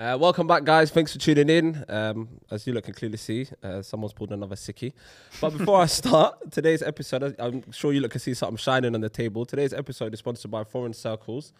Uh, 0.00 0.16
welcome 0.18 0.46
back, 0.46 0.64
guys. 0.64 0.90
Thanks 0.90 1.12
for 1.12 1.18
tuning 1.18 1.50
in. 1.50 1.84
Um, 1.86 2.26
as 2.50 2.66
you 2.66 2.72
look 2.72 2.84
can 2.84 2.94
clearly 2.94 3.18
see, 3.18 3.46
uh, 3.62 3.82
someone's 3.82 4.14
pulled 4.14 4.32
another 4.32 4.56
sickie. 4.56 4.94
But 5.42 5.50
before 5.50 5.78
I 5.78 5.84
start 6.00 6.50
today's 6.50 6.80
episode, 6.80 7.36
I'm 7.38 7.70
sure 7.70 7.92
you 7.92 8.00
look 8.00 8.14
and 8.14 8.22
see 8.22 8.32
something 8.32 8.56
shining 8.56 8.94
on 8.94 9.02
the 9.02 9.10
table. 9.10 9.44
Today's 9.44 9.74
episode 9.74 10.14
is 10.14 10.20
sponsored 10.20 10.50
by 10.50 10.64
Foreign 10.64 10.94
Circles. 10.94 11.52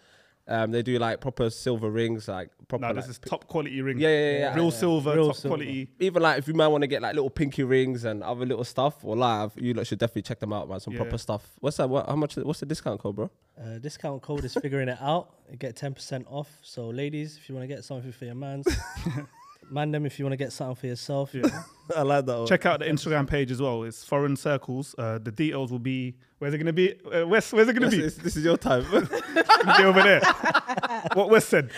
Um, 0.47 0.71
they 0.71 0.81
do 0.81 0.97
like 0.99 1.21
proper 1.21 1.49
silver 1.49 1.89
rings, 1.89 2.27
like 2.27 2.49
proper. 2.67 2.81
No, 2.81 2.87
like, 2.87 2.95
this 2.97 3.07
is 3.07 3.19
top 3.19 3.47
quality 3.47 3.81
ring. 3.81 3.99
yeah, 3.99 4.07
yeah, 4.09 4.31
yeah, 4.31 4.39
yeah. 4.39 4.55
Real 4.55 4.71
silver, 4.71 5.13
Real 5.13 5.27
top 5.27 5.35
silver. 5.35 5.55
quality. 5.57 5.87
Even 5.99 6.21
like 6.23 6.39
if 6.39 6.47
you 6.47 6.53
might 6.53 6.67
want 6.67 6.81
to 6.81 6.87
get 6.87 7.01
like 7.01 7.13
little 7.15 7.29
pinky 7.29 7.63
rings 7.63 8.03
and 8.05 8.23
other 8.23 8.45
little 8.45 8.63
stuff 8.63 9.03
or 9.05 9.15
live, 9.15 9.51
you 9.55 9.73
lot 9.73 9.85
should 9.87 9.99
definitely 9.99 10.23
check 10.23 10.39
them 10.39 10.51
out, 10.51 10.67
man. 10.67 10.79
Some 10.79 10.93
Yeah. 10.93 11.01
proper 11.01 11.17
stuff. 11.17 11.47
What's 11.59 11.77
that? 11.77 11.89
What, 11.89 12.07
how 12.07 12.15
much? 12.15 12.35
What's 12.37 12.59
the 12.59 12.65
discount 12.65 12.99
code, 12.99 13.15
bro? 13.15 13.29
Uh, 13.61 13.77
discount 13.77 14.21
code 14.23 14.43
is 14.43 14.53
figuring 14.55 14.89
it 14.89 14.97
out. 14.99 15.29
You 15.49 15.57
get 15.57 15.75
ten 15.75 15.93
percent 15.93 16.25
off. 16.29 16.49
So, 16.63 16.87
ladies, 16.89 17.37
if 17.37 17.47
you 17.47 17.55
want 17.55 17.63
to 17.63 17.73
get 17.73 17.83
something 17.83 18.11
for 18.11 18.25
your 18.25 18.35
man's, 18.35 18.65
man, 19.71 19.91
them 19.91 20.05
if 20.05 20.19
you 20.19 20.25
want 20.25 20.33
to 20.33 20.37
get 20.37 20.51
something 20.51 20.75
for 20.75 20.87
yourself. 20.87 21.33
Yeah. 21.33 21.43
I 21.95 22.03
like 22.03 22.25
that. 22.25 22.47
Check 22.47 22.65
out 22.65 22.79
the 22.79 22.85
Instagram 22.85 23.27
page 23.27 23.51
as 23.51 23.61
well. 23.61 23.83
It's 23.83 24.03
Foreign 24.03 24.35
Circles. 24.35 24.95
Uh, 24.97 25.17
the 25.17 25.31
details 25.31 25.71
will 25.71 25.79
be. 25.79 26.15
Where's 26.39 26.53
it 26.53 26.57
going 26.57 26.67
to 26.67 26.73
be? 26.73 26.93
Uh, 27.05 27.27
West, 27.27 27.53
where's 27.53 27.67
it 27.67 27.73
going 27.73 27.89
to 27.89 27.95
be? 27.95 28.01
This, 28.01 28.15
this 28.15 28.35
is 28.37 28.43
your 28.45 28.57
time. 28.57 28.83
It'll 28.85 29.01
be 29.77 29.83
over 29.83 30.01
there. 30.01 30.21
what 31.13 31.29
West 31.29 31.49
said. 31.49 31.69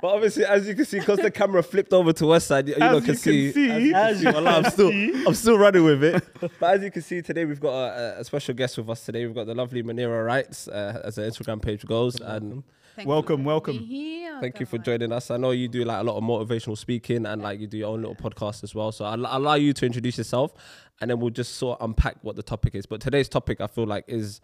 But 0.00 0.14
obviously, 0.14 0.44
as 0.46 0.66
you 0.66 0.74
can 0.74 0.84
see, 0.86 0.98
because 0.98 1.18
the 1.18 1.30
camera 1.30 1.62
flipped 1.62 1.92
over 1.92 2.12
to 2.14 2.26
West 2.26 2.46
Side, 2.46 2.68
you, 2.68 2.74
you 2.74 2.82
As 2.82 2.92
lot 2.92 3.00
you 3.02 3.06
can 3.06 3.16
see. 3.16 3.52
see. 3.52 3.70
as 3.70 3.82
you 3.84 3.92
can 3.92 4.00
As 4.02 4.18
see, 4.18 4.26
you 4.26 4.32
wallah, 4.32 4.50
I'm 4.50 4.70
still. 4.70 4.88
I'm 5.28 5.34
still 5.34 5.58
running 5.58 5.84
with 5.84 6.02
it. 6.02 6.24
But 6.58 6.76
as 6.76 6.82
you 6.82 6.90
can 6.90 7.02
see 7.02 7.20
today, 7.20 7.44
we've 7.44 7.60
got 7.60 7.74
a, 7.74 8.20
a 8.20 8.24
special 8.24 8.54
guest 8.54 8.78
with 8.78 8.88
us 8.88 9.04
today. 9.04 9.26
We've 9.26 9.34
got 9.34 9.46
the 9.46 9.54
lovely 9.54 9.82
Munira 9.82 10.24
Writes, 10.24 10.68
uh, 10.68 11.02
as 11.04 11.16
the 11.16 11.22
Instagram 11.22 11.60
page 11.60 11.84
goes, 11.84 12.18
and 12.18 12.62
Thank 13.00 13.08
Welcome, 13.08 13.40
you 13.40 13.46
welcome. 13.46 13.78
here, 13.78 14.38
thank 14.42 14.60
you 14.60 14.66
for 14.66 14.76
joining 14.76 15.10
us. 15.10 15.30
I 15.30 15.38
know 15.38 15.52
you 15.52 15.68
do 15.68 15.86
like 15.86 16.02
a 16.02 16.04
lot 16.04 16.18
of 16.18 16.22
motivational 16.22 16.76
speaking, 16.76 17.24
and 17.24 17.40
like 17.40 17.58
you 17.58 17.66
do 17.66 17.78
your 17.78 17.88
own 17.88 18.02
little 18.02 18.14
podcast 18.14 18.62
as 18.62 18.74
well. 18.74 18.92
So 18.92 19.06
I'll, 19.06 19.26
I'll 19.26 19.40
allow 19.40 19.54
you 19.54 19.72
to 19.72 19.86
introduce 19.86 20.18
yourself, 20.18 20.52
and 21.00 21.10
then 21.10 21.18
we'll 21.18 21.30
just 21.30 21.54
sort 21.54 21.80
of 21.80 21.88
unpack 21.88 22.16
what 22.20 22.36
the 22.36 22.42
topic 22.42 22.74
is. 22.74 22.84
But 22.84 23.00
today's 23.00 23.26
topic, 23.26 23.62
I 23.62 23.68
feel 23.68 23.86
like, 23.86 24.04
is 24.06 24.42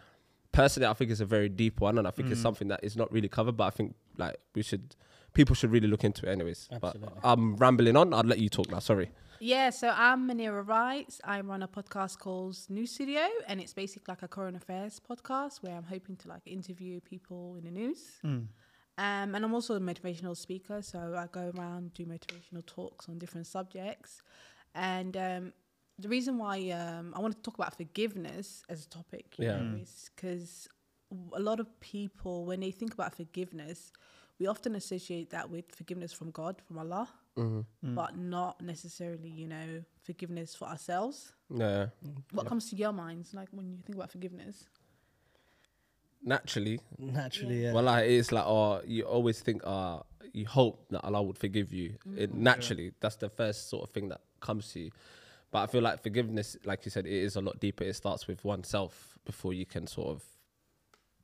personally, 0.53 0.87
I 0.87 0.95
think 0.95 1.11
it's 1.11 1.21
a 1.21 1.27
very 1.27 1.51
deep 1.51 1.83
one, 1.83 1.99
and 1.99 2.09
I 2.09 2.11
think 2.11 2.31
it's 2.31 2.41
mm. 2.41 2.45
something 2.45 2.69
that 2.69 2.81
is 2.83 2.97
not 2.97 3.13
really 3.13 3.29
covered. 3.29 3.59
But 3.59 3.65
I 3.65 3.71
think 3.71 3.95
like 4.17 4.37
we 4.55 4.63
should, 4.63 4.97
people 5.35 5.55
should 5.55 5.71
really 5.71 5.89
look 5.89 6.03
into 6.03 6.27
it, 6.27 6.33
anyways. 6.33 6.71
Absolutely. 6.73 7.11
But 7.15 7.29
I'm 7.29 7.57
rambling 7.57 7.95
on. 7.95 8.15
I'll 8.15 8.23
let 8.23 8.39
you 8.39 8.49
talk 8.49 8.71
now. 8.71 8.79
Sorry. 8.79 9.11
Yeah, 9.41 9.71
so 9.71 9.93
I'm 9.95 10.29
Munira 10.29 10.67
Writes. 10.67 11.21
I 11.25 11.41
run 11.43 11.63
a 11.63 11.69
podcast 11.69 12.19
called 12.19 12.57
News 12.69 12.93
Studio, 12.93 13.21
and 13.47 13.61
it's 13.61 13.75
basically 13.75 14.13
like 14.13 14.23
a 14.23 14.29
current 14.29 14.57
affairs 14.57 15.01
podcast 15.01 15.63
where 15.63 15.75
I'm 15.77 15.85
hoping 15.85 16.17
to 16.17 16.29
like 16.29 16.43
interview 16.47 17.01
people 17.01 17.57
in 17.57 17.65
the 17.65 17.71
news. 17.71 18.19
Um, 18.23 19.35
and 19.35 19.37
I'm 19.45 19.53
also 19.53 19.75
a 19.75 19.81
motivational 19.81 20.35
speaker, 20.37 20.81
so 20.81 21.15
I 21.19 21.27
go 21.31 21.53
around 21.55 21.93
do 21.93 22.07
motivational 22.07 22.65
talks 22.65 23.09
on 23.11 23.19
different 23.19 23.47
subjects. 23.47 24.23
And 24.75 25.17
um, 25.19 25.53
the 25.99 26.09
reason 26.09 26.39
why 26.39 26.71
um, 26.71 27.13
I 27.15 27.21
want 27.21 27.37
to 27.37 27.43
talk 27.43 27.57
about 27.57 27.77
forgiveness 27.77 28.63
as 28.71 28.87
a 28.87 28.89
topic, 28.89 29.39
you 29.39 29.45
Yeah. 29.45 29.59
know, 29.59 29.77
is 29.83 30.11
because 30.17 30.67
a 31.35 31.41
lot 31.41 31.61
of 31.61 31.69
people, 31.81 32.47
when 32.47 32.61
they 32.61 32.71
think 32.71 32.95
about 32.95 33.15
forgiveness, 33.15 33.93
we 34.39 34.47
often 34.47 34.75
associate 34.75 35.29
that 35.31 35.51
with 35.51 35.75
forgiveness 35.75 36.13
from 36.13 36.31
God, 36.31 36.63
from 36.67 36.79
Allah, 36.79 37.09
but 37.83 38.17
not 38.17 38.61
necessarily, 38.61 39.29
you 39.29 39.47
know, 39.47 39.83
forgiveness 40.03 40.55
for 40.55 40.67
ourselves. 40.67 41.33
Yeah. 41.55 41.87
What 42.33 42.47
comes 42.47 42.71
to 42.71 42.77
your 42.77 42.93
minds, 42.93 43.35
like 43.35 43.49
when 43.53 43.71
you 43.71 43.79
think 43.85 43.97
about 43.97 44.11
forgiveness? 44.11 44.65
Naturally, 46.23 46.81
Naturally, 46.99 47.65
yeah. 47.65 47.73
well, 47.73 47.85
like 47.85 48.09
it's 48.09 48.33
like, 48.33 48.45
oh, 48.45 48.81
you 48.85 49.05
always 49.05 49.41
think, 49.41 49.63
uh, 49.65 50.01
you 50.33 50.47
hope 50.47 50.87
that 50.91 51.05
Allah 51.05 51.23
would 51.23 51.39
forgive 51.39 51.73
you. 51.73 51.95
It, 52.17 52.35
naturally, 52.35 52.93
that's 53.01 53.17
the 53.17 53.29
first 53.29 53.69
sort 53.71 53.85
of 53.85 53.91
thing 53.91 54.09
that 54.09 54.21
comes 54.41 54.73
to 54.73 54.81
you. 54.81 54.91
But 55.53 55.61
I 55.61 55.67
feel 55.67 55.83
like 55.83 56.03
forgiveness, 56.03 56.57
like 56.65 56.85
you 56.85 56.91
said, 56.91 57.07
it 57.07 57.13
is 57.13 57.37
a 57.37 57.41
lot 57.41 57.61
deeper. 57.61 57.85
It 57.85 57.95
starts 57.95 58.27
with 58.27 58.45
oneself 58.45 59.19
before 59.25 59.53
you 59.53 59.65
can 59.65 59.87
sort 59.87 60.09
of 60.09 60.25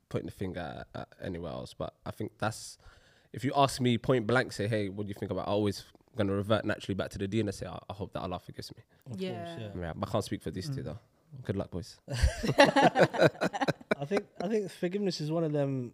point 0.09 0.25
the 0.25 0.31
finger 0.31 0.85
at, 0.95 1.01
at 1.01 1.07
anywhere 1.21 1.51
else. 1.51 1.73
But 1.73 1.93
I 2.05 2.11
think 2.11 2.31
that's, 2.39 2.77
if 3.33 3.43
you 3.43 3.51
ask 3.55 3.81
me 3.81 3.97
point 3.97 4.25
blank, 4.25 4.53
say, 4.53 4.67
hey, 4.67 4.89
what 4.89 5.05
do 5.05 5.09
you 5.09 5.15
think 5.15 5.31
about? 5.31 5.47
I 5.47 5.51
always 5.51 5.83
going 6.15 6.27
to 6.27 6.33
revert 6.33 6.65
naturally 6.65 6.95
back 6.95 7.09
to 7.11 7.17
the 7.17 7.27
deen 7.27 7.47
and 7.47 7.55
say, 7.55 7.65
I, 7.65 7.79
I 7.89 7.93
hope 7.93 8.13
that 8.13 8.21
Allah 8.21 8.39
forgives 8.39 8.71
me. 8.75 8.83
Of 9.11 9.19
Yeah. 9.21 9.45
course, 9.45 9.57
yeah. 9.59 9.81
Yeah, 9.81 9.93
but 9.95 10.09
I 10.09 10.11
can't 10.11 10.23
speak 10.23 10.41
for 10.41 10.51
these 10.51 10.69
two 10.69 10.81
mm. 10.81 10.85
though. 10.85 10.99
Good 11.43 11.55
luck, 11.55 11.71
boys. 11.71 11.97
I 12.09 14.05
think 14.05 14.25
I 14.39 14.47
think 14.47 14.69
forgiveness 14.71 15.19
is 15.19 15.31
one 15.31 15.43
of 15.43 15.51
them 15.51 15.93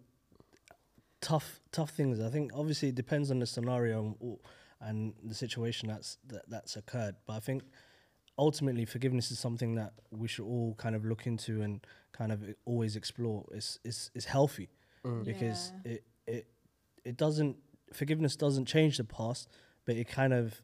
tough 1.22 1.62
tough 1.72 1.92
things. 1.92 2.20
I 2.20 2.30
think 2.30 2.52
obviously 2.54 2.90
it 2.90 2.96
depends 2.96 3.32
on 3.32 3.40
the 3.40 3.46
scenario 3.46 4.18
and, 4.22 4.38
and 4.82 5.14
the 5.24 5.34
situation 5.36 5.88
that's 5.88 6.18
that, 6.28 6.50
that's 6.50 6.76
occurred. 6.76 7.16
But 7.26 7.34
I 7.34 7.40
think 7.40 7.64
ultimately 8.38 8.86
forgiveness 8.86 9.32
is 9.32 9.40
something 9.40 9.76
that 9.76 9.94
we 10.12 10.28
should 10.28 10.46
all 10.46 10.76
kind 10.76 10.96
of 10.96 11.06
look 11.06 11.28
into 11.28 11.62
and 11.62 11.86
kind 12.12 12.32
of 12.32 12.44
always 12.66 12.96
explore. 12.96 13.46
It's 13.54 13.80
it's 13.84 14.12
it's 14.14 14.26
healthy 14.26 14.70
mm. 15.06 15.24
because 15.24 15.72
it 15.86 16.04
it 16.28 16.48
it 17.06 17.18
doesn't 17.18 17.58
forgiveness 17.94 18.36
doesn't 18.36 18.66
change 18.66 18.98
the 18.98 19.04
past, 19.04 19.50
but 19.90 19.96
it 19.98 20.08
kind 20.08 20.34
of 20.34 20.62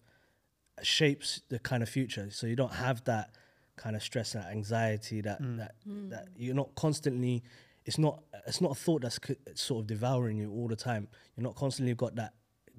shapes 0.84 1.42
the 1.50 1.58
kind 1.60 1.82
of 1.82 1.90
future. 1.90 2.28
So 2.30 2.46
you 2.48 2.56
don't 2.56 2.74
have 2.74 3.04
that 3.06 3.28
kind 3.76 3.96
of 3.96 4.04
stress 4.04 4.36
and 4.36 4.46
anxiety 4.46 5.22
that 5.22 5.40
that 5.58 5.76
that 6.14 6.28
you're 6.38 6.56
not 6.64 6.76
constantly. 6.76 7.44
It's 7.86 7.98
not 7.98 8.24
it's 8.48 8.62
not 8.62 8.72
a 8.72 8.76
thought 8.76 9.02
that's 9.02 9.20
co- 9.20 9.42
sort 9.56 9.82
of 9.84 9.88
devouring 9.88 10.38
you 10.38 10.52
all 10.52 10.68
the 10.68 10.76
time. 10.76 11.08
You're 11.36 11.44
not 11.50 11.56
constantly 11.56 11.94
got 11.96 12.16
that 12.16 12.34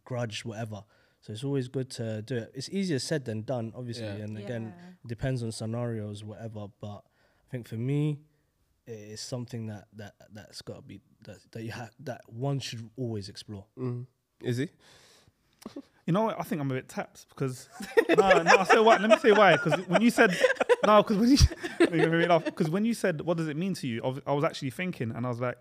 grudge, 0.04 0.44
whatever. 0.44 0.84
So 1.20 1.32
it's 1.32 1.42
always 1.44 1.66
good 1.68 1.90
to 1.98 2.22
do 2.22 2.36
it. 2.36 2.52
It's 2.54 2.68
easier 2.70 3.00
said 3.00 3.24
than 3.24 3.42
done, 3.42 3.72
obviously. 3.74 4.04
Yeah. 4.06 4.24
And 4.26 4.38
again, 4.38 4.64
Yeah. 4.76 4.90
it 5.04 5.08
depends 5.08 5.42
on 5.42 5.50
scenarios, 5.52 6.22
whatever. 6.22 6.66
But 6.80 7.02
I 7.44 7.46
think 7.50 7.66
for 7.66 7.76
me, 7.92 8.20
it's 8.86 9.22
something 9.22 9.66
that 9.66 9.84
that 9.94 10.14
that's 10.32 10.62
got 10.62 10.76
to 10.76 10.82
be 10.82 11.00
that 11.24 11.38
that 11.52 11.62
you 11.64 11.72
have 11.72 11.90
that 12.10 12.20
one 12.28 12.60
should 12.60 12.88
always 12.96 13.28
explore. 13.28 13.66
Mm. 13.76 14.06
Is 14.42 14.56
he? 14.62 14.68
You 16.06 16.12
know 16.12 16.22
what? 16.22 16.38
I 16.38 16.42
think 16.44 16.60
I'm 16.60 16.70
a 16.70 16.74
bit 16.74 16.88
tapped 16.88 17.28
because 17.30 17.68
no, 18.08 18.42
no. 18.42 18.56
I 18.58 18.64
say 18.64 18.78
why. 18.78 18.96
Let 18.96 19.10
me 19.10 19.16
say 19.18 19.32
why. 19.32 19.52
Because 19.56 19.74
when 19.88 20.02
you 20.02 20.10
said 20.10 20.36
no, 20.86 21.02
because 21.02 21.16
when 21.18 21.30
you 21.30 21.38
because 22.44 22.70
when 22.70 22.84
you 22.84 22.94
said 22.94 23.20
what 23.22 23.36
does 23.36 23.48
it 23.48 23.56
mean 23.56 23.74
to 23.74 23.86
you, 23.88 24.20
I 24.26 24.32
was- 24.32 24.44
actually 24.44 24.70
thinking, 24.70 25.10
and 25.10 25.26
I 25.26 25.28
was 25.28 25.40
like, 25.40 25.58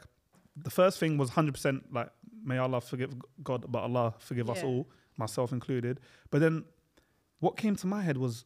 the 0.56 0.70
first 0.70 1.00
thing 1.00 1.18
was 1.18 1.30
100 1.30 1.54
percent 1.54 1.92
like 1.92 2.10
may 2.44 2.58
Allah 2.60 2.80
forgive 2.80 3.14
God, 3.44 3.66
but 3.68 3.80
Allah 3.80 4.14
forgive 4.20 4.50
us 4.50 4.62
all, 4.64 4.88
myself 5.18 5.52
included. 5.52 6.00
But 6.30 6.42
then, 6.42 6.66
what 7.40 7.58
came 7.58 7.76
to 7.78 7.88
my 7.88 8.04
head 8.04 8.18
was 8.18 8.46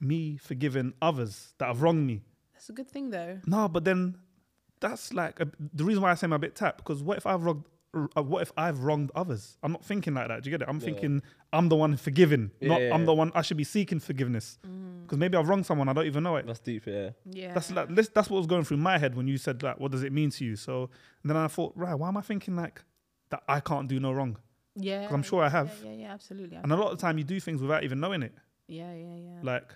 me 0.00 0.36
forgiving 0.36 0.92
others 1.00 1.54
that 1.58 1.66
have 1.66 1.80
wronged 1.82 2.06
me. 2.06 2.22
That's 2.52 2.68
a 2.68 2.72
good 2.72 2.88
thing, 2.88 3.08
though. 3.10 3.40
No, 3.46 3.68
but 3.68 3.84
then 3.84 4.18
that's 4.80 5.12
like 5.14 5.40
a, 5.40 5.48
the 5.72 5.84
reason 5.84 6.02
why 6.02 6.10
I 6.10 6.14
say 6.14 6.26
I'm 6.26 6.32
a 6.34 6.38
bit 6.38 6.54
tapped 6.54 6.78
because 6.78 7.02
what 7.02 7.16
if 7.16 7.26
I've 7.26 7.42
wronged, 7.42 7.64
Uh, 7.94 8.22
what 8.22 8.42
if 8.42 8.52
I've 8.56 8.80
wronged 8.80 9.10
others? 9.14 9.56
I'm 9.62 9.72
not 9.72 9.84
thinking 9.84 10.14
like 10.14 10.28
that. 10.28 10.42
Do 10.42 10.50
you 10.50 10.56
get 10.56 10.62
it? 10.62 10.68
I'm 10.68 10.78
thinking 10.78 11.22
I'm 11.52 11.68
the 11.70 11.76
one 11.76 11.96
forgiving, 11.96 12.50
not 12.60 12.82
Yeah, 12.82 12.94
I'm 12.94 13.06
the 13.06 13.14
one 13.14 13.32
I 13.34 13.40
should 13.42 13.56
be 13.56 13.64
seeking 13.64 13.98
forgiveness 13.98 14.58
mm. 14.66 15.02
because 15.02 15.16
maybe 15.16 15.38
I've 15.38 15.48
wronged 15.48 15.64
someone 15.64 15.88
I 15.88 15.94
don't 15.94 16.04
even 16.06 16.22
know 16.22 16.36
it. 16.36 16.46
That's 16.46 16.58
deep, 16.60 16.86
yeah. 16.86 17.10
Yeah. 17.24 17.54
That's 17.54 17.70
like 17.70 17.88
this, 17.94 18.08
that's 18.08 18.28
what 18.28 18.36
was 18.38 18.46
going 18.46 18.64
through 18.64 18.76
my 18.76 18.98
head 18.98 19.14
when 19.16 19.26
you 19.26 19.38
said 19.38 19.62
like, 19.62 19.80
what 19.80 19.90
does 19.90 20.02
it 20.02 20.12
mean 20.12 20.30
to 20.32 20.44
you? 20.44 20.54
So 20.54 20.90
then 21.24 21.36
I 21.36 21.48
thought, 21.48 21.72
right, 21.76 21.94
why 21.94 22.08
am 22.08 22.18
I 22.18 22.20
thinking 22.20 22.56
like 22.56 22.82
that? 23.30 23.42
I 23.48 23.60
can't 23.60 23.88
do 23.88 23.98
no 23.98 24.12
wrong, 24.12 24.36
yeah. 24.76 25.04
'Cause 25.04 25.14
I'm 25.14 25.22
sure 25.22 25.42
I 25.42 25.48
have. 25.48 25.72
Yeah, 25.82 25.90
yeah, 25.90 25.96
yeah 25.96 26.12
absolutely. 26.12 26.58
and 26.58 26.70
a 26.70 26.76
lot 26.76 26.92
of 26.92 26.98
the 26.98 27.00
time 27.00 27.16
you 27.16 27.24
do 27.24 27.40
things 27.40 27.62
without 27.62 27.84
even 27.84 28.00
knowing 28.00 28.22
it. 28.22 28.34
yeah, 28.66 28.92
yeah, 28.92 29.16
yeah. 29.16 29.38
Like, 29.42 29.74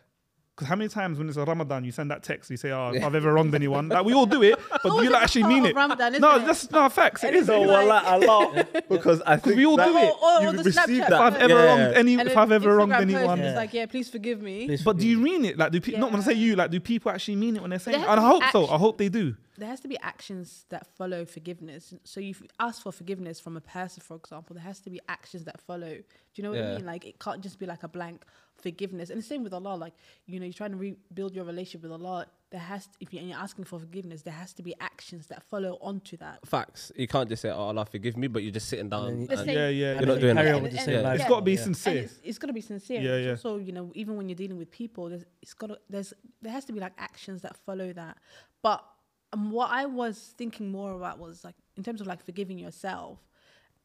because 0.54 0.68
how 0.68 0.76
many 0.76 0.88
times 0.88 1.18
when 1.18 1.28
it's 1.28 1.38
a 1.38 1.44
Ramadan 1.44 1.82
you 1.82 1.92
send 1.92 2.10
that 2.10 2.22
text, 2.22 2.50
you 2.50 2.56
say, 2.58 2.70
"Oh, 2.72 2.92
if 2.92 3.02
I've 3.02 3.14
ever 3.14 3.32
wronged 3.32 3.54
anyone," 3.54 3.88
like 3.88 4.04
we 4.04 4.12
all 4.12 4.26
do 4.26 4.42
it, 4.42 4.58
but 4.70 4.82
do 4.98 5.02
you 5.02 5.10
like 5.10 5.22
actually 5.22 5.44
mean 5.44 5.64
it? 5.64 5.74
Ramadan, 5.74 6.12
no, 6.20 6.30
isn't 6.32 6.42
it? 6.42 6.46
that's 6.46 6.70
no 6.70 6.88
facts. 6.90 7.24
It 7.24 7.28
And 7.28 7.36
is. 7.36 7.48
it's 7.48 7.56
It 7.58 7.62
is. 7.62 7.68
like- 7.88 8.04
a 8.06 8.26
lot 8.26 8.88
because 8.88 9.22
I 9.26 9.36
think 9.38 9.56
we 9.56 9.64
all 9.64 9.76
do 9.78 9.82
it. 9.96 10.14
Or, 10.22 10.38
or 10.38 10.42
you 10.42 10.52
the 10.52 10.62
receive 10.64 10.98
that. 10.98 11.12
If 11.12 11.20
I've 11.20 11.36
ever 11.36 11.54
Yeah. 11.54 11.64
wronged 11.64 11.96
any, 11.96 12.14
And 12.18 12.28
if 12.28 12.36
I've 12.36 12.52
ever 12.52 12.76
Instagram 12.76 12.90
post, 12.90 13.00
anyone, 13.00 13.38
It's 13.40 13.46
Yeah. 13.46 13.56
like, 13.56 13.72
yeah, 13.74 13.86
please 13.86 14.10
forgive 14.10 14.42
me. 14.42 14.66
Please 14.66 14.82
but 14.82 14.98
do 14.98 15.08
you 15.08 15.18
mean 15.18 15.44
it? 15.46 15.56
Like, 15.56 15.72
do 15.72 15.80
pe- 15.80 15.96
not 15.96 16.10
when 16.12 16.20
I 16.20 16.24
say 16.24 16.34
you, 16.34 16.54
like, 16.56 16.70
do 16.70 16.80
people 16.80 17.10
actually 17.10 17.36
mean 17.36 17.56
it 17.56 17.62
when 17.62 17.70
they're 17.70 17.78
saying? 17.78 18.00
It? 18.02 18.06
And 18.08 18.20
I 18.20 18.26
hope 18.26 18.42
be 18.42 18.48
so. 18.52 18.66
I 18.68 18.76
hope 18.78 18.98
they 18.98 19.08
do. 19.08 19.34
there 19.58 19.68
has 19.68 19.80
to 19.80 19.88
be 19.88 19.98
actions 20.02 20.64
that 20.70 20.86
follow 20.98 21.24
forgiveness. 21.24 21.94
So 22.04 22.20
you 22.20 22.34
ask 22.58 22.82
for 22.82 22.90
forgiveness 22.92 23.38
from 23.40 23.56
a 23.56 23.60
person, 23.60 24.02
for 24.02 24.16
example, 24.16 24.54
there 24.54 24.64
has 24.64 24.80
to 24.80 24.90
be 24.90 25.00
actions 25.08 25.44
that 25.44 25.60
follow. 25.60 25.88
Do 25.94 26.02
you 26.34 26.42
know 26.42 26.50
what 26.50 26.58
Yeah. 26.58 26.72
I 26.72 26.76
mean? 26.76 26.86
Like 26.86 27.04
it 27.06 27.18
can't 27.20 27.40
just 27.42 27.58
be 27.58 27.66
like 27.66 27.82
a 27.82 27.88
blank 27.88 28.24
forgiveness. 28.62 29.10
And 29.10 29.18
the 29.18 29.24
same 29.24 29.42
with 29.44 29.52
Allah. 29.52 29.74
Like 29.76 29.94
you 30.26 30.38
know, 30.40 30.46
you're 30.46 30.52
trying 30.52 30.70
to 30.72 30.76
rebuild 30.76 31.34
your 31.34 31.44
relationship 31.44 31.82
with 31.82 31.92
Allah. 31.92 32.26
There 32.50 32.60
has, 32.60 32.86
to, 32.86 32.92
if 33.00 33.14
you're, 33.14 33.20
and 33.20 33.30
you're 33.30 33.38
asking 33.38 33.64
for 33.64 33.78
forgiveness, 33.78 34.20
there 34.22 34.34
has 34.34 34.52
to 34.54 34.62
be 34.62 34.74
actions 34.78 35.26
that 35.28 35.42
follow 35.42 35.78
onto 35.80 36.18
that. 36.18 36.46
facts. 36.46 36.92
You 36.94 37.08
can't 37.08 37.26
just 37.28 37.40
say, 37.42 37.48
"Oh, 37.48 37.68
Allah 37.70 37.86
forgive 37.86 38.16
me," 38.16 38.26
but 38.28 38.42
you're 38.42 38.52
just 38.52 38.68
sitting 38.68 38.90
down. 38.90 39.06
then 39.06 39.14
you- 39.22 39.26
and- 39.28 39.30
Let's 39.30 39.46
Yeah, 39.46 39.68
yeah. 39.68 39.68
You're 39.70 39.96
And 39.98 40.06
not 40.06 40.20
doing 40.20 40.36
carry 40.36 40.48
that. 40.48 40.56
on 40.56 40.62
with 40.62 40.72
the 40.72 40.78
same 40.78 40.94
and- 40.96 41.02
life. 41.04 41.20
It's 41.20 41.28
got 41.28 41.36
to 41.36 41.42
be 41.42 41.52
Yeah. 41.52 41.58
And 41.62 41.76
sincere. 41.76 42.02
it's, 42.04 42.20
it's 42.22 42.38
got 42.38 42.46
to 42.48 42.52
be 42.52 42.60
sincere. 42.60 43.00
Yeah, 43.00 43.16
yeah. 43.16 43.34
So 43.36 43.56
you 43.56 43.72
know, 43.72 43.90
even 43.94 44.16
when 44.16 44.28
you're 44.28 44.36
dealing 44.36 44.58
with 44.58 44.70
people, 44.70 45.08
there's 45.08 45.24
it's 45.40 45.54
got 45.54 45.68
to, 45.68 45.78
there's 45.88 46.12
there 46.42 46.52
has 46.52 46.64
to 46.66 46.72
be 46.72 46.80
like 46.80 46.92
actions 46.98 47.40
that 47.42 47.56
follow 47.56 47.92
that. 47.94 48.18
But 48.62 48.84
um, 49.32 49.50
what 49.50 49.70
I 49.70 49.86
was 49.86 50.34
thinking 50.36 50.70
more 50.70 50.92
about 50.92 51.18
was 51.18 51.44
like 51.44 51.54
in 51.78 51.82
terms 51.82 52.02
of 52.02 52.06
like 52.06 52.22
forgiving 52.22 52.58
yourself. 52.58 53.18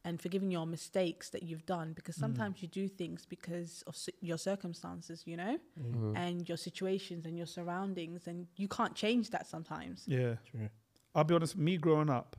And 0.04 0.20
forgiving 0.20 0.50
your 0.50 0.66
mistakes 0.66 1.30
that 1.30 1.42
you've 1.42 1.66
done 1.66 1.92
because 1.92 2.16
Mm. 2.16 2.20
sometimes 2.20 2.62
you 2.62 2.68
do 2.68 2.88
things 2.88 3.26
because 3.26 3.82
of 3.86 3.94
ci- 3.96 4.12
your 4.20 4.38
circumstances, 4.38 5.24
you 5.26 5.36
know, 5.36 5.58
Mm-hmm. 5.80 6.16
and 6.16 6.48
your 6.48 6.56
situations 6.56 7.26
and 7.26 7.36
your 7.36 7.46
surroundings, 7.46 8.26
and 8.26 8.46
you 8.56 8.68
can't 8.68 8.94
change 8.94 9.30
that 9.30 9.46
sometimes. 9.46 10.04
Yeah. 10.06 10.36
True. 10.50 10.68
I'll 11.14 11.24
be 11.24 11.34
honest, 11.34 11.56
me 11.56 11.76
growing 11.78 12.10
up, 12.10 12.36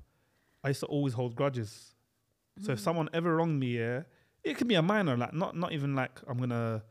I 0.64 0.70
used 0.70 0.80
to 0.82 0.86
always 0.88 1.14
hold 1.14 1.36
grudges. 1.36 1.96
So 2.62 2.72
if 2.74 2.80
someone 2.80 3.10
ever 3.14 3.36
wronged 3.38 3.60
me, 3.60 3.78
yeah, 3.78 4.04
it 4.44 4.58
could 4.58 4.68
be 4.68 4.76
a 4.76 4.82
minor, 4.82 5.16
like 5.18 5.34
not 5.34 5.56
not 5.56 5.72
even 5.72 5.96
like 5.96 6.20
I'm 6.28 6.38
gonna 6.38 6.84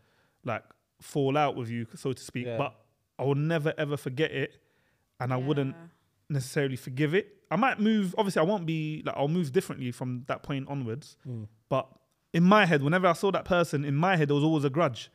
like 0.44 0.64
fall 1.00 1.36
out 1.36 1.56
with 1.56 1.68
you, 1.70 1.86
so 1.94 2.12
to 2.12 2.22
speak, 2.22 2.46
Yeah. 2.46 2.56
but 2.58 2.74
I 3.18 3.24
will 3.24 3.34
never 3.34 3.74
ever 3.76 3.96
forget 3.96 4.30
it 4.30 4.60
and 5.20 5.32
I 5.32 5.36
wouldn't 5.36 5.74
Yeah. 5.76 5.88
Necessarily 6.28 6.76
forgive 6.76 7.14
it. 7.14 7.34
I 7.50 7.56
might 7.56 7.80
move 7.80 8.14
obviously 8.18 8.40
I 8.40 8.44
won't 8.44 8.66
be 8.66 9.02
like 9.06 9.16
I'll 9.16 9.28
move 9.28 9.52
differently 9.52 9.90
from 9.92 10.24
that 10.28 10.42
point 10.42 10.68
onwards. 10.68 11.16
Hmm. 11.24 11.44
But 11.68 11.88
in 12.34 12.44
my 12.44 12.66
head, 12.66 12.82
whenever 12.82 13.06
I 13.06 13.14
saw 13.14 13.30
that 13.32 13.44
person, 13.44 13.84
in 13.84 13.94
my 13.94 14.16
head 14.16 14.28
there 14.28 14.34
was 14.34 14.44
always 14.44 14.64
a 14.64 14.70
grudge. 14.70 15.10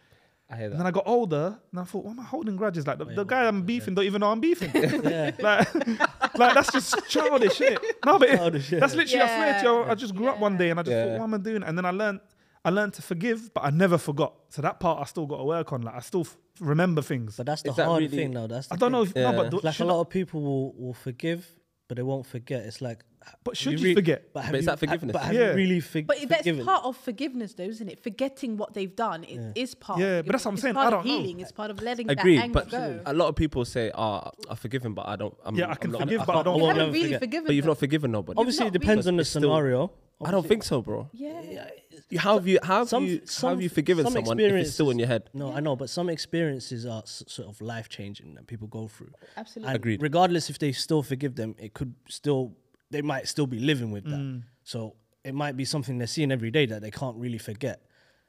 I 0.50 0.56
hear 0.57 0.65
And 0.65 0.74
that. 0.74 0.77
then 0.80 0.88
I 0.88 0.92
got 0.92 1.04
older 1.07 1.57
and 1.71 1.80
I 1.80 1.83
thought, 1.83 2.04
why 2.06 2.12
am 2.12 2.19
I 2.19 2.24
holding 2.24 2.56
grudges? 2.57 2.86
Like 2.86 2.98
the, 2.98 3.06
the 3.06 3.24
guy 3.24 3.48
I'm 3.48 3.62
beefing 3.63 3.95
don't 3.95 4.06
even 4.06 4.19
know 4.21 4.31
I'm 4.31 4.39
beefing. 4.42 4.71
Yeah. 5.04 5.31
like, 5.39 5.74
like 6.38 6.54
that's 6.56 6.71
just 6.71 6.95
childish 7.07 7.56
shit. 7.56 7.80
No, 8.06 8.19
but 8.19 8.30
it- 8.30 8.38
Childish, 8.38 8.71
yeah. 8.71 8.80
that's 8.80 8.94
literally. 8.95 9.21
I 9.24 9.27
swear 9.27 9.60
to 9.62 9.65
you, 9.68 9.81
I 9.83 9.88
Yeah. 9.89 9.95
just 9.95 10.15
grew 10.15 10.27
up 10.27 10.39
one 10.39 10.57
day 10.57 10.69
and 10.71 10.80
I 10.80 10.83
just 10.83 10.95
thought, 10.95 11.19
what 11.19 11.24
am 11.24 11.33
I 11.33 11.38
doing? 11.38 11.63
And 11.63 11.77
then 11.77 11.86
I 11.86 11.92
learned, 11.92 12.19
I 12.65 12.69
learned 12.69 12.94
to 12.94 13.01
forgive, 13.01 13.54
but 13.54 13.63
I 13.65 13.69
never 13.71 13.98
forgot. 13.98 14.33
So 14.50 14.62
that 14.62 14.80
part 14.80 15.01
I 15.01 15.06
still 15.06 15.25
got 15.25 15.38
to 15.38 15.44
work 15.44 15.74
on. 15.74 15.81
Like 15.81 15.95
I 15.95 16.00
still 16.00 16.21
f- 16.21 16.38
remember 16.62 17.01
things. 17.01 17.36
But 17.38 17.45
that's 17.48 17.62
the 17.62 17.71
Is 17.71 17.75
that 17.75 17.86
hard 17.88 18.04
really- 18.04 18.15
thing 18.18 18.31
though. 18.31 18.48
That's 18.48 18.68
the 18.68 18.75
I 18.75 18.77
don't 18.77 18.92
know 18.94 19.06
thing. 19.06 19.24
if 19.24 19.31
no, 19.36 19.44
but 19.44 19.50
do, 19.51 19.57
like 19.57 19.65
a 19.65 19.71
should, 19.74 19.88
lot 19.88 20.00
of 20.00 20.10
people 20.10 20.42
will, 20.42 20.74
will 20.74 20.94
forgive, 20.94 21.45
but 21.89 21.98
they 21.98 22.04
won't 22.04 22.25
forget. 22.25 22.63
It's 22.63 22.80
like, 22.81 23.04
but 23.44 23.56
should 23.57 23.80
you, 23.80 23.88
re- 23.88 23.94
forget? 23.95 24.33
But, 24.33 24.44
have 24.44 24.51
But 24.51 24.57
is 24.60 24.63
you, 24.63 24.71
that 24.71 24.80
forgiveness? 24.80 25.13
but 25.13 25.21
have 25.24 25.33
Yeah. 25.33 25.50
you 25.51 25.56
really 25.56 25.80
fig- 25.81 26.07
But 26.07 26.18
that's 26.27 26.38
forgiven? 26.44 26.65
part 26.65 26.83
of 26.86 26.95
forgiveness, 26.98 27.54
though, 27.54 27.63
isn't 27.63 27.89
it? 27.89 28.01
Forgetting 28.04 28.56
what 28.57 28.74
they've 28.74 28.94
done 28.95 29.24
it 29.25 29.57
is 29.57 29.75
part. 29.75 30.00
Yeah, 30.00 30.19
of 30.19 30.25
but 30.25 30.31
that's 30.33 30.45
what 30.45 30.51
I'm 30.51 30.57
forgiveness. 30.57 30.62
saying, 30.62 30.69
It's 30.71 30.75
part 30.75 30.94
I 30.94 30.98
of 30.98 31.04
don't 31.04 31.06
know. 31.13 31.21
healing. 31.21 31.39
It's 31.42 31.51
part 31.51 31.71
of 31.71 31.81
letting 31.81 32.10
Agreed, 32.10 32.38
that 32.38 32.44
anger 32.44 32.54
but 32.54 32.69
go. 32.69 33.00
a 33.06 33.13
lot 33.13 33.27
of 33.30 33.36
people 33.36 33.63
say, 33.65 33.92
"Ah, 33.95 34.30
I 34.50 34.56
forgive 34.56 34.83
him, 34.86 34.94
but 34.94 35.07
I 35.07 35.15
don't." 35.18 35.33
I'm, 35.45 35.56
Yeah, 35.56 35.68
I 35.68 35.69
I'm 35.71 35.75
can 35.77 35.92
not- 35.92 36.01
forgive, 36.01 36.19
but 36.25 36.30
I 36.30 36.33
can't- 36.36 36.45
don't 36.45 36.54
I 36.54 36.57
you 36.57 36.63
won't 36.63 36.77
haven't 36.77 36.92
never 36.92 36.94
really 36.94 37.04
forget. 37.13 37.19
forgiven. 37.21 37.45
But 37.48 37.56
you've 37.56 37.63
them. 37.65 37.69
not 37.69 37.77
forgiven 37.77 38.12
nobody. 38.12 38.39
Obviously, 38.39 38.65
it 38.68 38.74
not 38.74 38.80
depends 38.81 39.07
on 39.07 39.15
the 39.18 39.21
It's 39.21 39.30
still- 39.30 39.42
scenario. 39.42 39.92
I 40.21 40.31
don't 40.31 40.48
think 40.48 40.63
so, 40.63 40.81
bro. 40.81 41.10
Yeah. 41.13 41.69
How 42.18 42.36
have 42.36 42.48
you 42.48 42.60
how 42.63 42.80
have 42.80 42.89
Some- 42.89 43.06
you 43.06 43.19
how 43.19 43.25
some- 43.25 43.50
have 43.51 43.62
you 43.62 43.69
forgiven 43.69 44.06
some 44.06 44.13
someone 44.13 44.39
if 44.39 44.54
it's 44.54 44.74
still 44.74 44.89
in 44.89 45.00
your 45.00 45.07
head? 45.07 45.30
No, 45.33 45.51
I 45.51 45.60
know, 45.60 45.75
but 45.75 45.89
some 45.89 46.10
experiences 46.10 46.86
are 46.86 47.01
s- 47.01 47.24
sort 47.27 47.50
of 47.50 47.60
life 47.62 47.89
changing 47.89 48.36
that 48.36 48.48
people 48.48 48.68
go 48.68 48.88
through. 48.88 49.12
Absolutely. 49.36 49.68
And 49.69 49.75
Agreed. 49.75 50.01
regardless 50.01 50.50
if 50.50 50.60
they 50.60 50.71
still 50.71 51.04
forgive 51.04 51.36
them, 51.36 51.56
it 51.57 51.74
could 51.74 51.94
still 52.07 52.56
they 52.92 53.01
might 53.01 53.27
still 53.27 53.48
be 53.48 53.60
living 53.60 53.92
with 53.92 54.04
that. 54.06 54.19
Mm. 54.19 54.44
So 54.63 54.95
it 55.24 55.33
might 55.33 55.57
be 55.57 55.65
something 55.65 55.98
they're 55.98 56.07
seeing 56.07 56.31
every 56.31 56.51
day 56.51 56.65
that 56.68 56.81
they 56.81 56.92
can't 56.92 57.18
really 57.18 57.39
forget. 57.39 57.81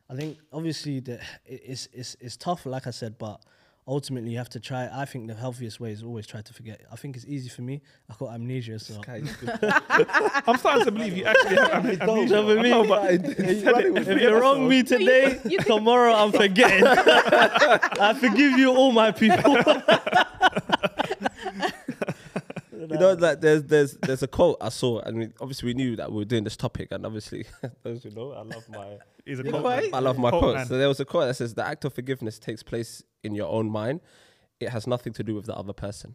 I 0.08 0.16
think 0.16 0.38
obviously 0.52 1.00
the 1.00 1.14
it- 1.44 1.62
it's 1.66 1.88
it's 1.92 2.16
it's 2.20 2.36
tough, 2.36 2.64
like 2.66 2.86
I 2.86 2.90
said, 2.90 3.18
but 3.18 3.40
ultimately 3.86 4.30
you 4.30 4.38
have 4.38 4.48
to 4.50 4.60
try. 4.60 4.88
I 4.92 5.04
think 5.04 5.28
the 5.28 5.34
healthiest 5.34 5.78
way 5.80 5.92
is 5.92 6.02
always 6.02 6.26
try 6.26 6.40
to 6.42 6.52
forget. 6.52 6.80
I 6.90 6.96
think 6.96 7.16
it's 7.16 7.26
easy 7.26 7.48
for 7.48 7.62
me. 7.62 7.82
I 8.10 8.14
got 8.18 8.34
amnesia, 8.34 8.78
so 8.78 9.00
I'm 9.08 10.56
starting 10.58 10.84
to 10.84 10.90
believe 10.90 11.16
you 11.16 11.24
actually 11.24 11.56
have 11.56 11.86
am- 11.86 12.00
amnesia. 12.00 12.24
You 12.24 12.26
know 12.26 12.42
what 12.46 12.56
I 12.56 12.60
I 12.60 12.62
mean? 12.62 12.70
know, 12.70 12.84
but 12.88 13.12
you 13.12 13.60
said 13.60 13.84
it 13.84 14.08
if 14.08 14.20
you 14.22 14.34
wrong 14.36 14.68
me 14.68 14.82
today, 14.82 15.40
tomorrow 15.66 16.14
I'm 16.14 16.32
forgetting. 16.32 16.84
I 16.86 18.14
forgive 18.18 18.58
you, 18.58 18.74
all 18.74 18.92
my 18.92 19.10
people. 19.12 19.56
You 23.10 23.14
know 23.14 23.20
that 23.20 23.40
there's 23.40 23.62
there's 23.64 23.96
there's 23.98 24.22
a 24.22 24.28
quote 24.28 24.56
I 24.60 24.68
saw, 24.70 25.00
and 25.00 25.18
we, 25.18 25.28
obviously 25.40 25.66
we 25.68 25.74
knew 25.74 25.96
that 25.96 26.10
we 26.10 26.18
were 26.18 26.24
doing 26.24 26.44
this 26.44 26.56
topic, 26.56 26.88
and 26.90 27.04
obviously 27.06 27.44
those 27.82 28.02
who 28.02 28.10
know, 28.10 28.32
I 28.32 28.42
love 28.42 28.68
my 28.68 28.98
He's 29.24 29.38
a 29.38 29.42
quote 29.44 29.62
quote? 29.62 29.82
man. 29.84 29.94
I 29.94 29.98
love 30.00 30.18
my 30.18 30.30
Quote 30.30 30.42
quotes. 30.42 30.56
man. 30.56 30.66
So 30.66 30.78
there 30.78 30.88
was 30.88 31.00
a 31.00 31.04
quote 31.04 31.28
that 31.28 31.34
says, 31.34 31.54
"The 31.54 31.66
act 31.66 31.84
of 31.84 31.94
forgiveness 31.94 32.38
takes 32.38 32.62
place 32.62 33.02
in 33.22 33.34
your 33.34 33.48
own 33.48 33.70
mind. 33.70 34.00
It 34.60 34.68
has 34.70 34.86
nothing 34.86 35.12
to 35.14 35.22
do 35.22 35.34
with 35.34 35.46
the 35.46 35.54
other 35.56 35.72
person." 35.72 36.14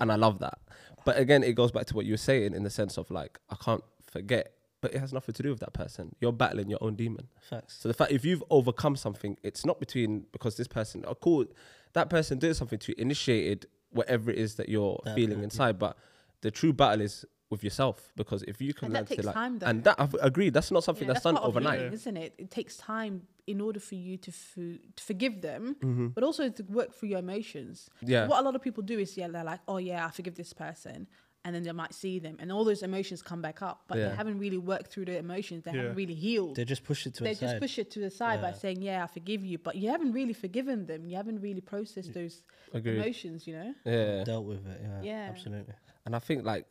And 0.00 0.10
I 0.10 0.16
love 0.16 0.38
that. 0.40 0.58
But 1.04 1.18
again, 1.18 1.42
it 1.42 1.54
goes 1.54 1.70
back 1.72 1.86
to 1.86 1.94
what 1.94 2.06
you 2.06 2.12
were 2.14 2.16
saying 2.30 2.54
in 2.54 2.62
the 2.62 2.70
sense 2.70 2.96
of 2.98 3.10
like, 3.10 3.38
I 3.50 3.56
can't 3.56 3.82
forget, 4.06 4.52
but 4.80 4.92
it 4.94 4.98
has 4.98 5.12
nothing 5.12 5.34
to 5.34 5.42
do 5.42 5.50
with 5.50 5.60
that 5.60 5.72
person. 5.72 6.14
You're 6.20 6.32
battling 6.32 6.68
your 6.68 6.82
own 6.82 6.94
demon. 6.96 7.28
Facts. 7.48 7.78
So 7.80 7.88
the 7.88 7.94
fact 7.94 8.12
if 8.12 8.24
you've 8.24 8.42
overcome 8.50 8.96
something, 8.96 9.36
it's 9.42 9.64
not 9.64 9.78
between 9.80 10.26
because 10.32 10.56
this 10.56 10.66
person, 10.68 11.04
oh, 11.06 11.14
cool, 11.14 11.46
that 11.94 12.10
person 12.10 12.38
did 12.38 12.54
something 12.56 12.78
to 12.80 12.92
you, 12.92 12.94
initiated 12.98 13.66
whatever 13.90 14.30
it 14.30 14.38
is 14.38 14.54
that 14.56 14.68
you're 14.68 15.00
That- 15.04 15.14
feeling 15.14 15.42
inside. 15.42 15.78
But 15.78 15.96
the 16.42 16.50
true 16.50 16.72
battle 16.72 17.00
is 17.02 17.24
with 17.50 17.64
yourself 17.64 18.12
because 18.16 18.42
if 18.44 18.60
you 18.60 18.72
can 18.72 18.86
And 18.86 18.94
learn 18.94 19.04
that 19.04 19.08
takes 19.08 19.20
to 19.22 19.26
like, 19.26 19.34
time, 19.34 19.58
though. 19.58 19.66
and 19.66 19.82
that 19.84 19.96
I've 19.98 20.14
agreed, 20.20 20.54
that's 20.54 20.70
not 20.70 20.84
something 20.84 21.02
You 21.02 21.08
know, 21.08 21.14
that's, 21.14 21.24
that's 21.24 21.34
done 21.36 21.44
overnight. 21.44 21.78
healing, 21.80 21.92
isn't 21.94 22.16
it? 22.16 22.34
It 22.38 22.50
takes 22.50 22.76
time 22.76 23.22
in 23.48 23.60
order 23.60 23.80
for 23.80 23.96
you 23.96 24.16
to, 24.18 24.30
fu- 24.30 24.78
to 24.94 25.02
forgive 25.02 25.40
them, 25.42 25.74
Mm-hmm. 25.82 26.06
but 26.08 26.22
also 26.22 26.48
to 26.48 26.62
work 26.64 26.94
through 26.94 27.08
your 27.08 27.18
emotions. 27.18 27.88
Yeah. 28.02 28.28
What 28.28 28.38
a 28.40 28.42
lot 28.42 28.54
of 28.54 28.62
people 28.62 28.84
do 28.84 28.98
is, 29.00 29.16
yeah, 29.16 29.26
they're 29.28 29.42
like, 29.42 29.60
oh, 29.66 29.78
yeah, 29.78 30.06
I 30.06 30.10
forgive 30.10 30.36
this 30.36 30.52
person. 30.52 31.08
And 31.44 31.54
then 31.54 31.62
they 31.64 31.72
might 31.72 31.94
see 31.94 32.18
them, 32.20 32.36
and 32.38 32.52
all 32.52 32.64
those 32.64 32.82
emotions 32.82 33.22
come 33.22 33.40
back 33.42 33.62
up, 33.62 33.82
but 33.88 33.96
Yeah. 33.98 34.10
they 34.10 34.14
haven't 34.14 34.38
really 34.38 34.58
worked 34.58 34.92
through 34.92 35.06
the 35.06 35.16
emotions. 35.16 35.64
They 35.64 35.70
Yeah. 35.72 35.78
haven't 35.78 35.96
really 35.96 36.14
healed. 36.14 36.54
They 36.54 36.66
just 36.66 36.84
push 36.84 37.06
it 37.06 37.14
to 37.14 37.24
they 37.24 37.30
a 37.30 37.34
just 37.34 37.52
side. 37.54 37.60
push 37.60 37.78
it 37.78 37.90
to 37.92 37.98
the 37.98 38.10
side 38.10 38.42
by 38.42 38.52
saying, 38.52 38.82
"Yeah, 38.82 39.02
I 39.02 39.06
forgive 39.06 39.42
you," 39.42 39.56
but 39.56 39.74
you 39.74 39.88
haven't 39.88 40.12
really 40.12 40.34
forgiven 40.34 40.84
them. 40.84 41.06
You 41.06 41.16
haven't 41.16 41.40
really 41.40 41.62
processed 41.62 42.12
those 42.12 42.42
Agreed. 42.74 42.98
emotions. 42.98 43.46
You 43.46 43.54
know? 43.54 43.74
Yeah. 43.86 44.22
Dealt 44.24 44.44
with 44.44 44.66
it. 44.66 44.80
Yeah. 44.82 45.02
Yeah. 45.02 45.26
Absolutely. 45.30 45.74
And 46.06 46.16
I 46.16 46.18
think 46.18 46.44
like 46.44 46.66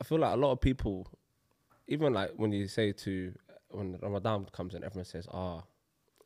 I 0.00 0.04
feel 0.04 0.18
like 0.18 0.34
a 0.34 0.36
lot 0.36 0.52
of 0.52 0.60
people, 0.60 1.06
even 1.86 2.12
like 2.12 2.30
when 2.36 2.52
you 2.52 2.68
say 2.68 2.92
to 2.92 3.32
when 3.70 3.98
Ramadan 4.00 4.46
comes 4.52 4.74
and 4.74 4.84
everyone 4.84 5.04
says, 5.04 5.26
"Ah, 5.32 5.62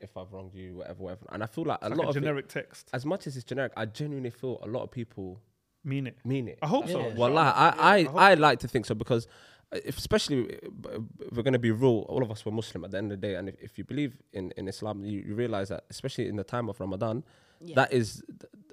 if 0.00 0.16
I've 0.16 0.32
wronged 0.32 0.54
you, 0.54 0.76
whatever, 0.76 1.02
whatever," 1.02 1.26
and 1.32 1.42
I 1.42 1.46
feel 1.46 1.64
like 1.64 1.78
a 1.82 1.88
Like 1.88 1.98
lot 1.98 2.06
a 2.06 2.10
of 2.10 2.16
it, 2.16 2.20
generic 2.20 2.48
text. 2.48 2.90
as 2.92 3.04
much 3.06 3.26
as 3.26 3.36
it's 3.36 3.44
generic, 3.44 3.72
I 3.76 3.86
genuinely 3.86 4.30
feel 4.30 4.58
a 4.62 4.66
lot 4.66 4.82
of 4.82 4.90
people 4.90 5.40
Mean 5.84 6.06
it. 6.06 6.16
mean 6.24 6.46
it. 6.48 6.58
I 6.62 6.68
hope 6.68 6.84
Like, 6.84 6.92
so. 6.92 7.00
Yeah. 7.00 7.14
Well, 7.16 7.30
Inshallah. 7.30 7.52
I, 7.56 7.98
Yeah, 8.04 8.08
I, 8.14 8.28
I 8.28 8.30
I, 8.30 8.34
like 8.34 8.60
to 8.60 8.68
think 8.68 8.86
so 8.86 8.94
because, 8.94 9.26
if, 9.72 9.98
especially 9.98 10.42
b- 10.44 10.90
we're 11.32 11.42
going 11.42 11.54
to 11.54 11.58
be 11.58 11.72
real. 11.72 12.06
All 12.08 12.22
of 12.22 12.30
us 12.30 12.44
were 12.44 12.52
Muslim 12.52 12.84
at 12.84 12.92
the 12.92 12.98
end 12.98 13.10
of 13.10 13.20
the 13.20 13.26
day, 13.26 13.34
and 13.34 13.48
if, 13.48 13.56
if 13.60 13.78
you 13.78 13.84
believe 13.84 14.16
in, 14.32 14.52
in 14.56 14.68
Islam, 14.68 15.04
you, 15.04 15.20
you 15.26 15.34
realize 15.34 15.70
that, 15.70 15.84
especially 15.90 16.28
in 16.28 16.36
the 16.36 16.44
time 16.44 16.68
of 16.68 16.78
Ramadan, 16.78 17.24
Yeah. 17.64 17.74
that 17.76 17.92
is 17.92 18.22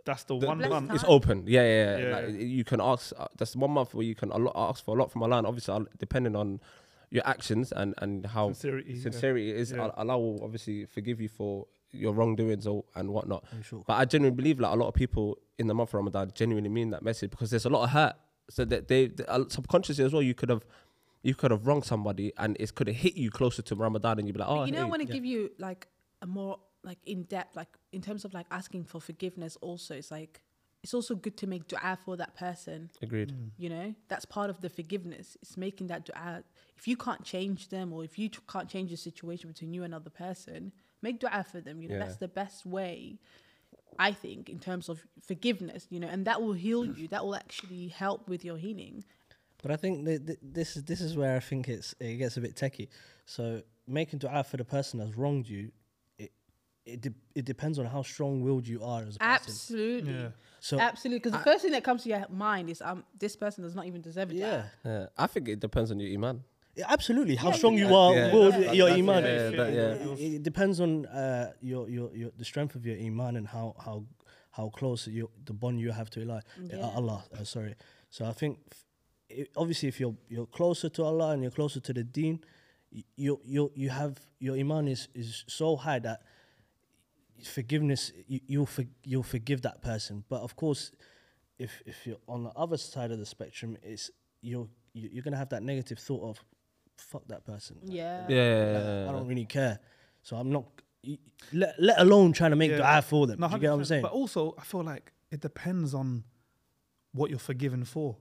That's 0.06 0.24
the, 0.24 0.40
the- 0.40 0.48
one 0.48 0.58
Blessed 0.58 0.70
month. 0.72 0.88
time. 0.88 0.96
it's 0.96 1.06
open. 1.08 1.44
Yeah, 1.48 1.62
yeah. 1.62 1.98
yeah. 1.98 1.98
Yeah. 2.08 2.16
Like, 2.28 2.42
you 2.42 2.64
can 2.64 2.82
ask. 2.82 3.14
Uh, 3.18 3.28
that's 3.38 3.56
one 3.56 3.72
month 3.72 3.94
where 3.94 4.06
you 4.06 4.16
can 4.16 4.32
a 4.32 4.38
lot, 4.38 4.54
ask 4.56 4.84
for 4.84 4.96
a 4.98 5.00
lot 5.00 5.12
from 5.12 5.24
Allah, 5.24 5.38
and 5.38 5.48
obviously, 5.48 5.74
uh, 5.74 5.82
depending 5.98 6.36
on 6.36 6.60
your 7.12 7.24
actions 7.28 7.72
and 7.72 7.94
and 8.00 8.26
how 8.26 8.48
Sincerity, 8.54 8.94
yeah. 8.94 9.02
sincerity 9.02 9.52
is, 9.52 9.72
Yeah. 9.72 9.84
Al- 9.84 9.94
Allah 9.98 10.18
will 10.18 10.44
obviously 10.44 10.86
forgive 10.86 11.20
you 11.22 11.28
for 11.30 11.68
your 11.92 12.14
wrongdoings 12.14 12.66
or 12.68 12.86
and 12.96 13.10
whatnot. 13.12 13.44
Sure. 13.64 13.84
But 13.86 13.94
I 13.96 14.06
genuinely 14.06 14.36
believe 14.36 14.60
like 14.60 14.74
a 14.74 14.76
lot 14.76 14.88
of 14.88 14.94
people 14.94 15.38
in 15.58 15.68
the 15.68 15.74
month 15.74 15.90
of 15.90 15.96
Ramadan 15.96 16.32
genuinely 16.36 16.70
mean 16.70 16.92
that 16.92 17.04
message 17.04 17.32
because 17.32 17.50
there's 17.52 17.66
a 17.66 17.70
lot 17.70 17.84
of 17.84 17.90
hurt. 17.92 18.14
So 18.52 18.66
that 18.66 18.88
they, 18.88 19.08
they 19.08 19.26
uh, 19.26 19.44
subconsciously 19.48 20.04
as 20.06 20.12
well, 20.14 20.24
you 20.24 20.34
could 20.34 20.50
have. 20.50 20.66
You 21.22 21.36
could 21.36 21.52
have 21.52 21.68
wronged 21.68 21.84
somebody, 21.84 22.32
and 22.38 22.56
it 22.60 22.74
could 22.74 22.88
have 22.88 22.96
hit 22.96 23.16
you 23.16 23.30
closer 23.30 23.62
to 23.64 23.76
Ramadan, 23.76 24.20
and 24.20 24.28
you'd 24.28 24.34
be 24.34 24.40
like, 24.40 24.48
"Oh, 24.50 24.60
But 24.60 24.68
you 24.68 24.72
know, 24.72 24.84
I 24.84 24.86
want 24.86 25.02
to 25.06 25.12
give 25.14 25.26
you 25.26 25.52
like 25.60 25.88
a 26.22 26.26
more 26.28 26.58
like 26.84 27.00
in 27.06 27.24
depth, 27.24 27.56
like 27.56 27.70
in 27.92 28.02
terms 28.02 28.26
of 28.26 28.34
like 28.34 28.48
asking 28.52 28.86
for 28.86 29.00
forgiveness. 29.02 29.58
Also, 29.62 29.96
it's 29.96 30.12
like 30.12 30.42
it's 30.82 30.94
also 30.94 31.14
good 31.14 31.36
to 31.38 31.46
make 31.48 31.68
du'a 31.68 31.98
for 31.98 32.16
that 32.18 32.36
person. 32.36 32.90
agreed." 33.02 33.32
Mm. 33.34 33.50
You 33.58 33.70
know, 33.70 33.96
that's 34.08 34.26
part 34.26 34.50
of 34.50 34.62
the 34.62 34.70
forgiveness. 34.70 35.38
It's 35.42 35.58
making 35.58 35.88
that 35.88 36.06
du'a. 36.06 36.44
If 36.78 36.88
you 36.88 36.96
can't 36.96 37.24
change 37.24 37.68
them, 37.70 37.92
or 37.94 38.04
if 38.04 38.18
you 38.18 38.30
t- 38.30 38.40
can't 38.48 38.70
change 38.70 38.92
the 38.92 38.98
situation 38.98 39.50
between 39.50 39.74
you 39.74 39.84
and 39.84 39.94
another 39.94 40.10
person, 40.10 40.72
make 41.02 41.20
du'a 41.20 41.46
for 41.46 41.60
them. 41.62 41.82
You 41.82 41.90
know, 41.90 41.96
Yeah. 41.96 42.06
that's 42.06 42.18
the 42.18 42.30
best 42.30 42.66
way. 42.66 43.20
I 43.98 44.14
think 44.14 44.50
in 44.50 44.60
terms 44.60 44.88
of 44.88 45.06
forgiveness, 45.22 45.88
you 45.90 46.00
know, 46.00 46.08
and 46.08 46.26
that 46.26 46.42
will 46.42 46.54
heal 46.54 46.86
you. 46.86 47.08
That 47.10 47.26
will 47.26 47.36
actually 47.36 47.90
help 47.90 48.30
with 48.30 48.46
your 48.46 48.58
healing. 48.58 49.04
But 49.62 49.72
I 49.72 49.76
think 49.76 50.06
th- 50.06 50.26
th- 50.26 50.40
this 50.42 50.78
is 50.78 50.84
this 50.86 51.02
is 51.02 51.18
where 51.18 51.36
I 51.36 51.40
think 51.42 51.68
it's 51.68 51.94
it 52.00 52.16
gets 52.16 52.38
a 52.38 52.42
bit 52.42 52.56
techie. 52.56 52.88
So 53.26 53.62
making 53.86 54.20
du'a 54.20 54.46
for 54.46 54.56
the 54.58 54.64
person 54.64 55.00
that's 55.00 55.16
wronged 55.18 55.50
you, 55.50 55.66
it 55.68 55.74
it 56.94 57.02
de- 57.02 57.14
it 57.36 57.46
depends 57.46 57.80
on 57.80 57.86
how 57.86 58.02
strong-willed 58.04 58.68
you 58.68 58.84
are 58.84 59.02
as 59.04 59.16
a 59.16 59.20
person. 59.20 59.36
Absolutely. 59.46 60.14
Yeah. 60.14 60.30
So 60.60 60.80
Absolutely, 60.80 61.20
because 61.20 61.32
the 61.40 61.44
first 61.52 61.62
thing 61.64 61.72
that 61.72 61.84
comes 61.84 62.04
to 62.04 62.10
your 62.10 62.26
mind 62.30 62.70
is, 62.70 62.82
um, 62.82 63.04
this 63.18 63.36
person 63.36 63.64
does 63.64 63.76
not 63.76 63.86
even 63.86 64.02
deserve 64.02 64.32
it. 64.32 64.36
yeah, 64.38 64.64
Yeah, 64.84 65.06
I 65.18 65.28
think 65.28 65.48
it 65.48 65.60
depends 65.60 65.90
on 65.92 66.00
your 66.00 66.12
iman. 66.18 66.44
Yeah, 66.76 66.86
absolutely. 66.90 67.36
How 67.36 67.50
Yeah, 67.50 67.56
strong 67.56 67.78
yeah. 67.78 67.88
you 67.88 67.96
are, 67.96 68.14
Yeah, 68.14 68.34
willed 68.34 68.54
that's- 68.54 68.76
your 68.76 68.88
that's- 68.90 69.00
iman. 69.10 69.24
yeah, 69.24 69.50
that- 69.60 69.74
yeah. 69.74 70.14
It, 70.26 70.34
it 70.38 70.44
depends 70.44 70.80
on 70.82 71.06
uh, 71.08 71.52
your, 71.62 71.90
your 71.90 72.08
your 72.16 72.32
the 72.38 72.46
strength 72.46 72.76
of 72.76 72.86
your 72.86 72.98
iman 72.98 73.36
and 73.38 73.48
how 73.48 73.76
how 73.86 74.06
how 74.52 74.70
close 74.70 75.08
you 75.08 75.30
the 75.46 75.54
bond 75.54 75.80
you 75.80 75.92
have 75.92 76.10
to 76.12 76.22
Allah. 76.22 76.42
uh, 76.58 76.62
Yeah. 76.78 76.98
Allah, 77.00 77.24
uh, 77.34 77.44
sorry. 77.44 77.76
So 78.10 78.26
I 78.26 78.34
think 78.34 78.60
f- 78.72 78.86
i 79.40 79.46
obviously 79.62 79.88
if 79.90 80.00
you're 80.02 80.16
you're 80.34 80.48
closer 80.60 80.90
to 80.90 81.02
Allah 81.04 81.30
and 81.34 81.42
you're 81.44 81.56
closer 81.62 81.80
to 81.88 81.94
the 81.94 82.04
Deen, 82.04 82.40
you 83.16 83.40
you 83.46 83.72
you 83.76 83.90
have 83.90 84.14
your 84.40 84.56
iman 84.64 84.88
is 84.88 85.08
is 85.14 85.44
so 85.48 85.76
high 85.76 86.00
that 86.00 86.20
forgiveness 87.44 88.12
you, 88.28 88.40
you'll 88.48 88.66
for, 88.66 88.84
you'll 89.04 89.24
forgive 89.24 89.62
that 89.64 89.82
person. 89.82 90.24
But 90.30 90.42
of 90.42 90.56
course, 90.56 90.92
if 91.58 91.82
if 91.86 92.06
you're 92.08 92.18
on 92.28 92.44
the 92.44 92.52
other 92.52 92.78
side 92.78 93.12
of 93.12 93.20
the 93.20 93.26
spectrum, 93.26 93.78
it's 93.84 94.10
you're 94.42 94.68
you- 94.94 95.10
you're 95.14 95.24
gonna 95.24 95.38
have 95.38 95.50
that 95.50 95.64
negative 95.64 96.00
thought 96.00 96.24
of 96.30 96.44
fuck 96.98 97.26
that 97.28 97.46
person. 97.46 97.78
Like, 97.84 97.96
Yeah. 97.96 98.26
Yeah. 98.28 99.06
I 99.10 99.12
don't 99.12 99.28
really 99.28 99.46
care. 99.46 99.80
So 100.22 100.36
I'm 100.38 100.52
not. 100.52 100.66
Let, 101.54 101.76
let 101.80 102.00
alone 102.00 102.34
trying 102.34 102.50
to 102.52 102.58
make 102.58 102.72
Yeah. 102.72 102.78
dua 102.78 103.02
for 103.02 103.26
them. 103.28 103.40
No, 103.40 103.48
you 103.50 103.58
get 103.60 103.70
what 103.72 103.78
I'm 103.78 103.86
saying? 103.86 104.02
But 104.02 104.12
also, 104.12 104.54
I 104.58 104.64
feel 104.64 104.84
like 104.84 105.14
it 105.32 105.40
depends 105.40 105.94
on 105.94 106.26
what 107.14 107.30
you're 107.30 107.40
forgiven 107.40 107.86
for. 107.86 108.18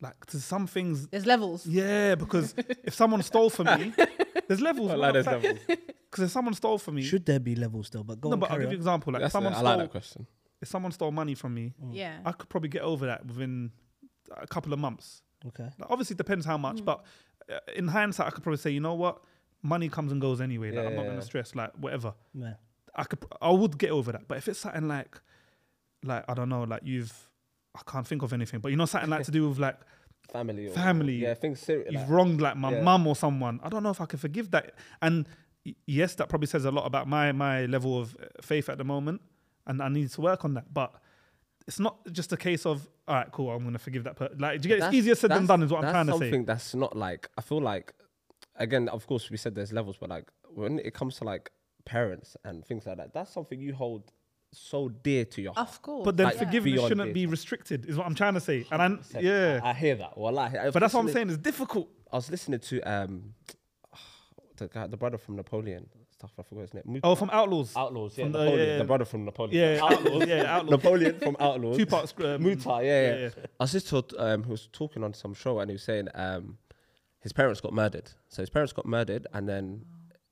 Like 0.00 0.24
to 0.26 0.40
some 0.40 0.66
things, 0.66 1.06
There's 1.08 1.26
levels. 1.26 1.66
yeah, 1.66 2.14
because 2.14 2.54
if 2.84 2.94
someone 2.94 3.22
stole 3.22 3.50
from 3.50 3.66
me, 3.78 3.92
there's 4.48 4.60
levels. 4.62 4.90
I 4.90 4.94
like 4.94 5.12
those 5.14 5.26
levels. 5.26 5.58
Because 6.14 6.26
if 6.26 6.30
someone 6.30 6.54
stole 6.54 6.78
from 6.78 6.94
me, 6.94 7.02
Should 7.02 7.26
there 7.26 7.40
be 7.40 7.56
levels 7.56 7.88
still? 7.88 8.04
But 8.04 8.20
go 8.20 8.28
no, 8.28 8.34
on, 8.34 8.40
but 8.40 8.50
I'll 8.50 8.56
carry 8.58 8.66
give 8.66 8.72
you 8.72 8.74
on. 8.74 8.74
an 8.74 8.80
example. 8.82 9.12
Like 9.14 9.20
if 9.20 9.24
That's 9.24 9.32
someone 9.32 9.52
it. 9.52 9.56
I 9.56 9.58
stole, 9.58 9.68
like 9.70 9.78
that 9.78 9.90
question. 9.90 10.26
if 10.62 10.68
someone 10.68 10.92
stole 10.92 11.10
money 11.10 11.34
from 11.34 11.54
me, 11.54 11.74
Yeah. 11.90 12.18
I 12.24 12.30
could 12.32 12.48
probably 12.48 12.68
get 12.68 12.82
over 12.82 13.06
that 13.06 13.26
within 13.26 13.72
a 14.30 14.46
couple 14.46 14.72
of 14.72 14.78
months. 14.78 15.22
Okay. 15.48 15.64
Like, 15.78 15.90
obviously, 15.90 16.14
it 16.14 16.18
depends 16.18 16.46
how 16.46 16.56
much, 16.56 16.84
but 16.84 17.04
uh, 17.52 17.58
in 17.74 17.88
hindsight, 17.88 18.28
I 18.28 18.30
could 18.30 18.44
probably 18.44 18.58
say, 18.58 18.70
you 18.70 18.80
know 18.80 18.94
what, 18.94 19.22
money 19.62 19.88
comes 19.88 20.12
and 20.12 20.20
goes 20.20 20.40
anyway. 20.40 20.68
Like, 20.70 20.84
Yeah, 20.84 20.88
I'm 20.90 20.94
not 20.94 21.02
yeah, 21.02 21.08
gonna 21.08 21.18
yeah. 21.18 21.24
stress. 21.24 21.54
Like 21.56 21.72
whatever, 21.78 22.14
Yeah. 22.32 22.54
I 22.94 23.02
could, 23.04 23.18
I 23.42 23.50
would 23.50 23.76
get 23.76 23.90
over 23.90 24.12
that. 24.12 24.28
But 24.28 24.38
if 24.38 24.46
it's 24.48 24.60
something 24.60 24.86
like, 24.86 25.20
like 26.04 26.24
I 26.28 26.34
don't 26.34 26.48
know, 26.48 26.62
like 26.62 26.82
you've, 26.84 27.12
I 27.74 27.80
can't 27.90 28.06
think 28.06 28.22
of 28.22 28.32
anything, 28.32 28.60
but 28.60 28.70
you 28.70 28.76
know, 28.76 28.86
something 28.86 29.10
like 29.10 29.24
to 29.24 29.32
do 29.32 29.48
with 29.48 29.58
like 29.58 29.78
Family. 30.32 30.68
Or, 30.68 30.70
Family. 30.70 31.16
Yeah, 31.16 31.34
things 31.34 31.60
serious. 31.60 31.92
you've 31.92 32.00
Like, 32.02 32.10
wronged 32.10 32.40
like 32.40 32.56
my 32.56 32.72
Yeah. 32.72 32.82
mum 32.82 33.06
or 33.06 33.14
someone. 33.16 33.60
I 33.62 33.68
don't 33.68 33.82
know 33.82 33.90
if 33.90 34.00
I 34.00 34.06
can 34.06 34.18
forgive 34.18 34.50
that. 34.52 34.74
And 35.02 35.26
y- 35.26 35.32
yes, 35.86 36.14
that 36.16 36.28
probably 36.28 36.46
says 36.46 36.64
a 36.64 36.70
lot 36.70 36.86
about 36.86 37.08
my 37.08 37.32
my 37.32 37.66
level 37.66 37.98
of 37.98 38.16
uh, 38.20 38.26
faith 38.42 38.68
at 38.68 38.78
the 38.78 38.84
moment, 38.84 39.20
and 39.66 39.82
I 39.82 39.88
need 39.88 40.10
to 40.10 40.20
work 40.20 40.44
on 40.44 40.54
that. 40.54 40.72
But 40.72 40.92
it's 41.66 41.80
not 41.80 41.96
just 42.12 42.32
a 42.32 42.36
case 42.36 42.66
of 42.66 42.88
all 43.08 43.16
right, 43.16 43.30
cool. 43.32 43.50
I'm 43.50 43.64
gonna 43.64 43.78
forgive 43.78 44.04
that. 44.04 44.16
Per-. 44.16 44.30
Like, 44.38 44.60
do 44.60 44.68
you 44.68 44.76
get? 44.76 44.86
It's 44.86 44.94
easier 44.94 45.14
said 45.14 45.30
than 45.30 45.46
done, 45.46 45.62
is 45.62 45.70
what 45.70 45.84
I'm 45.84 45.90
trying 45.92 46.06
to 46.06 46.12
something 46.12 46.42
say. 46.42 46.44
that's 46.44 46.74
not 46.74 46.96
like 46.96 47.28
I 47.38 47.40
feel 47.40 47.60
like 47.60 47.92
again, 48.56 48.88
of 48.88 49.06
course 49.06 49.30
we 49.30 49.36
said 49.36 49.54
there's 49.54 49.72
levels, 49.72 49.96
but 49.98 50.10
like 50.10 50.30
when 50.54 50.78
it 50.78 50.94
comes 50.94 51.16
to 51.18 51.24
like 51.24 51.50
parents 51.84 52.36
and 52.44 52.64
things 52.64 52.86
like 52.86 52.96
that, 52.96 53.12
that's 53.12 53.32
something 53.32 53.60
you 53.60 53.74
hold 53.74 54.12
so 54.52 54.88
dear 54.88 55.24
to 55.24 55.42
your 55.42 55.52
heart. 55.52 55.68
Of 55.68 55.82
course. 55.82 56.04
But 56.04 56.16
then 56.16 56.26
Like, 56.26 56.36
forgiveness 56.36 56.74
beyond 56.74 56.88
shouldn't 56.88 57.14
be 57.14 57.26
restricted, 57.26 57.86
is 57.86 57.96
what 57.96 58.06
I'm 58.06 58.14
trying 58.14 58.34
to 58.34 58.40
say. 58.40 58.64
And 58.70 58.80
I, 58.80 58.96
Said- 59.02 59.24
yeah, 59.24 59.60
I, 59.62 59.70
I 59.70 59.72
hear 59.74 59.96
that. 59.96 60.16
Well, 60.16 60.38
I 60.38 60.48
was 60.48 60.72
but 60.72 60.80
that's 60.80 60.94
what 60.94 61.00
I'm 61.00 61.10
saying. 61.12 61.28
It's 61.28 61.38
difficult. 61.38 61.88
I 62.12 62.16
was 62.16 62.30
listening 62.30 62.60
to 62.60 62.80
um 62.82 63.34
the 64.56 64.68
guy, 64.68 64.86
the 64.86 64.96
brother 64.96 65.18
from 65.18 65.36
Napoleon. 65.36 65.88
Stuff 66.10 66.32
I 66.38 66.42
forgot 66.42 66.60
his 66.62 66.74
name. 66.74 66.84
Mutah. 66.88 67.00
Oh, 67.02 67.14
from 67.14 67.28
Outlawz. 67.30 67.72
Outlawz. 67.72 68.16
Yeah, 68.16 68.24
from 68.24 68.32
the- 68.32 68.44
Napoleon, 68.44 68.68
yeah, 68.68 68.78
the 68.78 68.84
brother 68.84 69.04
from 69.04 69.24
Napoleon. 69.24 69.56
Yeah, 69.56 69.78
Outlawz. 69.80 70.26
Yeah, 70.26 70.60
Outlawz. 70.60 70.70
Napoleon 70.70 71.18
from 71.18 71.36
Outlawz. 71.36 71.76
Two 71.76 71.86
parts. 71.86 72.14
Um, 72.18 72.24
Mutah, 72.42 72.82
yeah, 72.82 72.84
yeah, 72.84 73.16
yeah. 73.16 73.30
yeah. 73.36 73.46
I 73.58 73.64
was 73.64 73.72
just 73.72 73.88
told, 73.88 74.14
um, 74.18 74.44
he 74.44 74.50
was 74.50 74.68
talking 74.72 75.02
on 75.02 75.12
some 75.12 75.34
show 75.34 75.58
and 75.58 75.70
he 75.70 75.74
was 75.74 75.82
saying 75.82 76.08
um, 76.14 76.58
his 77.20 77.32
parents 77.32 77.60
got 77.60 77.72
murdered. 77.72 78.10
So 78.28 78.42
his 78.42 78.50
parents 78.50 78.72
got 78.72 78.86
murdered 78.86 79.26
and 79.32 79.48
then 79.48 79.86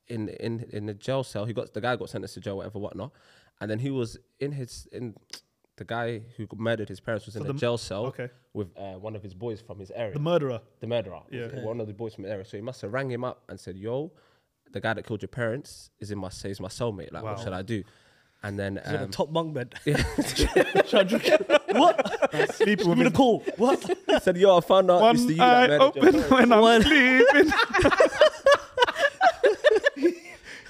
in 0.08 0.28
in 0.28 0.66
in 0.70 0.86
the 0.86 0.94
jail 0.94 1.24
cell, 1.24 1.44
he 1.44 1.52
got 1.52 1.72
the 1.72 1.80
guy 1.80 1.96
got 1.96 2.10
sentenced 2.10 2.34
to 2.34 2.40
jail, 2.40 2.56
whatever, 2.58 2.78
whatnot. 2.78 3.12
And 3.60 3.70
then 3.70 3.78
he 3.78 3.90
was 3.90 4.18
in 4.40 4.52
his 4.52 4.88
in 4.92 5.14
the 5.76 5.84
guy 5.84 6.20
who 6.36 6.46
murdered 6.56 6.88
his 6.88 7.00
parents 7.00 7.26
was 7.26 7.36
in 7.36 7.42
a 7.42 7.46
the- 7.46 7.54
jail 7.54 7.78
cell 7.78 8.06
okay. 8.06 8.28
with 8.52 8.68
uh, 8.76 8.92
one 8.94 9.16
of 9.16 9.22
his 9.22 9.34
boys 9.34 9.60
from 9.60 9.78
his 9.78 9.90
area, 9.92 10.12
The 10.12 10.20
murderer. 10.20 10.60
the 10.80 10.86
murderer, 10.86 11.20
Yeah. 11.30 11.46
was 11.54 11.64
one 11.64 11.80
of 11.80 11.86
the 11.86 11.94
boys 11.94 12.14
from 12.14 12.24
the 12.24 12.30
area. 12.30 12.44
So 12.44 12.56
he 12.56 12.62
must 12.62 12.80
have 12.82 12.92
rang 12.92 13.10
him 13.10 13.24
up 13.24 13.42
and 13.48 13.58
said, 13.58 13.76
"Yo, 13.76 14.12
the 14.72 14.80
guy 14.80 14.94
that 14.94 15.06
killed 15.06 15.22
your 15.22 15.28
parents 15.28 15.90
is 15.98 16.10
in 16.10 16.18
my 16.18 16.28
says 16.28 16.60
my 16.60 16.68
cellmate. 16.68 17.12
Like, 17.12 17.22
what 17.22 17.40
should 17.40 17.52
I 17.54 17.62
do?" 17.62 17.82
And 18.44 18.58
then 18.58 18.78
Is 18.78 18.90
it 18.92 19.00
a 19.00 19.04
um, 19.04 19.10
top 19.10 19.32
bunk 19.32 19.54
bed? 19.54 19.74
yeah. 19.84 20.02
what? 21.72 22.54
Sleeping 22.54 22.88
with 22.88 22.98
Give 22.98 22.98
me 22.98 23.04
the 23.04 23.10
his 23.10 23.12
call. 23.16 23.38
What? 23.56 23.80
he 24.06 24.18
said, 24.18 24.36
"Yo, 24.36 24.56
I 24.56 24.60
found 24.60 24.90
out 24.90 25.14
it's 25.14 25.26
the 25.26 25.36
one 25.36 25.36
you 25.36 25.42
eye 25.42 25.68
murdered 25.68 25.80
open 25.80 26.20
when 26.22 26.52
I'm 26.52 26.82
sleeping. 26.82 27.52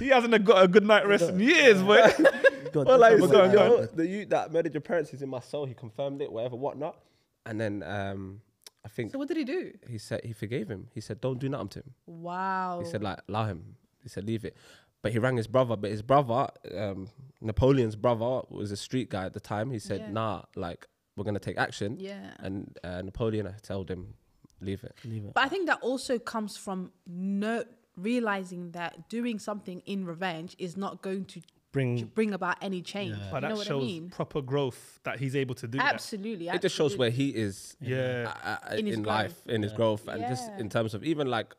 he 0.03 0.09
hasn't 0.09 0.45
got 0.45 0.63
a 0.63 0.69
good 0.69 0.85
night 0.85 1.07
rest 1.07 1.29
in 1.31 1.41
years, 1.41 1.83
boy. 1.83 1.97
God, 2.73 2.87
Well, 2.87 2.99
like, 2.99 3.19
But 3.21 3.29
so, 3.29 3.33
go 3.33 3.43
on, 3.45 3.53
go 3.53 3.65
yo, 3.67 3.79
on. 3.83 3.89
the 3.95 4.07
you 4.07 4.27
that 4.27 4.53
murdered 4.53 4.73
your 4.75 4.81
parents 4.81 5.13
is 5.13 5.23
in 5.23 5.29
my 5.29 5.41
soul. 5.41 5.65
He 5.67 5.75
confirmed 5.75 6.23
it, 6.23 6.33
whatever, 6.33 6.57
whatnot. 6.57 6.97
And 7.45 7.61
then 7.61 7.83
um, 7.83 8.41
I 8.85 8.89
think 8.89 9.13
so 9.13 9.19
what 9.19 9.29
did 9.29 9.37
he 9.37 9.45
do? 9.45 9.73
he 9.89 9.99
said 9.99 10.21
he 10.25 10.33
forgave 10.33 10.69
him. 10.69 10.89
He 10.95 11.01
said, 11.01 11.21
"Don't 11.21 11.39
do 11.39 11.49
nothing 11.49 11.69
to 11.69 11.79
him." 11.81 11.95
Wow. 12.07 12.81
He 12.83 12.89
said, 12.89 13.03
"Like, 13.03 13.19
allow 13.29 13.45
him." 13.47 13.77
He 14.03 14.09
said, 14.09 14.25
"Leave 14.25 14.45
it." 14.45 14.57
But 15.03 15.13
he 15.13 15.19
rang 15.19 15.37
his 15.37 15.49
brother. 15.49 15.77
But 15.77 15.91
his 15.91 16.03
brother, 16.03 16.49
um, 16.77 17.09
Napoleon's 17.41 17.97
brother, 17.97 18.43
was 18.49 18.71
a 18.71 18.77
street 18.77 19.11
guy 19.11 19.25
at 19.27 19.33
the 19.35 19.41
time. 19.41 19.71
He 19.71 19.79
said, 19.81 20.01
Yeah. 20.01 20.11
"Nah, 20.13 20.43
like 20.57 20.87
we're 21.17 21.25
gonna 21.25 21.39
take 21.41 21.59
action." 21.59 21.97
Yeah. 21.99 22.31
And 22.39 22.79
uh, 22.85 23.03
Napoleon 23.03 23.47
I 23.49 23.55
told 23.61 23.91
him, 23.91 24.15
"Leave 24.61 24.83
it." 24.85 24.95
Leave 25.05 25.25
it. 25.25 25.35
But 25.35 25.45
I 25.45 25.49
think 25.49 25.67
that 25.67 25.81
also 25.83 26.19
comes 26.19 26.57
from 26.57 26.93
no 27.07 27.65
realizing 27.97 28.71
that 28.73 29.09
doing 29.09 29.39
something 29.39 29.83
in 29.87 30.05
revenge 30.07 30.57
is 30.59 30.77
not 30.77 31.03
going 31.03 31.25
to 31.27 31.41
Bring. 31.73 32.05
bring 32.15 32.33
about 32.35 32.57
any 32.61 32.83
change. 32.83 33.17
Yeah. 33.17 33.25
You 33.27 33.31
But 33.33 33.41
know 33.41 33.49
that 33.49 33.57
what 33.57 33.67
I 33.67 33.69
shows 33.71 33.83
mean? 33.85 34.11
proper 34.11 34.43
growth 34.43 35.01
that 35.05 35.19
he's 35.19 35.35
able 35.35 35.55
to 35.57 35.67
do 35.67 35.79
that. 35.79 35.95
Absolutely. 35.95 36.49
It 36.49 36.61
just 36.63 36.75
shows 36.77 36.97
where 36.99 37.11
he 37.11 37.31
is 37.31 37.77
Yeah. 37.81 38.33
uh, 38.45 38.49
uh, 38.71 38.73
In 38.75 38.81
in, 38.81 38.87
his 38.87 38.99
life, 39.01 39.41
in 39.47 39.63
his 39.63 39.73
growth, 39.73 40.07
and 40.09 40.21
just 40.23 40.51
in 40.59 40.69
terms 40.69 40.93
of 40.95 41.03
even 41.05 41.29
like 41.29 41.55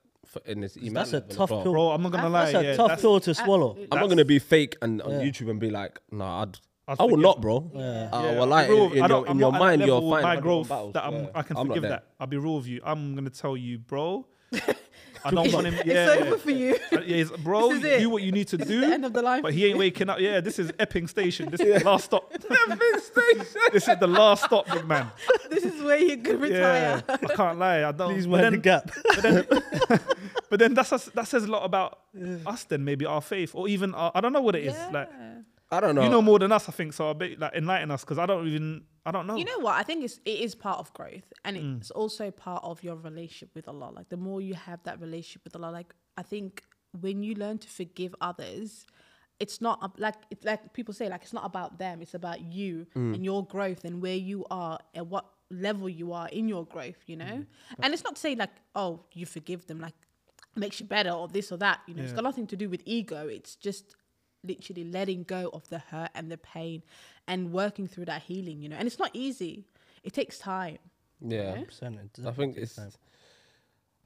in 0.46 0.62
his 0.64 0.78
iman. 0.78 0.94
That's 0.94 1.14
a 1.14 1.22
tough 1.22 1.52
well. 1.52 1.64
pill. 1.64 1.72
Bro, 1.74 1.90
I'm 1.92 2.02
not 2.04 2.12
gonna 2.12 2.30
lie. 2.30 2.52
That's 2.52 2.56
a 2.56 2.64
yeah, 2.64 2.76
tough 2.76 2.88
that's- 2.90 3.02
pill 3.02 3.20
to 3.20 3.34
swallow. 3.34 3.70
Absolutely. 3.72 3.88
I'm 3.92 4.00
not 4.00 4.10
gonna 4.10 4.26
be 4.26 4.40
fake 4.40 4.76
and 4.82 5.02
on 5.02 5.12
Yeah. 5.12 5.22
YouTube 5.22 5.50
and 5.50 5.60
be 5.60 5.70
like, 5.70 6.00
nah, 6.12 6.44
I'd, 6.44 6.58
I'd 6.88 7.00
I 7.00 7.04
will 7.06 7.18
not, 7.18 7.42
bro. 7.42 7.72
Yeah. 7.74 7.82
Uh, 7.82 8.22
Yeah, 8.24 8.32
well, 8.34 8.42
I'll 8.44 8.48
like 8.48 8.68
be 8.68 8.76
in, 8.76 8.82
in 8.82 9.10
your, 9.10 9.28
in 9.28 9.40
your 9.40 9.52
not 9.52 9.56
at 9.56 9.60
that 9.60 9.60
mind, 9.60 9.82
you're 9.82 9.96
level 9.96 10.12
fine. 10.12 10.24
My 10.24 10.36
growth 10.40 10.70
battles. 10.70 10.94
that 10.94 11.06
I'm, 11.06 11.14
Yeah. 11.14 11.28
I 11.36 11.42
can 11.44 11.58
I'm 11.58 11.68
forgive 11.68 11.84
that. 11.84 12.08
I'll 12.20 12.28
be 12.28 12.38
real 12.38 12.56
with 12.58 12.68
you. 12.68 12.82
I'm 12.84 13.16
gonna 13.16 13.30
tell 13.32 13.56
you, 13.58 13.78
bro. 13.80 14.28
I 15.26 15.32
don't 15.32 15.54
want 15.54 15.68
him. 15.68 15.74
It's 15.80 15.86
Yeah, 15.86 16.16
over 16.28 16.38
for 16.38 16.52
you. 16.52 16.74
Uh, 16.92 17.00
yeah, 17.00 17.18
it's- 17.24 17.42
bro. 17.42 17.70
This 17.70 17.78
is 17.80 17.84
it. 17.86 18.00
do 18.02 18.10
what 18.10 18.24
you 18.24 18.32
need 18.34 18.48
to 18.50 18.58
This 18.58 18.68
do. 18.68 18.82
is 18.82 18.88
the 18.88 18.94
end 18.94 19.06
of 19.06 19.14
the 19.14 19.22
line. 19.22 19.42
But 19.42 19.54
he 19.54 19.66
ain't 19.68 19.78
waking 19.78 20.10
up. 20.10 20.20
Yeah, 20.20 20.42
this 20.42 20.60
is 20.60 20.72
Epping 20.80 21.08
Station. 21.08 21.50
This 21.50 21.62
is 21.62 21.80
the 21.82 21.86
last 21.90 22.06
stop. 22.06 22.30
Epping 22.34 23.00
Station. 23.00 23.46
this 23.72 23.88
is 23.88 23.98
the 24.00 24.08
last 24.08 24.44
stop, 24.44 24.70
big 24.70 24.86
man. 24.86 25.10
this 25.50 25.64
is 25.64 25.82
where 25.82 25.98
you 25.98 26.18
could 26.18 26.42
retire. 26.42 27.02
Yeah, 27.08 27.16
I 27.24 27.34
can't 27.36 27.58
lie. 27.58 27.86
I 27.86 27.92
don't. 27.94 28.14
Please 28.14 28.28
but 28.28 28.42
mind 28.42 28.56
the 28.56 28.58
gap. 28.58 28.92
but 30.50 30.60
then 30.60 30.74
that's 30.74 30.92
us- 30.92 31.06
that 31.14 31.28
says 31.28 31.44
a 31.44 31.48
lot 31.52 31.64
about 31.64 32.00
us. 32.46 32.66
Then 32.66 32.84
maybe 32.84 33.06
our 33.06 33.22
faith, 33.22 33.56
or 33.56 33.68
even 33.68 33.94
our, 33.96 34.12
I 34.14 34.22
don't 34.22 34.34
know 34.34 34.42
what 34.42 34.56
it 34.56 34.66
is. 34.66 34.76
Like 34.92 35.10
I 35.72 35.80
don't 35.80 35.96
know. 35.96 36.04
you 36.04 36.10
know 36.10 36.22
more 36.22 36.40
than 36.40 36.52
us, 36.52 36.68
I 36.70 36.72
think. 36.72 36.94
So 36.94 37.10
I 37.10 37.14
bet 37.14 37.40
like 37.40 37.54
enlighten 37.56 37.92
us 37.92 38.02
because 38.02 38.20
I 38.20 38.26
don't 38.26 38.48
even 38.48 38.84
I 39.06 39.12
don't 39.12 39.28
know. 39.28 39.36
You 39.36 39.46
know 39.46 39.60
what? 39.60 39.76
I 39.76 39.84
think 39.84 40.04
it's 40.04 40.20
it 40.26 40.40
is 40.40 40.56
part 40.56 40.80
of 40.80 40.94
growth, 40.94 41.32
and 41.44 41.58
Mm. 41.58 41.78
it's 41.78 41.92
also 41.92 42.32
part 42.32 42.64
of 42.64 42.84
your 42.84 42.96
relationship 42.96 43.50
with 43.54 43.68
Allah. 43.68 43.92
Like 43.94 44.10
the 44.10 44.18
more 44.18 44.40
you 44.42 44.54
have 44.54 44.82
that 44.84 45.00
relationship 45.02 45.44
with 45.44 45.56
Allah, 45.56 45.72
like 45.72 45.94
I 46.18 46.24
think 46.24 46.64
when 47.02 47.24
you 47.24 47.36
learn 47.36 47.58
to 47.60 47.68
forgive 47.70 48.16
others, 48.22 48.86
it's 49.40 49.60
not 49.60 50.00
like 50.00 50.16
it's 50.32 50.46
like 50.46 50.74
people 50.74 50.94
say 50.94 51.10
like 51.10 51.24
it's 51.24 51.34
not 51.34 51.46
about 51.46 51.80
them. 51.80 52.02
It's 52.02 52.14
about 52.14 52.40
you 52.42 52.88
Mm. 52.96 53.16
and 53.16 53.26
your 53.26 53.46
growth 53.46 53.84
and 53.84 54.02
where 54.02 54.16
you 54.16 54.46
are 54.50 54.80
and 54.94 55.10
what 55.10 55.26
level 55.52 55.90
you 55.90 56.14
are 56.14 56.30
in 56.30 56.48
your 56.48 56.66
growth. 56.66 57.02
You 57.08 57.18
know, 57.18 57.26
Mm. 57.44 57.48
and 57.82 57.94
it's 57.94 58.04
not 58.04 58.16
to 58.16 58.22
say 58.22 58.36
like 58.36 58.52
oh 58.76 59.04
you 59.12 59.26
forgive 59.26 59.68
them 59.68 59.80
like 59.82 59.96
makes 60.56 60.80
you 60.80 60.86
better 60.86 61.10
or 61.12 61.28
this 61.28 61.52
or 61.52 61.58
that. 61.58 61.82
You 61.88 61.96
know, 61.96 62.04
it's 62.04 62.14
got 62.14 62.24
nothing 62.24 62.48
to 62.48 62.56
do 62.56 62.70
with 62.70 62.82
ego. 62.86 63.28
It's 63.28 63.56
just 63.56 63.96
literally 64.44 64.84
letting 64.84 65.24
go 65.24 65.50
of 65.54 65.68
the 65.70 65.80
hurt 65.80 66.10
and 66.16 66.32
the 66.32 66.38
pain 66.38 66.84
and 67.28 67.52
working 67.52 67.88
through 67.88 68.06
that 68.06 68.24
healing, 68.24 68.62
you 68.62 68.70
know. 68.70 68.76
And 68.76 68.88
it's 68.88 69.00
not 69.00 69.12
easy. 69.14 69.66
It 70.04 70.14
takes 70.14 70.38
time. 70.38 70.78
yeah, 71.22 71.56
Yeah. 71.56 72.28
I 72.28 72.32
think 72.32 72.58
it's. 72.58 72.78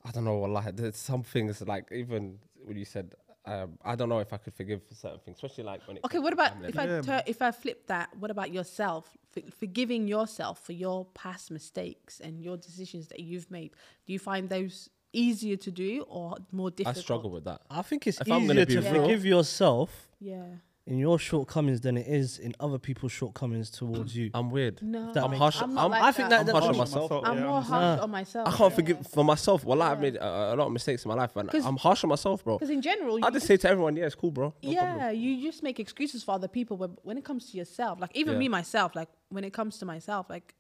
I 0.05 0.11
don't 0.11 0.23
know. 0.25 0.39
Like, 0.41 0.75
there's 0.75 0.95
some 0.95 1.23
things 1.23 1.61
like 1.61 1.91
even 1.91 2.39
when 2.63 2.77
you 2.77 2.85
said, 2.85 3.13
um, 3.45 3.77
I 3.83 3.95
don't 3.95 4.09
know 4.09 4.19
if 4.19 4.31
I 4.33 4.37
could 4.37 4.53
forgive 4.53 4.81
certain 4.93 5.19
things, 5.19 5.37
especially 5.37 5.63
like 5.63 5.85
when 5.87 5.97
it. 5.97 6.05
Okay, 6.05 6.19
what 6.19 6.33
about 6.33 6.51
family. 6.53 6.69
if 6.69 6.77
I 6.79 6.85
Yeah. 6.85 7.01
tur- 7.01 7.23
if 7.25 7.41
I 7.41 7.51
flip 7.51 7.87
that? 7.87 8.15
What 8.17 8.29
about 8.31 8.51
yourself? 8.53 9.17
For- 9.31 9.49
forgiving 9.51 10.07
yourself 10.07 10.63
for 10.65 10.73
your 10.73 11.05
past 11.13 11.49
mistakes 11.51 12.19
and 12.19 12.41
your 12.41 12.57
decisions 12.57 13.07
that 13.07 13.19
you've 13.21 13.49
made. 13.51 13.71
Do 14.05 14.13
you 14.13 14.19
find 14.19 14.49
those 14.49 14.89
easier 15.17 15.57
to 15.57 15.71
do 15.71 16.05
or 16.09 16.35
more 16.51 16.69
difficult. 16.69 16.87
I 16.87 16.91
difficult? 16.91 17.03
struggle 17.03 17.31
with 17.31 17.45
that. 17.45 17.61
I 17.69 17.81
think 17.81 18.07
it's 18.07 18.19
If 18.21 18.31
I'm 18.31 18.47
gonna 18.47 18.61
easier 18.61 18.65
be 18.65 18.73
to 18.75 18.81
real- 18.91 19.01
forgive 19.03 19.25
yourself 19.25 20.07
Yeah. 20.19 20.43
in 20.85 20.97
your 20.99 21.17
shortcomings 21.19 21.81
than 21.81 21.97
it 21.97 22.07
is 22.07 22.37
in 22.39 22.53
other 22.65 22.77
people's 22.87 23.11
shortcomings 23.11 23.69
towards 23.69 24.15
you. 24.15 24.31
I'm 24.33 24.49
weird. 24.49 24.81
No, 24.81 25.11
That 25.13 25.23
I'm 25.25 25.31
makes- 25.31 25.39
harsh. 25.39 25.61
I'm 25.61 25.77
I'm, 25.77 25.91
like 25.91 26.01
I 26.01 26.11
think 26.13 26.29
that. 26.29 26.45
that- 26.45 26.55
I'm 26.55 26.61
harsh 26.61 26.69
on 26.73 26.77
myself. 26.77 27.11
I'm 27.11 27.37
yeah, 27.37 27.43
more 27.43 27.53
I'm- 27.55 27.63
harsh 27.63 27.99
on 28.05 28.11
myself. 28.11 28.47
I 28.47 28.51
can't 28.57 28.73
forgive 28.73 29.07
for 29.07 29.23
myself. 29.25 29.65
Well, 29.65 29.81
I 29.81 29.89
have 29.89 29.99
made 29.99 30.15
a, 30.15 30.53
a 30.53 30.55
lot 30.55 30.67
of 30.67 30.71
mistakes 30.71 31.03
in 31.03 31.09
my 31.09 31.15
life, 31.15 31.35
and 31.35 31.49
'Cause- 31.49 31.65
I'm 31.65 31.77
harsh 31.77 32.03
on 32.05 32.09
myself, 32.09 32.43
bro. 32.45 32.57
because 32.57 32.69
in 32.69 32.81
general, 32.81 33.15
I 33.21 33.27
you 33.27 33.33
just 33.33 33.47
say 33.47 33.57
to 33.57 33.69
everyone, 33.69 33.97
"Yeah, 33.97 34.05
it's 34.05 34.15
cool, 34.15 34.31
bro." 34.31 34.53
No 34.63 34.69
yeah, 34.71 34.93
problem. 34.95 35.15
you 35.21 35.41
just 35.49 35.61
make 35.63 35.77
excuses 35.79 36.23
for 36.23 36.31
other 36.31 36.47
people. 36.47 36.77
But 36.77 36.91
when 37.05 37.17
it 37.17 37.25
comes 37.25 37.51
to 37.51 37.57
yourself, 37.57 37.99
like 37.99 38.15
even 38.15 38.33
Yeah. 38.33 38.39
me 38.39 38.47
myself, 38.47 38.95
like 38.95 39.09
when 39.29 39.43
it 39.43 39.51
comes 39.53 39.77
to 39.79 39.85
myself, 39.85 40.29
like 40.29 40.55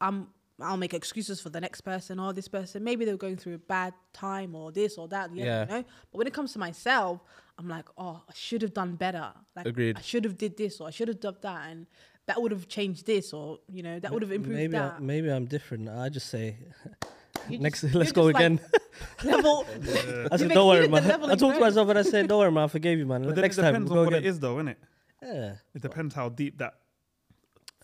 I'm 0.00 0.28
I'll 0.60 0.76
make 0.76 0.94
excuses 0.94 1.40
for 1.40 1.50
the 1.50 1.60
next 1.60 1.80
person 1.80 2.20
or 2.20 2.32
this 2.32 2.46
person. 2.48 2.84
Maybe 2.84 3.04
they're 3.04 3.16
going 3.16 3.36
through 3.36 3.54
a 3.54 3.58
bad 3.58 3.92
time 4.12 4.54
or 4.54 4.70
this 4.70 4.96
or 4.98 5.08
that. 5.08 5.34
Yeah, 5.34 5.44
Yeah. 5.44 5.60
you 5.62 5.66
know. 5.70 5.84
But 6.12 6.18
when 6.18 6.26
it 6.26 6.32
comes 6.34 6.52
to 6.52 6.58
myself, 6.58 7.20
I'm 7.58 7.68
like, 7.68 7.86
oh, 7.98 8.22
I 8.28 8.32
should 8.34 8.62
have 8.62 8.72
done 8.72 8.94
better. 8.94 9.32
Like 9.56 9.66
Agreed. 9.66 9.96
I 9.98 10.00
should 10.00 10.24
have 10.24 10.38
did 10.38 10.56
this 10.56 10.80
or 10.80 10.86
I 10.88 10.90
should 10.90 11.08
have 11.08 11.20
done 11.20 11.36
that, 11.42 11.70
and 11.70 11.86
that 12.26 12.40
would 12.40 12.52
have 12.52 12.68
changed 12.68 13.04
this 13.06 13.32
or 13.32 13.58
you 13.68 13.82
know 13.82 13.98
that 14.00 14.10
would 14.12 14.22
have 14.22 14.32
improved 14.32 14.56
maybe 14.56 14.76
I, 14.78 14.98
maybe 14.98 15.28
I'm 15.30 15.44
different. 15.46 15.88
I 15.88 16.08
just 16.08 16.28
say 16.28 16.56
You 17.50 17.58
Next, 17.58 17.80
just- 17.82 17.94
let's 17.94 18.12
go 18.12 18.30
just 18.30 18.34
like 18.34 18.44
again. 18.44 18.60
level. 19.24 19.66
I 20.32 20.36
said, 20.36 20.50
don't 20.50 20.66
worry, 20.68 20.88
man. 20.88 21.04
I 21.10 21.32
of 21.32 21.38
talked 21.38 21.56
to 21.56 21.60
myself 21.60 21.88
and 21.90 21.98
I 21.98 22.02
said, 22.02 22.28
don't 22.28 22.38
worry, 22.38 22.50
man. 22.52 22.64
I 22.64 22.68
forgave 22.68 22.98
you, 22.98 23.06
man. 23.06 23.24
But 23.24 23.36
Next 23.36 23.58
it 23.58 23.62
time, 23.62 23.72
we'll 23.74 23.82
on 23.82 23.88
go 23.88 24.04
what 24.04 24.12
again. 24.14 24.22
it 24.24 24.28
is, 24.28 24.38
though, 24.40 24.54
innit? 24.56 24.76
Yeah. 25.22 25.56
It 25.74 25.82
depends 25.82 26.14
how 26.14 26.28
deep 26.30 26.58
that 26.58 26.74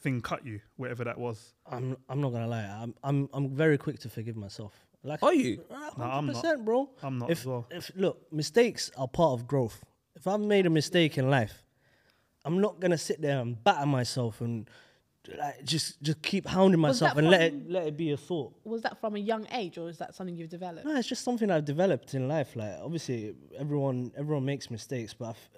thing 0.00 0.20
cut 0.20 0.44
you, 0.46 0.60
whatever 0.76 1.04
that 1.04 1.18
was. 1.18 1.54
I'm 1.66 1.96
I'm 2.08 2.20
not 2.20 2.30
gonna 2.32 2.48
lie. 2.48 2.64
I'm 2.64 2.94
I'm 3.02 3.28
I'm 3.32 3.48
very 3.50 3.78
quick 3.78 3.98
to 4.00 4.08
forgive 4.08 4.36
myself. 4.36 4.72
Like 5.02 5.22
Are 5.22 5.32
you? 5.34 5.62
Uh, 5.70 5.90
no, 5.96 6.04
I'm 6.04 6.26
not. 6.26 6.34
percent, 6.34 6.64
bro. 6.64 6.90
I'm 7.02 7.18
not 7.18 7.30
If 7.30 7.40
as 7.40 7.46
well. 7.46 7.66
if 7.70 7.90
look, 7.96 8.30
mistakes 8.32 8.90
are 8.96 9.08
part 9.08 9.32
of 9.40 9.46
growth. 9.46 9.82
If 10.14 10.26
I've 10.26 10.40
made 10.40 10.66
a 10.66 10.70
mistake 10.70 11.16
in 11.16 11.30
life, 11.30 11.62
I'm 12.44 12.60
not 12.60 12.80
gonna 12.80 12.98
sit 12.98 13.20
there 13.22 13.40
and 13.40 13.62
batter 13.62 13.86
myself 13.86 14.40
and 14.40 14.68
like 15.38 15.62
just 15.64 16.02
just 16.02 16.20
keep 16.22 16.46
hounding 16.46 16.80
Was 16.80 17.00
myself 17.00 17.14
that 17.14 17.22
and 17.22 17.30
let 17.30 17.50
from- 17.50 17.60
it 17.60 17.70
let 17.70 17.86
it 17.86 17.96
be 17.96 18.10
a 18.12 18.16
thought. 18.16 18.52
Was 18.64 18.82
that 18.82 19.00
from 19.00 19.16
a 19.16 19.18
young 19.18 19.46
age, 19.52 19.78
or 19.78 19.88
is 19.88 19.98
that 19.98 20.14
something 20.14 20.34
you've 20.36 20.48
developed? 20.48 20.86
No, 20.86 20.96
it's 20.96 21.08
just 21.08 21.24
something 21.24 21.50
I've 21.50 21.64
developed 21.66 22.14
in 22.14 22.26
life. 22.28 22.56
Like 22.56 22.74
obviously, 22.82 23.34
everyone 23.58 24.12
everyone 24.16 24.44
makes 24.44 24.70
mistakes, 24.70 25.14
but 25.14 25.28
I've, 25.30 25.48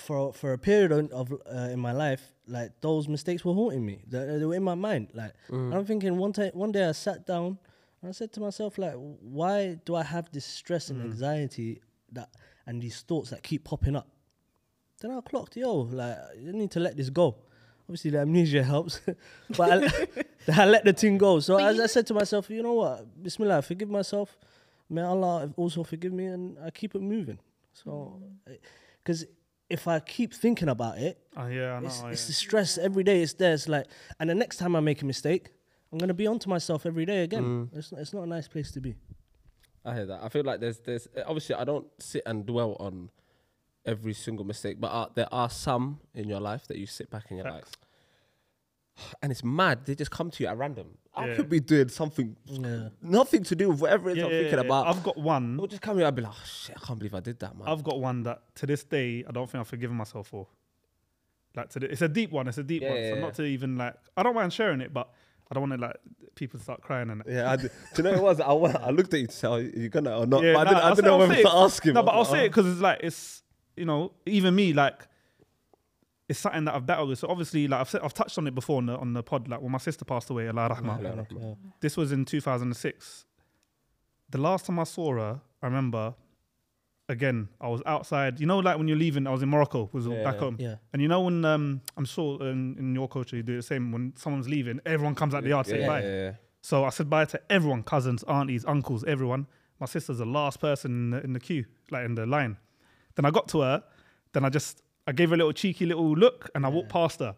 for 0.00 0.32
for 0.32 0.52
a 0.52 0.58
period 0.58 0.92
of 0.92 1.10
of, 1.12 1.32
uh, 1.32 1.72
in 1.72 1.78
my 1.78 1.92
life, 1.92 2.32
like 2.46 2.80
those 2.80 3.08
mistakes 3.08 3.44
were 3.44 3.54
haunting 3.54 3.84
me. 3.84 4.02
They, 4.06 4.38
they 4.38 4.44
were 4.44 4.56
in 4.56 4.62
my 4.62 4.74
mind. 4.74 5.08
Like 5.14 5.34
and 5.48 5.74
I'm 5.74 5.84
thinking 5.84 6.16
one 6.16 6.32
time, 6.32 6.50
one 6.54 6.72
day 6.72 6.84
I 6.88 6.92
sat 6.92 7.26
down 7.26 7.58
and 8.02 8.08
I 8.08 8.12
said 8.12 8.32
to 8.34 8.40
myself, 8.40 8.78
like, 8.78 8.94
why 8.94 9.78
do 9.84 9.94
I 9.94 10.02
have 10.02 10.30
this 10.32 10.44
stress 10.44 10.90
and 10.90 11.00
mm. 11.00 11.04
anxiety 11.04 11.80
that 12.12 12.30
and 12.66 12.82
these 12.82 13.00
thoughts 13.02 13.30
that 13.30 13.42
keep 13.42 13.64
popping 13.64 13.96
up? 13.96 14.08
Then 15.00 15.12
I 15.12 15.20
clocked, 15.20 15.56
yo, 15.56 15.72
like 15.74 16.16
you 16.38 16.52
need 16.52 16.70
to 16.72 16.80
let 16.80 16.96
this 16.96 17.10
go. 17.10 17.36
Obviously, 17.88 18.12
the 18.12 18.20
amnesia 18.20 18.62
helps, 18.62 19.00
but 19.56 19.84
I, 19.84 20.06
I 20.62 20.66
let 20.66 20.84
the 20.84 20.92
thing 20.92 21.18
go. 21.18 21.40
So 21.40 21.56
But 21.56 21.74
as 21.74 21.80
I 21.80 21.86
said 21.86 22.06
to 22.08 22.14
myself, 22.14 22.48
you 22.50 22.62
know 22.62 22.74
what, 22.74 23.22
Bismillah, 23.22 23.58
I 23.58 23.60
forgive 23.62 23.90
myself. 23.90 24.36
May 24.88 25.02
Allah 25.02 25.52
also 25.56 25.84
forgive 25.84 26.12
me, 26.12 26.26
and 26.26 26.56
I 26.64 26.70
keep 26.70 26.94
it 26.94 27.02
moving. 27.02 27.38
So, 27.72 28.20
mm. 28.20 28.52
eh, 28.52 28.56
because 29.02 29.24
if 29.70 29.86
I 29.88 30.00
keep 30.00 30.34
thinking 30.34 30.68
about 30.68 30.98
it, 30.98 31.18
Oh, 31.36 31.46
yeah, 31.46 31.74
I 31.76 31.80
know. 31.80 31.86
it's, 31.86 32.02
yeah. 32.02 32.08
it's 32.10 32.26
the 32.26 32.32
stress 32.32 32.76
every 32.76 33.04
day. 33.04 33.22
It's 33.22 33.32
there. 33.34 33.54
It's 33.54 33.68
like, 33.68 33.86
and 34.18 34.28
the 34.28 34.34
next 34.34 34.56
time 34.58 34.74
I 34.76 34.80
make 34.80 35.00
a 35.02 35.06
mistake, 35.06 35.50
I'm 35.92 35.98
gonna 35.98 36.14
be 36.14 36.26
onto 36.26 36.48
myself 36.48 36.84
every 36.86 37.06
day 37.06 37.22
again. 37.24 37.70
It's 37.74 37.90
not, 37.92 38.00
it's 38.00 38.12
not 38.12 38.22
a 38.22 38.26
nice 38.26 38.48
place 38.48 38.70
to 38.72 38.80
be. 38.80 38.94
I 39.84 39.94
hear 39.94 40.06
that. 40.06 40.22
I 40.22 40.28
feel 40.28 40.44
like 40.44 40.60
there's 40.60 40.78
there's 40.80 41.08
obviously 41.26 41.54
I 41.54 41.64
don't 41.64 41.86
sit 41.98 42.22
and 42.26 42.44
dwell 42.44 42.76
on 42.80 43.10
every 43.86 44.12
single 44.12 44.44
mistake, 44.44 44.78
but 44.78 44.88
uh, 44.88 45.06
there 45.14 45.28
are 45.32 45.48
some 45.48 46.00
in 46.14 46.28
your 46.28 46.40
life 46.40 46.66
that 46.68 46.76
you 46.76 46.86
sit 46.86 47.10
back 47.10 47.24
and 47.30 47.38
you're 47.38 47.46
Facts. 47.50 47.70
like, 47.80 47.89
and 49.22 49.30
it's 49.32 49.44
mad. 49.44 49.84
They 49.86 49.94
just 49.94 50.10
come 50.10 50.30
to 50.30 50.42
you 50.42 50.48
at 50.48 50.56
random. 50.58 50.98
I 51.14 51.26
Yeah. 51.28 51.34
could 51.36 51.48
be 51.48 51.60
doing 51.60 51.88
something 51.88 52.36
Yeah. 52.46 52.88
nothing 53.02 53.42
to 53.44 53.56
do 53.56 53.70
with 53.70 53.80
whatever 53.80 54.10
it 54.10 54.12
is 54.12 54.18
Yeah, 54.18 54.24
I'm 54.26 54.30
yeah, 54.32 54.38
thinking 54.42 54.58
yeah. 54.58 54.64
about. 54.64 54.86
I've 54.86 55.02
got 55.02 55.16
one. 55.18 55.54
It'll 55.54 55.66
just 55.66 55.82
come 55.82 55.96
here. 55.96 56.06
I'll 56.06 56.12
be 56.12 56.22
like, 56.22 56.32
oh, 56.32 56.44
shit, 56.46 56.76
I 56.80 56.86
can't 56.86 56.98
believe 56.98 57.14
I 57.14 57.20
did 57.20 57.38
that, 57.40 57.56
man. 57.58 57.66
I've 57.68 57.82
got 57.82 57.98
one 58.00 58.22
that 58.24 58.42
to 58.56 58.66
this 58.66 58.84
day 58.84 59.24
I 59.28 59.32
don't 59.32 59.50
think 59.50 59.60
I've 59.60 59.68
forgiven 59.68 59.96
myself 59.96 60.28
for. 60.28 60.46
Like 61.56 61.68
to 61.70 61.80
the, 61.80 61.90
it's 61.90 62.02
a 62.02 62.08
deep 62.08 62.30
one. 62.30 62.46
It's 62.46 62.58
a 62.58 62.62
deep 62.62 62.82
Yeah, 62.82 62.90
one. 62.90 62.98
yeah, 63.02 63.08
so 63.10 63.14
yeah. 63.16 63.20
not 63.20 63.34
to 63.34 63.42
even 63.44 63.76
like 63.76 63.94
I 64.16 64.22
don't 64.22 64.34
mind 64.36 64.52
sharing 64.52 64.80
it, 64.80 64.92
but 64.94 65.10
I 65.50 65.54
don't 65.54 65.68
want 65.68 65.80
to 65.80 65.84
like 65.86 65.96
people 66.36 66.60
start 66.60 66.80
crying 66.80 67.10
and 67.10 67.22
yeah, 67.28 67.50
I 67.50 67.56
did. 67.56 67.72
do 67.94 68.02
you 68.02 68.04
know 68.04 68.10
what 68.10 68.18
it 68.18 68.22
was? 68.22 68.40
I, 68.40 68.52
went, 68.52 68.76
I 68.76 68.90
looked 68.90 69.12
at 69.14 69.20
you 69.20 69.26
to 69.26 69.32
say, 69.32 69.48
oh, 69.48 69.56
you 69.56 69.88
gonna 69.88 70.16
or 70.16 70.26
not? 70.26 70.44
Yeah, 70.44 70.52
but 70.54 70.60
I 70.60 70.62
nah, 70.64 70.70
didn't, 70.70 70.76
I 70.84 70.88
I'll 70.88 70.94
didn't 70.94 71.04
say- 71.04 71.08
know 71.08 71.12
I'll 71.14 71.18
whether 71.18 71.34
say 71.34 71.42
to 71.42 71.48
it. 71.48 71.54
ask 71.54 71.86
him. 71.86 71.94
No, 71.94 72.02
but 72.04 72.12
I'll 72.12 72.18
was 72.20 72.28
say 72.30 72.38
it 72.42 72.44
oh. 72.44 72.48
because 72.50 72.66
it's 72.68 72.80
like 72.80 73.00
it's 73.02 73.42
you 73.76 73.84
know 73.84 74.12
even 74.26 74.54
me 74.54 74.72
like 74.72 75.08
it's 76.30 76.38
something 76.38 76.64
that 76.64 76.74
I've 76.74 76.86
battled 76.86 77.08
with. 77.10 77.18
So 77.18 77.28
obviously 77.28 77.66
like 77.68 77.80
I've 77.80 77.90
said, 77.90 78.00
I've 78.02 78.14
touched 78.14 78.38
on 78.38 78.46
it 78.46 78.54
before 78.54 78.78
on 78.78 78.86
the 78.86 78.96
on 78.96 79.12
the 79.12 79.22
pod. 79.22 79.48
Like 79.48 79.60
when 79.60 79.72
my 79.72 79.78
sister 79.78 80.04
passed 80.04 80.30
away, 80.30 80.46
Allah 80.48 80.68
rahmah. 80.74 80.96
Allah 81.04 81.26
Yeah. 81.30 81.54
This 81.80 81.96
was 81.96 82.12
in 82.12 82.24
2006. 82.24 83.26
The 84.30 84.38
last 84.38 84.64
time 84.66 84.78
I 84.78 84.84
saw 84.84 85.12
her, 85.14 85.40
I 85.62 85.66
remember. 85.66 86.14
Again, 87.08 87.48
I 87.60 87.66
was 87.66 87.82
outside. 87.86 88.38
You 88.38 88.46
know, 88.46 88.60
like 88.60 88.78
when 88.78 88.86
you're 88.86 88.96
leaving, 88.96 89.26
I 89.26 89.30
was 89.32 89.42
in 89.42 89.48
Morocco, 89.48 89.90
was 89.92 90.06
Yeah, 90.06 90.22
back 90.22 90.34
yeah. 90.34 90.40
home. 90.40 90.56
Yeah. 90.60 90.76
And 90.92 91.02
you 91.02 91.08
know 91.08 91.22
when 91.22 91.44
um, 91.44 91.80
I'm 91.96 92.04
sure 92.04 92.40
in, 92.46 92.76
in 92.78 92.94
your 92.94 93.08
culture 93.08 93.34
you 93.34 93.42
do 93.42 93.56
the 93.56 93.62
same. 93.62 93.90
When 93.90 94.12
someone's 94.16 94.48
leaving, 94.48 94.78
everyone 94.86 95.16
comes 95.16 95.34
out 95.34 95.42
the 95.42 95.48
yard 95.48 95.66
to 95.66 95.72
say 95.72 95.80
yeah, 95.80 95.86
bye. 95.88 96.02
yeah, 96.02 96.22
yeah. 96.26 96.32
So 96.62 96.84
I 96.84 96.90
said 96.90 97.10
bye 97.10 97.24
to 97.24 97.40
everyone, 97.50 97.82
cousins, 97.82 98.22
aunties, 98.28 98.64
uncles, 98.64 99.02
everyone. 99.04 99.48
My 99.80 99.86
sister's 99.86 100.18
the 100.18 100.24
last 100.26 100.60
person 100.60 100.92
in 100.92 101.10
the, 101.10 101.24
in 101.24 101.32
the 101.32 101.40
queue, 101.40 101.64
like 101.90 102.04
in 102.04 102.14
the 102.14 102.26
line. 102.26 102.58
Then 103.16 103.24
I 103.24 103.30
got 103.32 103.48
to 103.48 103.62
her. 103.62 103.82
Then 104.32 104.44
I 104.44 104.48
just 104.48 104.80
I 105.06 105.12
gave 105.12 105.30
her 105.30 105.34
a 105.34 105.38
little 105.38 105.52
cheeky 105.52 105.86
little 105.86 106.12
look, 106.14 106.48
and 106.54 106.64
I 106.64 106.68
walked 106.68 106.88
past 106.90 107.20
her. 107.20 107.34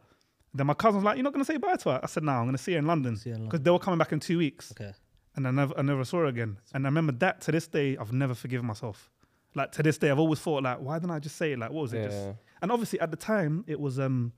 Then 0.55 0.66
my 0.66 0.75
cousin 0.75 0.96
was 0.96 1.05
like, 1.05 1.16
"You're 1.16 1.25
not 1.25 1.33
gonna 1.33 1.44
say 1.44 1.57
bye 1.57 1.77
to 1.77 1.90
her?" 1.92 2.01
I 2.03 2.07
said, 2.07 2.22
"No, 2.25 2.33
I'm 2.33 2.44
gonna 2.46 2.59
see 2.59 2.72
her 2.72 2.79
in 2.79 2.87
London 2.87 3.16
See 3.16 3.31
her 3.31 3.37
in 3.37 3.44
because 3.44 3.61
they 3.61 3.70
were 3.70 3.79
coming 3.79 3.98
back 3.98 4.12
in 4.12 4.20
two 4.20 4.38
weeks." 4.38 4.72
Okay. 4.72 4.92
and 5.35 5.48
I 5.48 5.51
never, 5.51 5.72
I 5.79 5.83
never 5.83 6.05
saw 6.05 6.18
her 6.18 6.27
again. 6.27 6.59
And 6.75 6.85
I 6.87 6.88
remember 6.88 7.12
that 7.12 7.40
to 7.42 7.53
this 7.53 7.66
day, 7.66 7.96
I've 7.96 8.12
never 8.12 8.35
forgiven 8.35 8.66
myself. 8.66 9.11
Like 9.55 9.72
to 9.72 9.83
this 9.83 9.96
day, 9.96 10.11
I've 10.11 10.18
always 10.18 10.38
thought 10.40 10.62
like, 10.62 10.79
why 10.81 10.98
didn't 10.98 11.12
I 11.12 11.20
just 11.20 11.37
say 11.37 11.53
it? 11.53 11.59
Like, 11.59 11.70
what 11.70 11.81
was 11.83 11.92
it? 11.94 12.05
Just, 12.05 12.16
Yeah. 12.16 12.33
and 12.61 12.70
obviously 12.70 13.01
at 13.01 13.11
the 13.11 13.16
time, 13.16 13.64
it 13.66 13.81
was 13.81 13.98
um, 13.98 14.33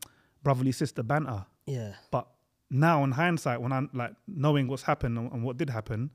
brotherly 0.45 0.71
sister 0.71 1.03
banter. 1.03 1.47
Yeah. 1.67 1.95
But 2.13 2.29
now, 2.71 3.03
in 3.03 3.11
hindsight, 3.11 3.61
when 3.61 3.73
I'm 3.73 3.91
like 3.93 4.15
knowing 4.29 4.69
what's 4.69 4.85
happened 4.85 5.19
and, 5.19 5.33
and 5.33 5.43
what 5.43 5.57
did 5.57 5.69
happen, 5.71 6.11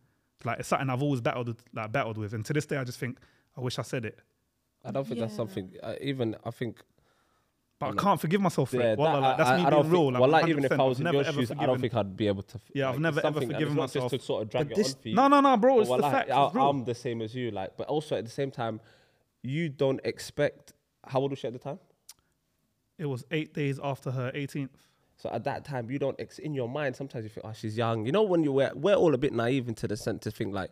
like 0.45 0.59
it's 0.59 0.69
something 0.69 0.89
I've 0.89 1.03
always 1.03 1.19
battled, 1.19 1.47
with- 1.49 1.63
like 1.73 1.91
battled 1.91 2.17
with. 2.17 2.33
And 2.33 2.45
to 2.45 2.53
this 2.53 2.65
day, 2.65 2.77
I 2.77 2.85
just 2.85 2.99
think, 2.99 3.17
I 3.57 3.61
wish 3.61 3.79
I 3.79 3.81
said 3.81 4.05
it, 4.05 4.17
I 4.85 4.91
don't 4.91 5.05
think 5.05 5.19
that's 5.19 5.33
Yeah. 5.33 5.37
something. 5.37 5.73
Uh, 5.83 5.95
even 5.99 6.37
I 6.45 6.51
think. 6.51 6.79
But 7.79 7.87
I 7.97 8.01
can't 8.01 8.19
forgive 8.19 8.41
myself 8.41 8.69
for 8.71 8.77
Yeah, 8.77 8.91
it. 8.93 8.99
Wallah, 8.99 9.13
that- 9.13 9.21
like, 9.21 9.37
that's 9.37 9.49
I, 9.49 9.57
me 9.57 9.63
I 9.65 9.69
being 9.69 9.81
think, 9.83 9.93
real. 9.93 10.11
Like, 10.11 10.21
well, 10.21 10.29
like 10.29 10.47
even 10.49 10.65
if 10.65 10.71
I 10.73 10.83
was 10.83 10.99
in 10.99 11.07
your 11.13 11.23
shoes, 11.23 11.51
I 11.51 11.65
don't 11.65 11.79
think 11.79 11.93
I'd 11.95 12.17
be 12.17 12.27
able 12.27 12.43
to. 12.43 12.59
Yeah, 12.73 12.89
I've 12.89 12.99
never 12.99 13.25
ever 13.25 13.39
forgiven 13.41 13.75
myself. 13.75 14.11
Just 14.11 14.21
to 14.23 14.25
sort 14.27 14.43
of 14.43 14.49
drag 14.49 14.69
But 14.69 14.77
it 14.77 14.85
on 14.85 14.93
for 15.01 15.07
you. 15.07 15.15
No, 15.15 15.27
no, 15.29 15.39
no, 15.41 15.57
bro. 15.57 15.79
It's 15.79 15.89
the 15.89 15.97
fact. 16.01 16.29
I, 16.29 16.49
I'm 16.55 16.83
the 16.85 16.95
same 16.95 17.21
as 17.21 17.33
you, 17.33 17.51
like, 17.51 17.77
but 17.77 17.87
also 17.87 18.17
at 18.17 18.25
the 18.25 18.31
same 18.31 18.51
time, 18.51 18.81
you 19.41 19.69
don't 19.69 20.01
expect. 20.03 20.73
How 21.07 21.19
old 21.21 21.31
was 21.31 21.39
she 21.39 21.47
at 21.47 21.53
the 21.53 21.59
time? 21.59 21.79
It 22.97 23.05
was 23.05 23.23
eight 23.31 23.53
days 23.53 23.79
after 23.81 24.11
her 24.11 24.29
18th. 24.35 24.69
So 25.15 25.29
at 25.31 25.43
that 25.45 25.63
time, 25.65 25.89
you 25.89 25.99
don't 25.99 26.19
ex- 26.19 26.39
in 26.39 26.53
your 26.53 26.67
mind. 26.69 26.95
Sometimes 26.95 27.23
you 27.23 27.29
think, 27.29 27.45
oh, 27.45 27.53
she's 27.53 27.77
young. 27.77 28.05
You 28.05 28.11
know, 28.11 28.23
when 28.23 28.43
you 28.43 28.51
we're, 28.51 28.71
we're 28.75 28.95
all 28.95 29.13
a 29.13 29.17
bit 29.17 29.33
naive 29.33 29.67
into 29.69 29.87
the 29.87 29.95
sense 29.97 30.23
to 30.23 30.31
think 30.31 30.53
like, 30.53 30.71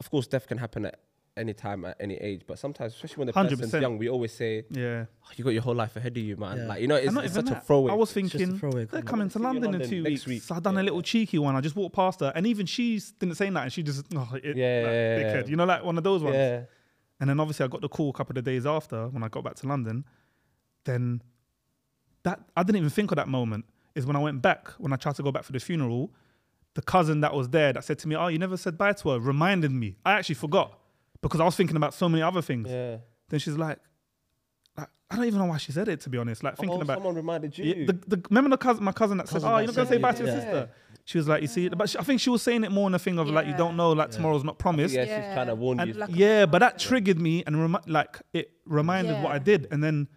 of 0.00 0.10
course, 0.10 0.26
death 0.26 0.46
can 0.46 0.58
happen 0.58 0.86
at 0.86 1.00
any 1.36 1.52
time 1.52 1.84
at 1.84 1.96
any 2.00 2.14
age. 2.16 2.42
But 2.46 2.58
sometimes, 2.58 2.94
especially 2.94 3.18
when 3.20 3.26
the 3.28 3.32
person's 3.32 3.72
100%. 3.72 3.80
young, 3.80 3.98
we 3.98 4.08
always 4.08 4.32
say, 4.32 4.64
Yeah. 4.70 5.04
oh, 5.24 5.28
you 5.36 5.44
got 5.44 5.50
your 5.50 5.62
whole 5.62 5.74
life 5.74 5.96
ahead 5.96 6.16
of 6.16 6.22
you, 6.22 6.36
man. 6.36 6.58
Yeah. 6.58 6.66
Like 6.66 6.80
you 6.80 6.86
know, 6.88 6.96
it's, 6.96 7.12
not 7.12 7.24
it's 7.24 7.34
even 7.34 7.46
such 7.46 7.56
a 7.58 7.60
throwaway. 7.60 7.92
I 7.92 7.94
was 7.94 8.12
thinking 8.12 8.58
throwaway 8.58 8.84
they're 8.86 9.02
comment. 9.02 9.06
coming 9.06 9.28
to 9.28 9.32
See 9.34 9.38
you 9.38 9.44
London 9.44 9.82
in 9.82 9.88
two 9.88 10.04
weeks. 10.04 10.26
week. 10.26 10.42
So 10.42 10.54
I 10.54 10.60
done 10.60 10.74
Yeah, 10.76 10.82
a 10.82 10.84
little 10.84 11.02
cheeky 11.02 11.38
one. 11.38 11.54
I 11.56 11.60
just 11.60 11.76
walked 11.76 11.94
past 11.94 12.20
her, 12.20 12.32
and 12.34 12.46
even 12.46 12.66
she 12.66 13.00
didn't 13.18 13.34
say 13.36 13.50
that, 13.50 13.62
and 13.62 13.72
she 13.72 13.82
just 13.82 14.04
oh, 14.14 14.28
it, 14.34 14.44
Yeah, 14.44 14.50
like, 14.50 14.56
yeah, 14.56 14.82
yeah, 14.92 15.18
dickhead. 15.22 15.42
yeah. 15.44 15.50
You 15.50 15.56
know, 15.56 15.64
like 15.64 15.84
one 15.84 15.98
of 15.98 16.04
those 16.04 16.22
ones. 16.22 16.36
yeah. 16.36 16.62
And 17.20 17.30
then 17.30 17.40
obviously 17.40 17.64
I 17.64 17.68
got 17.68 17.80
the 17.80 17.88
call 17.88 18.10
a 18.10 18.12
couple 18.12 18.36
of 18.36 18.44
days 18.44 18.66
after 18.66 19.08
when 19.08 19.22
I 19.22 19.28
got 19.28 19.42
back 19.44 19.54
to 19.56 19.66
London. 19.66 20.04
Then 20.84 21.22
that 22.22 22.40
I 22.56 22.62
didn't 22.62 22.76
even 22.76 22.90
think 22.90 23.10
of 23.10 23.16
that 23.16 23.28
moment. 23.28 23.64
Is 23.94 24.04
when 24.04 24.16
I 24.16 24.18
went 24.18 24.42
back 24.42 24.68
when 24.78 24.92
I 24.92 24.96
tried 24.96 25.14
to 25.16 25.22
go 25.22 25.32
back 25.32 25.44
for 25.44 25.52
the 25.52 25.60
funeral. 25.60 26.12
The 26.74 26.82
cousin 26.82 27.22
that 27.22 27.32
was 27.32 27.48
there 27.48 27.72
that 27.72 27.84
said 27.84 27.98
to 28.00 28.08
me, 28.08 28.14
"Oh, 28.16 28.26
you 28.26 28.38
never 28.38 28.58
said 28.58 28.76
bye 28.76 28.92
to 28.92 29.08
her," 29.10 29.18
reminded 29.18 29.70
me. 29.70 29.96
I 30.04 30.12
actually 30.12 30.34
forgot 30.34 30.78
because 31.28 31.40
I 31.40 31.44
was 31.44 31.56
thinking 31.56 31.76
about 31.76 31.94
so 31.94 32.08
many 32.08 32.22
other 32.22 32.42
things. 32.42 32.68
Yeah. 32.70 32.98
Then 33.28 33.40
she's 33.40 33.56
like, 33.56 33.78
like, 34.76 34.88
I 35.10 35.16
don't 35.16 35.24
even 35.24 35.38
know 35.40 35.46
why 35.46 35.56
she 35.58 35.72
said 35.72 35.88
it 35.88 36.00
to 36.02 36.10
be 36.10 36.18
honest. 36.18 36.42
Like 36.42 36.56
thinking 36.56 36.78
oh, 36.78 36.82
about 36.82 36.96
someone 36.98 37.14
reminded 37.14 37.56
you. 37.58 37.64
yeah, 37.64 37.86
the, 37.86 37.92
the, 38.16 38.22
remember 38.30 38.50
the 38.50 38.58
cousin, 38.58 38.84
my 38.84 38.92
cousin 38.92 39.18
that 39.18 39.24
Cousin 39.26 39.40
said, 39.40 39.48
"Oh, 39.52 39.58
you're 39.58 39.66
not 39.66 39.74
gonna 39.76 39.88
say 39.88 39.98
bye 39.98 40.12
to 40.12 40.24
your 40.24 40.32
yeah. 40.32 40.40
sister." 40.40 40.70
She 41.04 41.18
was 41.18 41.28
like, 41.28 41.40
"You 41.42 41.48
see," 41.48 41.68
but 41.68 41.88
she, 41.88 41.98
I 41.98 42.02
think 42.02 42.20
she 42.20 42.30
was 42.30 42.42
saying 42.42 42.64
it 42.64 42.72
more 42.72 42.88
in 42.88 42.94
a 42.94 42.98
thing 42.98 43.18
of 43.18 43.28
like, 43.28 43.46
"You 43.46 43.56
don't 43.56 43.76
know, 43.76 43.92
like 43.92 44.08
Yeah. 44.10 44.16
tomorrow's 44.16 44.44
not 44.44 44.58
promised." 44.58 44.94
yeah, 44.94 45.02
she's 45.02 45.10
Yeah. 45.10 45.34
trying 45.34 45.46
to 45.48 45.54
warn 45.54 45.80
And 45.80 45.88
you. 45.88 45.94
Like 45.94 46.10
yeah, 46.12 46.46
but 46.46 46.58
that 46.58 46.78
triggered 46.78 47.20
me 47.20 47.44
and 47.46 47.60
remi- 47.60 47.78
like 47.86 48.20
it 48.32 48.52
reminded 48.64 49.22
what 49.22 49.32
I 49.32 49.38
did, 49.38 49.68
and 49.70 49.82
then 49.82 50.08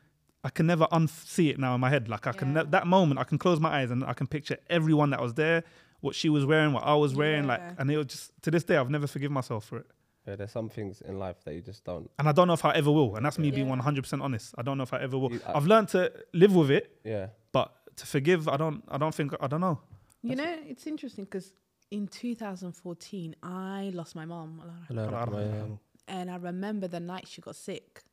I 0.43 0.49
can 0.49 0.65
never 0.67 0.87
unsee 0.91 1.49
it 1.49 1.59
now 1.59 1.75
in 1.75 1.81
my 1.81 1.89
head. 1.89 2.07
Like 2.09 2.25
I 2.25 2.31
can 2.31 2.55
Yeah. 2.55 2.63
ne- 2.63 2.69
that 2.71 2.87
moment, 2.87 3.19
I 3.19 3.23
can 3.23 3.37
close 3.37 3.59
my 3.59 3.69
eyes 3.81 3.91
and 3.91 4.03
I 4.03 4.13
can 4.13 4.25
picture 4.27 4.57
everyone 4.69 5.09
that 5.11 5.21
was 5.21 5.33
there, 5.35 5.63
what 5.99 6.15
she 6.15 6.29
was 6.29 6.45
wearing, 6.45 6.73
what 6.73 6.83
I 6.85 6.95
was 6.95 7.13
wearing, 7.13 7.45
like, 7.45 7.61
and 7.77 7.91
it 7.91 7.97
was 7.97 8.07
just 8.07 8.31
to 8.43 8.51
this 8.51 8.63
day 8.63 8.77
I've 8.77 8.89
never 8.89 9.05
forgiven 9.05 9.33
myself 9.33 9.65
for 9.65 9.77
it, 9.79 9.85
Yeah, 10.29 10.35
there's 10.35 10.51
some 10.51 10.69
things 10.69 11.01
in 11.01 11.17
life 11.17 11.37
that 11.45 11.53
you 11.55 11.61
just 11.61 11.83
don't. 11.83 12.09
and 12.19 12.29
I 12.29 12.31
don't 12.31 12.47
know 12.47 12.53
if 12.53 12.63
I 12.65 12.73
ever 12.75 12.91
will. 12.91 13.15
And 13.15 13.25
that's 13.25 13.39
me 13.39 13.49
being 13.51 13.65
Yeah. 13.67 13.71
100 13.77 14.03
percent 14.03 14.21
honest. 14.21 14.53
I 14.57 14.61
don't 14.61 14.77
know 14.77 14.83
if 14.83 14.93
I 14.93 14.99
ever 15.01 15.17
will. 15.17 15.31
You- 15.33 15.41
I- 15.47 15.53
I've 15.57 15.65
learned 15.65 15.87
to 15.89 16.11
live 16.33 16.53
with 16.55 16.69
it, 16.71 16.85
Yeah. 17.03 17.29
but 17.51 17.67
to 17.97 18.05
forgive, 18.05 18.47
I 18.47 18.57
don't. 18.57 18.83
I 18.87 18.97
don't 18.97 19.15
think. 19.15 19.33
I 19.41 19.47
don't 19.47 19.61
know. 19.61 19.79
You 20.21 20.35
know, 20.35 20.55
it's 20.67 20.85
interesting 20.85 21.25
because 21.25 21.53
in 21.91 22.07
2014, 22.07 23.35
I 23.41 23.91
lost 23.93 24.15
my 24.15 24.25
mom. 24.25 24.61
and 26.07 26.31
I 26.31 26.35
remember 26.35 26.87
the 26.87 26.99
night 26.99 27.27
she 27.27 27.41
got 27.41 27.55
sick, 27.55 28.03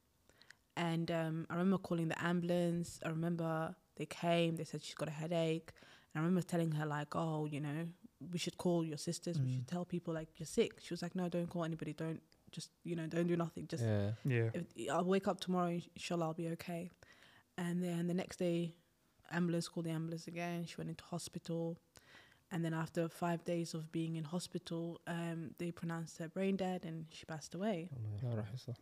and 0.76 1.10
um, 1.10 1.46
I 1.50 1.54
remember 1.54 1.78
calling 1.78 2.08
the 2.08 2.22
ambulance. 2.24 3.00
I 3.04 3.08
remember 3.10 3.74
they 3.96 4.06
came. 4.06 4.56
They 4.56 4.64
said 4.64 4.82
she's 4.82 4.94
got 4.94 5.08
a 5.08 5.12
headache. 5.22 5.72
And 6.14 6.22
I 6.22 6.24
remember 6.24 6.42
telling 6.46 6.72
her 6.72 6.86
like, 6.86 7.14
"Oh, 7.14 7.46
you 7.46 7.60
know, 7.60 7.88
we 8.32 8.38
should 8.38 8.56
call 8.56 8.84
your 8.84 8.98
sisters. 8.98 9.38
We 9.38 9.52
should 9.52 9.66
mm. 9.66 9.70
tell 9.70 9.84
people 9.84 10.14
like 10.14 10.28
you're 10.38 10.46
sick." 10.46 10.72
She 10.80 10.92
was 10.92 11.02
like, 11.02 11.14
"No, 11.14 11.28
don't 11.28 11.48
call 11.48 11.64
anybody. 11.64 11.92
Don't 11.92 12.22
just 12.50 12.70
you 12.84 12.96
know, 12.96 13.06
don't 13.06 13.26
do 13.26 13.36
nothing. 13.36 13.66
Just 13.66 13.84
Yeah. 13.84 14.12
Yeah. 14.24 14.50
if, 14.54 14.90
I'll 14.90 15.04
wake 15.04 15.28
up 15.28 15.40
tomorrow. 15.40 15.80
Inshallah, 15.94 16.26
I'll 16.26 16.34
be 16.34 16.48
okay." 16.48 16.90
And 17.58 17.82
then 17.82 18.06
the 18.06 18.14
next 18.14 18.38
day, 18.38 18.74
ambulance 19.30 19.68
called 19.68 19.86
the 19.86 19.90
ambulance 19.90 20.26
again. 20.26 20.66
She 20.66 20.76
went 20.76 20.90
into 20.90 21.04
hospital. 21.04 21.78
And 22.52 22.64
then 22.64 22.72
after 22.74 23.08
five 23.08 23.44
days 23.44 23.74
of 23.74 23.90
being 23.90 24.14
in 24.14 24.22
hospital, 24.24 25.00
um, 25.08 25.50
they 25.58 25.72
pronounced 25.72 26.18
her 26.18 26.28
brain 26.28 26.54
dead 26.56 26.84
and 26.84 27.06
she 27.10 27.24
passed 27.26 27.54
away. 27.56 27.90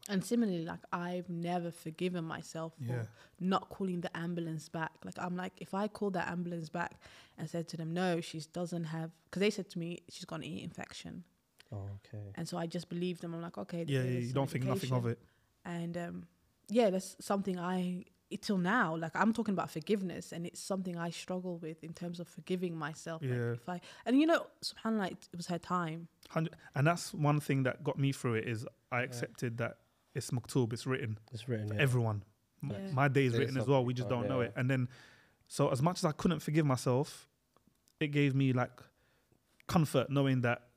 And 0.08 0.22
similarly, 0.22 0.64
like 0.66 0.80
I've 0.92 1.30
never 1.30 1.70
forgiven 1.70 2.24
myself 2.24 2.74
for 2.86 2.92
Yeah. 2.92 3.06
not 3.40 3.70
calling 3.70 4.02
the 4.02 4.14
ambulance 4.14 4.68
back. 4.68 4.92
Like 5.02 5.18
I'm 5.18 5.34
like, 5.34 5.52
if 5.58 5.72
I 5.72 5.88
called 5.88 6.12
that 6.12 6.28
ambulance 6.28 6.68
back 6.68 7.00
and 7.38 7.48
said 7.48 7.66
to 7.68 7.76
them, 7.78 7.94
no, 7.94 8.20
she 8.20 8.40
doesn't 8.52 8.84
have, 8.84 9.10
because 9.24 9.40
they 9.40 9.50
said 9.50 9.70
to 9.70 9.78
me 9.78 10.00
she's 10.10 10.26
got 10.26 10.36
an 10.36 10.44
ear 10.44 10.62
infection, 10.62 11.24
Oh, 11.72 11.88
okay. 12.04 12.32
and 12.34 12.46
so 12.46 12.58
I 12.58 12.66
just 12.66 12.88
believed 12.90 13.22
them. 13.22 13.34
I'm 13.34 13.40
like, 13.42 13.56
okay, 13.58 13.84
Yeah, 13.88 14.02
yeah, 14.02 14.18
you 14.20 14.32
don't 14.34 14.48
think 14.50 14.64
nothing 14.64 14.92
of 14.92 15.06
it. 15.06 15.18
And 15.64 15.96
um, 15.96 16.26
yeah, 16.68 16.90
that's 16.90 17.16
something 17.20 17.58
I 17.58 18.04
till 18.42 18.58
now 18.58 18.96
like 18.96 19.12
I'm 19.14 19.32
talking 19.32 19.52
about 19.54 19.70
forgiveness, 19.70 20.32
and 20.32 20.46
it's 20.46 20.60
something 20.60 20.96
I 20.96 21.10
struggle 21.10 21.58
with 21.58 21.82
in 21.84 21.92
terms 21.92 22.20
of 22.20 22.28
forgiving 22.28 22.76
myself. 22.76 23.22
Like, 23.22 23.30
Yeah. 23.30 23.52
if 23.52 23.68
I 23.68 23.80
and 24.06 24.18
you 24.20 24.26
know, 24.26 24.46
Subhanallah, 24.62 25.12
it 25.12 25.28
it 25.32 25.36
was 25.36 25.46
her 25.48 25.58
time. 25.58 26.08
And 26.34 26.86
that's 26.86 27.12
one 27.14 27.40
thing 27.40 27.62
that 27.64 27.82
got 27.84 27.98
me 27.98 28.12
through 28.12 28.34
it 28.34 28.48
is 28.48 28.66
I 28.90 29.02
accepted 29.02 29.58
that 29.58 29.78
it's 30.14 30.30
maktub, 30.30 30.72
it's 30.72 30.86
written 30.86 31.18
It's 31.32 31.48
written. 31.48 31.68
for 31.68 31.74
Yeah. 31.74 31.80
everyone. 31.82 32.22
Yeah. 32.62 32.90
My 32.92 33.08
day 33.08 33.26
is 33.26 33.36
written 33.36 33.56
as 33.58 33.66
well. 33.66 33.84
We 33.84 33.92
just 33.94 34.08
don't 34.08 34.28
know 34.28 34.40
yeah. 34.40 34.46
it. 34.48 34.52
And 34.56 34.70
then, 34.70 34.88
so 35.48 35.68
as 35.70 35.82
much 35.82 35.98
as 35.98 36.04
I 36.04 36.12
couldn't 36.12 36.40
forgive 36.40 36.64
myself, 36.64 37.28
it 38.00 38.08
gave 38.08 38.34
me 38.34 38.52
like 38.52 38.80
comfort 39.66 40.10
knowing 40.10 40.40
that 40.42 40.68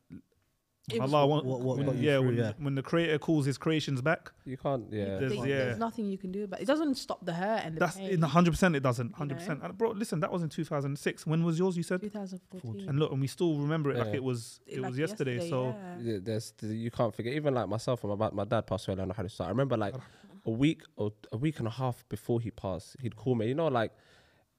It 0.90 1.02
was- 1.02 1.14
Allah, 1.14 1.28
won't, 1.28 1.46
What- 1.46 1.60
what 1.60 1.78
when- 1.80 1.98
you 1.98 2.10
yeah, 2.10 2.18
through, 2.18 2.28
when, 2.28 2.38
yeah. 2.38 2.54
when 2.60 2.76
the 2.76 2.82
Creator 2.82 3.20
calls 3.20 3.46
His 3.46 3.58
creations 3.58 4.02
back, 4.02 4.32
You 4.46 4.56
can't. 4.56 4.86
Yeah. 4.90 5.18
There's- 5.20 5.32
They- 5.32 5.36
yeah. 5.40 5.44
there's 5.66 5.78
nothing 5.78 6.06
you 6.10 6.18
can 6.18 6.32
do 6.32 6.46
about 6.46 6.62
it. 6.62 6.64
It 6.64 6.68
doesn't 6.68 6.96
stop 6.96 7.26
the 7.26 7.34
hurt 7.34 7.66
and 7.66 7.76
the 7.76 7.80
that's 7.82 7.98
pain. 7.98 8.10
in 8.12 8.22
hundred 8.22 8.52
percent. 8.52 8.74
It 8.74 8.80
doesn't 8.84 9.14
100%. 9.14 9.62
And 9.64 9.78
bro, 9.78 9.92
listen, 9.92 10.22
that 10.22 10.32
was 10.32 10.44
in 10.44 10.50
two 10.50 10.64
thousand 10.64 10.98
six. 10.98 11.28
When 11.28 11.44
was 11.44 11.60
yours? 11.60 11.76
You 11.76 11.84
said. 11.84 12.00
2014. 12.02 12.88
And 12.88 13.00
look, 13.00 13.12
and 13.12 13.20
we 13.20 13.28
still 13.28 13.58
remember 13.60 13.92
it 13.92 13.98
like 13.98 14.08
Yeah. 14.08 14.14
it 14.16 14.24
was 14.24 14.62
it 14.66 14.80
Like 14.80 14.92
was 14.92 14.98
yesterday. 15.00 15.50
so 15.50 15.76
yeah. 15.76 15.98
Yeah, 16.14 16.18
there's 16.22 16.54
you 16.62 16.90
can't 16.90 17.14
forget 17.14 17.34
even 17.34 17.54
like 17.54 17.68
myself 17.68 18.06
and 18.06 18.18
my, 18.18 18.30
my 18.32 18.46
dad 18.46 18.66
passed 18.66 18.88
away 18.88 19.02
and 19.02 19.12
I 19.12 19.16
had 19.16 19.24
to 19.24 19.30
start. 19.30 19.48
I 19.50 19.52
remember 19.52 19.76
like 19.76 19.96
a 20.46 20.52
week 20.52 20.84
or 20.96 21.12
a 21.34 21.38
week 21.38 21.60
and 21.60 21.68
a 21.68 21.72
half 21.72 22.08
before 22.08 22.40
he 22.40 22.50
passed, 22.50 22.96
he'd 23.02 23.18
call 23.18 23.36
me. 23.36 23.50
You 23.50 23.56
know, 23.56 23.68
like 23.68 23.92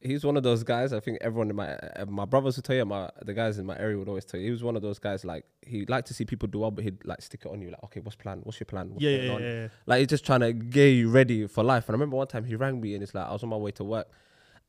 he's 0.00 0.24
one 0.24 0.36
of 0.36 0.42
those 0.42 0.62
guys. 0.62 0.92
I 0.92 1.00
think 1.00 1.18
everyone 1.20 1.50
in 1.50 1.56
my 1.56 1.74
uh, 1.74 2.06
my 2.06 2.24
brothers 2.24 2.56
would 2.56 2.64
tell 2.64 2.76
you, 2.76 2.84
my 2.84 3.10
the 3.22 3.34
guys 3.34 3.58
in 3.58 3.66
my 3.66 3.78
area 3.78 3.98
would 3.98 4.08
always 4.08 4.24
tell 4.24 4.38
you. 4.38 4.46
He 4.46 4.52
was 4.52 4.62
one 4.62 4.76
of 4.76 4.82
those 4.82 4.98
guys 4.98 5.24
like 5.24 5.44
he 5.62 5.84
liked 5.86 6.08
to 6.08 6.14
see 6.14 6.24
people 6.24 6.48
do 6.48 6.60
well, 6.60 6.70
but 6.70 6.84
he'd 6.84 7.04
like 7.04 7.22
stick 7.22 7.42
it 7.44 7.50
on 7.50 7.60
you. 7.60 7.70
Like, 7.70 7.82
okay, 7.84 8.00
what's 8.00 8.16
plan? 8.16 8.40
What's 8.42 8.60
your 8.60 8.66
plan? 8.66 8.90
What's 8.90 9.02
yeah, 9.02 9.10
yeah, 9.10 9.32
on?" 9.32 9.42
yeah, 9.42 9.52
yeah. 9.52 9.68
Like 9.86 9.98
he's 10.00 10.08
just 10.08 10.24
trying 10.24 10.40
to 10.40 10.52
get 10.52 10.88
you 10.88 11.10
ready 11.10 11.46
for 11.46 11.64
life. 11.64 11.88
And 11.88 11.94
I 11.94 11.96
remember 11.96 12.16
one 12.16 12.26
time 12.26 12.44
he 12.44 12.54
rang 12.54 12.80
me 12.80 12.94
and 12.94 13.02
it's 13.02 13.14
like 13.14 13.26
I 13.26 13.32
was 13.32 13.42
on 13.42 13.48
my 13.48 13.56
way 13.56 13.70
to 13.72 13.84
work, 13.84 14.08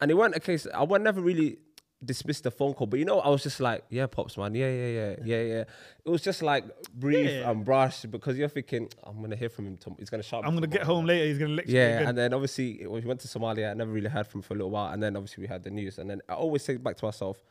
and 0.02 0.12
it 0.12 0.16
weren't 0.16 0.36
a 0.36 0.40
case. 0.40 0.68
I 0.74 0.84
would 0.84 1.02
never 1.02 1.22
really 1.22 1.58
dismiss 2.04 2.40
the 2.42 2.50
phone 2.52 2.74
call, 2.74 2.88
but 2.88 2.98
you 2.98 3.06
know 3.06 3.20
I 3.20 3.28
was 3.30 3.44
just 3.44 3.60
like, 3.60 3.84
yeah, 3.90 4.08
pops 4.08 4.38
man, 4.38 4.56
yeah, 4.56 4.70
yeah, 4.72 4.88
yeah, 4.88 5.16
yeah, 5.26 5.42
yeah. 5.42 5.64
It 6.06 6.10
was 6.10 6.22
just 6.22 6.42
like 6.42 6.64
brief 6.94 7.30
Yeah. 7.30 7.50
and 7.52 7.66
brush 7.66 8.04
because 8.04 8.38
you're 8.38 8.48
thinking 8.48 8.88
I'm 9.04 9.22
gonna 9.22 9.36
hear 9.36 9.50
from 9.50 9.68
him. 9.68 9.78
Tom- 9.78 9.96
he's 10.00 10.10
gonna 10.10 10.24
shout. 10.24 10.46
I'm 10.46 10.54
gonna 10.54 10.68
get 10.68 10.82
tomorrow." 10.82 10.96
home 10.98 11.06
later. 11.06 11.26
He's 11.26 11.38
gonna 11.38 11.54
lecture 11.54 11.72
Yeah, 11.74 12.08
and 12.08 12.18
then 12.18 12.34
obviously 12.34 12.82
it 12.82 12.90
was, 12.90 13.04
we 13.04 13.08
went 13.10 13.20
to 13.22 13.28
Somalia. 13.28 13.72
I 13.72 13.74
never 13.74 13.92
really 13.92 14.10
heard 14.10 14.28
from 14.28 14.40
him 14.40 14.44
for 14.44 14.54
a 14.54 14.58
little 14.58 14.72
while, 14.72 14.94
and 14.94 15.04
then 15.04 15.16
obviously 15.18 15.42
we 15.42 15.48
had 15.48 15.64
the 15.64 15.70
news. 15.72 16.00
And 16.00 16.10
then 16.10 16.22
I 16.30 16.34
always 16.34 16.64
say 16.64 16.78
back 16.78 16.96
to 16.98 17.06
myself, 17.06 17.44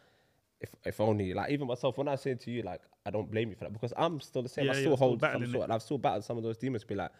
if 0.60 0.70
if 0.84 0.98
only 1.00 1.34
like 1.34 1.50
even 1.50 1.66
myself 1.68 1.98
when 1.98 2.08
I 2.08 2.16
say 2.16 2.34
to 2.34 2.50
you 2.50 2.62
like 2.62 2.80
I 3.06 3.10
don't 3.10 3.30
blame 3.30 3.50
you 3.50 3.54
for 3.54 3.64
that 3.64 3.72
because 3.72 3.92
I'm 3.96 4.18
still 4.20 4.42
the 4.42 4.48
same. 4.48 4.64
Yeah, 4.64 4.72
I 4.72 4.74
still 4.74 4.96
still 4.96 4.96
hold 4.96 5.20
some 5.20 5.46
sort, 5.52 5.64
and 5.64 5.72
I've 5.72 5.82
still 5.82 5.98
battled 5.98 6.24
some 6.24 6.36
of 6.38 6.42
those 6.42 6.56
demons. 6.56 6.84
Be 6.84 6.94
like, 6.94 7.10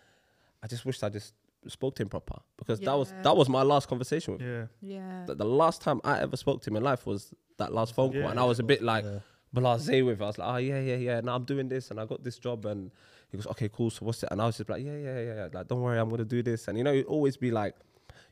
I 0.63 0.67
just 0.67 0.85
wish 0.87 1.03
I 1.03 1.09
just 1.11 1.35
spoke 1.67 1.95
to 1.97 2.03
him 2.03 2.09
proper 2.09 2.39
because 2.57 2.79
that 2.81 2.95
was 2.97 3.13
that 3.23 3.37
was 3.37 3.49
my 3.49 3.63
last 3.63 3.89
conversation 3.89 4.33
with 4.35 4.43
him. 4.43 4.69
yeah, 4.81 4.97
Yeah. 4.97 5.25
The, 5.27 5.35
the 5.35 5.45
last 5.45 5.81
time 5.83 6.01
I 6.05 6.21
ever 6.21 6.37
spoke 6.37 6.63
to 6.63 6.71
him 6.71 6.77
in 6.77 6.83
life 6.83 7.05
was 7.07 7.35
that 7.59 7.73
last 7.75 7.95
phone 7.95 8.13
call, 8.13 8.21
Yeah. 8.21 8.31
and 8.31 8.39
I 8.41 8.45
was 8.45 8.59
a 8.61 8.63
bit 8.63 8.83
like 8.83 9.05
Yeah. 9.05 9.19
blasé 9.55 10.05
with. 10.07 10.21
it. 10.21 10.25
I 10.25 10.27
was 10.27 10.39
like, 10.39 10.49
oh 10.49 10.57
yeah, 10.59 10.81
yeah, 10.81 10.97
yeah. 10.97 11.21
Now 11.21 11.35
I'm 11.35 11.45
doing 11.45 11.69
this, 11.69 11.91
and 11.91 11.99
I 12.01 12.07
got 12.07 12.23
this 12.23 12.39
job, 12.39 12.65
and 12.67 12.91
he 13.31 13.37
goes, 13.39 13.47
okay, 13.49 13.69
cool. 13.69 13.91
So 13.91 14.05
what's 14.07 14.23
it? 14.23 14.29
And 14.31 14.41
I 14.41 14.47
was 14.47 14.57
just 14.59 14.71
like, 14.71 14.83
yeah, 14.85 14.97
yeah, 14.97 15.21
yeah, 15.21 15.35
yeah. 15.35 15.49
Like, 15.53 15.69
don't 15.69 15.81
worry, 15.83 15.99
I'm 15.99 16.09
gonna 16.11 16.25
do 16.25 16.43
this. 16.43 16.69
And 16.69 16.79
you 16.79 16.85
know, 16.85 16.93
you 16.93 17.03
always 17.05 17.37
be 17.37 17.51
like, 17.51 17.75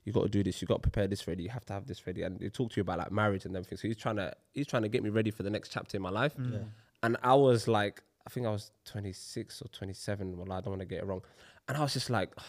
you 0.04 0.12
got 0.12 0.22
to 0.22 0.28
do 0.28 0.42
this. 0.44 0.62
You 0.62 0.68
got 0.68 0.76
to 0.76 0.80
prepare 0.82 1.08
this 1.08 1.26
ready. 1.26 1.42
You 1.42 1.48
have 1.50 1.64
to 1.66 1.72
have 1.72 1.86
this 1.88 2.06
ready. 2.06 2.22
And 2.22 2.40
he 2.40 2.48
talked 2.48 2.74
to 2.74 2.76
you 2.76 2.82
about 2.82 2.98
like 2.98 3.10
marriage 3.10 3.44
and 3.44 3.56
everything. 3.56 3.76
So 3.76 3.88
he's 3.88 3.96
trying 3.96 4.16
to 4.16 4.32
he's 4.54 4.68
trying 4.68 4.82
to 4.84 4.88
get 4.88 5.02
me 5.02 5.10
ready 5.10 5.32
for 5.32 5.42
the 5.42 5.50
next 5.50 5.70
chapter 5.70 5.96
in 5.96 6.02
my 6.02 6.10
life. 6.10 6.36
Mm. 6.36 6.52
Yeah. 6.52 6.58
And 7.02 7.16
I 7.24 7.34
was 7.34 7.66
like, 7.66 8.02
I 8.24 8.30
think 8.30 8.46
I 8.46 8.50
was 8.50 8.70
26 8.84 9.62
or 9.62 9.68
27. 9.68 10.36
Well, 10.38 10.52
I 10.52 10.60
don't 10.60 10.70
want 10.70 10.80
to 10.80 10.86
get 10.86 11.00
it 11.02 11.06
wrong. 11.06 11.22
And 11.68 11.76
I 11.76 11.80
was 11.80 11.92
just 11.92 12.08
like. 12.10 12.30
Ah, 12.38 12.44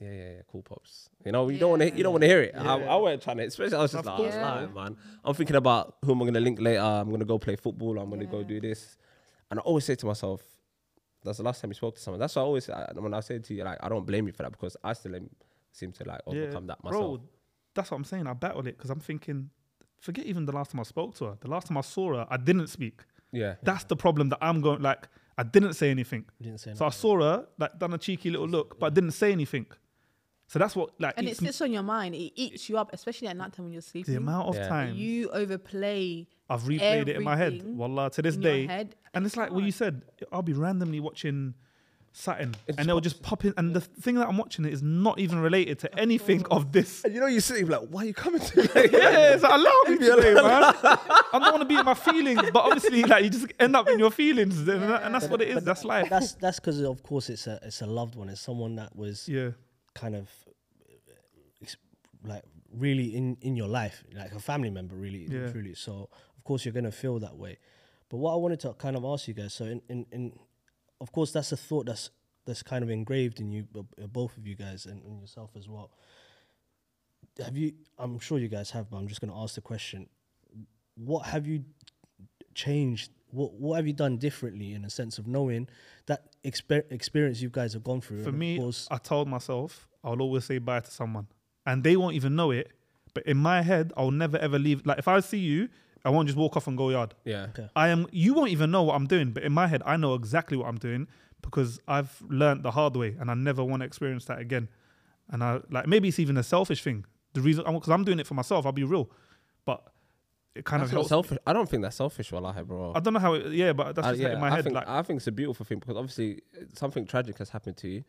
yeah, 0.00 0.10
yeah, 0.10 0.14
yeah, 0.36 0.42
cool 0.50 0.62
pops. 0.62 1.08
You 1.24 1.32
know, 1.32 1.48
you 1.48 1.58
don't 1.58 1.70
want 1.70 1.82
to, 1.82 1.96
you 1.96 2.02
don't 2.02 2.12
want 2.12 2.22
to 2.22 2.28
hear 2.28 2.42
it. 2.42 2.54
I, 2.56 2.80
I 2.80 2.96
wasn't 2.96 3.22
trying 3.22 3.38
to, 3.38 3.44
especially. 3.44 3.76
I 3.76 3.82
was 3.82 3.92
just 3.92 4.00
Of 4.00 4.06
like, 4.06 4.16
course 4.16 4.34
oh, 4.36 4.68
man. 4.74 4.96
I'm 5.24 5.34
thinking 5.34 5.56
about 5.56 5.96
who 6.04 6.12
am 6.12 6.22
I 6.22 6.26
gonna 6.26 6.40
link 6.40 6.60
later. 6.60 6.80
I'm 6.80 7.10
gonna 7.10 7.24
go 7.24 7.38
play 7.38 7.56
football. 7.56 7.98
I'm 7.98 8.08
gonna 8.10 8.26
go 8.26 8.42
do 8.42 8.60
this. 8.60 8.96
And 9.50 9.58
I 9.60 9.62
always 9.62 9.84
say 9.84 9.94
to 9.96 10.06
myself, 10.06 10.42
that's 11.24 11.38
the 11.38 11.42
last 11.44 11.60
time 11.60 11.70
you 11.70 11.74
spoke 11.74 11.96
to 11.96 12.00
someone. 12.00 12.20
That's 12.20 12.36
what 12.36 12.42
I 12.42 12.44
always 12.44 12.64
say. 12.66 12.72
I- 12.72 12.92
When 12.94 13.12
I 13.14 13.20
say 13.20 13.38
to 13.38 13.54
you, 13.54 13.64
like, 13.64 13.78
I 13.82 13.88
don't 13.88 14.06
blame 14.06 14.26
you 14.26 14.32
for 14.32 14.44
that 14.44 14.52
because 14.52 14.76
I 14.84 14.92
still 14.92 15.16
am, 15.16 15.28
seem 15.72 15.90
to 15.92 16.04
like 16.04 16.20
overcome 16.26 16.66
that 16.68 16.82
myself. 16.84 17.18
Bro, 17.18 17.28
that's 17.74 17.90
what 17.90 17.96
I'm 17.96 18.04
saying. 18.04 18.26
I 18.26 18.34
battle 18.34 18.60
it 18.68 18.76
because 18.76 18.90
I'm 18.90 19.00
thinking, 19.00 19.50
forget 20.00 20.26
even 20.26 20.44
the 20.46 20.52
last 20.52 20.70
time 20.70 20.80
I 20.80 20.84
spoke 20.84 21.14
to 21.16 21.24
her. 21.26 21.38
The 21.40 21.50
last 21.50 21.66
time 21.66 21.76
I 21.76 21.80
saw 21.82 22.14
her, 22.14 22.26
I 22.30 22.36
didn't 22.36 22.68
speak. 22.68 23.00
yeah. 23.32 23.56
That's 23.62 23.84
the 23.84 23.96
problem 23.96 24.28
that 24.28 24.38
I'm 24.40 24.60
going. 24.60 24.80
Like 24.80 25.08
I 25.36 25.42
didn't 25.44 25.74
say 25.74 25.90
anything. 25.90 26.24
You 26.38 26.46
didn't 26.46 26.60
say 26.60 26.74
So 26.74 26.84
I 26.86 26.90
saw 26.90 27.20
her, 27.20 27.46
like 27.58 27.78
done 27.78 27.94
a 27.94 27.98
cheeky 27.98 28.30
little 28.30 28.48
look, 28.48 28.78
but 28.78 28.86
I 28.86 28.90
didn't 28.90 29.12
say 29.12 29.32
anything. 29.32 29.66
So 30.50 30.58
that's 30.58 30.74
what 30.74 30.98
like 30.98 31.14
and 31.18 31.26
it 31.28 31.32
eats 31.32 31.40
me- 31.42 31.46
sits 31.48 31.60
on 31.60 31.70
your 31.72 31.82
mind. 31.82 32.14
It 32.14 32.32
eats 32.34 32.68
you 32.68 32.78
up, 32.78 32.90
especially 32.94 33.28
at 33.28 33.36
night 33.36 33.52
time 33.52 33.66
when 33.66 33.72
you're 33.72 33.82
sleeping. 33.82 34.14
the 34.14 34.18
amount 34.18 34.48
of 34.48 34.56
Yeah. 34.56 34.68
time 34.68 34.94
You 34.96 35.28
overplay 35.30 36.26
I've 36.50 36.62
replayed 36.62 37.08
it 37.08 37.16
in 37.16 37.22
my 37.22 37.36
head. 37.36 37.48
everything 37.52 37.76
Wallah, 37.76 38.10
to 38.10 38.22
this 38.22 38.36
in 38.36 38.42
your 38.42 38.52
day. 38.52 38.66
head, 38.66 38.96
And 39.12 39.26
it's 39.26 39.36
like 39.36 39.50
what 39.52 39.62
you 39.64 39.72
said. 39.72 40.02
I'll 40.32 40.42
be 40.42 40.54
randomly 40.54 41.00
watching 41.00 41.54
Saturn, 42.10 42.54
It 42.66 42.76
and 42.78 42.88
they'll 42.88 43.00
just 43.02 43.22
pop 43.22 43.44
in. 43.44 43.52
And 43.58 43.76
the 43.76 43.80
thing 43.82 44.14
that 44.16 44.26
I'm 44.26 44.38
watching 44.38 44.64
it 44.64 44.72
is 44.72 44.82
not 44.82 45.18
even 45.20 45.38
related 45.38 45.78
to 45.80 45.98
anything 45.98 46.44
of 46.50 46.72
this. 46.72 47.04
And 47.04 47.14
you 47.14 47.20
know, 47.20 47.26
you 47.26 47.38
sit 47.40 47.68
like, 47.68 47.82
why 47.90 48.02
are 48.02 48.06
you 48.06 48.14
coming 48.14 48.40
to 48.40 48.62
me? 48.62 48.68
Yeah, 48.74 49.34
it's 49.34 49.42
like, 49.42 49.52
allow 49.52 49.82
me 49.86 49.98
today, 49.98 50.34
man. 50.34 50.42
I 50.42 51.28
don't 51.34 51.42
want 51.52 51.60
to 51.60 51.64
be 51.66 51.76
in 51.76 51.84
my 51.84 51.94
feelings, 51.94 52.40
but 52.50 52.64
obviously, 52.64 53.04
like 53.04 53.22
you 53.24 53.30
just 53.30 53.46
end 53.60 53.76
up 53.76 53.86
in 53.88 53.98
your 53.98 54.10
feelings, 54.10 54.58
and, 54.66 54.82
and 54.82 55.14
that's 55.14 55.28
what 55.28 55.42
it 55.42 55.48
is. 55.48 55.62
That's 55.62 55.84
life. 55.84 56.08
That's 56.08 56.32
that's 56.32 56.58
because 56.58 56.80
of 56.80 57.02
course 57.02 57.28
it's 57.28 57.46
a 57.46 57.60
it's 57.62 57.82
a 57.82 57.86
loved 57.86 58.14
one. 58.16 58.30
It's 58.30 58.40
someone 58.40 58.74
that 58.76 58.96
was 58.96 59.28
Yeah, 59.28 59.50
kind 59.98 60.14
of 60.14 60.28
like 62.24 62.42
really 62.72 63.14
in 63.16 63.36
in 63.40 63.56
your 63.56 63.68
life, 63.68 64.04
like 64.12 64.32
a 64.32 64.40
family 64.40 64.70
member, 64.70 64.96
really 64.96 65.26
Yeah. 65.30 65.50
truly. 65.52 65.74
So 65.74 66.08
of 66.36 66.44
course 66.44 66.64
you're 66.64 66.74
gonna 66.74 66.90
feel 66.92 67.18
that 67.20 67.36
way. 67.36 67.58
But 68.08 68.16
what 68.18 68.32
I 68.32 68.36
wanted 68.36 68.60
to 68.60 68.72
kind 68.74 68.96
of 68.96 69.04
ask 69.04 69.28
you 69.28 69.34
guys, 69.34 69.54
so 69.54 69.64
in 69.64 69.82
in, 69.88 70.06
in 70.12 70.38
of 71.00 71.12
course 71.12 71.32
that's 71.32 71.52
a 71.52 71.56
thought 71.56 71.86
that's 71.86 72.10
that's 72.44 72.62
kind 72.62 72.82
of 72.82 72.90
engraved 72.90 73.40
in 73.40 73.52
you, 73.52 73.66
both 74.10 74.36
of 74.38 74.46
you 74.46 74.54
guys, 74.54 74.86
and, 74.86 75.02
and 75.02 75.20
yourself 75.20 75.50
as 75.56 75.68
well. 75.68 75.90
Have 77.44 77.56
you? 77.56 77.72
I'm 77.98 78.18
sure 78.18 78.38
you 78.38 78.48
guys 78.48 78.70
have, 78.70 78.88
but 78.90 78.96
I'm 78.96 79.06
just 79.06 79.20
gonna 79.20 79.40
ask 79.42 79.54
the 79.54 79.60
question: 79.60 80.08
What 80.96 81.26
have 81.26 81.46
you 81.46 81.64
changed? 82.54 83.10
What 83.30 83.52
what 83.54 83.76
have 83.76 83.86
you 83.86 83.92
done 83.92 84.16
differently 84.16 84.72
in 84.72 84.84
a 84.84 84.90
sense 84.90 85.18
of 85.18 85.26
knowing 85.26 85.68
that 86.06 86.20
exper- 86.42 86.90
experience 86.90 87.40
you 87.42 87.50
guys 87.50 87.74
have 87.74 87.84
gone 87.84 88.00
through? 88.00 88.24
for 88.24 88.32
me, 88.32 88.58
I 88.90 88.96
told 88.98 89.28
myself 89.28 89.87
I'll 90.04 90.20
always 90.20 90.44
say 90.44 90.58
bye 90.58 90.80
to 90.80 90.90
someone, 90.90 91.26
and 91.66 91.82
they 91.84 91.96
won't 91.96 92.14
even 92.14 92.36
know 92.36 92.50
it. 92.50 92.70
But 93.14 93.24
in 93.26 93.36
my 93.36 93.62
head, 93.62 93.92
I'll 93.96 94.10
never 94.10 94.36
ever 94.38 94.58
leave. 94.58 94.86
Like 94.86 94.98
if 94.98 95.08
I 95.08 95.20
see 95.20 95.38
you, 95.38 95.68
I 96.04 96.10
won't 96.10 96.26
just 96.28 96.38
walk 96.38 96.56
off 96.56 96.66
and 96.68 96.76
go 96.76 96.90
yard. 96.90 97.14
yeah. 97.24 97.46
Okay. 97.50 97.68
I 97.74 97.88
am. 97.88 98.06
You 98.12 98.34
won't 98.34 98.50
even 98.50 98.70
know 98.70 98.82
what 98.84 98.94
I'm 98.94 99.06
doing, 99.06 99.32
but 99.32 99.42
in 99.42 99.52
my 99.52 99.66
head, 99.66 99.82
I 99.84 99.96
know 99.96 100.14
exactly 100.14 100.56
what 100.56 100.68
I'm 100.68 100.78
doing 100.78 101.08
because 101.42 101.80
I've 101.88 102.20
learned 102.28 102.62
the 102.64 102.70
hard 102.70 102.96
way, 102.96 103.16
and 103.18 103.30
I 103.30 103.34
never 103.34 103.64
want 103.64 103.80
to 103.82 103.86
experience 103.86 104.24
that 104.26 104.38
again. 104.38 104.68
And 105.30 105.42
I 105.42 105.60
like 105.70 105.86
maybe 105.86 106.08
it's 106.08 106.18
even 106.18 106.36
a 106.36 106.42
selfish 106.42 106.82
thing. 106.82 107.04
The 107.34 107.40
reason 107.40 107.64
because 107.72 107.90
I'm 107.90 108.04
doing 108.04 108.20
it 108.20 108.26
for 108.26 108.34
myself. 108.34 108.64
I'll 108.66 108.72
be 108.72 108.84
real, 108.84 109.10
but 109.64 109.82
it 110.54 110.64
kind 110.64 110.80
That's 110.82 110.90
of 110.92 110.96
helps. 110.96 111.08
selfish. 111.10 111.38
I 111.46 111.52
don't 111.52 111.68
think 111.68 111.82
that's 111.82 111.96
selfish, 111.96 112.32
wallahi, 112.32 112.62
bro. 112.62 112.92
I 112.94 113.00
don't 113.00 113.12
know 113.14 113.20
how. 113.20 113.34
It, 113.34 113.52
yeah, 113.52 113.72
but 113.72 113.94
that's 113.94 114.06
Uh, 114.08 114.10
just 114.12 114.22
like 114.22 114.32
in 114.32 114.40
my 114.40 114.48
I 114.48 114.54
head. 114.56 114.64
think, 114.64 114.74
like 114.74 114.88
I 114.88 115.02
think 115.02 115.18
it's 115.18 115.26
a 115.26 115.32
beautiful 115.32 115.64
thing 115.66 115.78
because 115.78 115.96
obviously 115.96 116.42
something 116.74 117.04
tragic 117.06 117.38
has 117.38 117.50
happened 117.50 117.76
to 117.78 117.88
you, 117.88 118.04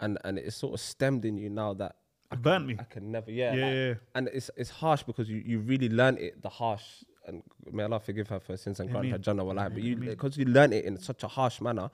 and 0.00 0.18
and 0.24 0.38
it's 0.38 0.56
sort 0.56 0.74
of 0.74 0.80
stemmed 0.80 1.24
in 1.24 1.36
you 1.36 1.50
now 1.50 1.74
that 1.74 1.96
I 2.30 2.34
It 2.34 2.42
burnt 2.42 2.62
can, 2.68 2.76
me. 2.76 2.76
I 2.78 2.84
can 2.84 3.10
never, 3.12 3.30
yeah, 3.30 3.54
Yeah, 3.54 3.64
like- 3.66 3.74
yeah. 3.74 3.94
and 4.14 4.28
it's 4.32 4.50
it's 4.56 4.70
harsh 4.70 5.02
because 5.02 5.28
you 5.30 5.42
you 5.44 5.58
really 5.60 5.88
learn 5.88 6.16
it 6.18 6.42
the 6.42 6.48
harsh. 6.48 7.04
And 7.26 7.42
may 7.70 7.82
Allah 7.82 8.00
forgive 8.00 8.28
her 8.28 8.40
for 8.40 8.52
her 8.52 8.56
sins 8.56 8.80
and 8.80 8.88
grant 8.90 9.04
her 9.06 9.16
Ameen. 9.16 9.22
Jannah, 9.22 9.44
wallahi. 9.44 9.68
But 9.74 9.82
you 9.82 9.96
because 9.96 10.38
you 10.38 10.46
learn 10.46 10.72
it 10.72 10.84
in 10.86 10.98
such 10.98 11.22
a 11.24 11.28
harsh 11.28 11.60
manner, 11.60 11.90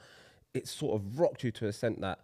it 0.52 0.68
sort 0.68 0.94
of 0.94 1.18
rocked 1.18 1.42
you 1.42 1.50
to 1.52 1.64
a 1.64 1.68
extent 1.68 2.00
that 2.02 2.20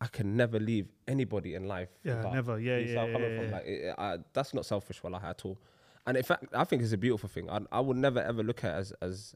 I 0.00 0.06
can 0.06 0.36
never 0.36 0.58
leave 0.58 0.88
anybody 1.06 1.54
in 1.54 1.68
life. 1.68 1.90
Yeah, 2.02 2.22
never. 2.32 2.58
Yeah, 2.58 2.78
you 2.78 2.86
see 2.88 2.92
yeah, 2.94 3.04
where 3.04 3.06
I'm 3.06 3.12
coming 3.12 3.30
yeah, 3.32 3.40
from? 3.42 3.50
Like, 3.52 3.66
it, 3.66 3.94
I, 3.98 4.18
that's 4.32 4.54
not 4.54 4.64
selfish, 4.64 5.02
wallahi, 5.02 5.26
at 5.26 5.44
all. 5.44 5.58
And 6.06 6.16
in 6.16 6.22
fact, 6.22 6.44
I 6.54 6.64
think 6.64 6.82
it's 6.82 6.92
a 6.92 6.96
beautiful 6.98 7.28
thing. 7.28 7.50
I, 7.50 7.60
I 7.72 7.80
would 7.80 7.96
never 7.98 8.20
ever 8.20 8.42
look 8.42 8.64
at 8.64 8.74
it 8.74 8.78
as 8.78 8.92
as 9.02 9.34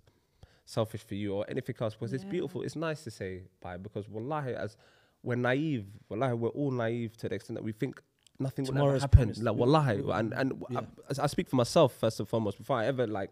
selfish 0.65 1.03
for 1.03 1.15
you 1.15 1.35
or 1.35 1.45
anything 1.49 1.75
else 1.81 1.95
because 1.95 2.13
it's 2.13 2.25
beautiful. 2.25 2.63
It's 2.63 2.77
nice 2.77 3.05
to 3.05 3.11
say 3.11 3.43
bye 3.61 3.77
because 3.77 4.09
wallahi, 4.09 4.55
as 4.55 4.77
we're 5.23 5.37
naive, 5.37 5.87
wallahi, 6.09 6.35
we're 6.35 6.49
all 6.51 6.71
naive 6.71 7.17
to 7.19 7.29
the 7.29 7.35
extent 7.35 7.57
that 7.59 7.63
we 7.65 7.73
think 7.73 8.01
nothing 8.39 8.65
will 8.67 8.79
ever 8.89 8.99
happen. 8.99 9.19
promised. 9.19 9.43
Like 9.43 9.57
wallahi, 9.57 10.03
and 10.13 10.33
and 10.35 10.63
Yeah. 10.71 10.81
I, 11.19 11.25
I 11.25 11.27
speak 11.27 11.49
for 11.49 11.57
myself 11.57 11.95
first 11.95 12.21
and 12.21 12.29
foremost 12.29 12.59
before 12.59 12.77
I 12.79 12.87
ever 12.87 13.07
like. 13.07 13.31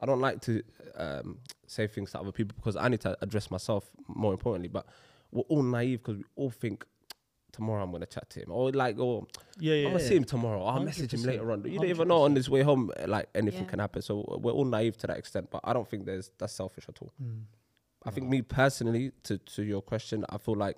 I 0.00 0.04
don't 0.04 0.20
like 0.20 0.42
to 0.42 0.62
um, 0.96 1.38
say 1.66 1.86
things 1.86 2.12
to 2.12 2.20
other 2.20 2.30
people 2.32 2.54
because 2.56 2.76
I 2.76 2.88
need 2.88 3.00
to 3.00 3.16
address 3.22 3.50
myself 3.50 3.90
more 4.08 4.32
importantly. 4.32 4.68
But 4.68 4.86
we're 5.30 5.42
all 5.48 5.62
naive 5.62 6.02
because 6.02 6.18
we 6.18 6.24
all 6.36 6.50
think 6.50 6.84
tomorrow 7.52 7.82
I'm 7.82 7.90
gonna 7.92 8.04
chat 8.04 8.28
to 8.30 8.40
him 8.40 8.48
or 8.50 8.70
like 8.72 8.98
or 8.98 9.26
Yeah, 9.58 9.72
yeah. 9.74 9.86
I'm 9.86 9.92
gonna 9.92 10.02
yeah. 10.02 10.08
see 10.10 10.16
him 10.16 10.24
tomorrow. 10.24 10.62
I'll 10.64 10.82
message 10.84 11.14
him 11.14 11.22
later 11.22 11.50
on. 11.50 11.64
You 11.64 11.78
don't 11.78 11.88
even 11.88 12.08
know 12.08 12.22
on 12.22 12.34
his 12.36 12.50
way 12.50 12.60
home 12.62 12.90
uh, 13.02 13.06
like 13.08 13.28
anything 13.34 13.62
Yeah. 13.62 13.68
can 13.70 13.78
happen. 13.78 14.02
So 14.02 14.38
we're 14.42 14.52
all 14.52 14.66
naive 14.66 14.98
to 14.98 15.06
that 15.06 15.16
extent. 15.16 15.48
But 15.50 15.60
I 15.64 15.72
don't 15.72 15.88
think 15.88 16.04
there's 16.04 16.30
that's 16.38 16.52
selfish 16.52 16.84
at 16.88 17.00
all. 17.00 17.12
Mm. 17.22 17.44
I 18.04 18.10
think 18.10 18.28
me 18.28 18.42
personally, 18.42 19.12
to 19.24 19.38
to 19.38 19.62
your 19.62 19.80
question, 19.80 20.26
I 20.28 20.36
feel 20.38 20.56
like 20.56 20.76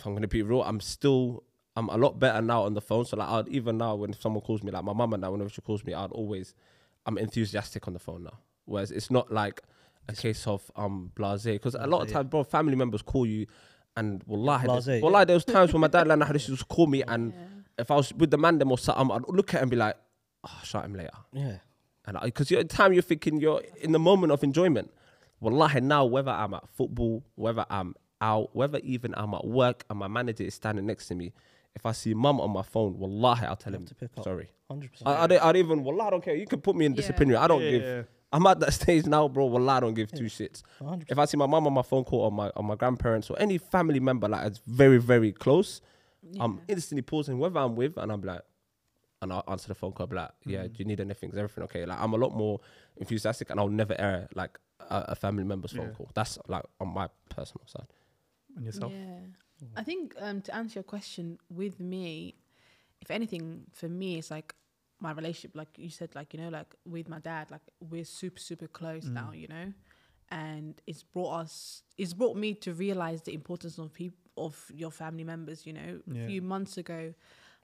if 0.00 0.06
I'm 0.06 0.14
gonna 0.14 0.26
be 0.28 0.42
real, 0.42 0.62
I'm 0.62 0.80
still 0.80 1.44
I'm 1.76 1.88
a 1.88 1.96
lot 1.96 2.18
better 2.18 2.42
now 2.42 2.62
on 2.64 2.74
the 2.74 2.80
phone. 2.80 3.04
So 3.04 3.16
like 3.16 3.28
I'd 3.28 3.48
even 3.48 3.78
now 3.78 3.94
when 3.94 4.12
someone 4.14 4.42
calls 4.42 4.62
me, 4.64 4.72
like 4.72 4.82
my 4.84 4.92
mum 4.92 5.12
and 5.12 5.20
now 5.20 5.30
whenever 5.30 5.50
she 5.50 5.60
calls 5.60 5.84
me, 5.84 5.94
I'd 5.94 6.10
always 6.10 6.54
I'm 7.06 7.16
enthusiastic 7.18 7.86
on 7.86 7.92
the 7.94 8.00
phone 8.00 8.24
now. 8.24 8.38
Whereas 8.64 8.90
it's 8.90 9.10
not 9.10 9.32
like 9.32 9.62
a 10.08 10.12
case 10.14 10.46
of 10.46 10.70
um 10.76 11.12
blase 11.14 11.44
because 11.44 11.74
a 11.74 11.86
lot 11.86 12.02
of 12.02 12.10
times, 12.10 12.28
bro, 12.28 12.42
family 12.44 12.74
members 12.76 13.02
call 13.02 13.26
you. 13.26 13.46
And 13.96 14.22
wallahi, 14.26 14.66
there's- 14.66 14.86
Blasé, 14.86 15.00
wallahi, 15.02 15.24
there 15.26 15.34
was 15.34 15.44
times 15.44 15.72
when 15.72 15.80
my 15.80 15.88
dad 15.88 16.08
and 16.10 16.22
I 16.24 16.32
used 16.32 16.46
to 16.58 16.64
call 16.66 16.86
me, 16.86 17.02
and 17.08 17.32
Yeah. 17.32 17.38
if 17.80 17.90
I 17.90 17.96
was 17.96 18.12
with 18.14 18.30
the 18.30 18.38
man 18.38 18.58
them 18.58 18.70
or 18.70 18.78
something, 18.78 19.10
I'd 19.14 19.22
look 19.28 19.52
at 19.52 19.58
him 19.58 19.62
and 19.64 19.70
be 19.70 19.76
like, 19.76 19.96
"Oh, 20.44 20.60
shut 20.64 20.84
him 20.84 20.94
later." 20.94 21.10
Yeah. 21.32 21.56
And 22.06 22.16
because 22.22 22.50
at 22.52 22.68
the 22.68 22.76
time 22.76 22.92
you're 22.92 23.02
thinking 23.02 23.40
you're 23.40 23.62
in 23.80 23.92
the 23.92 23.98
moment 23.98 24.32
of 24.32 24.42
enjoyment. 24.44 24.90
Wallahi, 25.40 25.80
now 25.80 26.04
whether 26.04 26.30
I'm 26.30 26.54
at 26.54 26.68
football, 26.68 27.24
whether 27.34 27.64
I'm 27.70 27.94
out, 28.20 28.54
whether 28.54 28.78
even 28.82 29.14
I'm 29.16 29.34
at 29.34 29.46
work 29.46 29.84
and 29.90 29.98
my 29.98 30.08
manager 30.08 30.44
is 30.44 30.54
standing 30.54 30.86
next 30.86 31.08
to 31.08 31.14
me, 31.14 31.32
if 31.74 31.86
I 31.86 31.92
see 31.92 32.14
mum 32.14 32.40
on 32.40 32.50
my 32.50 32.62
phone, 32.62 32.98
wallahi, 32.98 33.46
I'll 33.46 33.56
tell 33.56 33.72
You 33.72 33.78
him 33.78 33.86
to 33.86 33.94
pick 33.94 34.10
up. 34.18 34.24
sorry. 34.24 34.50
Hundred 34.68 34.92
percent. 34.92 35.08
I, 35.08 35.22
I, 35.24 35.26
don't, 35.26 35.42
I 35.42 35.52
don't 35.52 35.56
even, 35.56 35.84
wallah, 35.84 36.04
I 36.06 36.10
don't 36.10 36.24
care. 36.24 36.34
You 36.34 36.46
can 36.46 36.60
put 36.60 36.76
me 36.76 36.84
in 36.86 36.92
Yeah. 36.92 36.96
disciplinary. 36.96 37.36
I 37.38 37.46
don't 37.46 37.62
Yeah, 37.62 37.70
give. 37.70 37.82
yeah. 37.82 38.02
I'm 38.32 38.46
at 38.46 38.60
that 38.60 38.72
stage 38.80 39.06
now, 39.06 39.26
bro. 39.28 39.46
Wallah, 39.46 39.72
I 39.74 39.80
don't 39.80 39.94
give 39.94 40.12
two 40.12 40.24
shits. 40.24 40.62
Hundred 40.78 41.10
If 41.10 41.18
I 41.18 41.24
see 41.24 41.36
my 41.36 41.46
mum 41.46 41.66
on 41.66 41.72
my 41.72 41.82
phone 41.82 42.04
call 42.04 42.20
or 42.20 42.32
my 42.32 42.48
or 42.50 42.62
my 42.62 42.76
grandparents 42.76 43.28
or 43.30 43.36
any 43.40 43.58
family 43.58 43.98
member 44.00 44.28
like 44.28 44.46
it's 44.46 44.58
very 44.66 44.98
very 44.98 45.32
close, 45.32 45.80
I'm 46.38 46.60
instantly 46.68 47.02
pausing 47.02 47.38
whoever 47.38 47.58
I'm 47.58 47.74
with, 47.74 47.96
and 47.96 48.12
I'm 48.12 48.20
like, 48.22 48.42
and 49.22 49.32
I'll 49.32 49.42
answer 49.48 49.68
the 49.68 49.74
phone 49.74 49.92
call. 49.92 50.04
I'll 50.04 50.08
be 50.08 50.16
like, 50.16 50.30
yeah, 50.46 50.58
mm-hmm. 50.60 50.66
do 50.68 50.74
you 50.78 50.84
need 50.84 51.00
anything? 51.00 51.30
Is 51.30 51.36
everything 51.38 51.64
okay? 51.64 51.84
Like 51.86 51.98
I'm 52.00 52.12
a 52.12 52.16
lot 52.16 52.32
more 52.36 52.60
enthusiastic, 52.98 53.50
and 53.50 53.58
I'll 53.58 53.68
never 53.68 53.96
air 54.00 54.28
like 54.34 54.58
a, 54.88 55.06
a 55.08 55.14
family 55.16 55.42
member's 55.44 55.72
phone 55.72 55.86
Yeah. 55.88 55.92
call. 55.94 56.10
That's 56.14 56.38
like 56.46 56.62
on 56.80 56.88
my 56.94 57.08
personal 57.30 57.66
side. 57.66 57.86
And 58.56 58.64
yourself. 58.64 58.92
Yeah. 58.92 59.66
I 59.76 59.82
think 59.82 60.14
um, 60.18 60.40
to 60.42 60.54
answer 60.54 60.78
your 60.78 60.84
question, 60.84 61.38
with 61.50 61.78
me, 61.80 62.34
if 63.00 63.10
anything, 63.10 63.64
for 63.72 63.88
me, 63.88 64.18
it's 64.18 64.30
like 64.30 64.54
my 65.00 65.12
relationship, 65.12 65.54
like 65.56 65.68
you 65.76 65.90
said, 65.90 66.14
like, 66.14 66.32
you 66.34 66.40
know, 66.40 66.48
like 66.48 66.74
with 66.84 67.08
my 67.08 67.18
dad, 67.18 67.50
like 67.50 67.60
we're 67.80 68.04
super, 68.04 68.40
super 68.40 68.66
close 68.68 69.04
Mm. 69.06 69.12
now, 69.12 69.32
you 69.32 69.48
know? 69.48 69.72
And 70.30 70.80
it's 70.86 71.02
brought 71.02 71.40
us, 71.40 71.82
it's 71.98 72.12
brought 72.14 72.36
me 72.36 72.54
to 72.54 72.72
realize 72.72 73.22
the 73.22 73.34
importance 73.34 73.78
of 73.78 73.92
people, 73.92 74.18
of 74.36 74.70
your 74.74 74.90
family 74.90 75.24
members, 75.24 75.66
you 75.66 75.72
know? 75.72 76.00
Yeah. 76.06 76.22
A 76.22 76.26
few 76.26 76.42
months 76.42 76.76
ago, 76.78 77.14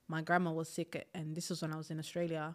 my 0.09 0.20
grandma 0.22 0.53
was 0.53 0.68
sick, 0.68 1.09
and 1.14 1.35
this 1.37 1.51
was 1.51 1.62
when 1.62 1.72
I 1.72 1.77
was 1.77 1.90
in 1.90 1.99
Australia. 1.99 2.55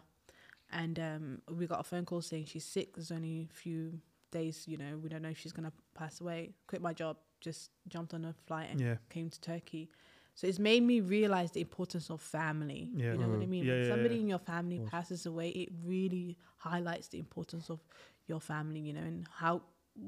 And 0.70 0.98
um, 0.98 1.42
we 1.58 1.66
got 1.66 1.80
a 1.80 1.84
phone 1.84 2.04
call 2.04 2.22
saying 2.22 2.46
she's 2.46 2.64
sick. 2.64 2.94
There's 2.94 3.10
only 3.12 3.48
a 3.50 3.54
few 3.54 4.00
days, 4.30 4.64
you 4.66 4.76
know, 4.78 4.98
we 5.02 5.08
don't 5.08 5.22
know 5.22 5.28
if 5.30 5.38
she's 5.38 5.52
going 5.52 5.70
to 5.92 5.98
pass 5.98 6.20
away. 6.20 6.54
Quit 6.66 6.82
my 6.82 6.92
job, 6.92 7.16
just 7.40 7.70
jumped 7.88 8.14
on 8.14 8.24
a 8.24 8.32
flight 8.46 8.68
and 8.70 8.80
Yeah. 8.80 8.96
came 9.10 9.30
to 9.30 9.40
Turkey. 9.40 9.90
So 10.34 10.46
it's 10.46 10.58
made 10.58 10.82
me 10.82 11.00
realize 11.00 11.50
the 11.52 11.60
importance 11.60 12.10
of 12.10 12.20
family. 12.22 12.90
Yeah. 12.94 13.12
You 13.12 13.18
know 13.18 13.28
what 13.28 13.40
I 13.42 13.44
Mhm. 13.46 13.48
mean? 13.48 13.64
Yeah, 13.64 13.72
when 13.74 13.82
yeah, 13.82 13.88
somebody 13.90 14.14
yeah. 14.14 14.20
in 14.22 14.28
your 14.28 14.38
family 14.38 14.80
passes 14.80 15.26
away, 15.26 15.50
it 15.50 15.68
really 15.84 16.38
highlights 16.58 17.08
the 17.08 17.18
importance 17.18 17.68
of 17.70 17.80
your 18.26 18.40
family, 18.40 18.80
you 18.80 18.92
know, 18.94 19.02
and 19.02 19.26
how 19.28 19.62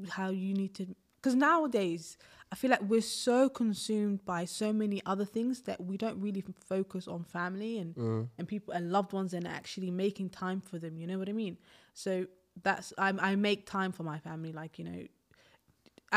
how 0.08 0.30
you 0.30 0.54
need 0.54 0.74
to 0.74 0.86
because 1.16 1.34
nowadays 1.34 2.16
I 2.52 2.54
feel 2.56 2.70
like 2.70 2.82
we're 2.82 3.02
so 3.02 3.50
consumed 3.50 4.24
by 4.24 4.46
so 4.46 4.72
many 4.72 5.02
other 5.04 5.26
things 5.26 5.62
that 5.62 5.78
we 5.80 5.96
don't 5.98 6.18
really 6.20 6.42
f- 6.46 6.54
focus 6.64 7.06
on 7.06 7.24
family 7.24 7.78
and 7.78 7.94
Mm. 7.94 8.28
and 8.38 8.48
people 8.48 8.72
and 8.72 8.90
loved 8.90 9.12
ones 9.12 9.34
and 9.34 9.46
actually 9.46 9.90
making 9.90 10.30
time 10.30 10.60
for 10.62 10.78
them. 10.78 10.96
You 10.96 11.06
know 11.06 11.18
what 11.18 11.28
I 11.28 11.32
mean? 11.32 11.58
So 11.92 12.26
that's 12.62 12.94
I 12.96 13.08
I 13.30 13.36
make 13.36 13.66
time 13.66 13.92
for 13.92 14.04
my 14.04 14.18
family. 14.18 14.52
Like 14.52 14.78
you 14.78 14.84
know, 14.84 15.06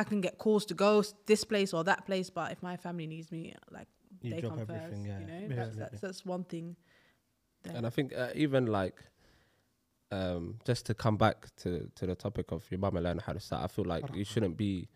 I 0.02 0.04
can 0.04 0.22
get 0.22 0.38
calls 0.38 0.66
to 0.68 0.74
go 0.74 1.00
s- 1.00 1.14
this 1.26 1.44
place 1.44 1.74
or 1.74 1.84
that 1.84 2.06
place, 2.06 2.30
but 2.30 2.52
if 2.52 2.62
my 2.62 2.76
family 2.78 3.08
needs 3.08 3.32
me, 3.32 3.54
like 3.78 3.88
You 4.22 4.32
they 4.32 4.42
drop 4.42 4.52
come 4.54 4.62
everything, 4.62 4.90
first. 5.04 5.08
yeah. 5.08 5.20
You 5.20 5.28
know, 5.28 5.40
Yeah. 5.50 5.56
that's, 5.56 5.76
that's 5.82 6.00
that's 6.02 6.26
one 6.26 6.44
thing. 6.44 6.76
that- 7.64 7.76
And 7.76 7.86
I 7.86 7.90
think 7.90 8.14
uh, 8.14 8.30
even 8.46 8.64
like, 8.80 8.98
um, 10.12 10.60
just 10.66 10.86
to 10.86 10.94
come 10.94 11.18
back 11.18 11.38
to 11.64 11.70
to 11.96 12.06
the 12.06 12.16
topic 12.16 12.52
of 12.52 12.70
your 12.72 12.80
mum 12.80 12.96
and 12.98 13.04
learning 13.04 13.24
how 13.26 13.34
to 13.34 13.40
start, 13.40 13.64
I 13.64 13.68
feel 13.68 13.86
like 13.86 14.06
you 14.16 14.24
shouldn't 14.24 14.56
be 14.58 14.88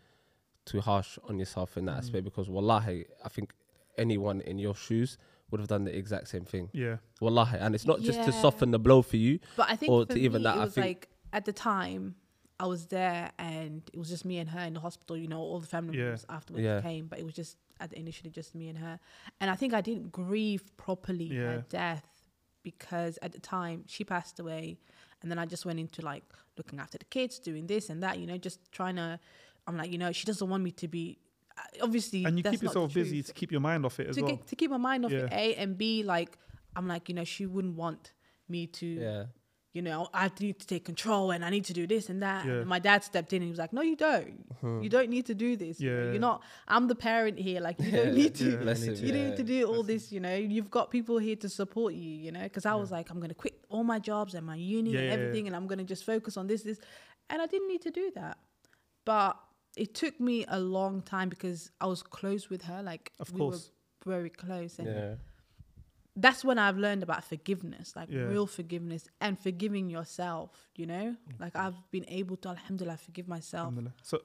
too 0.64 0.80
harsh 0.80 1.18
on 1.28 1.38
yourself 1.38 1.76
in 1.76 1.84
that 1.86 1.96
Mm. 1.96 2.02
aspect 2.02 2.24
because 2.24 2.48
wallahi, 2.48 3.04
I 3.24 3.28
think 3.28 3.52
anyone 3.98 4.40
in 4.40 4.58
your 4.58 4.74
shoes 4.74 5.18
would 5.50 5.60
have 5.60 5.68
done 5.68 5.84
the 5.84 5.94
exact 6.02 6.28
same 6.28 6.44
thing. 6.46 6.70
Yeah. 6.72 6.96
Wallahi, 7.20 7.58
and 7.58 7.74
it's 7.74 7.84
not 7.92 8.00
just 8.00 8.22
to 8.24 8.32
soften 8.32 8.70
the 8.70 8.78
blow 8.78 9.02
for 9.02 9.18
you. 9.18 9.38
But 9.56 9.66
I 9.68 9.76
think 9.76 9.92
or 9.92 10.06
for 10.06 10.14
to 10.14 10.18
even 10.18 10.40
me, 10.42 10.44
that, 10.44 10.56
it 10.56 10.60
I 10.60 10.64
was 10.64 10.74
think- 10.74 10.86
like 10.86 11.08
at 11.32 11.44
the 11.44 11.52
time 11.52 12.14
I 12.62 12.66
was 12.66 12.86
there 12.86 13.30
and 13.38 13.82
it 13.92 13.98
was 13.98 14.08
just 14.08 14.24
me 14.24 14.38
and 14.38 14.48
her 14.50 14.60
in 14.60 14.74
the 14.74 14.80
hospital. 14.80 15.16
You 15.16 15.26
know, 15.28 15.40
all 15.40 15.58
the 15.58 15.66
family 15.66 15.96
Yeah. 15.98 16.04
members 16.04 16.24
afterwards 16.28 16.64
Yeah. 16.64 16.80
came, 16.80 17.06
but 17.08 17.18
it 17.18 17.24
was 17.24 17.34
just 17.34 17.56
at 17.80 17.90
the, 17.90 17.98
initially 17.98 18.30
just 18.30 18.54
me 18.54 18.68
and 18.68 18.78
her. 18.78 19.00
And 19.40 19.50
I 19.50 19.56
think 19.56 19.74
I 19.74 19.80
didn't 19.80 20.12
grieve 20.12 20.64
properly 20.76 21.28
Yeah. 21.34 21.42
her 21.46 21.64
death 21.68 22.06
because 22.62 23.18
at 23.20 23.32
the 23.32 23.40
time 23.40 23.82
she 23.88 24.04
passed 24.04 24.38
away, 24.38 24.78
and 25.20 25.30
then 25.30 25.38
I 25.38 25.46
just 25.46 25.66
went 25.66 25.80
into 25.80 26.02
like 26.02 26.22
looking 26.56 26.78
after 26.78 26.98
the 26.98 27.04
kids, 27.06 27.40
doing 27.40 27.66
this 27.66 27.90
and 27.90 28.00
that. 28.04 28.18
You 28.20 28.26
know, 28.28 28.38
just 28.38 28.60
trying 28.70 28.96
to. 28.96 29.18
I'm 29.66 29.76
like, 29.76 29.90
you 29.92 29.98
know, 29.98 30.12
she 30.12 30.24
doesn't 30.26 30.48
want 30.48 30.62
me 30.62 30.70
to 30.82 30.86
be. 30.88 31.18
uh, 31.58 31.62
Obviously, 31.82 32.24
And 32.24 32.36
you 32.36 32.42
that's 32.44 32.52
keep 32.54 32.62
not 32.62 32.70
yourself 32.70 32.94
busy 32.94 33.22
to 33.24 33.32
keep 33.32 33.50
your 33.50 33.60
mind 33.60 33.84
off 33.84 33.98
it 34.00 34.08
as 34.08 34.16
to, 34.16 34.22
well. 34.22 34.30
get, 34.36 34.46
to 34.48 34.56
keep 34.56 34.70
my 34.70 34.76
mind 34.76 35.04
off 35.04 35.12
it, 35.12 35.32
A 35.32 35.54
and 35.56 35.76
B, 35.76 36.02
like 36.04 36.38
I'm 36.76 36.86
like, 36.86 37.08
you 37.08 37.14
know, 37.16 37.24
she 37.24 37.46
wouldn't 37.46 37.76
want 37.76 38.12
me 38.48 38.66
to, 38.68 38.86
Yeah, 38.86 39.24
you 39.72 39.80
know, 39.80 40.08
I 40.12 40.30
need 40.38 40.58
to 40.60 40.66
take 40.66 40.84
control 40.84 41.30
and 41.30 41.42
I 41.44 41.48
need 41.50 41.64
to 41.64 41.72
do 41.72 41.86
this 41.86 42.10
and 42.10 42.22
that. 42.22 42.44
Yeah. 42.44 42.52
And 42.60 42.66
my 42.66 42.78
dad 42.78 43.02
stepped 43.04 43.32
in 43.32 43.36
and 43.38 43.44
he 43.44 43.50
was 43.50 43.58
like, 43.58 43.72
No, 43.72 43.80
you 43.80 43.96
don't. 43.96 44.44
Uh-huh. 44.50 44.80
You 44.80 44.90
don't 44.90 45.08
need 45.08 45.26
to 45.26 45.34
do 45.34 45.56
this. 45.56 45.80
you 45.80 45.90
know. 45.90 45.96
Yeah. 46.04 46.10
You're 46.12 46.20
not 46.20 46.42
I'm 46.68 46.88
the 46.88 46.94
parent 46.94 47.38
here, 47.38 47.60
like 47.60 47.80
you 47.80 47.90
don't 48.00 48.14
need 48.14 48.34
to 48.36 48.50
Yeah. 48.50 48.56
Bless 48.56 48.82
him, 48.82 48.94
you 48.96 49.12
don't 49.12 49.28
need 49.30 49.36
to 49.38 49.42
do 49.44 49.64
all 49.66 49.82
this, 49.82 50.12
you 50.12 50.20
know. 50.20 50.34
You've 50.34 50.70
got 50.70 50.90
people 50.90 51.16
here 51.18 51.36
to 51.36 51.48
support 51.48 51.94
you, 51.94 52.10
you 52.26 52.32
know. 52.32 52.42
Because 52.42 52.66
I 52.66 52.74
was 52.74 52.90
like, 52.90 53.10
I'm 53.10 53.18
gonna 53.20 53.32
quit 53.44 53.54
all 53.70 53.82
my 53.84 53.98
jobs 53.98 54.34
and 54.34 54.46
my 54.46 54.56
uni 54.56 54.90
Yeah, 54.90 54.98
and 54.98 55.06
yeah, 55.08 55.14
yeah. 55.14 55.20
everything, 55.20 55.46
and 55.46 55.56
I'm 55.56 55.66
gonna 55.66 55.84
just 55.84 56.04
focus 56.04 56.36
on 56.36 56.46
this, 56.48 56.62
this, 56.62 56.78
and 57.30 57.40
I 57.40 57.46
didn't 57.46 57.68
need 57.68 57.82
to 57.82 57.90
do 57.90 58.10
that. 58.14 58.36
But 59.06 59.36
it 59.76 59.94
took 59.94 60.20
me 60.20 60.44
a 60.48 60.60
long 60.60 61.00
time 61.00 61.28
because 61.30 61.70
I 61.80 61.86
was 61.86 62.02
close 62.02 62.50
with 62.50 62.62
her, 62.64 62.82
like 62.82 63.10
Of 63.18 63.32
we 63.32 63.38
course. 63.38 63.70
were 64.04 64.12
very 64.12 64.28
close, 64.30 64.78
and 64.78 64.88
yeah, 64.88 65.14
that's 66.14 66.44
when 66.44 66.58
I've 66.58 66.76
learned 66.76 67.02
about 67.02 67.24
forgiveness, 67.24 67.96
like 67.96 68.10
Yeah. 68.10 68.22
real 68.22 68.46
forgiveness 68.46 69.08
and 69.20 69.38
forgiving 69.38 69.88
yourself. 69.88 70.68
You 70.76 70.86
know, 70.86 71.16
mm. 71.28 71.40
like 71.40 71.56
I've 71.56 71.74
been 71.90 72.04
able 72.08 72.36
to, 72.38 72.50
Alhamdulillah, 72.50 72.98
forgive 72.98 73.28
myself. 73.28 73.68
Alhamdulillah. 73.68 73.94
So, 74.02 74.20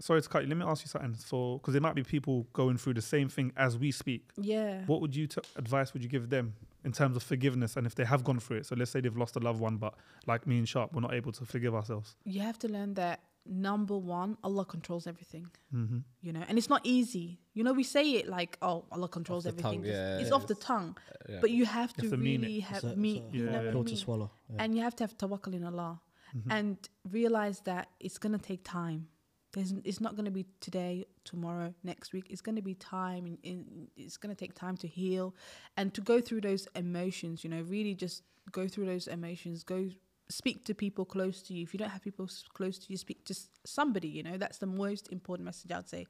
sorry 0.00 0.22
to 0.22 0.28
cut 0.28 0.42
you. 0.42 0.48
Let 0.48 0.58
me 0.58 0.64
ask 0.64 0.84
you 0.84 0.88
something. 0.88 1.14
For 1.14 1.58
because 1.58 1.72
there 1.72 1.80
might 1.80 1.94
be 1.94 2.02
people 2.02 2.46
going 2.52 2.76
through 2.76 2.94
the 2.94 3.02
same 3.02 3.28
thing 3.28 3.52
as 3.56 3.78
we 3.78 3.90
speak. 3.90 4.30
Yeah. 4.36 4.84
What 4.86 5.00
would 5.00 5.16
you 5.16 5.26
t- 5.26 5.40
advice 5.56 5.92
would 5.94 6.02
you 6.02 6.08
give 6.08 6.28
them 6.30 6.54
in 6.84 6.92
terms 6.92 7.16
of 7.16 7.22
forgiveness 7.22 7.76
and 7.76 7.86
if 7.86 7.94
they 7.94 8.04
have 8.04 8.22
gone 8.22 8.38
through 8.40 8.58
it? 8.58 8.66
So 8.66 8.76
let's 8.76 8.90
say 8.90 9.00
they've 9.00 9.16
lost 9.16 9.36
a 9.36 9.40
loved 9.40 9.60
one, 9.60 9.76
but 9.76 9.94
like 10.26 10.46
me 10.46 10.58
and 10.58 10.68
Sharp, 10.68 10.92
we're 10.94 11.00
not 11.00 11.14
able 11.14 11.32
to 11.32 11.44
forgive 11.46 11.74
ourselves. 11.74 12.16
You 12.24 12.40
have 12.40 12.58
to 12.60 12.68
learn 12.68 12.94
that 12.94 13.20
number 13.46 13.96
one, 13.96 14.36
Allah 14.44 14.64
controls 14.64 15.06
everything. 15.06 15.46
Mm-hmm. 15.74 15.98
You 16.20 16.32
know, 16.32 16.42
and 16.48 16.58
it's 16.58 16.68
not 16.68 16.82
easy. 16.84 17.40
You 17.54 17.64
know, 17.64 17.72
we 17.72 17.82
say 17.84 18.04
it 18.12 18.28
like, 18.28 18.56
"Oh, 18.62 18.84
Allah 18.92 19.08
controls 19.08 19.44
the 19.44 19.50
everything." 19.50 19.82
tongue, 19.82 19.90
yeah, 19.90 20.18
it's 20.18 20.28
yeah, 20.30 20.34
off 20.36 20.46
the 20.46 20.54
it's- 20.54 20.66
tongue, 20.66 20.96
yeah. 21.28 21.38
but 21.40 21.50
you 21.50 21.64
have 21.64 21.92
to 21.94 22.02
have 22.02 22.10
to 22.10 22.16
really 22.16 22.60
have 22.60 22.84
It's 22.84 22.92
a- 22.94 22.96
me. 22.96 23.24
you 23.32 23.46
know 23.46 23.62
yeah. 23.62 23.74
what 23.74 23.86
to 23.88 23.96
swallow. 23.96 24.30
And 24.58 24.74
you 24.76 24.82
have 24.82 24.94
to 24.96 25.04
have 25.04 25.16
tawakkul 25.16 25.54
in 25.54 25.64
Allah 25.64 26.00
Mm-hmm. 26.36 26.52
and 26.52 26.76
realize 27.10 27.58
that 27.70 27.88
it's 27.98 28.16
gonna 28.18 28.38
take 28.38 28.62
time. 28.62 29.08
There's, 29.52 29.72
it's 29.82 30.00
not 30.00 30.14
gonna 30.14 30.30
be 30.30 30.46
today, 30.60 31.06
tomorrow, 31.24 31.74
next 31.82 32.12
week. 32.12 32.26
It's 32.30 32.40
gonna 32.40 32.62
be 32.62 32.74
time, 32.74 33.26
and, 33.26 33.38
and 33.44 33.88
it's 33.96 34.16
gonna 34.16 34.36
take 34.36 34.54
time 34.54 34.76
to 34.76 34.86
heal 34.86 35.34
and 35.76 35.92
to 35.94 36.00
go 36.00 36.20
through 36.20 36.42
those 36.42 36.68
emotions. 36.76 37.42
You 37.42 37.50
know, 37.50 37.62
really 37.62 37.96
just 37.96 38.22
go 38.52 38.68
through 38.68 38.86
those 38.86 39.08
emotions. 39.08 39.64
Go 39.64 39.90
speak 40.30 40.64
to 40.64 40.74
people 40.74 41.04
close 41.04 41.42
to 41.42 41.54
you. 41.54 41.62
If 41.62 41.74
you 41.74 41.78
don't 41.78 41.90
have 41.90 42.02
people 42.02 42.28
close 42.54 42.78
to 42.78 42.86
you, 42.90 42.96
speak 42.96 43.24
to 43.26 43.34
somebody. 43.66 44.08
You 44.08 44.22
know, 44.22 44.36
that's 44.38 44.58
the 44.58 44.66
most 44.66 45.08
important 45.12 45.44
message 45.44 45.70
I'd 45.72 45.88
say. 45.88 46.06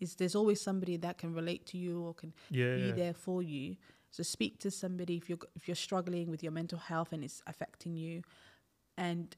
Is 0.00 0.14
there's 0.14 0.34
always 0.34 0.60
somebody 0.60 0.96
that 0.98 1.18
can 1.18 1.34
relate 1.34 1.66
to 1.66 1.78
you 1.78 2.00
or 2.02 2.14
can 2.14 2.32
Yeah, 2.50 2.74
be 2.76 2.80
yeah. 2.88 2.92
there 2.94 3.14
for 3.14 3.42
you. 3.42 3.76
So 4.10 4.22
speak 4.22 4.60
to 4.60 4.70
somebody 4.70 5.16
if 5.16 5.28
you're 5.28 5.38
if 5.56 5.66
you're 5.68 5.74
struggling 5.74 6.30
with 6.30 6.42
your 6.42 6.52
mental 6.52 6.78
health 6.78 7.12
and 7.12 7.24
it's 7.24 7.42
affecting 7.46 7.94
you. 7.96 8.22
And 8.96 9.34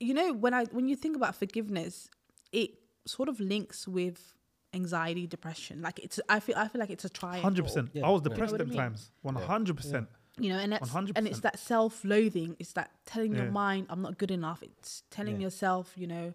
you 0.00 0.14
know 0.14 0.32
when 0.32 0.54
I 0.54 0.64
when 0.76 0.88
you 0.88 0.96
think 0.96 1.14
about 1.16 1.34
forgiveness, 1.34 2.08
it 2.52 2.70
sort 3.06 3.28
of 3.28 3.38
links 3.38 3.86
with 3.86 4.32
anxiety, 4.72 5.26
depression. 5.26 5.82
Like 5.82 5.98
it's 5.98 6.18
I 6.28 6.40
feel 6.40 6.56
I 6.56 6.68
feel 6.68 6.80
like 6.80 6.90
it's 6.90 7.04
a 7.04 7.10
triangle. 7.10 7.42
Hundred 7.42 7.64
percent. 7.64 7.90
I 8.02 8.08
was 8.10 8.22
depressed 8.22 8.52
You 8.52 8.58
know 8.58 8.62
at 8.64 8.68
what 8.68 8.76
I 8.76 8.82
mean? 8.82 8.90
times. 8.92 9.10
One 9.22 9.34
hundred 9.34 9.76
percent. 9.76 10.08
You 10.38 10.48
know 10.50 10.58
and 10.58 10.72
that's 10.72 10.90
100%. 10.90 11.26
it's 11.26 11.40
that 11.40 11.58
self-loathing 11.58 12.56
it's 12.58 12.72
that 12.72 12.90
telling 13.06 13.34
your 13.34 13.50
mind 13.50 13.86
i'm 13.88 14.02
not 14.02 14.18
good 14.18 14.30
enough 14.30 14.62
it's 14.62 15.02
telling 15.10 15.36
Yeah. 15.36 15.44
yourself 15.46 15.92
you 15.96 16.06
know 16.06 16.34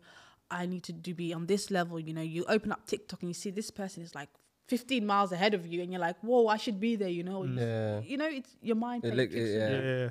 i 0.50 0.66
need 0.66 0.84
to 0.84 0.94
do 0.94 1.14
be 1.14 1.34
on 1.34 1.46
this 1.46 1.70
level 1.72 2.00
you 2.00 2.14
know 2.14 2.22
you 2.22 2.44
open 2.48 2.72
up 2.72 2.88
tiktok 2.88 3.22
and 3.22 3.30
you 3.30 3.34
see 3.34 3.52
this 3.52 3.70
person 3.72 4.02
is 4.04 4.16
like 4.16 4.30
15 4.68 5.06
miles 5.06 5.32
ahead 5.32 5.54
of 5.54 5.68
you 5.68 5.82
and 5.82 5.92
you're 5.92 6.02
like 6.02 6.18
whoa 6.22 6.48
i 6.48 6.58
should 6.58 6.80
be 6.80 6.96
there 6.96 7.10
you 7.10 7.24
know 7.24 7.44
you, 7.44 7.54
Yeah. 7.60 8.00
you 8.02 8.18
know 8.18 8.28
it's 8.40 8.56
your 8.62 8.76
mind 8.76 9.04
It 9.06 9.14
look- 9.16 9.32
tricks 9.32 9.50
yeah. 9.52 9.70
you. 9.70 9.76
Yeah, 9.78 9.98
yeah, 10.04 10.10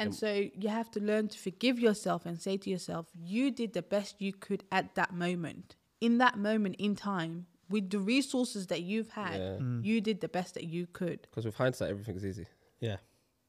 and 0.00 0.14
so 0.14 0.30
you 0.62 0.68
have 0.68 0.90
to 0.92 1.00
learn 1.00 1.28
to 1.28 1.38
forgive 1.38 1.78
yourself 1.80 2.24
and 2.26 2.40
say 2.40 2.56
to 2.58 2.70
yourself 2.70 3.06
you 3.16 3.50
did 3.50 3.72
the 3.72 3.82
best 3.82 4.20
you 4.20 4.32
could 4.32 4.64
at 4.70 4.94
that 4.96 5.12
moment 5.14 5.76
in 6.00 6.18
that 6.18 6.38
moment 6.38 6.76
in 6.78 6.94
time 6.94 7.46
with 7.70 7.90
the 7.90 7.98
resources 7.98 8.66
that 8.68 8.82
you've 8.82 9.10
had 9.10 9.38
Yeah. 9.40 9.56
Mm. 9.60 9.84
you 9.84 10.00
did 10.00 10.20
the 10.20 10.28
best 10.28 10.54
that 10.54 10.64
you 10.64 10.86
could 10.92 11.22
Because 11.22 11.44
with 11.46 11.56
hindsight, 11.56 11.90
everything's 11.90 12.24
easy. 12.24 12.46
Yeah. 12.80 12.96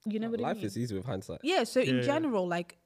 you 0.06 0.20
know 0.20 0.30
what 0.30 0.40
Life 0.40 0.50
i 0.50 0.54
mean 0.54 0.62
Life 0.64 0.66
is 0.66 0.78
easy 0.78 0.96
with 0.96 1.06
hindsight. 1.06 1.40
yeah 1.44 1.64
so 1.64 1.80
Yeah, 1.80 1.90
in 1.92 1.96
yeah. 1.98 2.02
general 2.04 2.48
like 2.48 2.78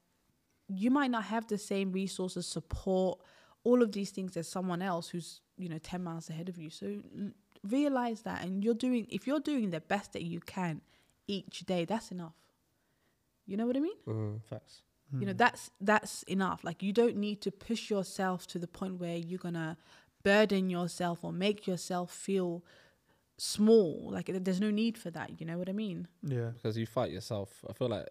you 0.68 0.90
might 0.92 1.12
not 1.12 1.26
have 1.26 1.48
the 1.48 1.58
same 1.58 1.92
resources 1.92 2.46
support 2.48 3.20
all 3.64 3.82
of 3.82 3.92
these 3.92 4.12
things 4.12 4.36
as 4.38 4.48
someone 4.48 4.82
else 4.82 5.10
who's 5.10 5.42
you 5.58 5.70
know 5.70 5.78
10 5.78 6.04
miles 6.04 6.30
ahead 6.30 6.50
of 6.50 6.58
you 6.58 6.70
so 6.70 6.98
realize 7.70 8.22
that 8.24 8.44
and 8.44 8.64
you're 8.64 8.74
doing 8.74 9.06
if 9.10 9.26
you're 9.28 9.40
doing 9.40 9.70
the 9.70 9.80
best 9.82 10.14
that 10.14 10.24
you 10.24 10.40
can 10.40 10.82
each 11.28 11.60
day 11.66 11.86
that's 11.86 12.12
enough 12.12 12.34
you 13.46 13.56
know 13.58 13.66
what 13.68 13.78
i 13.78 13.80
mean 13.80 13.96
Mhm. 14.08 14.42
Facts. 14.44 14.82
you 15.20 15.26
know 15.28 15.34
that's 15.34 15.70
that's 15.80 16.24
enough 16.24 16.64
like 16.64 16.82
you 16.82 16.92
don't 16.92 17.16
need 17.18 17.40
to 17.42 17.52
push 17.52 17.90
yourself 17.90 18.48
to 18.48 18.58
the 18.60 18.68
point 18.68 19.00
where 19.00 19.16
you're 19.18 19.38
gonna 19.48 19.78
burden 20.24 20.70
yourself 20.70 21.24
or 21.24 21.32
make 21.32 21.68
yourself 21.68 22.12
feel 22.12 22.64
small 23.38 24.10
like 24.12 24.28
there's 24.44 24.62
no 24.62 24.70
need 24.70 24.98
for 24.98 25.10
that 25.10 25.40
you 25.40 25.46
know 25.46 25.58
what 25.58 25.68
i 25.70 25.72
mean 25.74 26.08
yeah. 26.22 26.52
Because 26.54 26.78
you 26.78 26.86
fight 26.86 27.12
yourself. 27.12 27.50
I 27.70 27.74
feel 27.74 27.90
like 27.90 28.08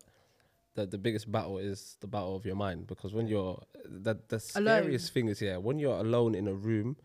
the 0.75 0.87
the 0.87 0.99
biggest 0.99 1.31
battle 1.31 1.59
is 1.59 1.97
the 2.01 2.07
battle 2.07 2.35
of 2.37 2.45
your 2.45 2.57
mind. 2.57 2.87
Because 2.87 3.15
when 3.15 3.27
you're 3.29 3.61
the 3.85 4.15
the 4.29 4.37
Alone. 4.57 4.83
scariest 4.83 5.13
thing 5.15 5.29
is 5.29 5.41
yeah, 5.41 5.57
when 5.59 5.79
you're 5.79 5.99
alone 5.99 6.35
in 6.35 6.49
a 6.49 6.55
room, 6.55 6.97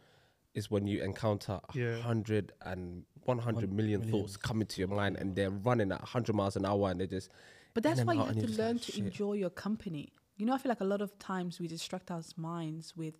is 0.53 0.69
when 0.71 0.87
you 0.87 1.03
encounter 1.03 1.59
a 1.69 1.77
Yeah. 1.77 1.97
hundred 1.99 2.51
and 2.61 3.03
one 3.25 3.39
hundred 3.39 3.69
One 3.69 3.75
million 3.77 3.99
million. 4.01 4.11
thoughts 4.11 4.35
coming 4.37 4.67
to 4.67 4.79
your 4.81 4.87
mind, 4.89 5.17
and 5.17 5.35
they're 5.35 5.51
running 5.51 5.91
at 5.91 6.01
hundred 6.01 6.35
miles 6.35 6.55
an 6.55 6.65
hour, 6.65 6.89
and 6.91 6.99
they 6.99 7.07
just 7.07 7.29
But 7.73 7.83
that's 7.83 8.01
why 8.03 8.13
you 8.13 8.21
out, 8.21 8.27
have 8.27 8.35
to 8.35 8.41
you're 8.41 8.49
like, 8.49 8.57
learn 8.57 8.79
to 8.79 8.91
"Shit." 8.91 9.03
enjoy 9.05 9.33
your 9.33 9.49
company. 9.51 10.09
You 10.37 10.45
know, 10.45 10.53
I 10.53 10.57
feel 10.57 10.69
like 10.69 10.81
a 10.81 10.91
lot 10.95 11.01
of 11.01 11.17
times 11.19 11.59
we 11.59 11.67
distract 11.67 12.09
our 12.11 12.21
minds 12.35 12.95
with 12.95 13.15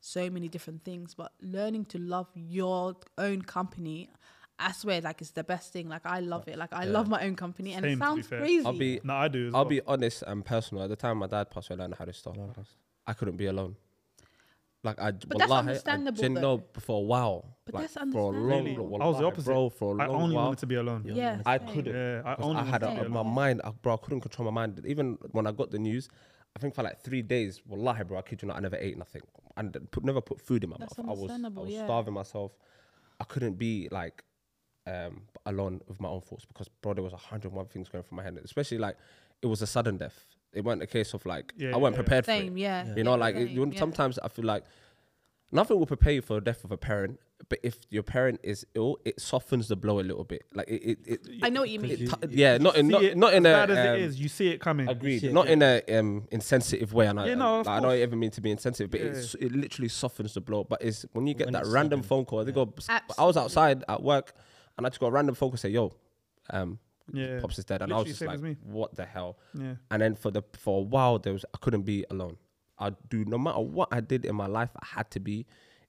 so 0.00 0.30
many 0.30 0.48
different 0.48 0.84
things, 0.84 1.14
but 1.14 1.32
learning 1.40 1.84
to 1.86 1.98
love 1.98 2.28
your 2.34 2.94
own 3.16 3.42
company, 3.42 4.08
I 4.58 4.72
swear, 4.72 5.00
like 5.00 5.20
it's 5.20 5.30
the 5.32 5.44
best 5.44 5.72
thing. 5.72 5.88
Like 5.88 6.04
I 6.04 6.20
love 6.20 6.48
it. 6.48 6.56
Like 6.58 6.72
I 6.72 6.84
Yeah. 6.84 6.90
love 6.92 7.08
my 7.08 7.24
own 7.24 7.36
company, 7.36 7.74
and 7.74 7.84
it 7.84 7.90
to 7.90 7.96
be 7.96 8.00
sounds 8.00 8.26
crazy. 8.28 8.64
I'll 8.66 8.72
be 8.72 9.00
No, 9.04 9.14
I 9.14 9.28
do. 9.28 9.48
As 9.48 9.54
I'll 9.54 9.60
well. 9.62 9.68
be 9.70 9.80
honest 9.86 10.22
and 10.26 10.44
personal. 10.44 10.84
At 10.84 10.90
the 10.90 10.96
time 10.96 11.18
my 11.18 11.26
dad 11.26 11.50
passed 11.50 11.70
away, 11.70 11.78
I 11.78 11.82
learned 11.82 11.94
how 11.98 12.04
to 12.04 12.12
stop. 12.12 12.36
I 13.06 13.12
couldn't 13.12 13.36
be 13.36 13.46
alone. 13.46 13.76
Like 14.84 15.00
I, 15.00 15.10
But 15.10 15.38
that's 15.38 15.50
wallahi, 15.50 15.68
understandable 15.70 16.20
I 16.20 16.22
didn't 16.28 16.40
know 16.40 16.64
for 16.78 16.98
a 16.98 17.04
while. 17.04 17.56
But 17.64 17.74
like, 17.74 17.82
that's 17.82 17.94
for 18.12 18.18
a 18.20 18.26
long, 18.26 18.34
understandable. 18.36 18.88
long- 18.90 19.02
I 19.02 19.06
was 19.08 19.18
the 19.18 19.24
opposite. 19.26 19.44
bro. 19.46 19.68
For 19.70 19.96
a 19.98 20.02
I 20.02 20.06
long 20.06 20.16
I 20.16 20.22
only 20.22 20.36
while, 20.36 20.44
wanted 20.46 20.58
to 20.60 20.66
be 20.66 20.74
alone. 20.76 21.02
Yeah. 21.04 21.14
yeah, 21.14 21.42
I 21.44 21.58
couldn't. 21.58 21.94
Yeah, 21.94 22.22
I 22.24 22.34
'Cause 22.36 22.44
only 22.44 22.62
I 22.62 22.64
had 22.64 22.82
wanted 22.84 23.06
a, 23.06 23.08
my 23.08 23.22
mind, 23.24 23.60
I, 23.64 23.70
bro. 23.70 23.94
I 23.94 23.96
couldn't 23.96 24.20
control 24.20 24.50
my 24.50 24.54
mind. 24.66 24.80
Even 24.86 25.18
when 25.32 25.46
I 25.48 25.52
got 25.52 25.72
the 25.72 25.78
news, 25.80 26.08
I 26.58 26.60
think 26.60 26.74
for 26.74 26.82
like 26.82 27.00
three 27.00 27.22
days, 27.22 27.62
wallahi, 27.66 28.02
bro, 28.04 28.18
I 28.18 28.22
kid 28.22 28.42
you 28.42 28.48
not, 28.48 28.56
I 28.56 28.60
never 28.60 28.76
ate 28.76 28.98
nothing. 28.98 29.22
and 29.56 29.76
put, 29.92 30.04
never 30.04 30.20
put 30.20 30.40
food 30.40 30.64
in 30.64 30.70
my 30.70 30.76
That's 30.78 30.98
mouth. 30.98 31.06
I 31.08 31.12
was, 31.12 31.30
I 31.30 31.48
was 31.48 31.70
yeah. 31.70 31.84
starving 31.84 32.14
myself. 32.14 32.52
I 33.20 33.24
couldn't 33.24 33.54
be 33.58 33.88
like 33.92 34.24
um, 34.86 35.22
alone 35.46 35.80
with 35.86 36.00
my 36.00 36.08
own 36.08 36.20
thoughts 36.20 36.44
because, 36.44 36.68
bro, 36.82 36.94
there 36.94 37.04
was 37.04 37.12
a 37.12 37.16
hundred 37.16 37.48
and 37.48 37.56
one 37.56 37.66
things 37.66 37.88
going 37.88 38.02
through 38.02 38.16
my 38.16 38.24
head. 38.24 38.36
Especially 38.44 38.78
like 38.78 38.96
it 39.40 39.46
was 39.46 39.62
a 39.62 39.66
sudden 39.68 39.98
death. 39.98 40.24
It 40.52 40.64
wasn't 40.64 40.82
a 40.82 40.86
case 40.86 41.14
of 41.14 41.24
like 41.26 41.52
Yeah, 41.56 41.74
I 41.74 41.76
wasn't 41.76 41.82
yeah, 41.82 42.00
yeah. 42.00 42.02
prepared 42.02 42.26
Same, 42.26 42.52
for 42.52 42.58
it. 42.58 42.60
yeah. 42.60 42.94
You 42.96 43.04
know, 43.04 43.14
like 43.14 43.36
it, 43.36 43.50
you, 43.50 43.70
yeah. 43.70 43.78
sometimes 43.78 44.18
I 44.18 44.28
feel 44.28 44.44
like 44.44 44.64
nothing 45.52 45.78
will 45.78 45.86
prepare 45.86 46.14
you 46.14 46.22
for 46.22 46.34
the 46.34 46.40
death 46.40 46.64
of 46.64 46.72
a 46.72 46.76
parent. 46.76 47.20
But 47.48 47.60
if 47.62 47.78
your 47.88 48.02
parent 48.02 48.40
is 48.42 48.66
ill, 48.74 48.98
it 49.04 49.20
softens 49.20 49.68
the 49.68 49.76
blow 49.76 50.00
a 50.00 50.02
little 50.02 50.24
bit. 50.24 50.44
Like 50.52 50.68
it, 50.68 50.82
it, 50.82 50.98
it 51.06 51.20
I 51.42 51.48
know 51.48 51.60
what 51.60 51.70
you 51.70 51.78
mean. 51.78 51.96
t- 51.96 52.12
yeah, 52.30 52.58
not 52.58 52.76
in 52.76 52.86
See 52.86 52.92
not, 52.92 53.02
it, 53.04 53.16
not 53.16 53.32
in 53.32 53.46
as 53.46 53.50
a 53.52 53.54
bad 53.56 53.70
as 53.70 53.78
um, 53.78 53.94
it 53.94 54.00
is, 54.00 54.20
you 54.20 54.28
see 54.28 54.48
it 54.48 54.60
coming. 54.60 54.88
agreed, 54.88 55.20
See 55.20 55.28
it, 55.28 55.32
not 55.32 55.46
yeah. 55.46 55.52
in 55.52 55.62
a 55.62 55.82
um, 55.98 56.26
insensitive 56.30 56.92
way. 56.92 57.06
And 57.06 57.18
I, 57.20 57.28
Yeah, 57.28 57.34
no, 57.36 57.60
of 57.60 57.66
like, 57.66 57.76
I 57.76 57.80
know 57.80 57.88
I 57.90 57.92
course. 57.92 58.02
ever 58.02 58.16
mean 58.16 58.30
to 58.32 58.40
be 58.40 58.50
insensitive, 58.50 58.90
but 58.90 59.00
Yeah. 59.00 59.06
it's, 59.06 59.34
it 59.36 59.52
literally 59.52 59.88
softens 59.88 60.34
the 60.34 60.40
blow. 60.40 60.64
But 60.64 60.82
it's 60.82 61.06
when 61.12 61.26
you 61.26 61.34
get 61.34 61.46
When 61.46 61.54
that 61.54 61.66
random 61.66 62.00
sudden, 62.00 62.08
phone 62.08 62.24
call. 62.26 62.44
They 62.44 62.50
yeah. 62.50 62.64
go. 62.64 62.74
I 63.16 63.24
was 63.24 63.36
outside 63.36 63.84
at 63.88 64.02
work, 64.02 64.34
and 64.76 64.84
I 64.86 64.90
just 64.90 65.00
got 65.00 65.06
a 65.06 65.12
random 65.12 65.34
phone 65.34 65.50
call 65.50 65.56
say, 65.58 65.70
"Yo, 65.70 65.92
um, 66.50 66.78
Yeah. 67.12 67.40
pops 67.40 67.58
is 67.58 67.64
dead," 67.64 67.82
and 67.82 67.92
I 67.92 67.96
was 67.98 68.08
just 68.08 68.20
like, 68.20 68.40
me. 68.40 68.56
"What 68.64 68.94
the 68.96 69.04
hell?" 69.06 69.38
Yeah. 69.54 69.76
And 69.90 70.02
then 70.02 70.16
for 70.16 70.30
the 70.30 70.42
for 70.58 70.80
a 70.80 70.82
while, 70.82 71.18
there 71.20 71.32
was 71.32 71.44
I 71.54 71.58
couldn't 71.58 71.82
be 71.82 72.04
alone. 72.10 72.36
I 72.78 72.90
do 73.08 73.24
no 73.24 73.38
matter 73.38 73.60
what 73.60 73.88
I 73.92 74.00
did 74.00 74.24
in 74.26 74.34
my 74.34 74.46
life, 74.46 74.70
I 74.76 74.86
had 74.86 75.10
to 75.12 75.20
be 75.20 75.46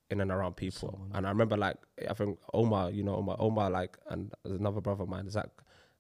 in 0.10 0.22
and 0.22 0.32
around 0.32 0.56
people. 0.56 0.92
Someone. 0.92 1.12
And 1.14 1.26
I 1.26 1.30
remember 1.30 1.58
like 1.58 1.78
I 2.10 2.14
think 2.14 2.40
Omar, 2.54 2.92
you 2.92 3.04
know, 3.04 3.16
Omar, 3.16 3.38
Omar, 3.40 3.70
like, 3.70 3.98
and 4.10 4.32
there's 4.44 4.60
another 4.60 4.82
brother 4.82 5.04
of 5.04 5.10
mine, 5.10 5.30
Zach. 5.30 5.50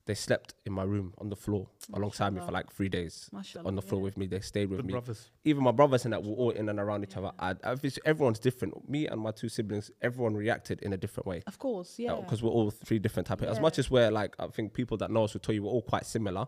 They 0.05 0.15
slept 0.15 0.55
in 0.65 0.73
my 0.73 0.81
room 0.81 1.13
on 1.19 1.29
the 1.29 1.35
floor 1.35 1.67
alongside 1.93 2.33
me 2.33 2.41
for 2.43 2.51
like 2.51 2.71
three 2.71 2.89
days 2.89 3.29
Mashallah, 3.31 3.67
on 3.67 3.75
the 3.75 3.81
floor 3.83 4.01
yeah. 4.01 4.05
with 4.05 4.17
me. 4.17 4.25
They 4.25 4.39
stayed 4.39 4.67
with 4.71 4.79
Good 4.79 4.87
me. 4.87 4.91
brothers. 4.93 5.29
Even 5.43 5.63
my 5.63 5.71
brothers 5.71 6.03
and 6.03 6.13
that 6.13 6.23
were 6.23 6.33
all 6.33 6.49
in 6.49 6.67
and 6.67 6.79
around 6.79 7.03
each 7.03 7.15
other. 7.15 7.31
I, 7.37 7.51
I, 7.63 7.75
everyone's 8.05 8.39
different. 8.39 8.89
Me 8.89 9.05
and 9.05 9.21
my 9.21 9.29
two 9.29 9.49
siblings, 9.49 9.91
everyone 10.01 10.33
reacted 10.33 10.81
in 10.81 10.93
a 10.93 10.97
different 10.97 11.27
way 11.27 11.43
Of 11.45 11.59
course, 11.59 11.99
yeah. 11.99 12.15
because 12.15 12.41
we're 12.41 12.49
all 12.49 12.71
three 12.71 12.97
different 12.97 13.27
type. 13.27 13.43
As 13.43 13.59
much 13.59 13.77
as 13.77 13.91
we're 13.91 14.09
like, 14.09 14.35
I 14.39 14.47
think 14.47 14.73
people 14.73 14.97
that 14.97 15.11
know 15.11 15.25
us 15.25 15.33
will 15.33 15.41
tell 15.41 15.53
you 15.53 15.61
we're 15.61 15.69
all 15.69 15.83
quite 15.83 16.07
similar. 16.07 16.47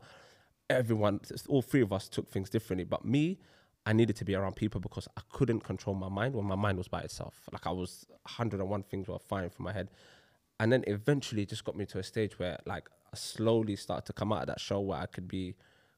Everyone, 0.67 1.19
all 1.47 1.61
three 1.61 1.81
of 1.81 1.93
us 1.93 2.09
took 2.09 2.31
things 2.31 2.49
differently. 2.49 2.85
But 2.85 3.05
me, 3.05 3.37
I 3.85 3.93
needed 3.93 4.15
to 4.17 4.25
be 4.25 4.35
around 4.35 4.55
people 4.55 4.79
because 4.79 5.07
I 5.17 5.21
couldn't 5.31 5.61
control 5.61 5.95
my 5.95 6.09
mind 6.09 6.35
when 6.35 6.45
my 6.45 6.55
mind 6.55 6.77
was 6.77 6.87
by 6.87 7.01
itself. 7.01 7.41
Like 7.51 7.65
I 7.65 7.71
was 7.71 8.05
101 8.23 8.83
things 8.83 9.07
were 9.07 9.17
firing 9.19 9.49
from 9.49 9.65
my 9.65 9.73
head, 9.73 9.89
and 10.59 10.71
then 10.71 10.83
eventually 10.87 11.43
it 11.43 11.49
just 11.49 11.63
got 11.63 11.75
me 11.75 11.85
to 11.87 11.99
a 11.99 12.03
stage 12.03 12.37
where 12.37 12.59
like 12.65 12.87
I 13.13 13.17
slowly 13.17 13.75
started 13.75 14.05
to 14.05 14.13
come 14.13 14.31
out 14.31 14.41
of 14.41 14.47
that 14.47 14.59
show 14.59 14.79
where 14.79 14.99
I 14.99 15.07
could 15.07 15.27
be 15.27 15.55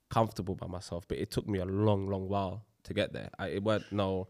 comfortable 0.10 0.56
by 0.56 0.68
myself. 0.68 1.08
But 1.08 1.18
it 1.18 1.32
took 1.32 1.48
me 1.48 1.60
a 1.60 1.66
long, 1.66 2.08
long 2.08 2.30
while 2.30 2.66
to 2.84 2.94
get 2.94 3.14
there. 3.14 3.30
I, 3.38 3.48
it 3.48 3.64
weren't 3.64 3.92
no 3.92 4.28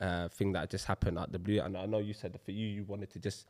uh, 0.00 0.28
thing 0.28 0.52
that 0.52 0.70
just 0.70 0.86
happened 0.86 1.18
out 1.18 1.32
the 1.32 1.38
blue. 1.38 1.60
And 1.60 1.76
I 1.76 1.86
know 1.86 1.98
you 1.98 2.12
said 2.12 2.32
that 2.34 2.44
for 2.44 2.50
you, 2.52 2.66
you 2.66 2.84
wanted 2.84 3.10
to 3.12 3.18
just 3.18 3.46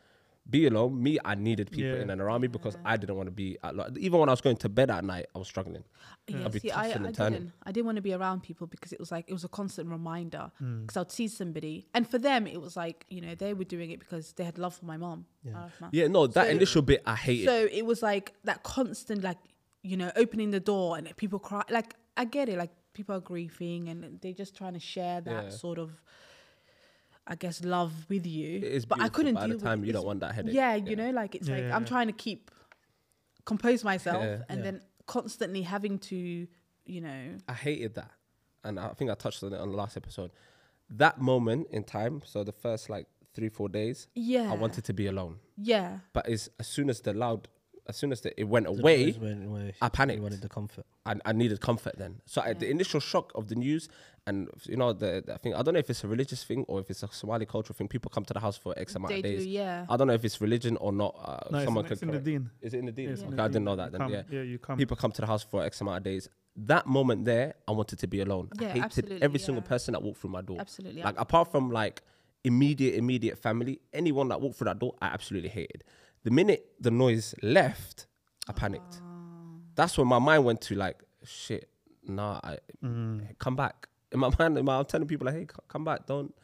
be 0.49 0.67
alone. 0.67 1.01
Me, 1.03 1.19
I 1.25 1.35
needed 1.37 1.71
people 1.71 1.91
Yeah. 1.97 2.03
in 2.03 2.11
and 2.11 2.21
around 2.21 2.41
me 2.41 2.49
because 2.49 2.77
I 2.85 2.97
didn't 2.97 3.17
want 3.17 3.29
to 3.29 3.31
be 3.33 3.57
at, 3.63 3.77
like, 3.77 3.97
even 3.97 4.19
when 4.21 4.29
I 4.29 4.33
was 4.33 4.41
going 4.41 4.57
to 4.57 4.69
bed 4.69 4.91
at 4.91 5.05
night, 5.05 5.27
I 5.35 5.39
was 5.39 5.47
struggling. 5.49 5.85
Yeah, 6.29 6.45
I'd 6.45 6.53
be 6.53 6.59
see, 6.59 6.71
I, 6.71 6.85
I 6.91 6.93
didn't. 6.95 7.53
I 7.63 7.71
didn't 7.73 7.87
want 7.87 7.97
to 7.97 8.03
be 8.03 8.13
around 8.13 8.43
people 8.43 8.67
because 8.67 8.93
it 8.93 8.99
was 9.01 9.11
like 9.13 9.25
it 9.29 9.33
was 9.33 9.45
a 9.45 9.49
constant 9.49 9.89
reminder. 9.89 10.51
Mm. 10.61 10.83
Because 10.83 10.97
I'd 10.97 11.13
see 11.13 11.29
somebody, 11.29 11.87
and 11.95 12.09
for 12.09 12.19
them, 12.19 12.47
it 12.47 12.61
was 12.61 12.77
like 12.77 13.07
you 13.09 13.21
know 13.21 13.35
they 13.35 13.55
were 13.55 13.65
doing 13.65 13.91
it 13.93 14.01
because 14.01 14.33
they 14.33 14.45
had 14.45 14.59
love 14.59 14.75
for 14.75 14.85
my 14.85 14.97
mom. 14.97 15.27
Yeah. 15.45 15.53
Arafma. 15.53 15.89
Yeah, 15.93 16.09
no, 16.09 16.27
that 16.27 16.47
So- 16.47 16.51
initial 16.51 16.83
bit 16.83 17.03
I 17.07 17.15
hated. 17.15 17.47
So 17.47 17.69
it 17.71 17.87
was 17.87 18.03
like 18.03 18.35
that 18.45 18.63
constant, 18.63 19.23
like 19.23 19.39
you 19.83 19.97
know, 19.97 20.11
opening 20.17 20.51
the 20.51 20.61
door 20.61 20.97
and 20.99 21.15
people 21.17 21.39
cry. 21.39 21.63
Like 21.71 21.95
I 22.17 22.25
get 22.25 22.49
it. 22.49 22.59
Like 22.59 22.71
people 22.95 23.15
are 23.17 23.21
grieving 23.21 23.89
and 23.89 24.21
they're 24.21 24.33
just 24.33 24.55
trying 24.57 24.75
to 24.75 24.81
share 24.81 25.21
that 25.23 25.45
Yeah. 25.45 25.51
sort 25.51 25.79
of, 25.79 26.03
I 27.27 27.35
guess, 27.37 27.63
love 27.65 27.93
with 28.09 28.27
you. 28.27 28.57
It 28.59 28.65
is 28.65 28.85
but 28.85 29.01
I 29.01 29.09
couldn't 29.09 29.35
but 29.35 29.45
at 29.45 29.49
deal 29.51 29.59
the 29.59 29.65
time 29.65 29.81
with 29.81 29.87
you 29.89 29.91
it. 29.91 29.95
don't 29.95 30.07
want 30.07 30.21
that 30.21 30.35
headache. 30.35 30.55
Yeah, 30.55 30.75
you 30.75 30.97
know, 30.97 31.11
like 31.11 31.35
it's 31.37 31.49
Yeah, 31.49 31.55
like 31.55 31.65
yeah, 31.65 31.77
I'm 31.77 31.83
yeah. 31.83 31.89
trying 31.89 32.07
to 32.09 32.13
keep 32.13 32.51
compose 33.45 33.85
myself 33.85 34.23
Yeah. 34.23 34.43
and 34.49 34.59
Yeah. 34.59 34.65
then 34.71 34.83
constantly 35.07 35.63
having 35.63 35.99
to, 35.99 36.47
you 36.87 37.01
know, 37.01 37.37
I 37.49 37.53
hated 37.55 37.95
that. 37.95 38.11
And 38.65 38.79
I 38.79 38.89
think 38.91 39.11
I 39.11 39.15
touched 39.15 39.43
on 39.43 39.53
it 39.53 39.59
on 39.61 39.71
the 39.71 39.77
last 39.77 39.97
episode. 39.97 40.31
That 40.91 41.21
moment 41.21 41.69
in 41.71 41.85
time, 41.85 42.23
so 42.25 42.45
the 42.45 42.53
first 42.53 42.89
like 42.91 43.07
three, 43.35 43.49
four 43.49 43.69
days, 43.69 44.09
yeah, 44.15 44.51
I 44.53 44.55
wanted 44.55 44.85
to 44.85 44.93
be 44.93 45.07
alone. 45.07 45.39
yeah, 45.57 45.99
But 46.13 46.29
it's, 46.29 46.49
as 46.61 46.67
soon 46.69 46.91
as 46.91 47.01
the 47.01 47.15
loud, 47.15 47.49
as 47.89 47.97
soon 47.97 48.13
as 48.13 48.21
the, 48.21 48.39
it 48.39 48.45
went 48.45 48.67
The 48.67 48.73
away, 48.73 49.07
noise 49.07 49.19
went 49.19 49.47
away. 49.47 49.75
I 49.81 49.87
You 49.87 49.91
panicked. 49.91 50.23
wanted 50.23 50.43
the 50.43 50.49
comfort. 50.49 50.87
I, 51.05 51.17
I 51.25 51.33
needed 51.33 51.61
comfort 51.61 51.95
then. 51.99 52.21
So 52.27 52.43
I, 52.43 52.53
the 52.53 52.71
initial 52.71 53.01
shock 53.01 53.33
of 53.35 53.49
the 53.49 53.55
news, 53.57 53.89
and 54.27 54.49
you 54.65 54.77
know, 54.77 54.93
the, 54.93 55.23
the 55.27 55.37
thing, 55.39 55.55
I 55.55 55.63
don't 55.63 55.75
know 55.75 55.81
if 55.81 55.91
it's 55.91 56.05
a 56.05 56.09
religious 56.09 56.45
thing 56.45 56.65
or 56.69 56.81
if 56.81 56.89
it's 56.91 57.03
a 57.03 57.09
Somali 57.13 57.45
cultural 57.47 57.75
thing. 57.77 57.89
People 57.89 58.11
come 58.11 58.25
to 58.25 58.33
the 58.35 58.41
house 58.41 58.57
for 58.57 58.73
X 58.79 58.95
amount 58.95 59.11
they 59.11 59.19
of 59.19 59.25
do, 59.25 59.37
days. 59.39 59.47
yeah. 59.47 59.85
I 59.89 59.97
don't 59.97 60.07
know 60.07 60.13
if 60.15 60.25
it's 60.25 60.41
religion 60.41 60.77
or 60.79 60.93
not. 60.93 61.17
Uh, 61.21 61.39
No, 61.51 61.59
it's, 61.59 61.65
someone 61.65 61.85
in- 61.85 61.89
could 61.89 61.93
it's 61.95 62.03
in 62.03 62.11
the 62.13 62.19
deen. 62.19 62.51
Is 62.61 62.75
it 62.75 62.79
in 62.79 62.87
the 62.87 62.93
deen? 62.93 63.07
Yeah, 63.07 63.13
it's 63.13 63.23
in 63.23 63.29
okay, 63.29 63.37
the 63.37 63.43
I 63.43 63.47
didn't 63.49 63.55
deen. 63.55 63.65
know 63.65 63.71
You 63.73 63.77
that 63.79 63.93
then. 63.93 64.01
come- 64.01 64.13
Yeah. 64.13 64.23
yeah, 64.31 64.43
you 64.43 64.59
come. 64.59 64.79
People 64.79 64.97
come 64.97 65.11
to 65.13 65.21
the 65.21 65.27
house 65.27 65.43
for 65.43 65.63
X 65.65 65.81
amount 65.81 65.99
of 65.99 66.03
days. 66.05 66.29
That 66.57 66.87
moment 66.87 67.25
there, 67.25 67.55
I 67.67 67.73
wanted 67.73 67.99
to 68.01 68.07
be 68.07 68.21
alone. 68.21 68.51
Yeah, 68.61 68.69
I 68.69 68.71
hated 68.71 68.85
absolutely, 68.85 69.23
every 69.23 69.39
single 69.41 69.63
person 69.63 69.93
that 69.93 70.03
walked 70.03 70.19
through 70.21 70.31
my 70.31 70.43
door. 70.43 70.59
Absolutely. 70.61 71.03
Like 71.03 71.19
apart 71.19 71.51
from 71.51 71.71
like 71.71 72.03
immediate, 72.45 72.95
immediate 72.95 73.39
family, 73.39 73.81
anyone 73.93 74.29
that 74.29 74.41
walked 74.41 74.57
through 74.59 74.67
that 74.67 74.79
door, 74.79 74.95
I 75.01 75.07
absolutely 75.07 75.49
hated. 75.49 75.83
The 76.25 76.31
minute 76.31 76.67
the 76.79 76.91
noise 76.91 77.35
left, 77.43 78.07
I 78.49 78.53
panicked. 78.53 79.01
Ah. 79.03 79.09
That's 79.75 79.97
when 79.99 80.07
my 80.07 80.19
mind 80.19 80.45
went 80.45 80.61
to 80.63 80.75
like, 80.75 81.03
shit, 81.25 81.69
nah, 82.07 82.41
I 82.45 82.59
Mm. 82.85 83.39
come 83.39 83.57
back. 83.57 83.89
In 84.13 84.21
my 84.21 84.31
mind, 84.39 84.59
in 84.59 84.65
my, 84.65 84.79
I'm 84.79 84.85
telling 84.85 85.07
people 85.09 85.27
like, 85.27 85.35
hey, 85.35 85.43
c- 85.43 85.57
come 85.69 85.85
back, 85.85 86.07
don't, 86.07 86.35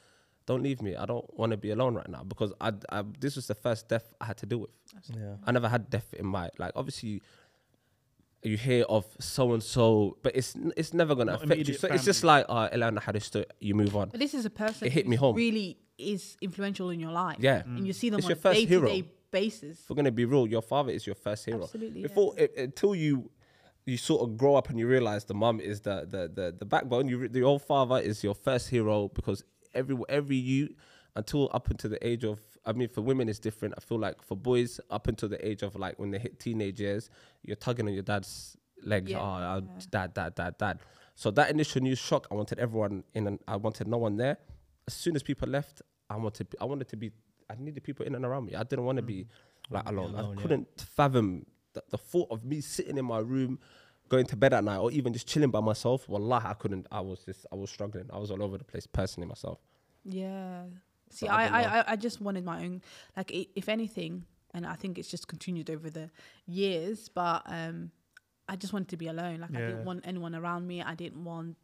don't 0.46 0.62
leave 0.62 0.80
me. 0.82 0.96
I 0.96 1.04
don't 1.06 1.26
want 1.38 1.50
to 1.52 1.56
be 1.58 1.70
alone 1.70 1.94
right 1.94 2.08
now 2.08 2.22
because 2.24 2.52
I, 2.60 2.72
I, 2.90 3.04
this 3.20 3.36
was 3.36 3.46
the 3.46 3.54
first 3.54 3.88
death 3.88 4.12
I 4.20 4.24
had 4.26 4.38
to 4.38 4.46
deal 4.46 4.58
with. 4.58 4.70
Yeah. 5.14 5.36
I 5.44 5.52
never 5.52 5.68
had 5.68 5.90
death 5.90 6.14
in 6.14 6.26
my 6.26 6.48
like. 6.58 6.72
Obviously, 6.74 7.20
you 8.42 8.56
hear 8.56 8.84
of 8.88 9.04
so 9.20 9.52
and 9.52 9.62
so, 9.62 10.16
but 10.22 10.34
it's 10.36 10.54
it's 10.76 10.94
never 10.94 11.14
gonna 11.14 11.32
Not 11.32 11.42
affect 11.44 11.50
you. 11.50 11.54
immediate 11.56 11.80
So 11.80 11.88
it's 11.88 12.04
just 12.04 12.22
like 12.24 12.46
uh, 12.48 12.68
Elena 12.72 13.00
Haristo, 13.00 13.44
you 13.60 13.74
move 13.74 13.94
on. 13.96 14.08
But 14.10 14.20
this 14.20 14.32
is 14.32 14.44
a 14.46 14.50
person 14.50 14.86
It 14.86 14.92
hit 14.92 15.08
me 15.08 15.16
home. 15.16 15.34
really 15.36 15.76
is 15.98 16.36
influential 16.40 16.90
in 16.90 17.00
your 17.00 17.10
life. 17.10 17.36
Yeah. 17.40 17.62
And 17.66 17.86
you 17.86 17.92
see 17.92 18.08
them 18.10 18.18
It's 18.18 18.26
on 18.26 18.30
your 18.30 18.36
first 18.36 18.60
day 18.60 18.64
to 18.66 18.68
hero. 18.70 18.88
day 18.88 19.04
basis. 19.30 19.80
If 19.80 19.90
we're 19.90 19.96
gonna 19.96 20.12
be 20.12 20.24
real, 20.24 20.46
your 20.46 20.62
father 20.62 20.92
is 20.92 21.04
your 21.04 21.16
first 21.16 21.44
hero. 21.44 21.64
Absolutely, 21.64 22.02
Before 22.02 22.32
it, 22.38 22.54
until 22.56 22.94
you 22.94 23.28
you 23.88 23.96
sort 23.96 24.20
of 24.22 24.36
grow 24.36 24.54
up 24.54 24.68
and 24.68 24.78
you 24.78 24.86
realize 24.86 25.24
the 25.24 25.34
mum 25.34 25.60
is 25.60 25.80
the 25.80 26.06
the 26.08 26.30
the, 26.32 26.54
the 26.58 26.64
backbone. 26.64 27.08
You 27.08 27.28
the 27.28 27.42
old 27.42 27.62
father 27.62 27.98
is 27.98 28.22
your 28.22 28.34
first 28.34 28.68
hero 28.68 29.08
because 29.14 29.42
every 29.74 29.96
every 30.08 30.36
you 30.36 30.74
until 31.16 31.50
up 31.54 31.70
until 31.70 31.90
the 31.90 32.06
age 32.06 32.22
of 32.24 32.38
I 32.66 32.72
mean 32.72 32.88
for 32.88 33.00
women 33.00 33.28
it's 33.28 33.38
different. 33.38 33.74
I 33.78 33.80
feel 33.80 33.98
like 33.98 34.22
for 34.22 34.36
boys 34.36 34.78
up 34.90 35.08
until 35.08 35.28
the 35.30 35.44
age 35.46 35.62
of 35.62 35.74
like 35.74 35.98
when 35.98 36.10
they 36.10 36.18
hit 36.18 36.38
teenage 36.38 36.80
years, 36.80 37.08
you're 37.42 37.56
tugging 37.56 37.86
on 37.86 37.94
your 37.94 38.02
dad's 38.02 38.56
leg. 38.84 39.08
Yeah. 39.08 39.20
Oh, 39.20 39.24
uh, 39.24 39.60
dad, 39.90 40.12
dad, 40.12 40.34
dad, 40.34 40.58
dad. 40.58 40.80
So 41.14 41.30
that 41.32 41.50
initial 41.50 41.82
news 41.82 41.98
shock, 41.98 42.28
I 42.30 42.34
wanted 42.34 42.58
everyone 42.58 43.02
in, 43.14 43.26
and 43.26 43.38
I 43.48 43.56
wanted 43.56 43.88
no 43.88 43.96
one 43.96 44.16
there. 44.16 44.36
As 44.86 44.94
soon 44.94 45.16
as 45.16 45.22
people 45.22 45.48
left, 45.48 45.82
I 46.10 46.16
wanted 46.16 46.48
I 46.60 46.66
wanted 46.66 46.88
to 46.88 46.96
be. 46.96 47.10
I 47.50 47.54
needed 47.58 47.82
people 47.82 48.04
in 48.04 48.14
and 48.14 48.26
around 48.26 48.44
me. 48.44 48.54
I 48.54 48.62
didn't 48.62 48.84
want 48.84 48.96
to 48.96 49.02
be 49.02 49.26
like 49.70 49.88
alone. 49.88 50.14
alone, 50.14 50.36
I 50.38 50.42
couldn't 50.42 50.68
fathom 50.78 51.46
the, 51.78 51.90
the 51.90 51.98
thought 51.98 52.28
of 52.30 52.44
me 52.44 52.60
sitting 52.60 52.98
in 52.98 53.04
my 53.04 53.18
room, 53.18 53.58
going 54.08 54.26
to 54.26 54.36
bed 54.36 54.52
at 54.52 54.64
night, 54.64 54.78
or 54.78 54.90
even 54.90 55.12
just 55.12 55.26
chilling 55.26 55.50
by 55.50 55.60
myself. 55.60 56.08
Wallah, 56.08 56.42
I 56.44 56.54
couldn't. 56.54 56.86
I 56.90 57.00
was 57.00 57.20
just. 57.24 57.46
I 57.52 57.56
was 57.56 57.70
struggling. 57.70 58.08
I 58.12 58.18
was 58.18 58.30
all 58.30 58.42
over 58.42 58.58
the 58.58 58.64
place 58.64 58.86
personally 58.86 59.28
myself. 59.28 59.58
Yeah. 60.04 60.62
See, 61.10 61.26
But 61.26 61.34
I 61.34 61.44
I, 61.46 61.48
I. 61.62 61.78
I, 61.80 61.84
I 61.92 61.96
just 61.96 62.20
wanted 62.20 62.44
my 62.44 62.64
own, 62.64 62.82
like, 63.16 63.30
if 63.32 63.68
anything, 63.68 64.24
and 64.54 64.66
I 64.66 64.74
think 64.74 64.98
it's 64.98 65.08
just 65.10 65.26
continued 65.28 65.70
over 65.70 65.90
the 65.90 66.10
years, 66.46 67.08
but 67.08 67.42
um, 67.46 67.90
I 68.48 68.56
just 68.56 68.72
wanted 68.72 68.88
to 68.88 68.96
be 68.96 69.08
alone. 69.08 69.40
Like, 69.40 69.54
I 69.54 69.60
didn't 69.60 69.84
want 69.84 70.00
anyone 70.06 70.34
around 70.34 70.66
me. 70.66 70.82
I 70.82 70.94
didn't 70.94 71.24
want 71.24 71.56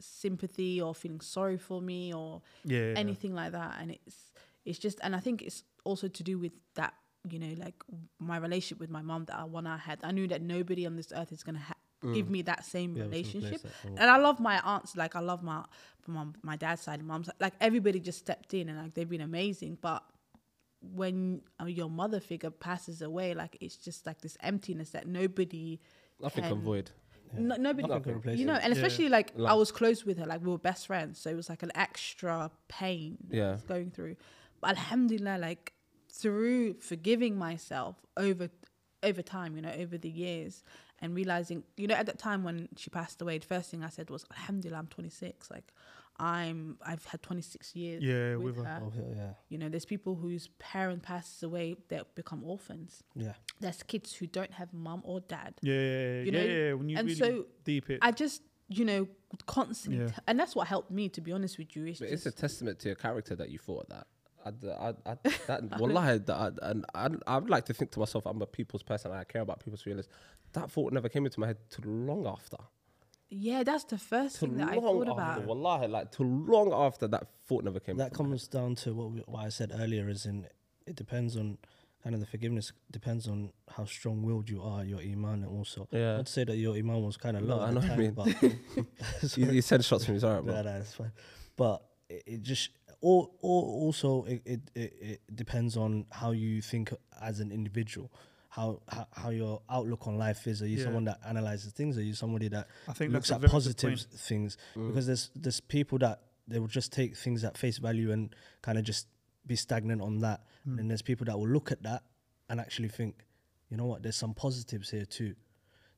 sympathy 0.00 0.80
or 0.80 0.94
feeling 0.94 1.20
sorry 1.20 1.56
for 1.56 1.80
me 1.80 2.12
or 2.12 2.42
Yeah. 2.64 2.78
yeah. 2.92 2.94
anything 2.98 3.34
like 3.34 3.52
that. 3.52 3.76
And 3.80 3.90
it's, 3.92 4.32
it's 4.64 4.78
just, 4.78 4.98
and 5.02 5.14
I 5.14 5.20
think 5.20 5.40
it's 5.42 5.62
also 5.84 6.08
to 6.08 6.22
do 6.22 6.38
with 6.38 6.52
that, 6.74 6.94
you 7.30 7.38
know, 7.38 7.54
like 7.58 7.74
my 8.18 8.36
relationship 8.36 8.80
with 8.80 8.90
my 8.90 9.02
mom 9.02 9.24
that 9.26 9.36
I 9.38 9.44
one 9.44 9.66
I 9.66 9.76
had. 9.78 9.98
I 10.02 10.12
knew 10.12 10.28
that 10.28 10.42
nobody 10.42 10.86
on 10.86 10.96
this 10.96 11.12
earth 11.14 11.32
is 11.32 11.42
going 11.42 11.56
to 11.56 11.60
ha- 11.62 11.74
give 12.12 12.28
me 12.28 12.42
that 12.42 12.64
same 12.66 12.94
Yeah, 12.96 13.04
I 13.04 13.06
was 13.06 13.14
gonna 13.16 13.22
place 13.24 13.34
relationship. 13.42 13.72
And 13.96 14.10
I 14.10 14.18
love 14.18 14.38
my 14.40 14.60
aunts, 14.60 14.94
like 14.96 15.16
I 15.16 15.20
love 15.20 15.42
my 15.42 15.64
my, 16.06 16.26
my 16.42 16.56
dad's 16.56 16.82
side, 16.82 16.98
and 16.98 17.08
mom's 17.08 17.30
like 17.40 17.54
everybody 17.62 17.98
just 17.98 18.18
stepped 18.18 18.52
in 18.52 18.68
and 18.68 18.76
like 18.78 18.92
they've 18.94 19.08
been 19.08 19.22
amazing. 19.22 19.78
But 19.80 20.02
when 20.94 21.40
uh, 21.60 21.64
your 21.64 21.88
mother 21.88 22.20
figure 22.20 22.50
passes 22.50 23.00
away, 23.00 23.34
like 23.34 23.56
it's 23.60 23.76
just 23.76 24.06
like 24.06 24.20
this 24.20 24.36
emptiness 24.42 24.90
that 24.90 25.06
nobody, 25.06 25.80
Nothing 26.20 26.44
can 26.44 26.52
can- 26.52 26.62
void. 26.62 26.90
no, 27.38 27.56
nobody, 27.56 27.88
Nothing 27.88 28.02
can 28.02 28.14
replace 28.16 28.38
you 28.38 28.44
know, 28.46 28.54
it. 28.56 28.64
and 28.64 28.74
Yeah. 28.74 28.82
especially 28.82 29.08
like 29.08 29.32
I 29.40 29.54
was 29.54 29.72
close 29.72 30.04
with 30.04 30.18
her, 30.18 30.26
like 30.26 30.42
we 30.42 30.50
were 30.50 30.58
best 30.58 30.86
friends, 30.86 31.18
so 31.18 31.30
it 31.30 31.36
was 31.36 31.48
like 31.48 31.62
an 31.62 31.72
extra 31.74 32.50
pain 32.68 33.16
Yeah. 33.30 33.56
going 33.66 33.90
through. 33.90 34.16
But 34.60 34.70
Alhamdulillah, 34.70 35.38
like 35.38 35.72
through 36.18 36.74
forgiving 36.74 37.36
myself 37.36 37.96
over 38.16 38.48
over 39.02 39.20
time, 39.22 39.54
you 39.56 39.60
know, 39.62 39.72
over 39.78 39.98
the 39.98 40.08
years, 40.08 40.62
and 41.00 41.14
realizing, 41.14 41.62
you 41.76 41.86
know, 41.86 41.94
at 41.94 42.06
that 42.06 42.18
time 42.18 42.42
when 42.42 42.68
she 42.76 42.88
passed 42.88 43.20
away, 43.20 43.36
the 43.36 43.46
first 43.46 43.70
thing 43.70 43.84
I 43.84 43.90
said 43.90 44.08
was, 44.08 44.24
Alhamdulillah, 44.30 44.78
I'm 44.78 44.86
26. 44.86 45.50
Like, 45.50 45.72
I'm 46.18 46.78
I've 46.86 47.04
had 47.04 47.22
26 47.22 47.74
years 47.76 48.02
Yeah, 48.02 48.36
with, 48.36 48.56
with 48.56 48.64
her. 48.64 48.72
her. 48.72 48.82
Oh, 48.82 48.92
yeah, 48.96 49.14
yeah, 49.16 49.30
You 49.50 49.58
know, 49.58 49.68
there's 49.68 49.84
people 49.84 50.14
whose 50.14 50.48
parent 50.58 51.02
passes 51.02 51.42
away 51.42 51.76
that 51.88 52.14
become 52.14 52.42
orphans. 52.44 53.02
yeah. 53.14 53.34
There's 53.60 53.82
kids 53.82 54.14
who 54.14 54.26
don't 54.26 54.52
have 54.52 54.72
mum 54.72 55.02
or 55.04 55.20
dad. 55.20 55.54
Yeah, 55.60 55.74
yeah, 55.74 56.22
You 56.22 56.24
yeah, 56.24 56.30
know, 56.32 56.44
yeah. 56.44 56.72
When 56.74 56.88
you 56.88 56.96
and 56.98 57.06
really 57.08 57.18
so 57.18 57.44
deep 57.64 57.90
it, 57.90 57.98
I 58.00 58.10
just, 58.10 58.40
you 58.68 58.86
know, 58.86 59.06
constantly, 59.46 60.00
Yeah. 60.00 60.08
t- 60.08 60.14
and 60.26 60.40
that's 60.40 60.54
what 60.56 60.66
helped 60.68 60.90
me, 60.90 61.08
to 61.10 61.20
be 61.20 61.30
honest 61.32 61.58
with 61.58 61.76
you. 61.76 61.84
It's 61.84 61.98
But 61.98 62.08
just, 62.08 62.26
it's 62.26 62.36
a 62.38 62.40
testament 62.40 62.78
to 62.80 62.88
your 62.88 62.96
character 62.96 63.34
that 63.36 63.50
you 63.50 63.58
thought 63.58 63.88
that. 63.90 64.06
I, 64.44 64.50
I, 64.68 64.88
I, 65.06 65.16
that 65.46 65.62
wallahi, 65.80 66.18
that, 66.18 66.34
I, 66.62 66.70
and 66.70 66.84
I, 66.94 67.08
I'd 67.36 67.48
like 67.48 67.64
to 67.66 67.74
think 67.74 67.90
to 67.92 68.00
myself, 68.00 68.26
I'm 68.26 68.40
a 68.42 68.46
people's 68.46 68.82
person. 68.82 69.10
I 69.12 69.24
care 69.24 69.42
about 69.42 69.60
people's 69.64 69.82
feelings. 69.82 70.08
That 70.52 70.70
thought 70.70 70.92
never 70.92 71.08
came 71.08 71.24
into 71.24 71.40
my 71.40 71.46
head 71.48 71.56
till 71.70 71.90
long 71.90 72.26
after. 72.26 72.56
yeah, 73.30 73.62
that's 73.64 73.84
the 73.84 73.98
first 73.98 74.38
thing 74.38 74.56
that 74.58 74.68
I 74.68 74.74
long 74.76 75.04
thought 75.04 75.18
after. 75.18 75.40
about. 75.40 75.44
Wallahi, 75.46 75.88
like 75.88 76.12
till 76.12 76.26
long 76.26 76.72
after 76.72 77.08
that 77.08 77.26
thought 77.46 77.64
never 77.64 77.80
came. 77.80 77.96
That 77.96 78.12
into 78.12 78.22
my 78.22 78.26
head. 78.26 78.30
comes 78.30 78.48
down 78.48 78.74
to 78.76 78.94
what, 78.94 79.10
we, 79.10 79.20
what 79.26 79.44
I 79.44 79.48
said 79.48 79.72
earlier. 79.74 80.08
Is 80.08 80.26
in 80.26 80.46
it 80.86 80.94
depends 80.96 81.36
on 81.36 81.58
kind 82.02 82.14
of 82.14 82.20
the 82.20 82.26
forgiveness 82.26 82.70
depends 82.90 83.26
on 83.26 83.50
how 83.70 83.86
strong-willed 83.86 84.50
you 84.50 84.60
are, 84.62 84.84
your 84.84 85.00
iman, 85.00 85.42
and 85.42 85.46
also. 85.46 85.88
Yeah. 85.90 86.18
I'd 86.18 86.28
say 86.28 86.44
that 86.44 86.56
your 86.56 86.76
iman 86.76 87.02
was 87.02 87.16
kind 87.16 87.36
of 87.38 87.44
No, 87.44 87.56
low. 87.56 87.62
I 87.62 87.68
at 87.68 87.74
know 87.74 87.80
the 87.80 87.88
what 87.88 87.98
you 87.98 88.12
time, 88.12 88.44
mean. 88.44 88.58
but 89.22 89.36
You, 89.38 89.50
you 89.52 89.62
said 89.62 89.82
shots 89.82 90.04
from 90.04 90.14
his 90.14 90.22
heart, 90.28 90.44
bro. 90.44 90.54
No, 90.54 90.62
no, 90.62 90.76
it's 90.76 90.92
fine. 90.92 91.12
But 91.56 91.82
it, 92.10 92.22
it 92.26 92.42
just 92.42 92.70
or 93.08 93.28
or 93.42 93.62
also 93.84 94.24
it, 94.24 94.40
it, 94.46 94.60
it, 94.74 94.92
it 95.12 95.36
depends 95.36 95.76
on 95.76 96.06
how 96.10 96.30
you 96.30 96.62
think 96.62 96.90
as 97.20 97.40
an 97.40 97.52
individual. 97.52 98.10
How, 98.48 98.80
how 98.88 99.06
how 99.12 99.30
your 99.30 99.60
outlook 99.68 100.06
on 100.06 100.16
life 100.16 100.46
is. 100.46 100.62
Are 100.62 100.66
you 100.66 100.78
Yeah. 100.78 100.84
someone 100.84 101.04
that 101.04 101.18
analyzes 101.26 101.72
things? 101.72 101.98
Are 101.98 102.02
you 102.02 102.14
somebody 102.14 102.48
that 102.48 102.66
I 102.88 102.92
think 102.94 103.12
looks 103.12 103.30
at 103.30 103.40
very 103.40 103.48
good 103.48 103.52
positive 103.52 103.90
point. 103.90 104.20
things? 104.20 104.56
Mm. 104.74 104.88
Because 104.88 105.06
there's 105.06 105.30
there's 105.36 105.60
people 105.60 105.98
that 105.98 106.22
they 106.48 106.58
will 106.58 106.74
just 106.80 106.92
take 106.92 107.14
things 107.16 107.44
at 107.44 107.58
face 107.58 107.78
value 107.78 108.10
and 108.12 108.34
kind 108.62 108.78
of 108.78 108.84
just 108.84 109.06
be 109.46 109.56
stagnant 109.56 110.00
on 110.00 110.20
that. 110.20 110.40
Hmm. 110.64 110.78
And 110.78 110.90
there's 110.90 111.02
people 111.02 111.26
that 111.26 111.36
will 111.38 111.48
look 111.48 111.72
at 111.72 111.82
that 111.82 112.02
and 112.48 112.58
actually 112.60 112.88
think, 112.88 113.24
you 113.68 113.76
know 113.76 113.86
what? 113.86 114.02
There's 114.02 114.16
some 114.16 114.32
positives 114.34 114.90
here 114.90 115.04
too. 115.04 115.34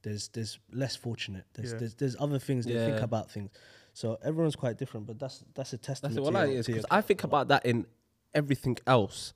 There's 0.02 0.28
there's 0.28 0.58
less 0.72 0.96
fortunate. 0.96 1.44
There's 1.54 1.72
Yeah. 1.72 1.78
there's, 1.80 1.94
there's 1.94 2.16
other 2.18 2.40
things 2.40 2.64
they 2.64 2.72
think 2.74 3.00
about 3.02 3.30
things. 3.30 3.50
So 3.96 4.18
everyone's 4.22 4.56
quite 4.56 4.76
different, 4.76 5.06
but 5.06 5.18
that's 5.18 5.42
that's 5.54 5.72
a 5.72 5.78
testament. 5.78 6.14
That's 6.14 6.26
to 6.26 6.32
what 6.32 6.38
I 6.42 6.44
your- 6.44 6.58
is 6.58 6.66
to 6.66 6.72
your 6.72 6.84
I 6.90 7.00
think 7.00 7.24
about 7.24 7.48
that 7.48 7.64
in 7.64 7.86
everything 8.34 8.76
else. 8.86 9.32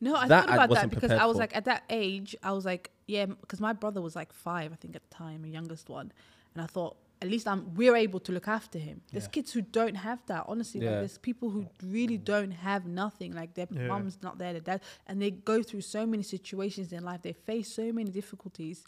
No, 0.00 0.14
I 0.14 0.28
That 0.28 0.44
thought 0.44 0.50
I 0.50 0.54
about 0.54 0.74
that 0.76 0.90
because 0.90 1.10
I 1.10 1.26
was 1.26 1.34
for. 1.34 1.40
like, 1.40 1.56
at 1.56 1.64
that 1.64 1.82
age, 1.90 2.36
I 2.40 2.52
was 2.52 2.64
like, 2.64 2.92
yeah, 3.08 3.26
because 3.26 3.60
my 3.60 3.72
brother 3.72 4.00
was 4.00 4.14
like 4.14 4.32
five, 4.32 4.72
I 4.72 4.76
think, 4.76 4.94
at 4.94 5.02
the 5.08 5.12
time, 5.12 5.42
the 5.42 5.48
youngest 5.48 5.88
one. 5.88 6.12
And 6.54 6.62
I 6.62 6.66
thought, 6.66 6.96
at 7.20 7.28
least 7.28 7.48
I'm, 7.48 7.74
we're 7.74 7.96
able 7.96 8.20
to 8.20 8.30
look 8.30 8.46
after 8.46 8.78
him. 8.78 9.00
There's 9.10 9.24
Yeah. 9.24 9.30
kids 9.30 9.52
who 9.52 9.62
don't 9.62 9.96
have 9.96 10.20
that, 10.26 10.44
honestly. 10.46 10.80
Like, 10.80 10.90
there's 10.90 11.18
people 11.18 11.50
who 11.50 11.66
really 11.82 12.16
mm. 12.18 12.24
don't 12.24 12.52
have 12.52 12.86
nothing. 12.86 13.32
Like, 13.32 13.54
their 13.54 13.66
Yeah. 13.68 13.88
mum's 13.88 14.18
not 14.22 14.38
there, 14.38 14.52
their 14.52 14.60
dad. 14.60 14.82
And 15.08 15.20
they 15.20 15.32
go 15.32 15.64
through 15.64 15.80
so 15.80 16.06
many 16.06 16.22
situations 16.22 16.92
in 16.92 17.02
life. 17.02 17.22
They 17.22 17.32
face 17.32 17.72
so 17.80 17.90
many 17.92 18.12
difficulties. 18.12 18.84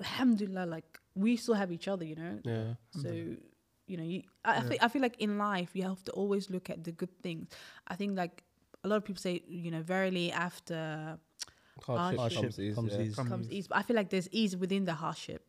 Alhamdulillah, 0.00 0.64
like, 0.64 0.98
we 1.14 1.36
still 1.36 1.54
have 1.54 1.70
each 1.70 1.88
other, 1.88 2.06
you 2.06 2.16
know? 2.16 2.40
Yeah. 2.42 2.74
So, 3.02 3.36
you 3.86 3.96
know, 3.96 4.02
you, 4.04 4.22
I, 4.44 4.58
I, 4.58 4.60
feel, 4.62 4.78
I 4.82 4.88
feel 4.88 5.02
like 5.02 5.20
in 5.20 5.38
life 5.38 5.70
you 5.74 5.82
have 5.82 6.02
to 6.04 6.12
always 6.12 6.50
look 6.50 6.70
at 6.70 6.84
the 6.84 6.92
good 6.92 7.16
things. 7.22 7.48
I 7.86 7.96
think 7.96 8.16
like 8.16 8.42
a 8.82 8.88
lot 8.88 8.96
of 8.96 9.04
people 9.04 9.20
say, 9.20 9.42
you 9.46 9.70
know, 9.70 9.82
verily 9.82 10.32
after 10.32 11.18
Hardship, 11.82 12.18
Hardship 12.18 12.40
comes 12.42 12.60
ease. 12.60 12.74
comes 12.74 12.92
yeah. 12.92 13.00
ease. 13.00 13.14
Come 13.16 13.28
comes 13.28 13.46
ease. 13.48 13.52
ease, 13.52 13.68
but 13.68 13.78
I 13.78 13.82
feel 13.82 13.96
like 13.96 14.10
there's 14.10 14.28
ease 14.30 14.56
within 14.56 14.84
the 14.84 14.94
hardship. 14.94 15.44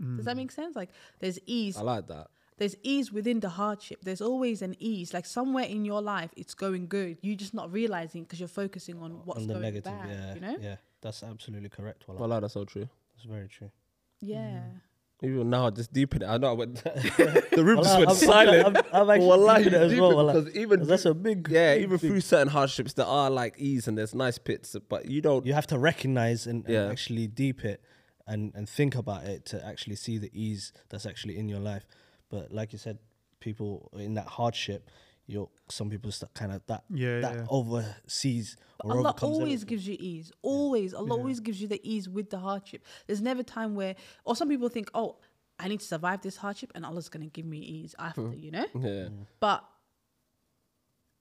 Mm. 0.00 0.16
Does 0.16 0.26
that 0.26 0.36
make 0.36 0.50
sense? 0.52 0.76
Like 0.76 0.90
there's 1.18 1.38
ease, 1.46 1.76
I 1.76 1.82
like 1.82 2.06
that. 2.08 2.28
there's 2.58 2.76
ease 2.82 3.12
within 3.12 3.40
the 3.40 3.48
hardship. 3.48 4.00
There's 4.02 4.20
always 4.20 4.62
an 4.62 4.76
ease. 4.78 5.12
Like 5.12 5.26
somewhere 5.26 5.64
in 5.64 5.84
your 5.84 6.02
life, 6.02 6.30
it's 6.36 6.54
going 6.54 6.88
good. 6.88 7.18
You're 7.22 7.36
just 7.36 7.54
not 7.54 7.72
realizing 7.72 8.22
because 8.22 8.38
you're 8.38 8.48
focusing 8.48 8.98
on 9.02 9.22
what's 9.24 9.40
on 9.40 9.46
the 9.46 9.54
going 9.54 9.62
negative. 9.64 9.84
bad. 9.92 10.08
yeah, 10.08 10.34
You 10.34 10.40
know? 10.40 10.56
yeah, 10.60 10.76
that's 11.00 11.22
absolutely 11.22 11.68
correct. 11.68 12.06
Wallah. 12.06 12.20
Wallah, 12.20 12.40
that's 12.42 12.54
so 12.54 12.64
true. 12.64 12.88
that's 13.14 13.24
very 13.26 13.48
true. 13.48 13.70
Yeah. 14.20 14.60
Mm. 14.60 14.80
Even 15.22 15.50
now, 15.50 15.70
just 15.70 15.92
deepen 15.92 16.22
it. 16.22 16.26
I 16.26 16.36
know 16.38 16.50
I 16.50 16.52
went, 16.52 16.74
the 16.84 17.62
room 17.64 17.76
just 17.82 17.96
went 17.96 18.08
I'm- 18.08 18.16
silent. 18.16 18.66
I'm, 18.66 18.76
I'm 18.92 19.10
actually 19.10 19.26
Wallahi, 19.28 19.62
thinking 19.64 19.80
it 19.80 19.92
as 19.92 20.00
well. 20.00 20.26
because 20.26 20.56
even 20.56 20.78
'Cause 20.80 20.88
that's 20.88 21.04
a 21.04 21.14
big, 21.14 21.48
yeah, 21.48 21.74
big 21.74 21.82
even 21.84 21.98
thing. 21.98 22.10
through 22.10 22.20
certain 22.22 22.48
hardships, 22.48 22.94
there 22.94 23.06
are 23.06 23.30
like 23.30 23.54
ease 23.58 23.86
and 23.86 23.96
there's 23.96 24.14
nice 24.14 24.38
pits, 24.38 24.74
but 24.88 25.06
you 25.08 25.20
don't. 25.20 25.46
you 25.46 25.52
have 25.54 25.66
to 25.68 25.78
recognize 25.78 26.46
and, 26.46 26.66
and 26.66 26.90
actually 26.90 27.26
deep 27.28 27.64
it 27.64 27.80
and, 28.26 28.52
and 28.54 28.68
think 28.68 28.94
about 28.96 29.24
it 29.24 29.44
to 29.46 29.64
actually 29.64 29.96
see 29.96 30.18
the 30.18 30.30
ease 30.32 30.72
that's 30.88 31.06
actually 31.06 31.38
in 31.38 31.48
your 31.48 31.60
life. 31.60 31.86
But 32.28 32.52
like 32.52 32.72
you 32.72 32.78
said, 32.78 32.98
people 33.40 33.90
in 33.94 34.14
that 34.14 34.26
hardship, 34.26 34.88
you're 35.26 35.48
some 35.68 35.88
people 35.88 36.10
start 36.10 36.34
kind 36.34 36.52
of 36.52 36.62
that 36.66 36.84
Yeah, 36.90 37.20
that 37.20 37.34
yeah. 37.34 37.46
oversees 37.48 38.56
or 38.80 38.92
Allah 38.92 39.00
overcomes 39.00 39.34
always 39.34 39.62
everything. 39.62 39.68
gives 39.68 39.88
you 39.88 39.96
ease. 39.98 40.32
Always. 40.42 40.94
Allah 40.94 41.12
always 41.12 41.40
gives 41.40 41.60
you 41.60 41.68
the 41.68 41.80
ease 41.82 42.08
with 42.08 42.30
the 42.30 42.38
hardship. 42.38 42.84
There's 43.06 43.22
never 43.22 43.42
time 43.42 43.74
where, 43.74 43.94
or 44.24 44.36
some 44.36 44.48
people 44.48 44.68
think, 44.68 44.90
oh, 44.94 45.16
I 45.58 45.68
need 45.68 45.80
to 45.80 45.86
survive 45.86 46.22
this 46.22 46.36
hardship 46.36 46.72
and 46.74 46.84
Allah's 46.84 47.08
going 47.08 47.24
to 47.24 47.30
give 47.30 47.46
me 47.46 47.58
ease 47.58 47.94
after, 47.98 48.22
hmm. 48.22 48.38
you 48.38 48.50
know? 48.50 48.66
Yeah. 48.78 49.08
But 49.38 49.64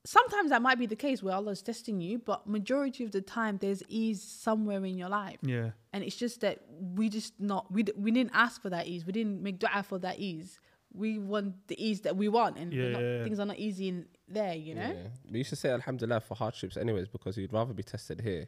sometimes 0.04 0.50
that 0.50 0.62
might 0.62 0.80
be 0.80 0.88
the 0.88 0.96
case 0.96 1.22
where 1.22 1.36
Allah's 1.36 1.62
testing 1.62 2.02
you, 2.02 2.18
but 2.20 2.48
majority 2.48 3.04
of 3.04 3.12
the 3.12 3.22
time 3.22 3.58
there's 3.62 3.84
ease 3.88 4.22
somewhere 4.24 4.84
in 4.84 4.98
your 4.98 5.10
life. 5.10 5.38
Yeah. 5.44 5.72
And 5.94 6.04
it's 6.04 6.16
just 6.16 6.42
that 6.42 6.60
we 6.70 7.10
just 7.10 7.40
not, 7.40 7.72
we, 7.72 7.84
d- 7.84 7.94
we 7.96 8.12
didn't 8.12 8.32
ask 8.34 8.62
for 8.62 8.70
that 8.72 8.88
ease. 8.88 9.06
We 9.06 9.12
didn't 9.12 9.44
make 9.44 9.60
dua 9.60 9.84
for 9.84 10.00
that 10.00 10.20
ease. 10.20 10.60
We 10.94 11.20
want 11.20 11.68
the 11.68 11.76
ease 11.84 12.02
that 12.02 12.16
we 12.18 12.28
want 12.28 12.58
and 12.58 12.72
we're 12.74 12.92
not- 12.92 13.02
Yeah. 13.02 13.24
things 13.24 13.40
are 13.40 13.46
not 13.46 13.58
easy 13.58 13.88
in 13.88 14.06
there, 14.28 14.54
you 14.56 14.76
know? 14.76 14.82
Yeah. 14.92 15.08
But 15.26 15.36
you 15.38 15.44
should 15.44 15.58
say 15.58 15.70
Alhamdulillah 15.70 16.20
for 16.22 16.36
hardships, 16.36 16.76
anyways, 16.78 17.08
because 17.08 17.38
you'd 17.38 17.54
rather 17.54 17.74
be 17.74 17.84
tested 17.84 18.22
here. 18.22 18.48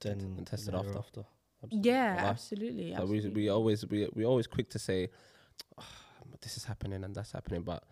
than, 0.00 0.20
and 0.38 0.46
tested 0.46 0.74
thereafter. 0.74 0.98
after. 0.98 1.24
Yeah, 1.70 2.16
Wallah. 2.16 2.28
absolutely. 2.28 2.94
So 2.94 3.06
we, 3.06 3.16
absolutely. 3.18 3.42
we 3.42 3.48
always 3.48 3.86
we 3.86 4.08
we 4.12 4.24
always 4.26 4.46
quick 4.46 4.68
to 4.70 4.78
say, 4.78 5.08
"Ah, 5.78 5.86
this 6.42 6.56
is 6.56 6.64
happening 6.64 7.04
and 7.04 7.14
that's 7.14 7.32
happening, 7.32 7.62
but 7.62 7.84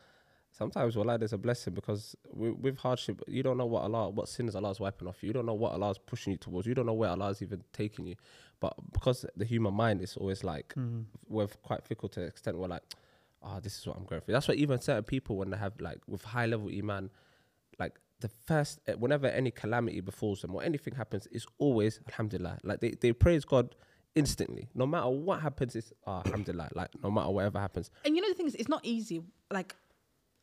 sometimes 0.51 0.97
well, 0.97 1.17
there's 1.17 1.33
a 1.33 1.39
blessing 1.39 1.73
because 1.75 2.15
with, 2.33 2.55
with 2.59 2.77
hardship, 2.79 3.23
you 3.29 3.43
don't 3.43 3.57
know 3.57 3.67
what 3.67 3.83
Allah, 3.85 4.11
what 4.11 4.29
sins 4.29 4.55
Allah's 4.57 4.81
wiping 4.81 5.09
off 5.09 5.23
you. 5.23 5.29
You 5.29 5.33
don't 5.33 5.47
know 5.47 5.55
what 5.55 5.73
Allah's 5.73 5.97
pushing 5.99 6.33
you 6.33 6.39
towards. 6.39 6.67
You 6.67 6.75
don't 6.75 6.87
know 6.87 6.93
where 6.93 7.11
Allah's 7.11 7.41
even 7.41 7.63
taking 7.73 8.07
you. 8.07 8.17
But 8.61 8.75
because 8.93 9.25
the 9.37 9.45
human 9.45 9.75
mind 9.75 10.03
is 10.03 10.17
always 10.17 10.45
like 10.45 10.75
Mm. 10.77 11.05
we're 11.29 11.47
quite 11.63 11.83
fickle 11.85 12.09
to 12.11 12.21
the 12.21 12.27
extent 12.27 12.59
we're 12.59 12.69
like, 12.69 12.83
oh, 13.43 13.61
this 13.61 13.79
is 13.79 13.87
what 13.87 13.97
I'm 13.97 14.05
going 14.05 14.21
through. 14.21 14.33
That's 14.33 14.49
why 14.49 14.55
even 14.55 14.81
certain 14.81 15.05
people 15.05 15.37
when 15.37 15.51
they 15.51 15.57
have 15.57 15.81
like 15.81 15.99
with 16.07 16.23
high 16.23 16.47
level 16.47 16.69
iman, 16.69 17.11
like 17.79 17.99
the 18.21 18.29
first 18.29 18.81
eh, 18.87 18.95
whenever 18.95 19.27
any 19.27 19.51
calamity 19.51 20.01
befalls 20.01 20.43
them 20.43 20.55
or 20.55 20.63
anything 20.63 20.95
happens, 20.95 21.29
it's 21.33 21.47
always 21.59 22.01
alhamdulillah. 22.09 22.59
Like 22.63 22.81
they, 22.81 22.91
they 22.91 23.13
praise 23.13 23.45
God 23.45 23.75
instantly. 24.15 24.69
No 24.75 24.87
matter 24.87 25.09
what 25.09 25.41
happens, 25.41 25.77
it's 25.77 25.93
ah, 26.07 26.23
alhamdulillah. 26.25 26.71
Like 26.75 26.91
no 27.03 27.11
matter 27.11 27.31
whatever 27.31 27.59
happens. 27.59 27.91
and 28.05 28.17
you 28.17 28.23
know 28.23 28.29
the 28.29 28.35
thing 28.35 28.47
is, 28.47 28.55
it's 28.55 28.69
not 28.69 28.81
easy. 28.85 29.23
Like, 29.51 29.75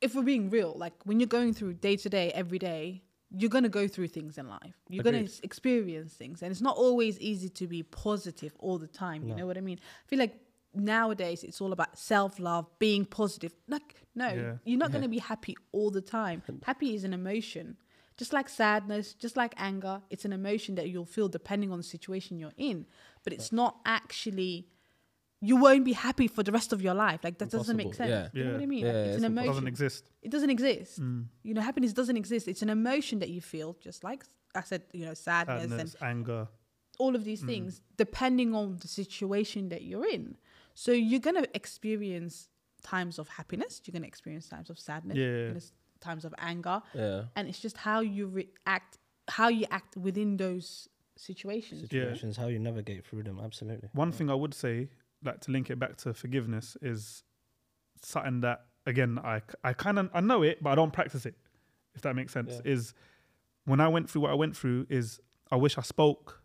if 0.02 0.16
we're 0.16 0.24
being 0.24 0.50
real, 0.50 0.74
like 0.78 0.94
when 1.06 1.20
you're 1.20 1.28
going 1.28 1.54
through 1.54 1.74
day 1.76 1.96
to 1.98 2.10
day, 2.10 2.32
every 2.32 2.60
day, 2.60 3.04
you're 3.32 3.50
gonna 3.50 3.70
go 3.70 3.88
through 3.88 4.08
things 4.08 4.38
in 4.38 4.48
life. 4.48 4.76
You're 4.90 5.04
gonna 5.04 5.28
experience 5.44 6.14
things, 6.14 6.42
and 6.42 6.52
it's 6.52 6.62
not 6.62 6.78
always 6.78 7.20
easy 7.20 7.50
to 7.50 7.68
be 7.68 7.84
positive 7.84 8.54
all 8.60 8.78
the 8.78 8.88
time. 8.88 9.28
You 9.28 9.36
know 9.36 9.46
what 9.46 9.58
I 9.58 9.62
mean? 9.62 9.80
I 9.82 10.10
feel 10.10 10.20
like 10.20 10.36
nowadays 10.74 11.44
it's 11.44 11.62
all 11.62 11.72
about 11.74 11.98
self 11.98 12.40
love, 12.40 12.68
being 12.80 13.06
positive. 13.06 13.54
Like, 13.68 13.96
no, 14.16 14.28
Yeah. 14.28 14.58
you're 14.66 14.78
not 14.80 14.92
gonna 14.92 15.08
be 15.08 15.20
happy 15.20 15.56
all 15.72 15.92
the 15.92 16.02
time. 16.02 16.42
Happy 16.64 16.94
is 16.96 17.04
an 17.04 17.14
emotion. 17.14 17.78
Just 18.18 18.34
like 18.34 18.50
sadness, 18.50 19.14
just 19.14 19.38
like 19.38 19.54
anger, 19.58 20.02
it's 20.10 20.26
an 20.26 20.34
emotion 20.34 20.76
that 20.76 20.90
you'll 20.90 21.06
feel 21.06 21.30
depending 21.30 21.72
on 21.72 21.78
the 21.80 21.84
situation 21.84 22.38
you're 22.38 22.52
in. 22.58 22.86
But 23.24 23.34
it's 23.34 23.52
not 23.52 23.80
actually 23.86 24.68
you 25.42 25.56
won't 25.56 25.86
be 25.86 25.94
happy 25.94 26.28
for 26.28 26.44
the 26.44 26.52
rest 26.52 26.74
of 26.74 26.82
your 26.82 26.94
life. 26.94 27.22
Like 27.24 27.38
that 27.38 27.50
doesn't 27.50 27.78
make 27.78 27.94
sense. 27.96 28.10
Impossible, 28.12 28.38
You 28.38 28.44
know 28.44 28.50
yeah. 28.50 28.56
what 28.58 28.64
I 28.64 28.66
mean? 28.66 28.86
Yeah, 28.86 28.92
Like, 28.92 28.96
it's 29.06 29.16
it's 29.16 29.24
an 29.24 29.32
impossible. 29.32 29.42
emotion. 29.42 29.54
doesn't 29.54 29.68
exist. 29.68 30.10
It 30.22 30.32
doesn't 30.32 30.50
exist. 30.50 31.02
Mm. 31.02 31.26
You 31.44 31.54
know, 31.54 31.62
happiness 31.62 31.94
doesn't 31.94 32.18
exist. 32.18 32.50
It's 32.50 32.62
an 32.62 32.70
emotion 32.70 33.20
that 33.20 33.30
you 33.30 33.40
feel, 33.40 33.78
just 33.80 34.04
like 34.04 34.26
I 34.54 34.62
said, 34.64 34.84
you 34.92 35.06
know, 35.06 35.14
sadness, 35.14 35.70
Sadness, 35.70 35.94
and 36.02 36.10
anger. 36.10 36.48
all 36.98 37.16
of 37.16 37.24
these 37.24 37.42
things, 37.42 37.82
depending 37.96 38.54
on 38.54 38.80
the 38.82 38.90
situation 38.90 39.70
that 39.70 39.84
you're 39.84 40.06
in. 40.10 40.36
So 40.80 40.94
you're 40.94 41.20
gonna 41.20 41.46
experience 41.54 42.48
times 42.84 43.20
of 43.20 43.28
happiness. 43.28 43.82
You're 43.84 43.92
gonna 43.92 44.08
experience 44.08 44.48
times 44.48 44.70
of 44.70 44.80
sadness. 44.80 45.18
Yeah. 45.18 45.26
you're 45.26 45.48
gonna 45.48 45.58
s- 45.58 45.74
times 46.00 46.24
of 46.24 46.34
anger, 46.38 46.82
Yeah. 46.96 47.26
and 47.36 47.50
it's 47.50 47.60
just 47.60 47.76
how 47.76 48.00
you 48.00 48.28
react, 48.28 48.98
how 49.28 49.50
you 49.50 49.66
act 49.72 49.98
within 49.98 50.38
those 50.38 50.88
situations. 51.18 51.82
situations, 51.82 52.38
how 52.38 52.48
you 52.48 52.60
navigate 52.60 53.06
through 53.06 53.24
them. 53.24 53.38
Absolutely. 53.44 53.90
One 53.92 54.14
thing 54.14 54.30
I 54.30 54.36
would 54.36 54.54
say, 54.54 54.88
like 55.22 55.42
to 55.42 55.52
link 55.52 55.70
it 55.70 55.78
back 55.80 55.98
to 55.98 56.14
forgiveness, 56.14 56.78
is 56.82 57.26
something 58.02 58.40
that 58.40 58.60
again 58.86 59.20
I 59.20 59.42
I 59.66 59.74
kind 59.74 60.00
of 60.00 60.10
I 60.14 60.22
know 60.22 60.44
it, 60.44 60.64
but 60.64 60.70
I 60.70 60.76
don't 60.76 60.94
practice 60.94 61.26
it. 61.26 61.36
If 61.94 62.02
that 62.04 62.16
makes 62.16 62.32
sense, 62.32 62.62
is 62.64 62.94
when 63.66 63.82
I 63.82 63.90
went 63.90 64.10
through 64.10 64.22
what 64.22 64.32
I 64.32 64.36
went 64.36 64.56
through, 64.56 64.88
is 64.90 65.20
I 65.52 65.58
wish 65.58 65.78
I 65.78 65.82
spoke 65.82 66.42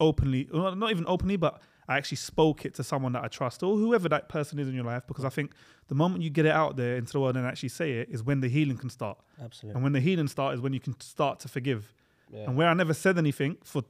openly, 0.00 0.48
well, 0.50 0.74
not 0.74 0.90
even 0.90 1.04
openly, 1.06 1.36
but 1.36 1.60
I 1.88 1.96
actually 1.96 2.16
spoke 2.16 2.64
it 2.64 2.74
to 2.74 2.84
someone 2.84 3.12
that 3.12 3.24
I 3.24 3.28
trust 3.28 3.62
or 3.62 3.76
whoever 3.76 4.08
that 4.08 4.28
person 4.28 4.58
is 4.58 4.68
in 4.68 4.74
your 4.74 4.84
life, 4.84 5.02
because 5.06 5.24
I 5.24 5.28
think 5.28 5.52
the 5.88 5.94
moment 5.94 6.22
you 6.22 6.30
get 6.30 6.46
it 6.46 6.52
out 6.52 6.76
there 6.76 6.96
into 6.96 7.12
the 7.12 7.20
world 7.20 7.36
and 7.36 7.46
actually 7.46 7.68
say 7.68 7.92
it 7.92 8.08
is 8.10 8.22
when 8.22 8.40
the 8.40 8.48
healing 8.48 8.76
can 8.78 8.88
start. 8.90 9.18
Absolutely. 9.42 9.74
And 9.74 9.82
when 9.82 9.92
the 9.92 10.00
healing 10.00 10.28
starts 10.28 10.56
is 10.56 10.60
when 10.60 10.72
you 10.72 10.80
can 10.80 10.98
start 11.00 11.40
to 11.40 11.48
forgive. 11.48 11.92
Yeah. 12.32 12.44
And 12.44 12.56
where 12.56 12.68
I 12.68 12.74
never 12.74 12.94
said 12.94 13.18
anything 13.18 13.58
for 13.62 13.82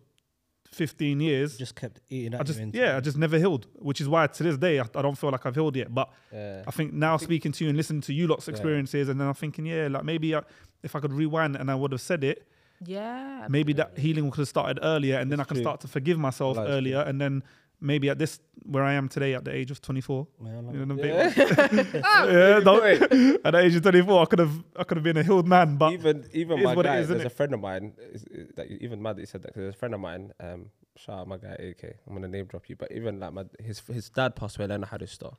15 0.73 1.21
years, 1.21 1.57
just 1.57 1.77
kept 1.77 2.01
eating 2.11 2.35
at 2.35 2.41
I 2.41 2.43
just 2.43 2.59
you 2.59 2.71
yeah, 2.75 2.97
I 2.97 3.01
just 3.01 3.17
never 3.17 3.39
healed, 3.39 3.69
which 3.77 4.01
is 4.01 4.09
why 4.09 4.27
to 4.27 4.43
this 4.43 4.57
day 4.57 4.81
I, 4.81 4.83
I 4.97 5.03
don't 5.03 5.17
feel 5.17 5.31
like 5.31 5.47
I've 5.47 5.55
healed 5.55 5.77
yet. 5.77 5.95
But 5.95 6.11
Yeah. 6.33 6.65
I 6.67 6.71
think 6.73 6.93
now 6.93 7.17
speaking 7.17 7.53
to 7.53 7.65
you 7.65 7.69
and 7.71 7.77
listening 7.77 8.01
to 8.03 8.13
you 8.13 8.27
lot's 8.27 8.49
experiences, 8.49 9.09
and 9.09 9.21
then 9.21 9.29
I'm 9.29 9.35
thinking, 9.35 9.67
yeah, 9.67 9.87
like 9.89 10.05
maybe 10.05 10.35
I, 10.35 10.43
if 10.83 10.97
I 10.97 11.01
could 11.01 11.13
rewind 11.13 11.55
and 11.57 11.71
I 11.71 11.77
would 11.77 11.93
have 11.93 12.01
said 12.01 12.25
it, 12.25 12.49
Yeah. 12.85 13.47
maybe 13.49 13.73
that 13.75 13.97
healing 13.99 14.29
could 14.33 14.41
have 14.41 14.49
started 14.49 14.81
earlier, 14.83 15.19
and 15.19 15.31
then 15.31 15.39
I 15.39 15.45
can 15.45 15.57
true. 15.57 15.63
start 15.63 15.81
to 15.83 15.89
forgive 15.89 16.19
myself 16.19 16.57
Well, 16.57 16.67
that's 16.67 16.75
earlier, 16.77 17.01
and 17.03 17.21
then 17.21 17.45
maybe 17.81 18.09
at 18.09 18.19
this 18.19 18.41
where 18.65 18.83
I 18.85 18.95
am 18.95 19.09
today 19.09 19.35
at 19.35 19.45
the 19.45 19.53
age 19.55 19.71
of 19.71 19.81
24. 19.83 20.27
Yeah, 20.43 20.51
I 20.51 20.61
love 20.61 20.75
you 20.75 20.87
know, 20.87 20.95
Yeah. 20.97 21.29
big- 21.29 21.95
yeah, 21.95 22.61
don't- 22.61 22.85
at 23.45 23.51
the 23.53 23.59
age 23.59 23.75
of 23.77 23.83
24, 23.83 24.23
I 24.23 24.25
could 24.27 24.39
have 24.39 24.65
I 24.77 24.85
could 24.85 24.97
have 24.97 25.05
been 25.05 25.17
a 25.19 25.23
healed 25.23 25.47
man, 25.47 25.77
but 25.77 25.93
even 25.93 26.25
even 26.33 26.63
my 26.63 26.75
what 26.75 26.85
guy, 26.87 26.99
is, 26.99 27.09
there's 27.09 27.25
a 27.25 27.31
friend 27.31 27.53
of 27.55 27.61
mine. 27.61 27.93
Is, 28.13 28.25
is 28.25 28.49
that 28.57 28.71
even 28.71 29.03
mad 29.03 29.17
that 29.17 29.21
you 29.23 29.27
said 29.27 29.43
that 29.43 29.53
'cause 29.55 29.63
there's 29.63 29.75
a 29.75 29.79
friend 29.79 29.95
of 29.95 30.01
mine. 30.01 30.33
Um, 30.41 30.71
shout 30.97 31.19
out 31.21 31.29
my 31.29 31.37
guy 31.39 31.55
AK. 31.59 31.97
I'm 32.07 32.15
gonna 32.15 32.29
name 32.29 32.47
drop 32.47 32.69
you, 32.69 32.77
but 32.77 32.91
even 32.93 33.21
like 33.21 33.33
my 33.33 33.45
his 33.61 33.81
his 33.93 34.09
dad 34.11 34.35
passed 34.37 34.57
away. 34.57 34.65
I 34.65 34.69
learned 34.69 34.87
how 34.87 34.97
to 34.97 35.07
store 35.07 35.37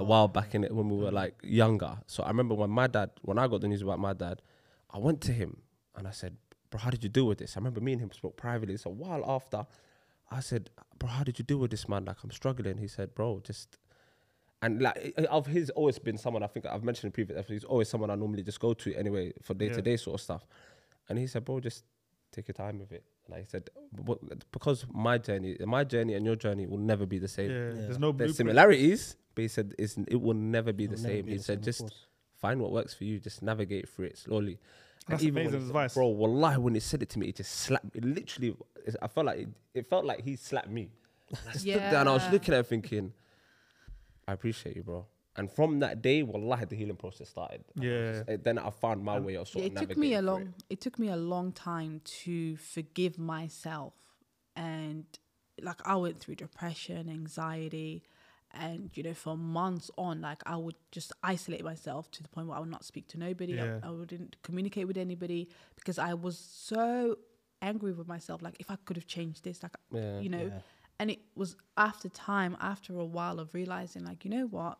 a 0.00 0.04
while 0.04 0.28
back 0.28 0.54
in 0.54 0.64
it 0.64 0.74
when 0.74 0.88
we 0.88 0.96
were 0.96 1.12
like 1.12 1.34
younger. 1.44 1.98
So 2.06 2.22
I 2.24 2.28
remember 2.28 2.54
when 2.54 2.70
my 2.70 2.86
dad, 2.86 3.10
when 3.22 3.38
I 3.38 3.46
got 3.46 3.60
the 3.60 3.68
news 3.68 3.82
about 3.82 3.98
my 4.00 4.12
dad, 4.14 4.42
I 4.90 4.98
went 4.98 5.20
to 5.22 5.32
him 5.32 5.58
and 5.94 6.08
I 6.08 6.10
said, 6.12 6.36
"Bro, 6.70 6.80
how 6.80 6.90
did 6.90 7.04
you 7.04 7.10
deal 7.10 7.26
with 7.26 7.38
this?" 7.38 7.56
I 7.56 7.60
remember 7.60 7.80
me 7.80 7.92
and 7.92 8.00
him 8.00 8.10
spoke 8.12 8.36
privately. 8.36 8.76
So 8.76 8.90
a 8.90 8.92
while 8.92 9.24
after, 9.30 9.66
I 10.30 10.40
said, 10.40 10.70
"Bro, 10.98 11.10
how 11.10 11.24
did 11.24 11.38
you 11.38 11.44
deal 11.44 11.58
with 11.58 11.70
this, 11.70 11.88
man? 11.88 12.04
Like 12.04 12.16
I'm 12.24 12.30
struggling." 12.30 12.78
He 12.78 12.88
said, 12.88 13.14
"Bro, 13.14 13.40
just." 13.44 13.78
And 14.62 14.80
like 14.82 15.14
of 15.30 15.46
his 15.46 15.68
always 15.70 15.98
been 15.98 16.16
someone 16.18 16.42
I 16.42 16.46
think 16.46 16.64
I've 16.66 16.82
mentioned 16.82 17.04
in 17.10 17.12
previous 17.12 17.38
episodes. 17.38 17.62
He's 17.62 17.64
always 17.64 17.88
someone 17.88 18.10
I 18.10 18.14
normally 18.14 18.42
just 18.42 18.58
go 18.58 18.72
to 18.74 18.94
anyway 18.94 19.32
for 19.42 19.54
day 19.54 19.68
to 19.68 19.82
day 19.82 19.96
sort 19.96 20.14
of 20.14 20.20
stuff. 20.22 20.46
And 21.08 21.18
he 21.18 21.26
said, 21.26 21.44
"Bro, 21.44 21.60
just 21.60 21.84
take 22.32 22.48
your 22.48 22.54
time 22.54 22.78
with 22.78 22.90
it." 22.90 23.04
And 23.26 23.34
I 23.34 23.44
said, 23.46 23.68
"Because 24.52 24.86
my 24.92 25.18
journey, 25.18 25.56
my 25.64 25.84
journey 25.84 26.14
and 26.14 26.24
your 26.24 26.36
journey 26.36 26.66
will 26.66 26.78
never 26.78 27.06
be 27.06 27.18
the 27.18 27.28
same. 27.28 27.50
yeah, 27.50 27.56
Yeah. 27.68 27.72
there's 27.86 27.98
no 27.98 28.12
There's 28.12 28.36
similarities, 28.36 29.16
but 29.34 29.42
he 29.42 29.48
said 29.48 29.74
it's, 29.78 29.96
it 30.08 30.20
will 30.20 30.34
never 30.34 30.72
be 30.72 30.86
the 30.86 30.94
It'll 30.94 31.02
never 31.04 31.14
same. 31.16 31.24
be 31.26 31.32
he 31.32 31.36
the 31.38 31.42
said 31.44 31.58
same, 31.58 31.64
just 31.64 31.80
course. 31.80 32.06
find 32.34 32.60
what 32.60 32.72
works 32.72 32.94
for 32.94 33.04
you. 33.04 33.18
Just 33.20 33.42
navigate 33.42 33.88
through 33.88 34.06
it 34.06 34.18
slowly. 34.18 34.58
And 35.08 35.14
That's 35.14 35.22
even 35.24 35.42
amazing 35.42 35.60
he- 35.60 35.66
advice. 35.66 35.94
bro. 35.94 36.08
Wallahi, 36.08 36.58
when 36.58 36.74
he 36.74 36.80
said 36.80 37.02
it 37.02 37.08
to 37.10 37.18
me, 37.18 37.28
it 37.28 37.36
just 37.36 37.52
slapped. 37.52 37.94
It 37.94 38.04
literally, 38.04 38.48
it's- 38.78 38.96
I 39.00 39.06
felt 39.06 39.26
like 39.26 39.38
it, 39.38 39.48
it 39.74 39.86
felt 39.88 40.04
like 40.04 40.22
he 40.22 40.36
slapped 40.36 40.68
me. 40.70 40.90
I 41.48 41.52
stood 41.52 41.74
there 41.74 41.96
and 41.96 42.08
I 42.08 42.12
was 42.12 42.28
looking 42.32 42.54
at 42.54 42.58
him 42.58 42.64
thinking, 42.64 43.12
I 44.26 44.32
appreciate 44.32 44.76
you, 44.76 44.82
bro. 44.82 45.06
And 45.36 45.50
from 45.50 45.80
that 45.80 46.00
day, 46.02 46.22
wallahi, 46.22 46.64
the 46.64 46.74
healing 46.76 46.96
process 46.96 47.28
started. 47.28 47.62
And 47.76 47.84
I 47.84 47.86
Yeah. 47.86 48.12
just- 48.12 48.28
eh, 48.30 48.36
then 48.42 48.58
I 48.58 48.70
found 48.70 49.04
my 49.04 49.18
way 49.20 49.36
of 49.36 49.46
sort 49.48 49.62
Yeah, 49.62 49.66
of 49.70 49.72
it 49.82 49.88
took 49.88 49.96
me 49.98 50.10
navigating 50.10 50.28
a 50.28 50.32
long 50.32 50.42
it. 50.42 50.54
it. 50.70 50.80
took 50.80 50.98
me 50.98 51.08
a 51.08 51.16
long 51.16 51.52
time 51.52 52.00
to 52.24 52.56
forgive 52.56 53.18
myself 53.18 53.94
and 54.56 55.04
like 55.62 55.80
I 55.86 55.96
went 55.96 56.18
through 56.20 56.34
depression, 56.36 57.08
anxiety 57.08 58.02
and 58.58 58.90
you 58.94 59.02
know 59.02 59.14
for 59.14 59.36
months 59.36 59.90
on 59.96 60.20
like 60.20 60.42
I 60.46 60.56
would 60.56 60.76
just 60.92 61.12
isolate 61.22 61.64
myself 61.64 62.10
to 62.12 62.22
the 62.22 62.28
point 62.28 62.46
where 62.48 62.56
I 62.56 62.60
would 62.60 62.70
not 62.70 62.84
speak 62.84 63.08
to 63.08 63.18
nobody. 63.18 63.52
Yeah. 63.54 63.80
I, 63.82 63.88
I 63.88 63.90
wouldn't 63.90 64.36
communicate 64.42 64.86
with 64.86 64.96
anybody 64.96 65.48
because 65.74 65.98
I 65.98 66.14
was 66.14 66.36
so 66.38 67.18
angry 67.62 67.92
with 67.92 68.06
myself 68.06 68.42
like 68.42 68.56
if 68.60 68.70
I 68.70 68.76
could 68.84 68.96
have 68.96 69.06
changed 69.06 69.44
this 69.44 69.62
like 69.62 69.76
Yeah. 69.90 70.20
you 70.20 70.28
know 70.28 70.46
Yeah. 70.52 70.60
and 71.00 71.10
it 71.10 71.20
was 71.34 71.56
after 71.76 72.08
time 72.08 72.56
after 72.60 72.98
a 72.98 73.04
while 73.04 73.38
of 73.40 73.54
realizing 73.54 74.04
like 74.04 74.24
you 74.24 74.30
know 74.30 74.46
what 74.46 74.78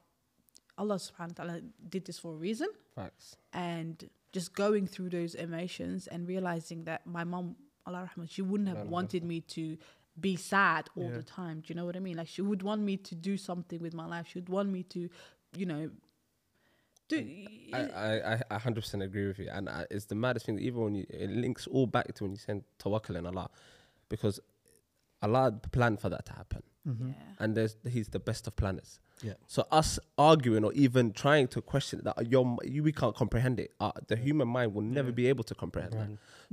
Allah 0.78 0.96
subhanahu 0.96 1.38
wa 1.38 1.44
ta'ala 1.44 1.60
did 1.88 2.04
this 2.04 2.18
for 2.18 2.32
a 2.34 2.36
reason 2.36 2.68
Facts. 2.94 3.36
and 3.52 4.10
just 4.32 4.54
going 4.54 4.86
through 4.86 5.08
those 5.10 5.34
emotions 5.34 6.06
and 6.06 6.28
realizing 6.28 6.84
that 6.84 7.06
my 7.06 7.24
mom, 7.24 7.56
Allah 7.86 8.10
Rahman, 8.10 8.28
she 8.28 8.42
wouldn't 8.42 8.68
have 8.68 8.86
wanted 8.86 9.24
me 9.24 9.40
to 9.56 9.78
be 10.20 10.36
sad 10.36 10.88
all 10.96 11.10
Yeah. 11.10 11.16
the 11.18 11.22
time. 11.22 11.60
Do 11.60 11.66
you 11.68 11.74
know 11.74 11.84
what 11.84 11.96
I 11.96 12.00
mean? 12.00 12.16
Like 12.16 12.28
she 12.28 12.42
would 12.42 12.62
want 12.62 12.82
me 12.82 12.96
to 12.98 13.14
do 13.14 13.36
something 13.36 13.80
with 13.80 13.94
my 13.94 14.06
life. 14.06 14.26
She 14.28 14.38
would 14.38 14.48
want 14.48 14.70
me 14.70 14.82
to, 14.84 15.08
you 15.56 15.66
know, 15.66 15.90
do. 17.08 17.46
I, 17.72 17.78
I, 17.78 18.34
I, 18.34 18.42
I 18.50 18.58
100% 18.58 19.02
agree 19.04 19.26
with 19.26 19.38
you. 19.38 19.48
And 19.50 19.68
I, 19.68 19.86
it's 19.90 20.06
the 20.06 20.14
maddest 20.14 20.46
thing, 20.46 20.58
even 20.58 20.80
when 20.82 20.94
you, 20.94 21.06
it 21.10 21.30
links 21.30 21.66
all 21.66 21.86
back 21.86 22.12
to 22.14 22.24
when 22.24 22.32
you 22.32 22.38
send 22.38 22.64
tawakkul 22.78 23.16
in 23.16 23.26
Allah. 23.26 23.48
Because 24.08 24.40
Allah 25.22 25.52
planned 25.72 26.00
for 26.00 26.08
that 26.08 26.26
to 26.26 26.32
happen. 26.32 26.62
Mm-hmm. 26.88 27.08
yeah. 27.08 27.14
And 27.38 27.56
there's, 27.56 27.76
He's 27.88 28.08
the 28.08 28.20
best 28.20 28.46
of 28.46 28.56
planners. 28.56 29.00
Yeah. 29.22 29.32
So 29.46 29.66
us 29.72 29.98
arguing 30.18 30.62
or 30.64 30.72
even 30.74 31.12
trying 31.12 31.48
to 31.48 31.62
question 31.62 32.02
that 32.04 32.30
your 32.30 32.58
you 32.64 32.82
we 32.82 32.92
can't 32.92 33.14
comprehend 33.16 33.58
it. 33.60 33.72
Uh, 33.80 33.92
the 34.08 34.16
human 34.16 34.46
mind 34.48 34.74
will 34.74 34.82
never 34.82 35.10
be 35.12 35.26
able 35.28 35.44
to 35.44 35.54
comprehend 35.54 35.92
that. 35.94 36.08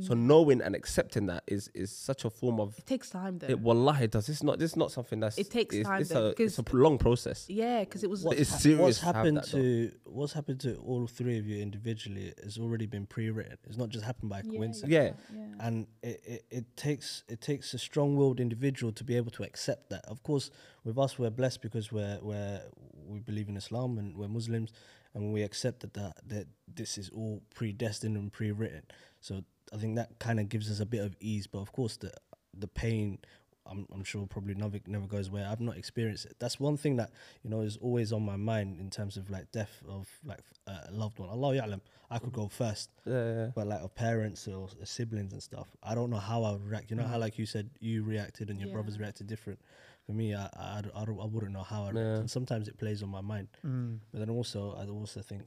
So 0.05 0.13
knowing 0.15 0.61
and 0.61 0.73
accepting 0.75 1.25
that 1.27 1.43
is 1.45 1.69
is 1.75 1.91
such 1.91 2.25
a 2.25 2.29
form 2.29 2.59
of 2.59 2.77
It 2.79 2.85
takes 2.87 3.09
time 3.09 3.37
though. 3.39 3.47
it. 3.47 3.59
Wallahi, 3.59 4.05
it 4.05 4.11
does. 4.11 4.27
It's 4.29 4.41
not. 4.41 4.57
This 4.59 4.75
not 4.75 4.91
something 4.91 5.19
that's. 5.19 5.37
It 5.37 5.51
takes 5.51 5.75
it's, 5.75 5.87
time 5.87 6.01
It's 6.01 6.09
though, 6.09 6.33
a 6.37 6.41
it's 6.43 6.57
a 6.57 6.63
long 6.71 6.97
process. 6.97 7.45
yeah, 7.49 7.81
because 7.81 8.03
it 8.03 8.09
was. 8.09 8.23
What- 8.23 8.37
It's 8.39 8.49
hap- 8.49 8.59
serious 8.61 8.79
What's 8.81 8.99
to 8.99 9.05
happened 9.05 9.37
that, 9.37 9.45
to 9.51 9.91
what's 10.05 10.33
happened 10.33 10.59
to 10.61 10.75
all 10.77 11.05
three 11.05 11.37
of 11.37 11.45
you 11.45 11.61
individually 11.61 12.33
has 12.43 12.57
already 12.57 12.85
been 12.87 13.05
pre-written. 13.05 13.57
It's 13.65 13.77
not 13.77 13.89
just 13.89 14.05
happened 14.05 14.29
by 14.31 14.41
Yeah, 14.43 14.57
coincidence. 14.57 14.91
Yeah. 14.91 15.11
yeah. 15.35 15.67
and 15.67 15.87
it, 16.01 16.21
it, 16.25 16.45
it 16.49 16.77
takes 16.77 17.23
it 17.27 17.41
takes 17.41 17.73
a 17.73 17.77
strong-willed 17.77 18.39
individual 18.39 18.91
to 18.93 19.03
be 19.03 19.15
able 19.17 19.31
to 19.31 19.43
accept 19.43 19.89
that. 19.91 20.05
Of 20.05 20.23
course, 20.23 20.49
with 20.83 20.97
us, 20.97 21.17
we're 21.17 21.29
blessed 21.29 21.61
because 21.61 21.91
we're 21.91 22.19
we're 22.21 22.61
we 23.05 23.19
believe 23.19 23.49
in 23.49 23.57
Islam 23.57 23.97
and 23.97 24.15
we're 24.15 24.27
Muslims, 24.27 24.71
and 25.13 25.33
we 25.33 25.43
accept 25.43 25.81
that 25.81 25.93
that, 25.93 26.17
that 26.27 26.47
this 26.73 26.97
is 26.97 27.09
all 27.09 27.41
predestined 27.53 28.17
and 28.17 28.31
pre-written. 28.31 28.83
So 29.21 29.43
I 29.73 29.77
think 29.77 29.95
that 29.95 30.19
kind 30.19 30.39
of 30.39 30.49
gives 30.49 30.69
us 30.69 30.79
a 30.79 30.85
bit 30.85 31.01
of 31.03 31.15
ease. 31.19 31.47
But 31.47 31.59
of 31.59 31.71
course, 31.71 31.97
the 31.97 32.11
the 32.57 32.67
pain 32.67 33.19
I'm, 33.65 33.87
I'm 33.93 34.03
sure 34.03 34.25
probably 34.27 34.55
never 34.55 34.79
never 34.87 35.07
goes 35.07 35.29
away. 35.29 35.43
I've 35.43 35.61
not 35.61 35.77
experienced 35.77 36.25
it. 36.25 36.35
That's 36.39 36.59
one 36.59 36.77
thing 36.77 36.97
that 36.97 37.11
you 37.43 37.49
know 37.49 37.61
is 37.61 37.77
always 37.77 38.11
on 38.11 38.23
my 38.23 38.35
mind 38.35 38.79
in 38.79 38.89
terms 38.89 39.17
of 39.17 39.29
like 39.29 39.51
death 39.51 39.81
of 39.87 40.07
like 40.25 40.41
a 40.67 40.91
loved 40.91 41.19
one. 41.19 41.29
Allah 41.29 41.55
ya'lam, 41.55 41.81
I 42.11 42.19
could 42.19 42.33
go 42.33 42.47
first, 42.47 42.89
Yeah, 43.05 43.13
yeah. 43.13 43.47
but 43.55 43.67
like 43.67 43.81
of 43.81 43.95
parents 43.95 44.47
or 44.47 44.67
siblings 44.83 45.33
and 45.33 45.41
stuff, 45.41 45.67
I 45.81 45.95
don't 45.95 46.09
know 46.09 46.17
how 46.17 46.43
I 46.43 46.51
would 46.51 46.65
react. 46.65 46.91
You 46.91 46.97
know 46.97 47.07
how 47.07 47.17
mm. 47.17 47.21
like 47.21 47.39
you 47.39 47.45
said 47.45 47.69
you 47.79 48.03
reacted 48.03 48.49
and 48.49 48.59
your 48.59 48.69
brothers 48.69 48.99
reacted 48.99 49.27
different. 49.27 49.59
For 50.05 50.11
me, 50.13 50.35
I 50.35 50.45
I, 50.53 50.81
I, 50.95 51.01
I 51.03 51.25
wouldn't 51.25 51.51
know 51.53 51.63
how 51.63 51.83
I 51.85 51.89
react, 51.91 51.97
Yeah. 51.97 52.19
and 52.19 52.29
sometimes 52.29 52.67
it 52.67 52.77
plays 52.77 53.01
on 53.03 53.09
my 53.09 53.21
mind. 53.21 53.47
Mm. 53.65 53.99
But 54.11 54.19
then 54.19 54.29
also, 54.29 54.75
I 54.75 54.85
also 54.87 55.21
think, 55.21 55.43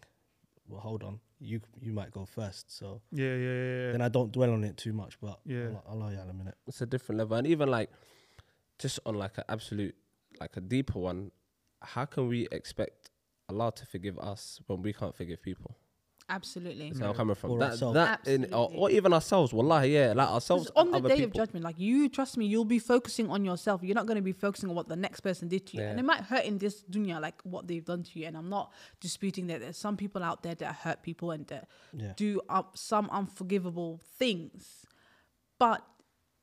well, 0.68 0.80
hold 0.80 1.02
on, 1.02 1.20
you 1.40 1.60
you 1.80 1.92
might 1.92 2.10
go 2.10 2.24
first, 2.24 2.70
so 2.78 3.00
Yeah, 3.12 3.34
yeah, 3.34 3.36
yeah. 3.36 3.80
yeah. 3.86 3.92
then 3.92 4.00
I 4.02 4.08
don't 4.08 4.32
dwell 4.32 4.52
on 4.52 4.64
it 4.64 4.76
too 4.76 4.92
much. 4.92 5.18
But 5.20 5.40
Yeah. 5.44 5.68
Allah, 5.86 6.06
Allah 6.06 6.26
a 6.30 6.32
minute. 6.32 6.54
it's 6.66 6.80
a 6.80 6.86
different 6.86 7.18
level 7.18 7.36
and 7.36 7.46
even 7.46 7.68
like 7.70 7.90
just 8.78 8.98
on 9.06 9.14
like 9.16 9.36
an 9.38 9.44
absolute 9.48 9.94
like 10.40 10.56
a 10.56 10.60
deeper 10.60 10.98
one 10.98 11.30
how 11.80 12.04
can 12.04 12.28
we 12.28 12.46
expect 12.52 13.10
allah 13.48 13.72
to 13.74 13.86
forgive 13.86 14.18
us 14.18 14.60
when 14.66 14.82
we 14.82 14.92
can't 14.92 15.14
forgive 15.16 15.40
people 15.40 15.74
Absolutely. 16.28 16.92
so 16.92 17.06
i'm 17.08 17.14
coming 17.14 17.34
from 17.36 17.52
Or 17.52 17.58
that, 17.60 17.70
ourselves. 17.72 17.94
that 17.94 18.26
in, 18.26 18.52
uh, 18.52 18.58
or, 18.58 18.70
or 18.74 18.90
even 18.90 19.12
ourselves 19.12 19.52
wallahi 19.52 19.94
yeah 19.94 20.12
like 20.12 20.28
ourselves. 20.28 20.68
on 20.74 20.90
the 20.90 20.96
other 20.98 21.08
day 21.08 21.16
people. 21.16 21.40
of 21.40 21.46
judgment, 21.46 21.64
like 21.64 21.78
you 21.78 22.08
trust 22.08 22.36
me, 22.36 22.46
you'll 22.46 22.64
be 22.64 22.80
focusing 22.80 23.30
on 23.30 23.44
yourself. 23.44 23.80
You're 23.84 23.94
not 23.94 24.06
going 24.06 24.16
to 24.16 24.22
be 24.22 24.32
focusing 24.32 24.68
on 24.70 24.74
what 24.74 24.88
the 24.88 24.96
next 24.96 25.20
person 25.20 25.46
did 25.48 25.66
to 25.68 25.76
you, 25.76 25.84
and 25.84 26.00
it 26.00 26.04
might 26.04 26.22
hurt 26.22 26.44
in 26.44 26.58
this 26.58 26.82
dunya, 26.90 27.20
like 27.20 27.40
what 27.44 27.68
they've 27.68 27.84
done 27.84 28.02
to 28.02 28.18
you. 28.18 28.26
And 28.26 28.36
I'm 28.36 28.48
not 28.48 28.72
disputing 29.00 29.46
that 29.48 29.60
there's 29.60 29.76
some 29.78 29.96
people 29.96 30.22
out 30.24 30.42
there 30.42 30.56
that 30.56 30.74
hurt 30.84 31.02
people 31.02 31.30
and 31.30 31.46
that 31.46 31.68
Yeah. 31.92 32.12
do 32.16 32.40
up 32.48 32.76
some 32.76 33.08
unforgivable 33.10 34.00
things. 34.18 34.84
But 35.58 35.84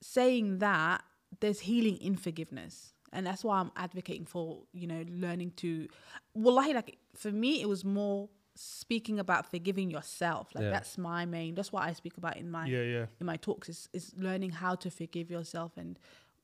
saying 0.01 0.59
that, 0.59 1.03
there's 1.41 1.61
healing 1.61 1.97
in 1.97 2.15
forgiveness. 2.15 2.93
And 3.11 3.27
that's 3.27 3.43
why 3.43 3.59
I'm 3.59 3.71
advocating 3.75 4.25
for, 4.25 4.63
you 4.73 4.88
know, 4.88 5.03
learning 5.09 5.51
to 5.57 5.88
wallahi, 6.34 6.73
like 6.73 6.97
for 7.15 7.31
me 7.31 7.61
it 7.61 7.67
was 7.69 7.84
more 7.86 8.29
speaking 8.56 9.20
about 9.20 9.49
forgiving 9.49 9.89
yourself. 9.89 10.54
Like 10.54 10.64
Yeah. 10.66 10.70
that's 10.72 10.97
my 10.97 11.26
main 11.26 11.56
that's 11.56 11.72
what 11.72 11.84
I 11.84 11.93
speak 11.93 12.18
about 12.18 12.38
in 12.38 12.49
my 12.51 12.66
yeah, 12.68 12.84
yeah. 12.84 13.06
in 13.20 13.26
my 13.26 13.38
talks 13.38 13.68
is, 13.70 13.89
is 13.93 14.14
learning 14.18 14.51
how 14.51 14.76
to 14.76 14.89
forgive 14.91 15.32
yourself 15.32 15.72
and 15.78 15.97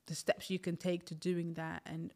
the 0.07 0.16
steps 0.16 0.49
you 0.49 0.57
can 0.60 0.76
take 0.76 1.05
to 1.05 1.16
doing 1.16 1.53
that 1.53 1.82
and 1.86 2.12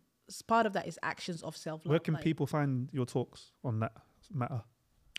part 0.47 0.65
of 0.65 0.73
that 0.73 0.87
is 0.87 0.97
actions 1.03 1.43
of 1.43 1.55
self 1.55 1.85
love 1.85 1.91
Where 1.91 1.99
can 1.99 2.15
people 2.17 2.47
find 2.47 2.89
your 2.91 3.05
talks 3.05 3.51
on 3.63 3.79
that 3.81 3.91
matter? 4.33 4.61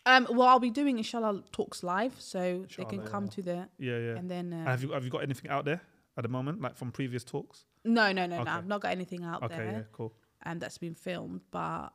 um 0.05 0.27
well 0.29 0.47
i'll 0.49 0.59
be 0.59 0.69
doing 0.69 0.97
inshallah 0.97 1.41
talks 1.51 1.81
live 1.83 2.13
so 2.19 2.65
they 2.77 2.83
can 2.85 3.01
come 3.01 3.25
yeah. 3.25 3.29
to 3.31 3.41
the 3.41 3.69
Yeah, 3.77 3.97
yeah. 3.97 4.15
and 4.19 4.29
then 4.29 4.51
uh, 4.53 4.65
have 4.65 4.83
you 4.83 4.91
have 4.91 5.03
you 5.05 5.09
got 5.09 5.23
anything 5.23 5.49
out 5.49 5.63
there 5.65 5.81
at 6.17 6.23
the 6.23 6.29
moment, 6.29 6.61
like 6.61 6.75
from 6.75 6.91
previous 6.91 7.23
talks? 7.23 7.65
no 7.85 8.11
no 8.11 8.25
no 8.25 8.35
Okay. 8.41 8.43
no 8.43 8.51
i've 8.51 8.67
not 8.67 8.81
got 8.81 8.91
anything 8.91 9.23
out 9.23 9.47
there. 9.49 9.61
Okay, 9.61 9.71
yeah, 9.77 9.83
cool. 9.93 10.11
and 10.43 10.59
that's 10.61 10.77
been 10.77 10.95
filmed 10.95 11.41
but 11.51 11.89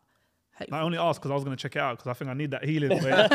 I 0.72 0.80
only 0.80 0.98
asked 0.98 1.20
because 1.20 1.30
I 1.30 1.34
was 1.34 1.44
gonna 1.44 1.56
check 1.56 1.76
it 1.76 1.80
out 1.80 1.96
because 1.98 2.10
I 2.10 2.14
think 2.14 2.30
I 2.30 2.34
need 2.34 2.50
that 2.50 2.64
healing. 2.64 2.90
boy. 2.98 3.10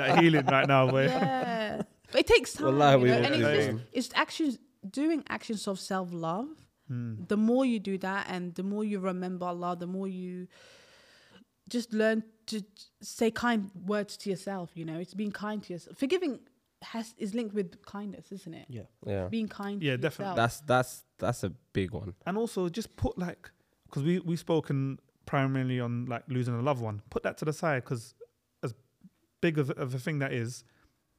That 0.00 0.18
healing 0.20 0.46
right 0.46 0.66
now, 0.66 0.90
boy. 0.90 1.04
yeah 1.06 1.82
but 2.10 2.20
it 2.20 2.26
takes 2.26 2.52
time 2.54 2.66
Wallahi, 2.66 3.00
you 3.00 3.06
know? 3.06 3.14
and 3.14 3.34
it's, 3.34 3.66
just, 3.66 3.78
it's 3.92 4.10
actions 4.14 4.58
doing 4.90 5.24
actions 5.28 5.66
of 5.68 5.78
self-love 5.80 6.48
Hmm. 6.88 7.14
the 7.28 7.36
more 7.36 7.64
you 7.64 7.78
do 7.78 7.96
that 7.98 8.26
and 8.28 8.54
the 8.56 8.62
more 8.64 8.82
you 8.84 8.98
remember 8.98 9.46
allah 9.46 9.76
the 9.78 9.86
more 9.86 10.08
you 10.08 10.48
just 11.68 11.92
learn 11.92 12.24
to 12.46 12.60
say 13.00 13.30
kind 13.30 13.70
words 13.86 14.16
to 14.18 14.30
yourself 14.30 14.70
you 14.74 14.84
know 14.84 14.98
it's 14.98 15.14
being 15.14 15.30
kind 15.30 15.62
to 15.62 15.72
yourself 15.72 15.96
forgiving 15.96 16.40
has 16.82 17.14
is 17.16 17.34
linked 17.34 17.54
with 17.54 17.80
kindness 17.86 18.32
isn't 18.32 18.52
it 18.54 18.66
Yeah. 18.68 18.82
yeah 19.06 19.28
being 19.28 19.48
kind 19.48 19.80
Yeah, 19.82 19.92
to 19.92 19.98
definitely. 19.98 20.32
yourself. 20.32 20.36
that's 20.36 20.60
that's 20.62 21.04
that's 21.18 21.44
a 21.44 21.50
big 21.72 21.92
one 21.92 22.14
And 22.26 22.36
also 22.36 22.68
just 22.68 22.94
put 22.96 23.16
like 23.16 23.50
because 23.86 24.02
we 24.02 24.18
we've 24.18 24.40
spoken 24.40 24.98
primarily 25.26 25.80
on 25.80 26.06
like 26.06 26.22
losing 26.28 26.54
a 26.54 26.62
loved 26.62 26.80
one. 26.80 27.02
Put 27.10 27.22
that 27.22 27.36
to 27.38 27.44
the 27.44 27.52
side 27.52 27.84
because 27.84 28.14
as 28.62 28.74
big 29.40 29.58
of, 29.58 29.70
of 29.70 29.94
a 29.94 29.98
thing 29.98 30.18
that 30.20 30.32
is, 30.32 30.64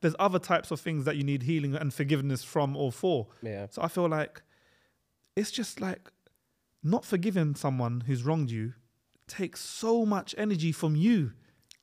there's 0.01 0.15
other 0.19 0.39
types 0.39 0.71
of 0.71 0.79
things 0.81 1.05
that 1.05 1.15
you 1.15 1.23
need 1.23 1.43
healing 1.43 1.75
and 1.75 1.93
forgiveness 1.93 2.43
from 2.43 2.75
or 2.75 2.91
for. 2.91 3.27
yeah 3.41 3.67
So 3.69 3.81
I 3.81 3.87
feel 3.87 4.07
like 4.09 4.41
it's 5.35 5.51
just 5.51 5.79
like 5.81 6.11
not 6.83 7.05
forgiving 7.05 7.55
someone 7.55 8.01
who's 8.05 8.23
wronged 8.23 8.51
you 8.51 8.73
takes 9.27 9.61
so 9.61 10.05
much 10.05 10.35
energy 10.37 10.71
from 10.71 10.95
you. 10.95 11.31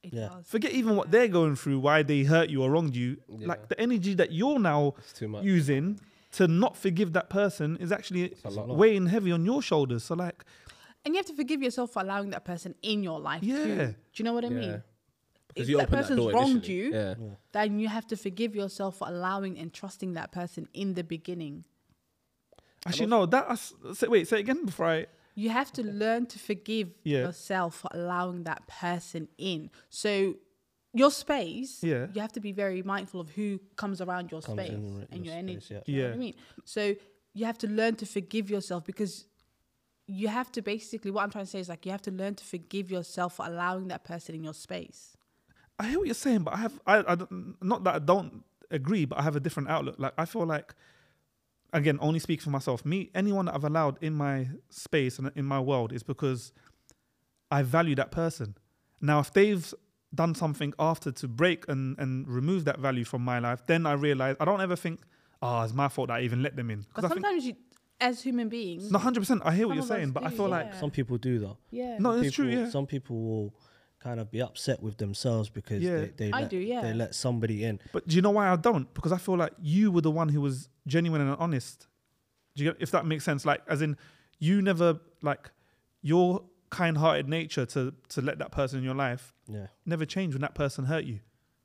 It 0.03 0.13
Yeah. 0.13 0.29
does. 0.29 0.47
Forget 0.47 0.73
even 0.73 0.97
what 0.97 1.11
they're 1.11 1.29
going 1.29 1.57
through, 1.57 1.81
why 1.81 2.03
they 2.03 2.23
hurt 2.25 2.51
you 2.51 2.63
or 2.63 2.71
wronged 2.71 2.95
you. 2.95 3.17
Yeah. 3.29 3.47
Like 3.49 3.69
the 3.69 3.81
energy 3.81 4.15
that 4.15 4.33
you're 4.33 4.59
now 4.59 4.95
too 5.15 5.29
much 5.29 5.45
using 5.45 5.99
to 6.33 6.47
not 6.47 6.77
forgive 6.77 7.13
that 7.15 7.29
person 7.31 7.77
is 7.79 7.91
actually 7.91 8.35
weighing 8.45 9.07
heavy 9.07 9.33
on 9.33 9.45
your 9.45 9.63
shoulders. 9.63 10.05
So 10.05 10.15
like, 10.15 10.45
and 11.05 11.15
you 11.15 11.19
have 11.19 11.27
to 11.27 11.35
forgive 11.35 11.63
yourself 11.63 11.93
for 11.93 12.03
allowing 12.03 12.31
that 12.31 12.45
person 12.45 12.75
in 12.83 13.03
your 13.03 13.21
life 13.21 13.43
Yeah. 13.43 13.65
too. 13.65 13.77
do 14.13 14.17
you 14.17 14.25
know 14.25 14.35
what 14.35 14.45
i 14.45 14.49
Yeah. 14.49 14.55
mean 14.65 14.83
because 15.49 15.63
if 15.65 15.69
you 15.71 15.77
that 15.79 15.85
open 15.85 15.93
that 15.99 16.03
person's 16.03 16.21
door 16.21 16.33
wronged 16.33 16.65
initially. 16.67 16.75
you 16.77 16.91
yeah 16.93 17.15
then 17.53 17.79
you 17.81 17.89
have 17.89 18.07
to 18.09 18.17
forgive 18.17 18.55
yourself 18.55 18.99
for 18.99 19.09
allowing 19.09 19.59
and 19.59 19.73
trusting 19.73 20.13
that 20.15 20.31
person 20.33 20.69
in 20.73 20.95
the 20.95 21.03
beginning 21.05 21.65
actually, 22.87 23.07
no, 23.07 23.27
that. 23.27 23.45
I 23.49 23.53
s- 23.53 23.75
Say, 23.95 24.09
wait, 24.09 24.27
say 24.29 24.37
it 24.39 24.41
again 24.41 24.65
before 24.65 24.87
I. 24.87 25.07
you 25.35 25.51
have 25.51 25.71
to 25.73 25.83
learn 25.83 26.27
to 26.27 26.39
forgive 26.39 26.89
Yeah. 27.05 27.21
yourself 27.27 27.77
for 27.83 27.91
allowing 27.93 28.45
that 28.45 28.67
person 28.67 29.29
in. 29.39 29.71
So 29.91 30.35
your 30.93 31.11
space, 31.11 31.83
Yeah. 31.85 32.09
you 32.15 32.21
have 32.21 32.33
to 32.33 32.41
be 32.41 32.53
very 32.53 32.83
mindful 32.83 33.21
of 33.21 33.29
who 33.31 33.61
comes 33.77 34.01
around 34.01 34.31
your 34.33 34.41
Comes 34.43 34.59
space 34.61 34.71
in 34.73 34.97
your 34.97 35.07
and 35.13 35.25
your 35.27 35.35
space, 35.35 35.71
energy. 35.71 35.75
yeah. 35.75 35.83
You 35.87 35.97
know 35.97 36.03
what 36.03 36.09
Yeah. 36.11 36.15
I 36.15 36.19
mean? 36.19 36.35
So 36.65 36.83
you 37.35 37.45
have 37.45 37.59
to 37.59 37.69
learn 37.69 37.95
to 37.97 38.07
forgive 38.07 38.51
yourself 38.51 38.85
because 38.85 39.27
you 40.11 40.29
have 40.29 40.51
to 40.53 40.63
basically 40.63 41.11
what 41.11 41.23
I'm 41.23 41.31
trying 41.31 41.45
to 41.45 41.51
say 41.51 41.61
is 41.61 41.69
like 41.69 41.87
you 41.87 41.93
have 41.93 42.03
to 42.03 42.11
learn 42.11 42.35
to 42.35 42.45
forgive 42.45 42.91
yourself 42.91 43.37
for 43.37 43.47
allowing 43.47 43.89
that 43.89 44.05
person 44.05 44.35
in 44.35 44.43
your 44.43 44.55
space. 44.55 45.17
I 45.79 45.87
hear 45.87 45.99
what 45.99 46.07
you're 46.07 46.15
saying, 46.15 46.43
but 46.43 46.55
I 46.55 46.57
have. 46.59 46.81
I, 46.87 47.13
I 47.13 47.15
don't, 47.15 47.85
that 47.85 47.95
I 47.95 47.99
don't 48.01 48.45
agree, 48.71 49.05
but 49.05 49.19
I 49.19 49.23
have 49.23 49.37
a 49.37 49.41
different 49.41 49.71
outlook. 49.71 49.97
Like 49.99 50.13
I 50.19 50.25
feel 50.25 50.45
like, 50.45 50.75
again, 51.73 51.99
only 52.03 52.19
speak 52.19 52.43
for 52.43 52.51
myself. 52.51 52.85
Me, 52.85 53.11
anyone 53.15 53.47
that 53.47 53.55
I've 53.55 53.65
allowed 53.65 54.03
in 54.03 54.13
my 54.15 54.49
space 54.69 55.19
and 55.19 55.31
in 55.37 55.45
my 55.45 55.61
world 55.61 55.93
is 55.93 56.03
because 56.03 56.53
I 57.51 57.63
value 57.63 57.95
that 57.95 58.11
person. 58.11 58.57
Now, 59.01 59.21
if 59.21 59.33
they've 59.33 59.73
done 60.15 60.35
something 60.35 60.75
after 60.79 61.13
to 61.13 61.29
break 61.29 61.67
and 61.69 61.97
and 61.99 62.29
remove 62.29 62.65
that 62.65 62.81
value 62.81 63.05
from 63.05 63.23
my 63.23 63.39
life, 63.39 63.63
then 63.67 63.87
I 63.87 63.93
realize 63.93 64.37
I 64.41 64.45
don't 64.45 64.61
ever 64.61 64.77
think, 64.77 65.01
oh, 65.41 65.63
it's 65.63 65.73
my 65.73 65.89
fault 65.89 66.09
that 66.09 66.15
I 66.15 66.23
even 66.23 66.43
let 66.43 66.57
them 66.57 66.71
in. 66.71 66.81
Because 66.81 67.05
I 67.05 67.09
think, 67.09 67.25
sometimes 67.25 67.47
you, 67.47 67.55
as 68.01 68.23
human 68.23 68.49
beings, 68.49 68.91
no, 68.91 68.99
hundred 68.99 69.21
percent, 69.21 69.43
I 69.45 69.55
hear 69.55 69.67
what 69.67 69.73
Some 69.73 69.77
you're 69.77 69.85
of 69.85 69.91
us 69.91 69.97
saying, 69.97 70.11
but 70.13 70.25
I 70.25 70.31
do, 70.31 70.37
feel 70.37 70.45
yeah. 70.49 70.51
like 70.57 70.75
Some 70.75 70.91
people 70.91 71.19
do 71.19 71.39
though. 71.39 71.57
yeah, 71.71 71.99
no, 71.99 72.13
Some 72.17 72.25
it's 72.25 72.35
true, 72.35 72.49
people- 72.49 72.65
yeah. 72.65 72.71
Some 72.71 72.87
people 72.87 73.21
will 73.21 73.55
kind 74.01 74.19
of 74.19 74.31
be 74.31 74.41
upset 74.41 74.83
with 74.83 74.97
themselves 74.97 75.49
because 75.51 75.83
Yeah. 75.83 75.99
they, 75.99 76.07
they 76.17 76.33
I 76.33 76.41
let, 76.43 76.51
do, 76.51 76.57
yeah. 76.57 76.81
they 76.81 76.95
let 76.95 77.15
somebody 77.15 77.65
in. 77.65 77.79
But 77.93 78.09
do 78.09 78.17
you 78.17 78.23
know 78.23 78.31
why 78.31 78.49
I 78.49 78.57
don't? 78.57 78.93
Because 78.95 79.13
I 79.13 79.19
feel 79.19 79.37
like 79.37 79.53
you 79.61 79.91
were 79.93 80.01
the 80.01 80.11
one 80.11 80.31
who 80.31 80.41
was 80.41 80.69
genuine 80.87 81.21
and 81.21 81.37
honest. 81.39 81.87
Do 82.57 82.65
you 82.65 82.71
get, 82.73 82.81
if 82.83 82.91
that 82.93 83.05
makes 83.05 83.25
sense? 83.25 83.45
Like, 83.45 83.61
as 83.69 83.83
in, 83.83 83.97
you 84.39 84.63
never 84.63 84.99
like 85.23 85.51
your 86.03 86.45
kind-hearted 86.71 87.29
nature 87.29 87.67
to 87.67 87.93
to 88.09 88.23
let 88.23 88.39
that 88.39 88.53
person 88.53 88.79
in 88.79 88.85
your 88.85 88.95
life 88.95 89.35
Yeah. 89.49 89.67
never 89.85 90.07
changed 90.07 90.35
when 90.35 90.41
that 90.43 90.55
person 90.55 90.85
hurt 90.87 91.05
you. 91.05 91.21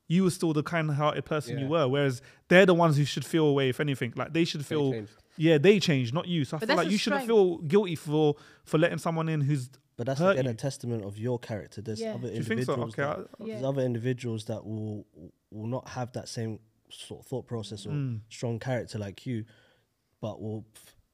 You 0.07 0.23
were 0.23 0.29
still 0.29 0.53
the 0.53 0.61
kind-hearted 0.63 1.25
person 1.25 1.57
you 1.57 1.67
were, 1.67 1.87
whereas 1.87 2.21
they're 2.47 2.65
the 2.65 2.75
ones 2.75 2.95
who 2.97 3.05
should 3.05 3.25
feel 3.25 3.45
away. 3.47 3.69
If 3.69 3.79
anything, 3.79 4.13
like 4.15 4.33
they 4.33 4.45
should 4.45 4.63
feel, 4.65 4.91
changed. 4.91 5.11
yeah, 5.37 5.57
they 5.57 5.79
changed, 5.79 6.13
not 6.13 6.27
you. 6.27 6.45
So 6.45 6.57
I 6.57 6.59
But 6.59 6.67
feel 6.69 6.77
like 6.77 6.87
a 6.87 6.91
you 6.91 6.97
shouldn't 6.97 7.25
feel 7.25 7.57
guilty 7.59 7.95
for 7.95 8.35
for 8.65 8.77
letting 8.77 8.99
someone 8.99 9.29
in 9.29 9.41
who's. 9.41 9.69
But 9.97 10.07
that's 10.07 10.19
hurt 10.19 10.37
again 10.37 10.47
a 10.47 10.53
testament 10.53 11.05
of 11.05 11.17
your 11.17 11.39
character. 11.39 11.81
There's 11.81 12.01
Yeah. 12.01 12.15
other 12.15 12.27
Do 12.29 12.35
you 12.35 12.43
think 12.43 12.63
so? 12.63 12.73
individuals. 12.73 12.93
Okay, 12.93 13.01
that, 13.21 13.29
I- 13.39 13.45
Yeah. 13.45 13.53
There's 13.55 13.65
other 13.65 13.81
individuals 13.81 14.45
that 14.45 14.63
will 14.65 15.05
will 15.51 15.67
not 15.67 15.87
have 15.89 16.11
that 16.13 16.27
same 16.27 16.59
sort 16.91 17.21
of 17.21 17.27
thought 17.27 17.47
process 17.47 17.85
or 17.87 17.91
Mm. 17.91 18.19
strong 18.29 18.59
character 18.59 18.99
like 18.99 19.25
you, 19.25 19.45
but 20.21 20.39
will 20.41 20.65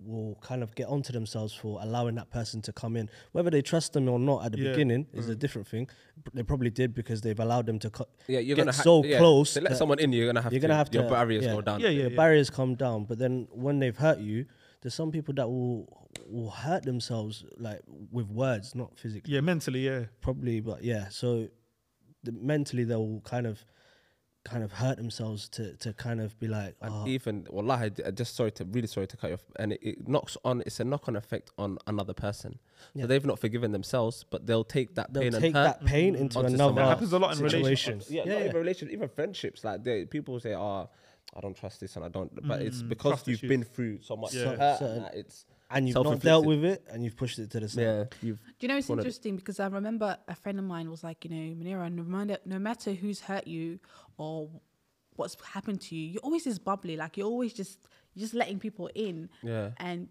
will 0.04 0.36
kind 0.42 0.64
of 0.64 0.74
get 0.76 0.88
onto 0.88 1.14
themselves 1.14 1.54
for 1.54 1.80
allowing 1.82 2.16
that 2.16 2.30
person 2.32 2.62
to 2.64 2.74
come 2.74 2.96
in. 2.98 3.10
Whether 3.34 3.50
they 3.50 3.62
trust 3.62 3.94
them 3.94 4.10
or 4.10 4.20
not 4.20 4.46
at 4.46 4.52
the 4.52 4.60
Yeah. 4.60 4.72
beginning 4.72 5.08
is 5.14 5.28
Mm. 5.28 5.32
a 5.32 5.36
different 5.36 5.68
thing. 5.68 5.90
They 6.34 6.44
probably 6.44 6.70
did 6.72 6.94
because 6.94 7.22
they've 7.22 7.40
allowed 7.40 7.66
them 7.68 7.80
to 7.80 7.90
cut. 7.90 8.10
Yeah, 8.28 8.40
you're 8.40 8.56
get 8.56 8.64
gonna 8.64 8.76
ha- 8.76 8.84
so 8.84 9.04
yeah, 9.06 9.18
close 9.20 9.54
To 9.54 9.62
let 9.62 9.78
someone 9.78 10.00
in, 10.00 10.12
you're 10.14 10.28
gonna 10.28 10.42
have 10.42 10.52
you're 10.52 10.60
to. 10.62 10.68
gonna 10.68 10.78
have 10.78 10.94
your 10.94 11.04
to- 11.04 11.10
barriers 11.10 11.46
yeah. 11.46 11.54
go 11.54 11.62
down. 11.62 11.80
Yeah, 11.82 11.90
yeah, 11.90 12.10
the 12.10 12.16
barriers 12.16 12.50
come 12.50 12.76
down, 12.76 13.06
but 13.06 13.18
then 13.20 13.48
when 13.52 13.80
they've 13.80 13.96
hurt 13.98 14.20
you, 14.20 14.46
there's 14.82 14.94
some 14.96 15.12
people 15.12 15.34
that 15.36 15.48
will 15.48 15.98
will 16.28 16.50
hurt 16.50 16.84
themselves 16.84 17.46
like 17.58 17.80
with 18.12 18.28
words, 18.28 18.76
not 18.76 18.98
physically. 18.98 19.34
Yeah, 19.34 19.42
mentally, 19.42 19.86
yeah. 19.86 20.06
Probably, 20.22 20.60
but 20.60 20.84
yeah. 20.84 21.08
So 21.10 21.48
the, 22.24 22.32
mentally, 22.32 22.84
they'll 22.84 23.22
kind 23.22 23.48
of 23.48 23.64
kind 24.44 24.64
of 24.64 24.72
hurt 24.72 24.98
themselves 24.98 25.48
to 25.50 25.76
to 25.78 25.94
kind 25.94 26.20
of 26.20 26.38
be 26.40 26.48
like, 26.48 26.76
And 26.82 26.92
oh, 26.94 27.08
even 27.08 27.46
wallahi, 27.50 27.92
I 28.06 28.12
just 28.12 28.36
sorry 28.36 28.52
to 28.54 28.66
really 28.66 28.88
sorry 28.88 29.08
to 29.08 29.18
cut 29.18 29.28
you 29.30 29.34
off. 29.36 29.44
And 29.58 29.74
it, 29.74 29.80
it 29.84 30.08
knocks 30.08 30.36
on. 30.44 30.62
It's 30.66 30.80
a 30.80 30.84
knock 30.84 31.08
on 31.08 31.16
effect 31.16 31.52
on 31.58 31.78
another 31.88 32.14
person. 32.14 32.60
Yeah. 32.96 33.04
So 33.04 33.08
they've 33.08 33.26
not 33.26 33.40
forgiven 33.40 33.72
themselves, 33.72 34.26
but 34.30 34.48
they'll 34.48 34.64
take 34.64 34.96
that 34.96 35.14
they'll 35.14 35.24
pain 35.24 35.32
take 35.34 35.44
and 35.46 35.56
hurt. 35.56 35.80
that 35.80 35.86
pain 35.86 36.16
into 36.16 36.40
onto 36.40 36.48
another 36.54 36.58
someone 36.70 36.84
else. 36.84 36.90
Happens 36.90 37.14
a 37.14 37.20
lot 37.20 37.32
in 37.32 37.38
situation. 37.38 37.60
relationships. 37.62 38.12
Yeah, 38.12 38.24
Yeah, 38.26 38.34
not 38.34 38.40
yeah. 38.40 38.46
even 38.46 38.58
relationships, 38.58 38.94
even 38.94 39.10
friendships. 39.10 39.64
Like 39.64 39.84
they, 39.84 40.06
people 40.06 40.40
say, 40.40 40.56
"Oh, 40.56 40.90
I 41.36 41.40
don't 41.40 41.56
trust 41.56 41.80
this 41.80 41.96
and 41.96 42.04
I 42.04 42.10
don't," 42.10 42.32
but 42.48 42.62
it's 42.62 42.82
Mm, 42.82 42.90
because 42.90 43.28
you've 43.28 43.38
issues. 43.40 43.50
been 43.50 43.64
through 43.64 44.00
so 44.02 44.16
much 44.16 44.34
Yeah. 44.34 44.56
hurt 44.56 44.80
Certain- 44.80 45.04
that 45.04 45.16
it's 45.16 45.46
and 45.74 45.88
you've 45.88 45.96
not 46.04 46.20
dealt 46.20 46.46
with 46.46 46.64
it, 46.64 46.84
and 46.92 47.04
you've 47.04 47.16
pushed 47.16 47.40
it 47.40 47.50
to 47.52 47.60
the 47.60 47.70
side. 47.70 47.82
Yeah, 47.82 48.04
you've 48.22 48.40
Do 48.40 48.54
you 48.62 48.68
know 48.68 48.78
it's 48.78 48.90
One 48.90 49.00
of 49.00 49.04
the- 49.04 49.08
interesting 49.08 49.36
because 49.36 49.60
I 49.60 49.68
remember 49.68 50.18
a 50.28 50.36
friend 50.36 50.60
of 50.60 50.66
mine 50.66 50.90
was 50.90 51.04
like, 51.04 51.24
you 51.26 51.32
know, 51.32 51.56
Munira, 51.56 51.92
no 51.94 52.04
matter, 52.04 52.38
no 52.46 52.60
matter 52.60 52.94
who's 52.94 53.22
hurt 53.22 53.48
you 53.48 53.80
or 54.18 54.50
what's 55.16 55.36
happened 55.54 55.82
to 55.82 55.96
you, 55.96 56.12
you're 56.14 56.22
always 56.24 56.44
this 56.44 56.60
bubbly. 56.60 56.96
Like 56.98 57.18
you're 57.18 57.28
always 57.28 57.54
just 57.54 57.80
you're 58.14 58.22
just 58.24 58.34
letting 58.34 58.60
people 58.60 58.90
in. 58.96 59.30
Yeah. 59.44 59.72
And 59.78 60.10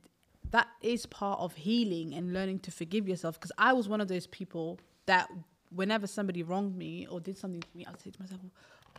that 0.51 0.69
is 0.83 1.07
part 1.07 1.41
of 1.41 1.55
healing 1.55 2.15
and 2.15 2.33
learning 2.33 2.61
to 2.61 2.71
forgive 2.71 3.07
yourself. 3.09 3.39
Because 3.39 3.53
I 3.59 3.73
was 3.73 3.89
one 3.89 4.01
of 4.01 4.09
those 4.09 4.27
people 4.27 4.79
that 5.07 5.29
whenever 5.71 6.07
somebody 6.07 6.43
wronged 6.43 6.77
me 6.77 7.07
or 7.07 7.21
did 7.21 7.37
something 7.39 7.61
to 7.61 7.69
me, 7.75 7.87
I'd 7.87 8.01
say 8.01 8.11
to 8.11 8.21
myself, 8.21 8.41
well, 8.43 8.53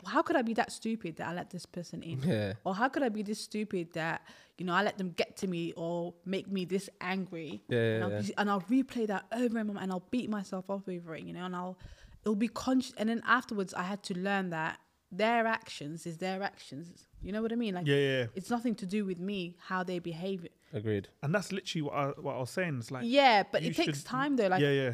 how 0.06 0.22
could 0.22 0.36
I 0.36 0.42
be 0.42 0.54
that 0.56 0.72
stupid 0.72 1.18
that 1.18 1.28
I 1.28 1.34
let 1.34 1.50
this 1.50 1.66
person 1.66 2.02
in? 2.04 2.22
Yeah. 2.24 2.54
Or 2.64 2.74
how 2.76 2.90
could 2.90 3.04
I 3.04 3.10
be 3.10 3.24
this 3.24 3.40
stupid 3.40 3.94
that, 3.94 4.22
you 4.58 4.66
know, 4.66 4.74
I 4.74 4.84
let 4.84 4.98
them 4.98 5.12
get 5.12 5.38
to 5.38 5.48
me 5.48 5.74
or 5.76 6.14
make 6.26 6.48
me 6.50 6.66
this 6.66 6.90
angry? 7.00 7.62
Yeah, 7.68 7.78
yeah, 7.80 7.86
and, 7.96 8.04
I'll, 8.04 8.24
yeah. 8.24 8.32
and 8.38 8.50
I'll 8.50 8.62
replay 8.62 9.08
that 9.08 9.26
over 9.32 9.58
and 9.60 9.70
over 9.70 9.80
and 9.80 9.92
I'll 9.92 10.08
beat 10.12 10.30
myself 10.30 10.70
up 10.70 10.88
over 10.90 11.16
it, 11.16 11.24
you 11.24 11.34
know, 11.34 11.46
and 11.46 11.56
I'll, 11.56 11.78
it'll 12.24 12.36
be 12.36 12.48
conscious. 12.48 12.94
And 12.98 13.10
then 13.10 13.22
afterwards, 13.28 13.74
I 13.74 13.84
had 13.84 14.02
to 14.04 14.18
learn 14.18 14.50
that 14.52 14.80
their 15.12 15.46
actions 15.46 16.06
is 16.06 16.18
their 16.18 16.42
actions. 16.42 17.08
You 17.22 17.32
know 17.34 17.42
what 17.42 17.52
I 17.52 17.56
mean? 17.56 17.76
Like, 17.76 17.86
Yeah, 17.86 17.96
yeah, 17.98 18.18
yeah. 18.20 18.26
it's 18.34 18.50
nothing 18.50 18.76
to 18.76 18.86
do 18.86 19.06
with 19.06 19.20
me, 19.20 19.58
how 19.60 19.84
they 19.84 20.00
behave. 20.00 20.48
agreed. 20.74 21.10
And 21.22 21.36
that's 21.36 21.52
literally 21.52 21.82
what 21.84 21.94
I, 21.94 22.06
what 22.20 22.36
I 22.36 22.40
was 22.40 22.50
saying. 22.50 22.78
It's 22.80 22.92
like, 22.92 23.04
Yeah, 23.06 23.44
but 23.52 23.62
it 23.64 23.76
takes 23.76 24.00
should- 24.00 24.08
time 24.08 24.38
though. 24.38 24.48
Like, 24.48 24.62
yeah, 24.62 24.72
yeah. 24.72 24.94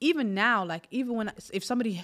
even 0.00 0.32
now, 0.34 0.64
like 0.64 0.86
even 0.90 1.16
when 1.16 1.32
if 1.52 1.64
somebody 1.64 2.02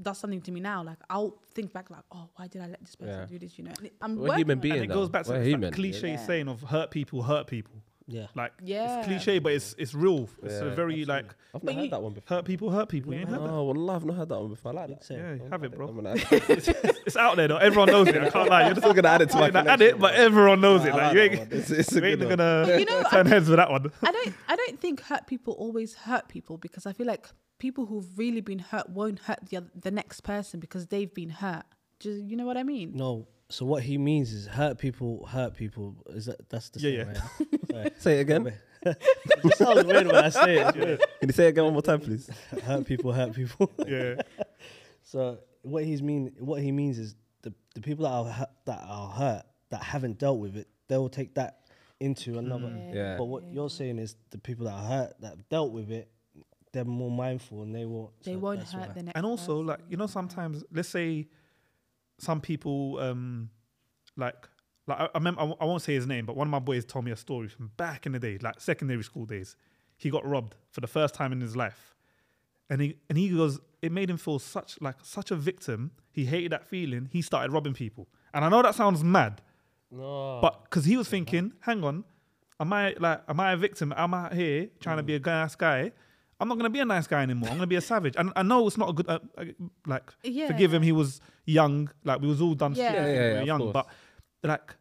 does 0.00 0.18
something 0.18 0.40
to 0.42 0.50
me 0.52 0.60
now, 0.60 0.82
like 0.82 0.98
I'll 1.08 1.36
think 1.54 1.72
back, 1.72 1.90
like, 1.90 2.02
oh, 2.12 2.28
why 2.36 2.48
did 2.48 2.62
I 2.62 2.66
let 2.66 2.80
this 2.80 2.96
person 2.96 3.14
Yeah. 3.20 3.26
do 3.26 3.38
this? 3.38 3.56
You 3.58 3.64
know, 3.64 3.72
And 3.78 3.86
it- 3.86 3.94
I'm 4.00 4.16
We're 4.16 4.36
human 4.36 4.58
on 4.58 4.58
it. 4.58 4.62
beings. 4.62 4.74
And 4.76 4.84
it 4.84 4.88
though. 4.88 4.94
goes 4.94 5.08
back 5.08 5.24
to 5.26 5.32
We're 5.32 5.38
that 5.38 5.46
human. 5.46 5.72
cliche 5.72 6.12
Yeah. 6.12 6.26
saying 6.26 6.48
of 6.48 6.62
hurt 6.62 6.90
people, 6.90 7.22
hurt 7.22 7.46
people. 7.46 7.76
Yeah. 8.06 8.26
Like, 8.34 8.52
Yeah. 8.62 8.98
it's 8.98 9.06
cliche, 9.06 9.38
but 9.38 9.52
it's 9.52 9.74
it's 9.78 9.94
real. 9.94 10.28
It's 10.42 10.60
a 10.60 10.66
Yeah, 10.66 10.74
very 10.74 11.04
like 11.06 11.24
I've 11.54 11.64
not 11.64 11.74
you- 11.74 11.80
heard 11.80 11.90
that 11.92 12.02
one 12.02 12.12
before. 12.12 12.36
hurt 12.36 12.44
people, 12.44 12.70
hurt 12.70 12.88
people. 12.90 13.14
You 13.14 13.20
ain't 13.20 13.30
heard? 13.30 13.40
Oh, 13.40 13.64
well, 13.72 13.90
I've 13.90 14.04
not 14.04 14.16
heard 14.16 14.28
that 14.28 14.38
one 14.40 14.50
before. 14.50 14.72
I 14.72 14.74
like 14.74 14.88
that. 14.90 15.04
So, 15.04 15.14
Yeah, 15.14 15.36
have 15.50 15.64
it, 15.64 15.74
bro. 15.74 15.88
I'm 15.88 15.94
gonna 15.96 16.10
add 16.10 16.18
that. 16.18 16.96
It's 17.06 17.16
out 17.16 17.36
there 17.36 17.48
though. 17.48 17.56
Everyone 17.56 17.88
knows 17.88 18.08
it. 18.08 18.16
I 18.22 18.28
can't 18.30 18.50
lie. 18.50 18.60
You're 18.66 18.70
just 18.74 18.80
still 18.82 18.92
gonna 18.94 19.08
add 19.08 19.22
it 19.22 19.30
to 19.30 19.36
my 19.36 19.48
You're 19.48 19.68
add 19.70 19.80
it, 19.80 19.98
but 19.98 20.14
everyone 20.16 20.60
knows 20.60 20.82
I 20.82 20.88
it. 20.88 20.90
like 20.92 21.02
Like 21.02 21.14
you 21.14 21.20
ain't. 21.20 21.34
It's- 21.52 21.70
it's 21.70 21.92
you 21.92 22.04
ain't 22.04 22.20
gonna 22.20 22.76
You 22.78 22.84
know, 22.84 23.02
turn 23.10 23.26
heads 23.26 23.48
with 23.48 23.56
that 23.56 23.70
one. 23.70 23.90
I 24.02 24.12
don't 24.12 24.34
I 24.48 24.56
don't 24.56 24.80
think 24.80 25.00
hurt 25.00 25.26
people 25.26 25.54
always 25.54 25.94
hurt 25.94 26.28
people 26.28 26.58
because 26.58 26.84
I 26.86 26.92
feel 26.92 27.06
like 27.06 27.26
people 27.58 27.86
who've 27.86 28.06
really 28.18 28.42
been 28.42 28.58
hurt 28.58 28.90
won't 28.90 29.20
hurt 29.20 29.38
the 29.48 29.56
other, 29.58 29.70
the 29.74 29.90
next 29.90 30.20
person 30.22 30.60
because 30.60 30.88
they've 30.88 31.12
been 31.14 31.30
hurt. 31.30 31.64
Do 32.00 32.10
you, 32.10 32.22
you 32.22 32.36
know 32.36 32.44
what 32.44 32.58
I 32.58 32.64
mean? 32.64 32.92
No. 32.94 33.26
So 33.50 33.64
what 33.64 33.82
he 33.82 33.98
means 33.98 34.32
is 34.32 34.46
hurt 34.46 34.78
people, 34.78 35.26
hurt 35.26 35.54
people. 35.54 35.96
Is 36.08 36.26
that 36.26 36.48
that's 36.48 36.70
the 36.70 36.80
Yeah, 36.80 37.12
same? 37.12 37.48
Right? 37.72 37.92
Say 38.02 38.18
it 38.18 38.22
again. 38.22 38.52
it 38.82 39.02
just 39.42 39.58
sounds 39.58 39.84
weird 39.84 40.06
when 40.06 40.16
I 40.16 40.28
say 40.28 40.58
it. 40.58 40.74
Can 41.20 41.28
you 41.28 41.32
say 41.32 41.46
it 41.46 41.50
again 41.50 41.64
one 41.64 41.72
more 41.72 41.82
time, 41.82 42.00
please? 42.00 42.28
hurt 42.64 42.84
people, 42.86 43.12
hurt 43.12 43.34
people. 43.34 43.70
Yeah, 43.86 44.16
So 45.02 45.38
what 45.62 45.84
he's 45.84 46.02
mean, 46.02 46.32
what 46.38 46.62
he 46.62 46.72
means 46.72 46.98
is 46.98 47.14
the 47.42 47.52
the 47.74 47.80
people 47.80 48.04
that 48.04 48.10
are 48.10 48.24
hu- 48.24 48.54
that 48.66 48.82
are 48.86 49.08
hurt 49.08 49.42
that 49.70 49.82
haven't 49.82 50.18
dealt 50.18 50.38
with 50.38 50.56
it, 50.56 50.68
they'll 50.88 51.08
take 51.08 51.34
that 51.34 51.60
into 52.00 52.32
hmm. 52.32 52.38
another. 52.38 52.72
Yeah. 52.92 53.16
But 53.16 53.24
what 53.24 53.44
you're 53.50 53.70
saying 53.70 53.98
is 53.98 54.16
the 54.30 54.38
people 54.38 54.66
that 54.66 54.72
are 54.72 54.84
hurt 54.84 55.20
that 55.20 55.28
have 55.28 55.48
dealt 55.48 55.72
with 55.72 55.90
it, 55.90 56.10
they're 56.72 56.84
more 56.84 57.10
mindful 57.10 57.62
and 57.62 57.74
they 57.74 57.84
won't. 57.84 58.10
They 58.22 58.32
so 58.32 58.38
won't 58.38 58.62
hurt 58.62 58.94
the 58.94 59.04
next. 59.04 59.16
and 59.16 59.24
also 59.24 59.56
person. 59.56 59.66
like 59.66 59.80
you 59.88 59.96
know 59.96 60.06
sometimes 60.06 60.64
let's 60.72 60.88
say 60.88 61.28
some 62.24 62.40
people 62.40 62.98
um 63.00 63.50
like 64.16 64.48
like 64.86 64.98
I, 65.00 65.04
I 65.06 65.18
remember 65.18 65.40
I, 65.42 65.44
I 65.60 65.64
won't 65.64 65.82
say 65.82 65.94
his 65.94 66.06
name, 66.06 66.26
but 66.26 66.36
one 66.36 66.46
of 66.46 66.50
my 66.50 66.58
boys 66.58 66.84
told 66.84 67.04
me 67.04 67.10
a 67.10 67.16
story 67.16 67.48
from 67.48 67.70
back 67.76 68.06
in 68.06 68.12
the 68.12 68.18
day, 68.18 68.38
like 68.40 68.60
secondary 68.60 69.02
school 69.02 69.24
days. 69.26 69.56
He 69.96 70.10
got 70.10 70.26
robbed 70.26 70.56
for 70.72 70.80
the 70.80 70.86
first 70.88 71.14
time 71.14 71.32
in 71.32 71.40
his 71.40 71.54
life, 71.56 71.94
and 72.68 72.80
he 72.80 72.96
and 73.08 73.16
he 73.16 73.28
goes, 73.30 73.60
it 73.80 73.92
made 73.92 74.10
him 74.10 74.16
feel 74.18 74.38
such 74.38 74.78
like 74.80 74.96
such 75.02 75.30
a 75.30 75.36
victim. 75.36 75.92
He 76.12 76.24
hated 76.26 76.52
that 76.52 76.66
feeling. 76.66 77.08
He 77.12 77.22
started 77.22 77.52
robbing 77.52 77.74
people, 77.74 78.08
and 78.34 78.44
I 78.44 78.48
know 78.48 78.60
that 78.62 78.74
sounds 78.74 79.02
mad, 79.04 79.40
No. 79.90 80.38
but 80.42 80.64
because 80.64 80.84
he 80.84 80.96
was 80.96 81.08
thinking, 81.08 81.52
hang 81.60 81.82
on, 81.84 82.04
am 82.60 82.72
I 82.72 82.94
like 82.98 83.22
am 83.28 83.40
I 83.40 83.52
a 83.52 83.56
victim? 83.56 83.94
Am 83.96 84.12
I 84.14 84.34
here 84.34 84.68
trying 84.80 84.96
to 84.98 85.02
be 85.02 85.14
a 85.14 85.20
nice 85.20 85.54
guy? 85.56 85.92
I'm 86.40 86.48
not 86.48 86.56
gonna 86.56 86.70
be 86.70 86.80
a 86.80 86.84
nice 86.84 87.06
guy 87.06 87.22
anymore. 87.22 87.48
I'm 87.50 87.56
gonna 87.56 87.66
be 87.66 87.76
a 87.76 87.80
savage. 87.80 88.14
And 88.16 88.32
I 88.36 88.42
know 88.42 88.66
it's 88.66 88.76
not 88.78 88.90
a 88.90 88.92
good 88.92 89.08
uh, 89.08 89.18
uh, 89.38 89.44
like 89.86 90.10
Yeah. 90.22 90.46
forgive 90.48 90.72
him. 90.74 90.82
He 90.82 90.92
was 90.92 91.20
young. 91.46 91.90
Like 92.04 92.20
we 92.20 92.28
was 92.28 92.40
all 92.40 92.54
done 92.54 92.74
Yeah. 92.74 92.90
stupid 92.90 93.06
Yeah, 93.06 93.12
yeah, 93.14 93.28
we 93.32 93.34
yeah, 93.38 93.42
young, 93.44 93.60
course. 93.60 93.72
but 93.72 93.86
like 94.42 94.70
he 94.70 94.76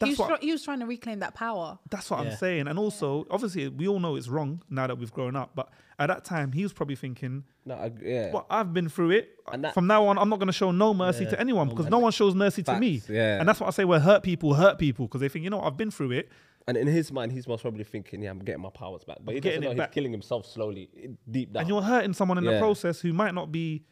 that's 0.00 0.10
was, 0.10 0.18
what 0.18 0.28
try- 0.28 0.38
he 0.44 0.52
was 0.52 0.62
trying 0.62 0.80
to 0.80 0.86
reclaim 0.86 1.20
that 1.20 1.34
power. 1.34 1.78
that's 1.90 2.10
what 2.10 2.22
Yeah. 2.24 2.30
I'm 2.32 2.36
saying. 2.36 2.68
And 2.68 2.78
also, 2.78 3.26
obviously, 3.30 3.68
we 3.68 3.88
all 3.88 3.98
know 3.98 4.16
it's 4.16 4.28
wrong 4.28 4.62
now 4.68 4.86
that 4.86 4.98
we've 4.98 5.12
grown 5.12 5.36
up. 5.36 5.52
But 5.54 5.70
at 5.98 6.08
that 6.08 6.22
time, 6.24 6.52
he 6.52 6.62
was 6.64 6.74
probably 6.74 6.96
thinking, 6.96 7.44
no, 7.64 7.74
I, 7.76 7.90
yeah. 8.02 8.30
"Well, 8.30 8.44
I've 8.50 8.74
been 8.74 8.90
through 8.90 9.12
it. 9.12 9.30
And 9.50 9.64
that- 9.64 9.72
From 9.72 9.86
now 9.86 10.04
on, 10.06 10.18
I'm 10.18 10.28
not 10.28 10.38
going 10.38 10.48
to 10.48 10.52
show 10.52 10.70
no 10.70 10.92
mercy 10.92 11.24
Yeah. 11.24 11.30
to 11.30 11.40
anyone 11.40 11.70
because 11.70 11.86
no 11.88 11.98
one 11.98 12.12
shows 12.12 12.34
mercy 12.34 12.62
to 12.64 12.78
me." 12.78 13.00
yeah. 13.08 13.38
And 13.40 13.48
that's 13.48 13.58
what 13.58 13.68
I 13.68 13.70
say. 13.70 13.86
Where 13.86 13.98
hurt 14.00 14.22
people 14.22 14.52
hurt 14.52 14.78
people 14.78 15.06
because 15.06 15.22
they 15.22 15.30
think, 15.30 15.44
you 15.44 15.50
know, 15.50 15.58
what, 15.58 15.66
I've 15.66 15.78
been 15.78 15.90
through 15.90 16.10
it. 16.10 16.28
And 16.68 16.76
in 16.76 16.86
his 16.88 17.12
mind, 17.12 17.30
he's 17.32 17.46
most 17.46 17.62
probably 17.62 17.84
thinking, 17.84 18.22
"Yeah, 18.22 18.30
I'm 18.30 18.40
getting 18.40 18.60
my 18.62 18.70
powers 18.70 19.04
back." 19.04 19.18
But 19.24 19.34
he 19.34 19.40
getting 19.40 19.60
doesn't 19.60 19.64
know 19.64 19.70
it 19.70 19.74
he's 19.74 19.78
back. 19.78 19.92
killing 19.92 20.10
himself 20.12 20.46
slowly, 20.46 20.90
deep 21.30 21.52
down. 21.52 21.60
and 21.60 21.68
you're 21.68 21.82
hurting 21.82 22.12
someone 22.12 22.38
in 22.38 22.44
the 22.44 22.52
Yeah. 22.52 22.58
process 22.58 23.00
who 23.00 23.12
might 23.12 23.34
not 23.34 23.52
be. 23.52 23.84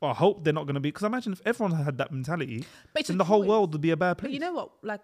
Well, 0.00 0.10
I 0.12 0.14
hope 0.14 0.44
they're 0.44 0.52
not 0.52 0.66
going 0.66 0.74
to 0.74 0.80
be. 0.80 0.90
Because 0.90 1.02
I 1.04 1.06
imagine 1.08 1.32
if 1.32 1.42
everyone 1.44 1.72
had 1.76 1.98
that 1.98 2.12
mentality, 2.12 2.64
But 2.92 3.00
it's 3.00 3.08
then 3.08 3.16
a 3.16 3.18
the 3.18 3.24
whole 3.24 3.40
choice. 3.42 3.48
world 3.48 3.72
would 3.72 3.80
be 3.80 3.90
a 3.90 3.96
bad 3.96 4.18
place. 4.18 4.28
But 4.28 4.32
you 4.32 4.38
know 4.38 4.52
what? 4.52 4.70
Like 4.84 5.00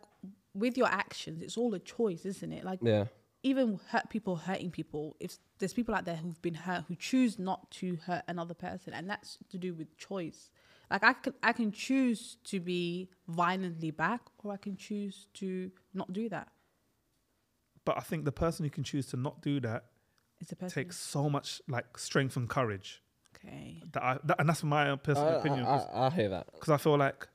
with 0.54 0.76
your 0.76 0.88
actions, 0.88 1.42
it's 1.42 1.56
all 1.56 1.74
a 1.74 1.78
choice, 1.80 2.24
isn't 2.26 2.52
it? 2.52 2.64
Like 2.64 2.78
yeah, 2.82 3.06
even 3.42 3.80
hurt 3.88 4.08
people 4.10 4.36
hurting 4.36 4.70
people. 4.70 5.16
If 5.18 5.38
there's 5.58 5.72
people 5.72 5.94
out 5.96 6.04
there 6.04 6.16
who've 6.16 6.40
been 6.42 6.54
hurt 6.54 6.84
who 6.86 6.94
choose 6.94 7.38
not 7.40 7.70
to 7.72 7.96
hurt 8.06 8.22
another 8.28 8.54
person, 8.54 8.92
and 8.92 9.08
that's 9.10 9.38
to 9.48 9.58
do 9.58 9.74
with 9.74 9.96
choice. 9.96 10.50
Like 10.90 11.02
I 11.02 11.12
can 11.14 11.34
I 11.42 11.52
can 11.54 11.72
choose 11.72 12.36
to 12.44 12.60
be 12.60 13.08
violently 13.26 13.90
back, 13.90 14.22
or 14.44 14.52
I 14.52 14.56
can 14.58 14.76
choose 14.76 15.26
to 15.34 15.72
not 15.94 16.12
do 16.12 16.28
that. 16.28 16.48
But 17.84 17.96
I 17.96 18.00
think 18.00 18.24
the 18.24 18.32
person 18.32 18.64
who 18.64 18.70
can 18.70 18.84
choose 18.84 19.06
to 19.08 19.16
not 19.16 19.40
do 19.42 19.60
that 19.60 19.84
It's 20.40 20.52
a 20.52 20.56
person. 20.56 20.82
takes 20.84 20.96
so 20.98 21.28
much 21.30 21.60
like 21.68 21.96
strength 21.98 22.36
and 22.36 22.48
courage. 22.48 23.02
okay. 23.36 23.82
That 23.92 24.02
I, 24.02 24.18
that, 24.24 24.36
and 24.40 24.48
that's 24.48 24.62
my 24.62 24.96
personal 24.96 25.28
I, 25.30 25.32
opinion. 25.34 25.64
I, 25.64 25.76
I, 25.78 26.06
I 26.06 26.10
hear 26.10 26.28
that. 26.30 26.46
because 26.52 26.70
I 26.70 26.76
feel 26.76 26.96
like 26.98 27.26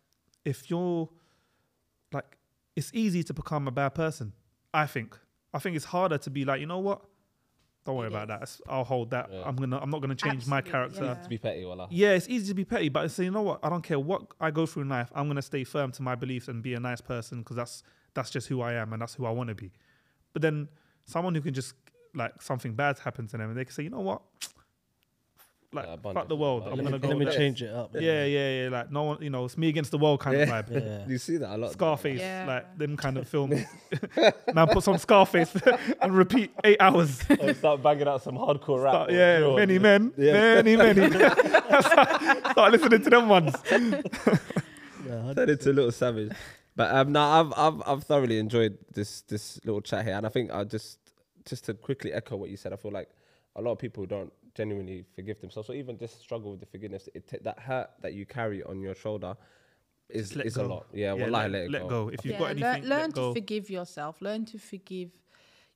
if 0.44 0.70
you're 0.70 1.10
like 2.12 2.38
it's 2.76 2.92
easy 2.94 3.24
to 3.24 3.34
become 3.34 3.68
a 3.68 3.72
bad 3.72 3.90
person. 3.96 4.34
I 4.74 4.86
think. 4.88 5.18
I 5.54 5.60
think 5.60 5.76
it's 5.78 5.86
harder 5.86 6.18
to 6.18 6.30
be 6.30 6.44
like, 6.44 6.60
you 6.60 6.66
know 6.68 6.80
what? 6.80 7.02
Don't 7.86 7.96
worry 7.96 8.08
It 8.08 8.14
about 8.14 8.44
is. 8.44 8.58
that. 8.58 8.70
I'll 8.72 8.84
hold 8.84 9.12
that. 9.12 9.30
Yeah. 9.32 9.44
I'm 9.46 9.56
gonna. 9.56 9.78
I'm 9.80 9.90
not 9.90 10.02
gonna 10.02 10.16
change 10.16 10.46
my 10.48 10.60
character. 10.62 11.04
yeah. 11.06 11.14
To 11.14 11.30
be 11.30 11.38
petty, 11.38 11.64
well, 11.66 11.88
Yeah, 11.92 12.12
it's 12.14 12.28
easy 12.28 12.48
to 12.48 12.54
be 12.54 12.66
petty, 12.66 12.90
but 12.90 13.06
it's 13.06 13.18
you 13.20 13.32
know 13.32 13.44
what? 13.44 13.60
I 13.64 13.70
don't 13.70 13.84
care 13.84 14.00
what 14.00 14.24
I 14.42 14.52
go 14.52 14.66
through 14.66 14.82
in 14.84 14.90
life. 14.90 15.10
I'm 15.16 15.28
gonna 15.28 15.42
stay 15.42 15.64
firm 15.64 15.92
to 15.94 16.02
my 16.02 16.16
beliefs 16.16 16.48
and 16.50 16.62
be 16.62 16.74
a 16.74 16.80
nice 16.80 17.00
person 17.00 17.40
because 17.40 17.56
that's 17.56 17.84
that's 18.16 18.30
just 18.32 18.48
who 18.48 18.62
I 18.62 18.74
am 18.74 18.92
and 18.92 19.02
that's 19.02 19.14
who 19.16 19.26
I 19.26 19.30
want 19.32 19.50
to 19.50 19.56
be. 19.56 19.72
But 20.36 20.42
then 20.42 20.68
someone 21.06 21.34
who 21.34 21.40
can 21.40 21.54
just 21.54 21.74
like 22.14 22.42
something 22.42 22.74
bad 22.74 23.00
happens 23.00 23.32
to 23.32 23.38
them 23.38 23.50
and 23.52 23.58
they 23.58 23.64
can 23.64 23.74
say, 23.74 23.84
you 23.84 23.90
know 23.90 24.02
what? 24.02 24.22
Like 25.72 25.86
Yeah, 25.88 26.12
fuck 26.14 26.28
the 26.28 26.36
world. 26.36 26.64
Let 26.64 26.72
I'm 26.74 26.78
me- 26.80 26.84
gonna 26.84 26.96
Let 26.98 27.02
go. 27.04 27.10
me 27.10 27.16
with 27.16 27.28
that. 27.30 27.38
change 27.38 27.62
it 27.64 27.70
up. 27.74 27.92
Yeah, 27.96 28.26
yeah, 28.26 28.64
yeah. 28.64 28.70
Like 28.70 28.92
no 28.92 29.04
one, 29.04 29.22
you 29.22 29.30
know, 29.30 29.46
it's 29.46 29.58
me 29.58 29.70
against 29.70 29.92
the 29.92 29.98
world 29.98 30.20
kind 30.20 30.36
Yeah. 30.38 30.44
of 30.44 30.66
vibe. 30.68 30.72
Yeah. 30.86 31.08
you 31.08 31.18
see 31.18 31.38
that 31.38 31.56
a 31.56 31.58
lot. 31.58 31.72
Scarface, 31.72 32.20
Yeah. 32.20 32.44
like 32.46 32.78
them 32.78 32.98
kind 32.98 33.18
of 33.18 33.30
films. 33.30 33.62
now 34.54 34.66
put 34.66 34.84
some 34.84 34.98
Scarface 34.98 35.56
and 36.02 36.14
repeat 36.18 36.52
eight 36.66 36.78
hours. 36.82 37.22
Oh, 37.30 37.54
start 37.54 37.82
banging 37.82 38.10
out 38.10 38.22
some 38.24 38.36
hardcore 38.36 38.84
rap. 38.84 38.94
Start- 38.94 39.12
yeah, 39.14 39.38
drill. 39.38 39.56
many 39.56 39.80
men, 39.80 40.12
Yeah. 40.18 40.34
many, 40.62 40.76
many. 40.76 41.10
Start 42.52 42.72
listening 42.74 43.02
to 43.04 43.10
them 43.10 43.30
ones. 43.30 43.54
Yeah, 43.72 45.34
Turn 45.34 45.50
into 45.50 45.72
a 45.72 45.74
little 45.74 45.92
savage. 45.94 46.32
But 46.76 46.94
um, 46.96 47.12
no, 47.12 47.22
I've 47.22 47.54
I've 47.56 47.82
I've 47.88 48.04
thoroughly 48.04 48.38
enjoyed 48.40 48.78
this 48.94 49.22
this 49.22 49.60
little 49.66 49.82
chat 49.82 50.06
here, 50.06 50.16
and 50.16 50.26
I 50.26 50.30
think 50.30 50.52
I 50.52 50.64
just 50.64 51.00
just 51.46 51.66
to 51.66 51.74
quickly 51.74 52.12
echo 52.14 52.36
what 52.36 52.50
you 52.50 52.58
said. 52.58 52.74
I 52.74 52.76
feel 52.76 52.92
like 52.92 53.10
a 53.56 53.62
lot 53.62 53.72
of 53.72 53.80
people 53.80 54.06
don't 54.06 54.32
genuinely 54.56 55.06
forgive 55.16 55.40
themselves, 55.40 55.70
or 55.70 55.74
even 55.76 55.98
just 55.98 56.20
struggle 56.20 56.52
with 56.52 56.60
the 56.60 56.66
forgiveness. 56.66 57.08
It 57.14 57.28
ta- 57.28 57.38
that 57.44 57.60
hurt 57.60 57.90
that 58.02 58.14
you 58.14 58.26
carry 58.26 58.64
on 58.64 58.82
your 58.82 58.96
shoulder 58.96 59.36
is 60.10 60.30
Just 60.30 60.36
let 60.38 60.46
is 60.48 60.58
a 60.58 60.64
lot. 60.64 60.86
Yeah, 60.94 61.14
Yeah, 61.14 61.24
well, 61.24 61.32
let, 61.32 61.52
let, 61.52 61.62
it 61.64 61.72
let 61.72 61.82
go. 61.84 61.88
go. 61.88 62.10
If 62.10 62.26
you've 62.26 62.34
Yeah, 62.34 62.40
got 62.40 62.46
learn, 62.46 62.62
anything, 62.76 62.90
learn 62.90 63.00
let 63.00 63.10
to 63.10 63.12
go. 63.22 63.34
forgive 63.34 63.70
yourself. 63.70 64.22
Learn 64.22 64.46
to 64.46 64.58
forgive 64.58 65.12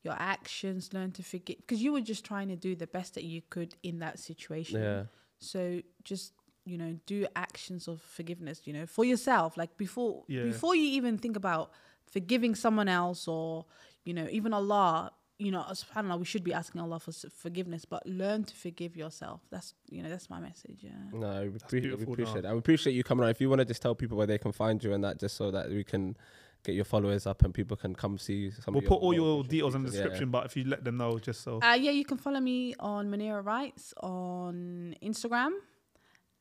your 0.03 0.15
actions. 0.17 0.93
Learn 0.93 1.11
to 1.13 1.23
forgive 1.23 1.57
because 1.57 1.81
you 1.81 1.93
were 1.93 2.01
just 2.01 2.25
trying 2.25 2.49
to 2.49 2.55
do 2.55 2.75
the 2.75 2.87
best 2.87 3.15
that 3.15 3.23
you 3.23 3.41
could 3.49 3.75
in 3.83 3.99
that 3.99 4.19
situation. 4.19 4.81
Yeah, 4.81 5.03
So 5.39 5.81
just 6.03 6.33
you 6.69 6.77
know, 6.77 6.91
do 7.05 7.25
actions 7.35 7.87
of 7.87 8.01
forgiveness. 8.01 8.61
You 8.65 8.73
know, 8.73 8.85
for 8.85 9.03
yourself. 9.11 9.57
Like 9.57 9.71
before, 9.77 10.23
Yeah. 10.27 10.43
before 10.43 10.75
you 10.75 10.87
even 10.99 11.17
think 11.17 11.35
about 11.35 11.71
forgiving 12.15 12.55
someone 12.55 12.89
else 13.01 13.27
or 13.27 13.65
you 14.07 14.13
know 14.13 14.27
even 14.31 14.53
Allah. 14.53 15.11
You 15.41 15.51
know, 15.51 15.63
as- 15.69 15.85
I 15.95 16.01
don't. 16.01 16.19
We 16.19 16.25
should 16.25 16.43
be 16.43 16.53
asking 16.53 16.81
Allah 16.81 16.99
for 16.99 17.13
forgiveness, 17.45 17.85
but 17.85 18.01
learn 18.05 18.43
to 18.43 18.53
forgive 18.65 18.97
yourself. 18.97 19.39
That's 19.49 19.73
you 19.89 20.03
know, 20.03 20.09
that's 20.09 20.29
my 20.29 20.39
message. 20.49 20.79
Yeah. 20.81 20.91
no, 21.13 21.49
we, 21.53 21.59
appre- 21.59 21.97
we 21.97 22.03
appreciate 22.11 22.33
no. 22.33 22.39
it, 22.39 22.45
and 22.45 22.53
we 22.55 22.59
appreciate 22.59 22.93
you 22.93 23.03
coming 23.05 23.23
on. 23.23 23.29
If 23.29 23.39
you 23.41 23.49
want 23.49 23.59
to 23.59 23.65
just 23.65 23.81
tell 23.81 23.95
people 23.95 24.17
where 24.17 24.27
they 24.27 24.37
can 24.37 24.51
find 24.51 24.83
you 24.83 24.91
and 24.93 25.01
that, 25.05 25.17
just 25.17 25.37
so 25.37 25.49
that 25.51 25.69
we 25.69 25.83
can 25.85 26.17
get 26.63 26.75
your 26.75 26.83
followers 26.85 27.25
up 27.25 27.43
and 27.43 27.53
people 27.53 27.77
can 27.77 27.95
come 27.95 28.17
see 28.17 28.51
some. 28.51 28.73
We'll 28.73 28.83
of 28.83 28.89
put 28.89 28.95
all 28.95 29.13
your 29.13 29.43
details 29.43 29.75
in 29.75 29.83
the 29.83 29.87
features. 29.89 29.99
Yeah, 29.99 30.03
description, 30.03 30.31
but 30.31 30.45
if 30.45 30.57
you 30.57 30.65
let 30.65 30.83
them 30.83 30.97
know, 30.97 31.17
just 31.19 31.41
so. 31.41 31.61
Uh, 31.61 31.77
yeah, 31.79 31.91
you 31.91 32.03
can 32.03 32.17
follow 32.17 32.41
me 32.41 32.75
on 32.79 33.09
Munira 33.09 33.43
Writes 33.43 33.93
on 34.03 34.95
Instagram, 35.01 35.51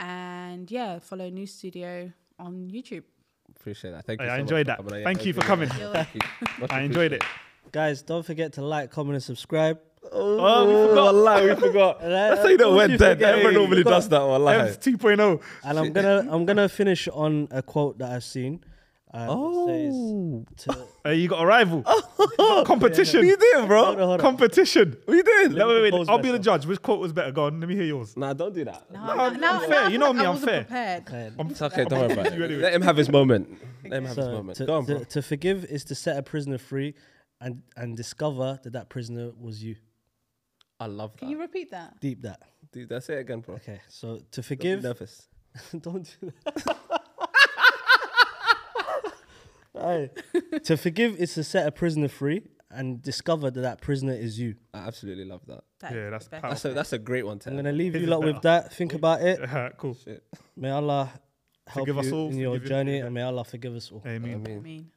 and 0.01 0.71
yeah, 0.71 0.99
follow 0.99 1.29
News 1.29 1.55
Studio 1.55 2.13
on 2.39 2.71
YouTube. 2.71 3.05
Appreciate 3.57 3.91
that. 3.93 4.05
Thank 4.07 4.21
you. 4.21 4.27
I 4.27 4.31
so 4.31 4.33
much 4.33 4.41
enjoyed 4.41 4.67
that. 4.67 4.77
coming 4.79 4.93
on. 4.93 4.99
Yeah, 5.01 5.05
Thank 5.05 5.27
you 5.27 5.33
for 5.33 5.41
coming. 5.41 5.69
much. 5.69 5.79
Thank 5.79 6.15
you. 6.15 6.21
Much 6.61 6.73
I 6.73 6.81
enjoyed 6.83 7.13
it. 7.13 7.25
Guys, 7.73 8.03
don't 8.03 8.25
forget 8.25 8.53
to 8.55 8.63
like, 8.63 8.91
comment, 8.91 9.15
and 9.15 9.23
subscribe. 9.23 9.79
Oh, 10.11 10.67
we 10.67 10.75
oh, 10.75 10.89
forgot. 10.89 11.15
Wallah, 11.15 11.45
we 11.45 11.55
forgot. 11.67 12.01
That's 12.01 12.43
how 12.43 12.49
you 12.49 12.57
know 12.57 12.71
what 12.71 12.89
when 12.89 12.99
dead. 12.99 13.17
forget? 13.17 13.35
Everyone 13.35 13.55
normally 13.55 13.83
does 13.83 14.09
that. 14.09 14.21
Wallah. 14.21 14.55
Evs 14.55 14.79
2.0. 14.79 15.43
And 15.65 15.79
I'm 15.79 15.93
gonna 15.93 16.27
I'm 16.31 16.47
gonna 16.47 16.69
finish 16.69 17.09
on 17.09 17.49
a 17.51 17.63
quote 17.63 17.99
that 17.99 18.13
I've 18.13 18.25
seen. 18.25 18.65
Um, 19.15 19.27
Oh, 19.31 19.67
says 20.55 20.65
to, 20.65 20.87
Uh, 21.07 21.11
you 21.13 21.29
got 21.29 21.43
a 21.43 21.47
rival. 21.47 21.83
competition. 22.65 23.21
what 23.21 23.27
you 23.27 23.37
doing, 23.55 23.67
bro? 23.67 23.85
Hold 23.85 23.97
on, 23.97 24.03
hold 24.09 24.21
on. 24.21 24.27
Competition. 24.27 24.97
What 25.07 25.15
you 25.17 25.23
doing? 25.23 25.53
No, 25.53 25.69
wait, 25.69 25.93
wait, 25.93 26.09
I'll 26.09 26.19
be 26.19 26.31
the 26.31 26.39
judge. 26.39 26.67
Which 26.67 26.83
quote 26.83 27.01
was 27.01 27.13
better? 27.13 27.33
Go 27.33 27.45
on, 27.47 27.59
let 27.61 27.69
me 27.69 27.75
hear 27.75 27.85
yours. 27.85 28.17
Nah, 28.17 28.33
don't 28.35 28.55
do 28.55 28.65
that. 28.67 28.91
No, 28.91 29.01
No, 29.07 29.15
no, 29.15 29.23
I'm- 29.23 29.41
no, 29.41 29.49
I'm 29.55 29.63
no, 29.63 29.69
fair. 29.69 29.81
I 29.85 29.89
You 29.89 29.99
know 29.99 30.07
feel 30.07 30.15
me, 30.15 30.21
I 30.21 30.23
I'm 30.25 30.29
wasn't 30.35 30.51
fair. 30.51 30.65
Prepared. 30.65 31.03
Okay. 31.09 31.33
I'm 31.39 31.51
It's 31.51 31.63
okay. 31.63 31.85
Don't 31.87 32.01
worry 32.01 32.13
about 32.13 32.27
it. 32.27 32.33
anyway. 32.35 32.57
Let 32.63 32.75
him 32.75 32.83
have 32.83 32.97
his 32.97 33.09
moment. 33.09 33.49
Let 33.85 33.93
him 33.99 34.05
have 34.05 34.17
his 34.17 34.27
moment. 34.27 34.59
to, 34.59 34.67
Go 34.67 34.75
on, 34.77 34.85
bro. 34.85 35.05
to 35.05 35.23
forgive 35.23 35.65
is 35.65 35.85
to 35.85 35.95
set 35.95 36.17
a 36.19 36.23
prisoner 36.23 36.59
free, 36.59 36.95
and 37.41 37.63
and 37.77 37.97
discover 37.97 38.59
that 38.63 38.73
that 38.75 38.89
prisoner 38.91 39.31
was 39.41 39.63
you. 39.65 39.77
I 40.81 40.87
love 40.87 41.13
that. 41.13 41.19
Can 41.21 41.31
you 41.31 41.41
repeat 41.41 41.71
that? 41.71 41.99
Deep 42.01 42.23
that. 42.23 42.43
Dude, 42.73 42.89
that's 42.91 43.09
it 43.09 43.19
again, 43.19 43.41
bro. 43.41 43.55
Okay. 43.57 43.81
So 43.89 44.17
to 44.17 44.21
Don't 44.21 44.37
be 44.37 44.43
forgive, 44.43 44.83
nervous. 44.83 45.29
don't 45.81 46.05
do 46.21 46.33
that. 46.45 46.77
Aye. 49.81 50.11
to 50.65 50.77
forgive 50.77 51.17
is 51.17 51.35
to 51.35 51.45
set 51.45 51.67
a 51.67 51.73
prisoner 51.73 52.09
free 52.09 52.43
and 52.71 53.01
discover 53.03 53.51
that 53.51 53.61
that 53.61 53.81
prisoner 53.81 54.13
is 54.13 54.39
you. 54.39 54.55
I 54.75 54.87
absolutely 54.87 55.25
love 55.25 55.41
that. 55.47 55.65
That 55.81 55.93
Yeah, 55.95 55.99
is 56.07 56.11
that's 56.11 56.25
the 56.27 56.31
best. 56.31 56.43
That's 56.43 56.65
a 56.65 56.73
that's 56.75 56.93
a 56.93 56.99
great 56.99 57.25
one. 57.25 57.35
I'm 57.35 57.39
Ted. 57.41 57.57
gonna 57.57 57.73
leave 57.73 57.95
His 57.95 58.03
you 58.03 58.07
is 58.09 58.11
lot 58.11 58.21
with 58.23 58.43
better. 58.43 58.63
that. 58.65 58.73
Think 58.75 58.95
about 58.95 59.23
it. 59.23 59.41
Uh, 59.49 59.71
cool. 59.79 59.95
Shit. 59.95 60.23
May 60.57 60.71
Allah 60.71 61.11
help 61.67 61.87
Forgive 61.87 61.99
us 61.99 62.07
you 62.07 62.15
all, 62.17 62.29
in 62.31 62.37
your 62.39 62.55
forgive- 62.55 62.69
journey, 62.69 62.99
yeah. 62.99 63.05
and 63.05 63.15
may 63.15 63.23
Allah 63.23 63.45
forgive 63.45 63.75
us 63.75 63.91
all. 63.93 64.03
I 64.05 64.11
Amen. 64.11 64.43
mean, 64.43 64.57
I 64.59 64.61
mean, 64.61 64.91